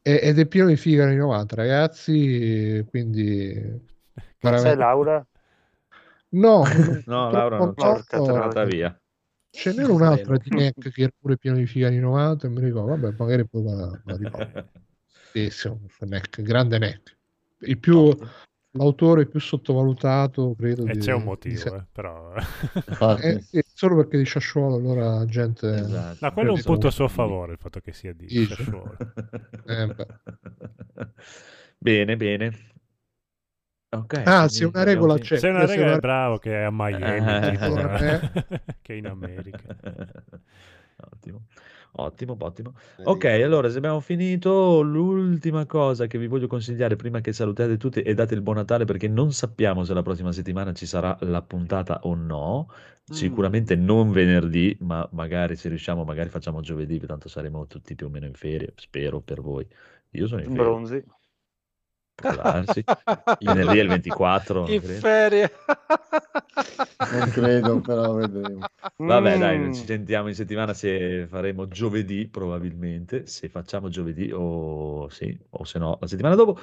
ed 0.00 0.38
è 0.38 0.46
pieno 0.46 0.68
di 0.68 0.76
figa 0.76 1.04
anni 1.04 1.16
90, 1.16 1.56
ragazzi, 1.56 2.86
quindi... 2.88 3.52
Veramente... 4.38 4.70
C'è 4.70 4.76
Laura? 4.76 5.26
No, 6.34 6.62
no, 7.06 7.30
Laura 7.30 7.58
non 7.58 7.74
c'è, 7.74 7.94
è 7.96 8.16
tornata 8.16 8.64
via. 8.64 8.96
Ce 9.54 9.72
n'era 9.72 9.92
un'altra 9.92 10.36
di 10.36 10.50
Neck 10.50 10.90
che 10.90 11.02
era 11.02 11.12
pure 11.16 11.36
pieno 11.36 11.56
di 11.56 11.66
figli 11.66 11.84
anni 11.84 12.00
90 12.00 12.46
e 12.46 12.50
mi 12.50 12.60
ricordo, 12.60 12.96
vabbè, 12.96 13.14
magari 13.16 13.46
poi 13.46 13.62
ricordo. 14.04 14.68
Bellissimo, 15.32 15.80
Neck, 16.00 16.42
grande 16.42 16.78
Neck. 16.78 17.16
Il 17.60 17.78
più, 17.78 18.12
l'autore 18.72 19.26
più 19.26 19.38
sottovalutato, 19.38 20.54
credo. 20.58 20.86
E 20.86 20.94
di, 20.94 20.98
c'è 20.98 21.12
un 21.12 21.22
motivo, 21.22 21.76
eh, 21.76 21.84
però. 21.90 22.34
eh, 23.20 23.40
sì, 23.40 23.62
solo 23.72 23.96
perché 23.96 24.18
di 24.18 24.26
Sassuolo 24.26 24.74
allora 24.74 25.18
la 25.18 25.26
gente... 25.26 25.72
Esatto. 25.72 26.18
No, 26.20 26.32
quello 26.32 26.48
è 26.50 26.52
un 26.52 26.62
punto 26.62 26.88
a 26.88 26.90
suo 26.90 27.08
favore, 27.08 27.52
il 27.52 27.58
fatto 27.58 27.80
che 27.80 27.92
sia 27.92 28.12
di 28.12 28.28
Sassuolo. 28.46 28.96
eh, 29.66 29.94
bene, 31.78 32.16
bene. 32.16 32.72
Okay, 33.98 34.22
ah, 34.24 34.48
se 34.48 34.64
una 34.64 34.82
regola 34.82 35.18
c'è. 35.18 35.38
Se 35.38 35.48
una 35.48 35.66
regola 35.66 35.94
è 35.94 35.98
bravo 35.98 36.38
che 36.38 36.52
è 36.52 36.62
a 36.62 36.70
Miami, 36.72 37.50
tipo, 37.50 37.78
eh. 37.96 38.30
che 38.82 38.94
è 38.94 38.96
in 38.96 39.06
America. 39.06 39.76
Ottimo. 41.12 41.42
Ottimo, 41.96 42.36
ottimo. 42.40 42.74
Ok, 43.04 43.24
allora 43.24 43.68
se 43.68 43.78
abbiamo 43.78 44.00
finito, 44.00 44.80
l'ultima 44.80 45.64
cosa 45.64 46.08
che 46.08 46.18
vi 46.18 46.26
voglio 46.26 46.48
consigliare 46.48 46.96
prima 46.96 47.20
che 47.20 47.32
salutate 47.32 47.76
tutti 47.76 48.00
e 48.00 48.14
date 48.14 48.34
il 48.34 48.40
buon 48.40 48.56
Natale 48.56 48.84
perché 48.84 49.06
non 49.06 49.32
sappiamo 49.32 49.84
se 49.84 49.94
la 49.94 50.02
prossima 50.02 50.32
settimana 50.32 50.72
ci 50.72 50.86
sarà 50.86 51.16
la 51.20 51.40
puntata 51.42 52.00
o 52.02 52.14
no. 52.16 52.68
Sicuramente 53.04 53.76
mm. 53.76 53.84
non 53.84 54.10
venerdì, 54.10 54.76
ma 54.80 55.06
magari 55.12 55.54
se 55.56 55.68
riusciamo, 55.68 56.04
magari 56.04 56.30
facciamo 56.30 56.60
giovedì, 56.62 56.98
tanto 56.98 57.28
saremo 57.28 57.66
tutti 57.66 57.94
più 57.94 58.06
o 58.06 58.08
meno 58.08 58.26
in 58.26 58.34
ferie, 58.34 58.72
spero 58.76 59.20
per 59.20 59.40
voi. 59.40 59.64
Io 60.12 60.26
sono 60.26 60.40
in 60.40 60.48
ferie. 60.48 60.62
Bronzi. 60.62 61.04
Può 62.14 62.34
darsi. 62.34 62.84
Venerdì 63.40 63.78
è 63.78 63.82
il 63.82 63.88
24. 63.88 64.68
In 64.68 64.80
credo. 64.80 65.00
ferie. 65.00 65.50
non 67.12 67.30
credo, 67.30 67.80
però 67.80 68.14
vedremo. 68.14 68.66
Vabbè, 68.96 69.38
dai, 69.38 69.58
mm. 69.58 69.72
ci 69.72 69.84
sentiamo 69.84 70.28
in 70.28 70.34
settimana 70.34 70.72
se 70.74 71.26
faremo 71.28 71.66
giovedì, 71.66 72.28
probabilmente. 72.28 73.26
Se 73.26 73.48
facciamo 73.48 73.88
giovedì 73.88 74.30
o 74.32 75.08
sì, 75.08 75.36
o 75.50 75.64
se 75.64 75.78
no, 75.78 75.98
la 76.00 76.06
settimana 76.06 76.34
dopo. 76.34 76.58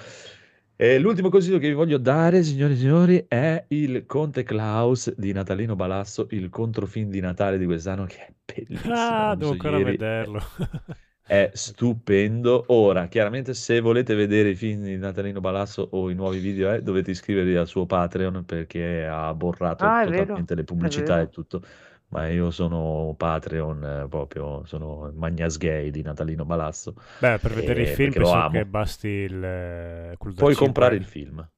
E 0.76 0.98
l'ultimo 0.98 1.30
consiglio 1.30 1.60
che 1.60 1.68
vi 1.68 1.76
voglio 1.76 2.00
dare, 2.00 2.42
signori 2.42 2.74
e 2.74 2.78
signori, 2.78 3.26
è 3.28 3.66
il 3.68 4.06
Conte 4.08 4.42
Klaus 4.42 5.14
di 5.16 5.32
Natalino 5.32 5.76
Balasso, 5.76 6.28
il 6.32 6.50
controfilm 6.50 7.10
di 7.10 7.20
Natale 7.20 7.60
di 7.60 7.66
quest'anno, 7.66 8.06
che 8.06 8.18
è 8.18 8.34
bellissimo. 8.44 8.94
Ah, 8.96 9.36
devo 9.36 9.52
ancora 9.52 9.78
ieri. 9.78 9.92
vederlo 9.92 10.42
è 11.32 11.50
stupendo. 11.53 12.66
Ora, 12.68 13.08
chiaramente, 13.08 13.53
se 13.53 13.80
volete 13.80 14.16
vedere 14.16 14.50
i 14.50 14.56
film 14.56 14.84
di 14.84 14.98
Natalino 14.98 15.40
Balasso 15.40 15.88
o 15.92 16.10
i 16.10 16.14
nuovi 16.14 16.40
video, 16.40 16.74
eh, 16.74 16.82
dovete 16.82 17.11
iscrivervi 17.11 17.56
al 17.56 17.68
suo 17.68 17.85
Patreon 17.85 18.43
perché 18.43 19.08
ha 19.08 19.34
borrato 19.34 19.85
ah, 19.85 20.03
totalmente 20.03 20.56
le 20.56 20.66
pubblicità 20.66 21.22
e 21.22 21.30
tutto. 21.30 21.64
Ma 22.10 22.27
io 22.27 22.51
sono 22.51 23.16
Patreon 23.16 23.84
eh, 23.84 24.08
proprio, 24.10 24.66
sono 24.66 25.08
il 25.08 25.14
Magnas 25.16 25.56
Gay 25.58 25.90
di 25.90 26.01
Natalino 26.01 26.43
Balasso. 26.43 26.95
Beh, 27.19 27.38
per 27.38 27.53
vedere 27.53 27.84
i 27.84 27.85
film 27.85 28.11
penso 28.11 28.50
che 28.51 28.66
basti 28.66 29.08
il... 29.08 29.42
Eh, 29.42 30.18
Puoi 30.35 30.53
comprare 30.53 30.95
il 30.95 31.06
film. 31.06 31.50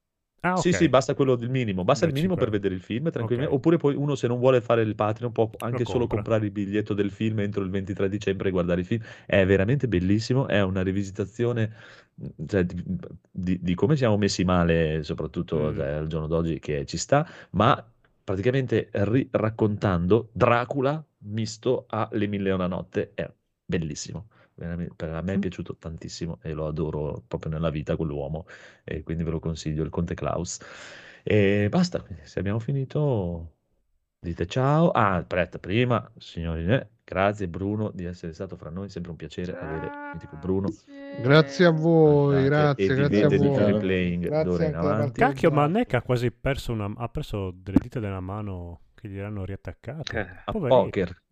Ah, 0.45 0.57
Sì, 0.57 0.73
sì, 0.73 0.89
basta 0.89 1.13
quello 1.15 1.35
del 1.35 1.49
minimo, 1.49 1.85
basta 1.85 2.05
il 2.05 2.11
minimo 2.11 2.35
per 2.35 2.49
vedere 2.49 2.75
il 2.75 2.81
film 2.81 3.09
tranquillamente, 3.09 3.53
Ok. 3.53 3.59
oppure 3.59 3.77
poi 3.77 3.95
uno 3.95 4.13
se 4.15 4.27
non 4.27 4.39
vuole 4.39 4.59
fare 4.59 4.81
il 4.81 4.93
Patreon 4.93 5.31
può 5.31 5.49
anche 5.59 5.85
solo 5.85 6.05
comprare 6.05 6.43
il 6.45 6.51
biglietto 6.51 6.93
del 6.93 7.11
film 7.11 7.39
entro 7.39 7.63
il 7.63 7.69
23 7.69 8.09
dicembre 8.09 8.49
e 8.49 8.51
guardare 8.51 8.81
il 8.81 8.85
film. 8.85 9.01
È 9.25 9.45
veramente 9.45 9.87
bellissimo, 9.87 10.47
è 10.47 10.61
una 10.61 10.83
rivisitazione 10.83 11.71
cioè, 12.45 12.65
di, 12.65 12.83
di- 13.31 13.59
di 13.61 13.73
come 13.75 13.95
siamo 13.95 14.17
messi 14.17 14.43
male, 14.43 15.01
soprattutto 15.03 15.71
Mm. 15.71 15.75
cioè, 15.77 15.87
al 15.87 16.07
giorno 16.07 16.27
d'oggi, 16.27 16.59
che 16.59 16.85
ci 16.85 16.97
sta, 16.97 17.25
ma 17.51 17.81
praticamente 18.23 18.89
ri- 18.91 19.27
raccontando 19.31 20.29
Dracula 20.33 21.01
misto 21.25 21.85
a 21.87 22.09
Le 22.11 22.27
Mille 22.27 22.49
e 22.49 22.53
una 22.53 22.67
notte. 22.67 23.11
È 23.13 23.31
bellissimo 23.65 24.27
veramente, 24.55 25.05
a 25.05 25.21
me 25.21 25.33
è 25.33 25.39
piaciuto 25.39 25.75
tantissimo 25.77 26.39
e 26.41 26.53
lo 26.53 26.67
adoro 26.67 27.23
proprio 27.27 27.51
nella 27.51 27.69
vita 27.69 27.95
quell'uomo 27.95 28.45
e 28.83 29.03
quindi 29.03 29.23
ve 29.23 29.31
lo 29.31 29.39
consiglio, 29.39 29.83
il 29.83 29.89
Conte 29.89 30.13
Klaus. 30.13 30.59
E 31.23 31.67
basta, 31.69 32.03
se 32.23 32.39
abbiamo 32.39 32.59
finito 32.59 33.51
dite 34.19 34.45
ciao. 34.45 34.91
Ah, 34.91 35.15
aspetta, 35.15 35.59
prima, 35.59 36.11
signori, 36.17 36.65
eh, 36.65 36.87
grazie 37.03 37.47
Bruno 37.47 37.91
di 37.93 38.05
essere 38.05 38.33
stato 38.33 38.55
fra 38.55 38.69
noi, 38.69 38.89
sempre 38.89 39.11
un 39.11 39.17
piacere 39.17 39.57
avere 39.57 39.91
mitico 40.13 40.37
Bruno. 40.37 40.69
Grazie 41.21 41.65
a 41.65 41.71
voi, 41.71 42.43
grazie, 42.45 42.85
e 42.85 42.95
grazie 42.95 43.23
a 43.23 43.27
di 43.27 43.37
voi. 43.37 43.55
free 43.55 43.79
playing 43.79 44.25
Grazie 44.25 44.43
d'ora 44.43 44.65
in 44.65 44.75
avanti. 44.75 45.19
Cacchio, 45.19 45.51
ma 45.51 45.67
Neck 45.67 45.93
ha 45.93 46.01
quasi 46.01 46.31
perso, 46.31 46.71
una, 46.71 46.91
ha 46.95 47.07
perso 47.09 47.51
delle 47.55 47.77
dita 47.79 47.99
della 47.99 48.19
mano 48.19 48.81
che 48.95 49.07
gli 49.09 49.17
erano 49.17 49.45
riattaccate. 49.45 50.19
Eh, 50.19 50.41
a 50.45 50.51
poker. 50.51 51.22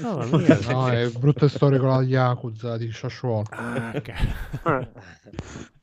Mamma 0.00 0.24
mia. 0.38 0.58
No, 0.68 0.88
è 0.88 1.08
brutte 1.10 1.48
storie 1.48 1.78
con 1.78 1.88
la 1.88 2.02
Yakuza 2.02 2.76
di 2.76 2.92
Shashuon. 2.92 3.44
Ah, 3.50 3.92
ok. 3.94 4.12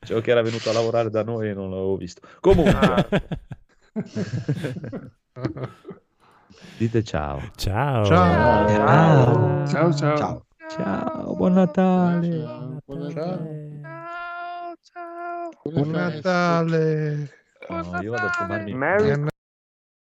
Cioè, 0.00 0.20
che 0.22 0.30
era 0.30 0.42
venuto 0.42 0.70
a 0.70 0.72
lavorare 0.72 1.10
da 1.10 1.22
noi 1.22 1.50
e 1.50 1.54
non 1.54 1.70
l'avevo 1.70 1.96
visto. 1.96 2.22
Comunque, 2.40 3.10
dite 6.78 7.04
ciao. 7.04 7.42
Ciao. 7.56 8.04
Ciao. 8.04 8.68
Ciao. 8.68 9.66
Ciao, 9.66 9.92
ciao. 9.92 10.16
Ciao. 10.16 10.46
Ciao, 10.68 11.34
buon 11.34 11.54
Natale. 11.54 12.80
Buon 15.64 15.90
Natale. 15.90 17.30
No, 17.68 18.00
io 18.00 18.12
vado 18.12 18.26
a 18.26 18.30
fumarmi 18.30 18.74
Merry 18.74 19.10